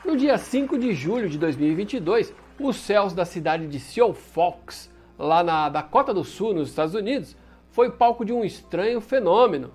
No 0.03 0.18
dia 0.18 0.38
5 0.38 0.77
de 0.80 0.93
julho 0.93 1.30
de 1.30 1.38
2022, 1.38 2.34
os 2.59 2.76
céus 2.76 3.13
da 3.13 3.23
cidade 3.23 3.68
de 3.68 3.80
Sioux 3.80 4.13
Falls, 4.13 4.91
lá 5.18 5.43
na 5.43 5.69
Dakota 5.69 6.13
do 6.13 6.23
Sul, 6.23 6.55
nos 6.55 6.69
Estados 6.69 6.95
Unidos, 6.95 7.38
foi 7.69 7.91
palco 7.91 8.26
de 8.26 8.34
um 8.34 8.43
estranho 8.43 8.99
fenômeno 8.99 9.72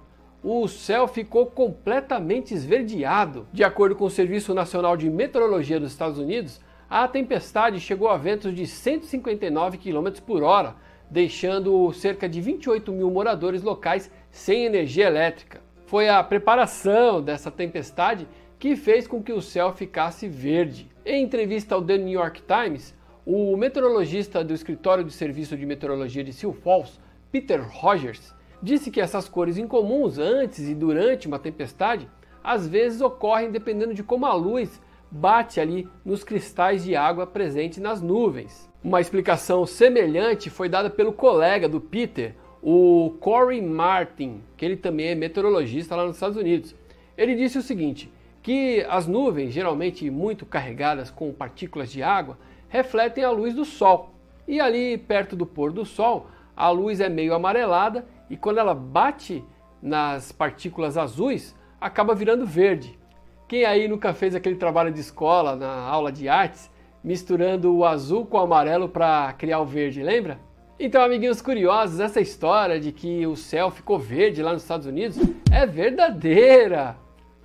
o 0.48 0.68
céu 0.68 1.08
ficou 1.08 1.46
completamente 1.46 2.54
esverdeado. 2.54 3.48
De 3.52 3.64
acordo 3.64 3.96
com 3.96 4.04
o 4.04 4.10
Serviço 4.10 4.54
Nacional 4.54 4.96
de 4.96 5.10
Meteorologia 5.10 5.80
dos 5.80 5.90
Estados 5.90 6.18
Unidos, 6.18 6.60
a 6.88 7.08
tempestade 7.08 7.80
chegou 7.80 8.08
a 8.08 8.16
ventos 8.16 8.54
de 8.54 8.66
159 8.66 9.78
km 9.78 10.20
por 10.24 10.42
hora, 10.42 10.76
deixando 11.10 11.92
cerca 11.92 12.28
de 12.28 12.40
28 12.40 12.92
mil 12.92 13.10
moradores 13.10 13.62
locais 13.62 14.10
sem 14.30 14.64
energia 14.64 15.06
elétrica. 15.06 15.60
Foi 15.86 16.08
a 16.08 16.22
preparação 16.22 17.20
dessa 17.20 17.50
tempestade 17.50 18.28
que 18.58 18.76
fez 18.76 19.06
com 19.06 19.22
que 19.22 19.32
o 19.32 19.42
céu 19.42 19.72
ficasse 19.72 20.28
verde. 20.28 20.88
Em 21.04 21.22
entrevista 21.22 21.74
ao 21.74 21.82
The 21.82 21.98
New 21.98 22.18
York 22.18 22.42
Times, 22.42 22.94
o 23.24 23.56
meteorologista 23.56 24.44
do 24.44 24.54
Escritório 24.54 25.04
de 25.04 25.12
Serviço 25.12 25.56
de 25.56 25.66
Meteorologia 25.66 26.22
de 26.22 26.32
Sioux 26.32 26.56
Falls, 26.60 27.00
Peter 27.30 27.60
Rogers, 27.68 28.34
disse 28.62 28.90
que 28.90 29.00
essas 29.00 29.28
cores 29.28 29.58
incomuns 29.58 30.18
antes 30.18 30.68
e 30.68 30.74
durante 30.74 31.26
uma 31.26 31.38
tempestade 31.38 32.08
às 32.42 32.66
vezes 32.68 33.00
ocorrem 33.00 33.50
dependendo 33.50 33.92
de 33.92 34.04
como 34.04 34.24
a 34.24 34.32
luz 34.32 34.80
bate 35.10 35.60
ali 35.60 35.88
nos 36.04 36.24
cristais 36.24 36.84
de 36.84 36.96
água 36.96 37.26
presentes 37.26 37.78
nas 37.78 38.00
nuvens. 38.02 38.70
Uma 38.82 39.00
explicação 39.00 39.66
semelhante 39.66 40.50
foi 40.50 40.68
dada 40.68 40.90
pelo 40.90 41.12
colega 41.12 41.68
do 41.68 41.80
Peter, 41.80 42.34
o 42.62 43.16
Corey 43.20 43.60
Martin, 43.60 44.40
que 44.56 44.64
ele 44.64 44.76
também 44.76 45.08
é 45.08 45.14
meteorologista 45.14 45.94
lá 45.96 46.04
nos 46.04 46.16
Estados 46.16 46.36
Unidos. 46.36 46.74
Ele 47.16 47.34
disse 47.34 47.58
o 47.58 47.62
seguinte: 47.62 48.10
que 48.42 48.86
as 48.88 49.06
nuvens, 49.06 49.52
geralmente 49.52 50.08
muito 50.08 50.46
carregadas 50.46 51.10
com 51.10 51.32
partículas 51.32 51.90
de 51.90 52.02
água, 52.02 52.38
refletem 52.68 53.24
a 53.24 53.30
luz 53.30 53.54
do 53.54 53.64
sol. 53.64 54.14
E 54.46 54.60
ali 54.60 54.96
perto 54.96 55.34
do 55.34 55.44
pôr 55.44 55.72
do 55.72 55.84
sol, 55.84 56.28
a 56.56 56.70
luz 56.70 57.00
é 57.00 57.08
meio 57.08 57.34
amarelada 57.34 58.06
e 58.30 58.36
quando 58.36 58.58
ela 58.58 58.74
bate 58.74 59.44
nas 59.82 60.30
partículas 60.30 60.96
azuis, 60.96 61.54
acaba 61.80 62.14
virando 62.14 62.46
verde. 62.46 62.98
Quem 63.48 63.64
aí 63.64 63.86
nunca 63.86 64.12
fez 64.12 64.34
aquele 64.34 64.56
trabalho 64.56 64.90
de 64.90 64.98
escola 64.98 65.54
na 65.54 65.70
aula 65.70 66.10
de 66.10 66.28
artes, 66.28 66.68
misturando 67.02 67.72
o 67.72 67.84
azul 67.84 68.26
com 68.26 68.38
o 68.38 68.40
amarelo 68.40 68.88
para 68.88 69.32
criar 69.34 69.60
o 69.60 69.64
verde, 69.64 70.02
lembra? 70.02 70.40
Então, 70.80 71.00
amiguinhos 71.00 71.40
curiosos, 71.40 72.00
essa 72.00 72.20
história 72.20 72.80
de 72.80 72.90
que 72.90 73.24
o 73.24 73.36
céu 73.36 73.70
ficou 73.70 74.00
verde 74.00 74.42
lá 74.42 74.52
nos 74.52 74.62
Estados 74.62 74.84
Unidos 74.84 75.16
é 75.52 75.64
verdadeira. 75.64 76.96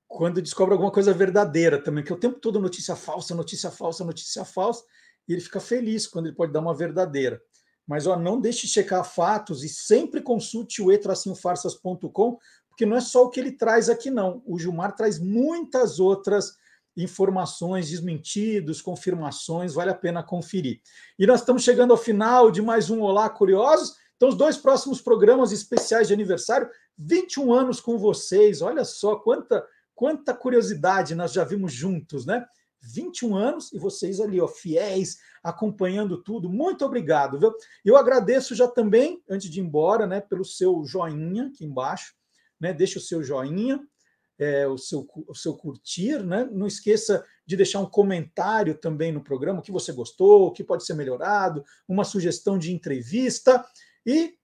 quando 0.07 0.41
descobre 0.41 0.73
alguma 0.73 0.91
coisa 0.91 1.13
verdadeira 1.13 1.83
também, 1.83 2.03
que 2.03 2.11
é 2.11 2.15
o 2.15 2.19
tempo 2.19 2.41
todo 2.41 2.59
notícia 2.59 2.97
falsa, 2.97 3.35
notícia 3.35 3.71
falsa, 3.71 4.03
notícia 4.05 4.43
falsa, 4.45 4.83
e 5.29 5.35
ele 5.35 5.43
fica 5.43 5.61
feliz 5.61 6.07
quando 6.07 6.27
ele 6.27 6.35
pode 6.35 6.53
dar 6.53 6.61
uma 6.61 6.75
verdadeira. 6.75 7.41
Mas 7.87 8.07
ó, 8.07 8.19
não 8.19 8.41
deixe 8.41 8.67
de 8.67 8.73
checar 8.73 9.05
fatos 9.05 9.63
e 9.63 9.69
sempre 9.69 10.23
consulte 10.23 10.83
o 10.83 10.91
e-farsas.com, 10.91 12.39
porque 12.69 12.87
não 12.87 12.97
é 12.97 13.01
só 13.01 13.25
o 13.25 13.31
que 13.31 13.41
ele 13.41 13.53
traz 13.53 13.89
aqui, 13.89 14.11
não. 14.11 14.43
O 14.47 14.59
Gilmar 14.59 14.95
traz 14.95 15.19
muitas 15.19 16.01
outras 16.01 16.57
informações, 16.99 17.89
desmentidos, 17.89 18.83
confirmações, 18.83 19.75
vale 19.75 19.91
a 19.91 19.95
pena 19.95 20.23
conferir. 20.23 20.81
E 21.19 21.27
nós 21.27 21.41
estamos 21.41 21.63
chegando 21.63 21.93
ao 21.93 21.97
final 21.97 22.51
de 22.51 22.61
mais 22.61 22.91
um 22.91 23.01
Olá 23.01 23.31
Curiosos. 23.31 23.97
Então, 24.17 24.29
os 24.29 24.35
dois 24.35 24.57
próximos 24.57 25.01
programas 25.01 25.53
especiais 25.53 26.09
de 26.09 26.13
aniversário, 26.13 26.69
21 26.99 27.53
anos 27.53 27.81
com 27.81 27.97
vocês. 27.97 28.61
Olha 28.61 28.85
só 28.85 29.15
quanta, 29.15 29.65
quanta 29.95 30.35
curiosidade 30.35 31.15
nós 31.15 31.33
já 31.33 31.45
vimos 31.45 31.73
juntos, 31.73 32.27
né? 32.27 32.45
21 32.83 33.37
anos 33.37 33.73
e 33.73 33.79
vocês 33.79 34.21
ali, 34.21 34.41
ó, 34.41 34.49
fiéis, 34.49 35.19
acompanhando 35.43 36.21
tudo. 36.23 36.49
Muito 36.49 36.85
obrigado, 36.85 37.39
viu? 37.39 37.55
Eu 37.85 37.97
agradeço 37.97 38.55
já 38.55 38.67
também, 38.67 39.23
antes 39.29 39.49
de 39.49 39.61
ir 39.61 39.63
embora, 39.63 40.07
né, 40.07 40.21
pelo 40.21 40.45
seu 40.45 40.85
joinha 40.85 41.47
aqui 41.47 41.65
embaixo, 41.65 42.15
né? 42.61 42.73
Deixa 42.73 42.99
o 42.99 43.03
seu 43.03 43.23
joinha, 43.23 43.81
é, 44.39 44.67
o, 44.69 44.79
seu, 44.79 45.07
o 45.27 45.35
seu 45.35 45.55
curtir, 45.55 46.23
né? 46.23 46.49
Não 46.53 46.67
esqueça 46.67 47.25
de 47.45 47.57
deixar 47.57 47.81
um 47.81 47.91
comentário 47.91 48.75
também 48.75 49.11
no 49.11 49.23
programa, 49.23 49.59
o 49.59 49.63
que 49.63 49.73
você 49.73 49.93
gostou, 49.93 50.47
o 50.47 50.53
que 50.53 50.63
pode 50.63 50.85
ser 50.85 50.95
melhorado, 50.95 51.65
uma 51.89 52.05
sugestão 52.05 52.59
de 52.59 52.73
entrevista 52.73 53.65
e 54.07 54.35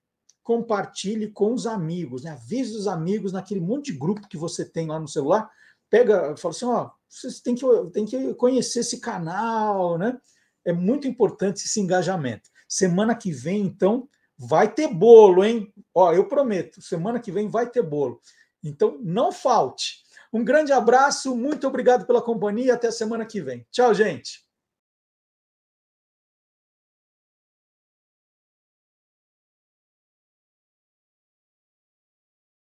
compartilhe 0.43 1.31
com 1.31 1.55
os 1.55 1.67
amigos, 1.67 2.25
né? 2.25 2.31
Avise 2.31 2.77
os 2.77 2.87
amigos 2.87 3.33
naquele 3.33 3.61
monte 3.61 3.93
de 3.93 3.99
grupo 3.99 4.29
que 4.29 4.37
você 4.37 4.65
tem 4.65 4.89
lá 4.89 4.99
no 4.99 5.09
celular. 5.09 5.51
Pega, 5.89 6.37
fala 6.37 6.55
assim, 6.55 6.67
ó, 6.67 6.91
vocês 7.09 7.41
têm 7.41 7.55
que, 7.55 7.65
têm 7.93 8.05
que 8.05 8.35
conhecer 8.35 8.81
esse 8.81 9.01
canal, 9.01 9.97
né? 9.97 10.19
É 10.65 10.73
muito 10.73 11.07
importante 11.07 11.65
esse 11.65 11.81
engajamento. 11.81 12.51
Semana 12.69 13.15
que 13.15 13.31
vem, 13.31 13.63
então, 13.63 14.09
vai 14.37 14.73
ter 14.73 14.89
bolo, 14.89 15.45
hein? 15.45 15.73
Ó, 15.95 16.13
eu 16.13 16.27
prometo, 16.27 16.83
semana 16.83 17.21
que 17.21 17.31
vem 17.31 17.49
vai 17.49 17.71
ter 17.71 17.83
bolo. 17.83 18.21
Então, 18.65 18.99
não 19.03 19.31
falte. 19.31 20.03
Um 20.33 20.43
grande 20.43 20.73
abraço, 20.73 21.37
muito 21.37 21.67
obrigado 21.67 22.07
pela 22.07 22.23
companhia, 22.23 22.75
até 22.75 22.91
semana 22.91 23.25
que 23.25 23.41
vem. 23.41 23.65
Tchau, 23.71 23.95
gente. 23.95 24.44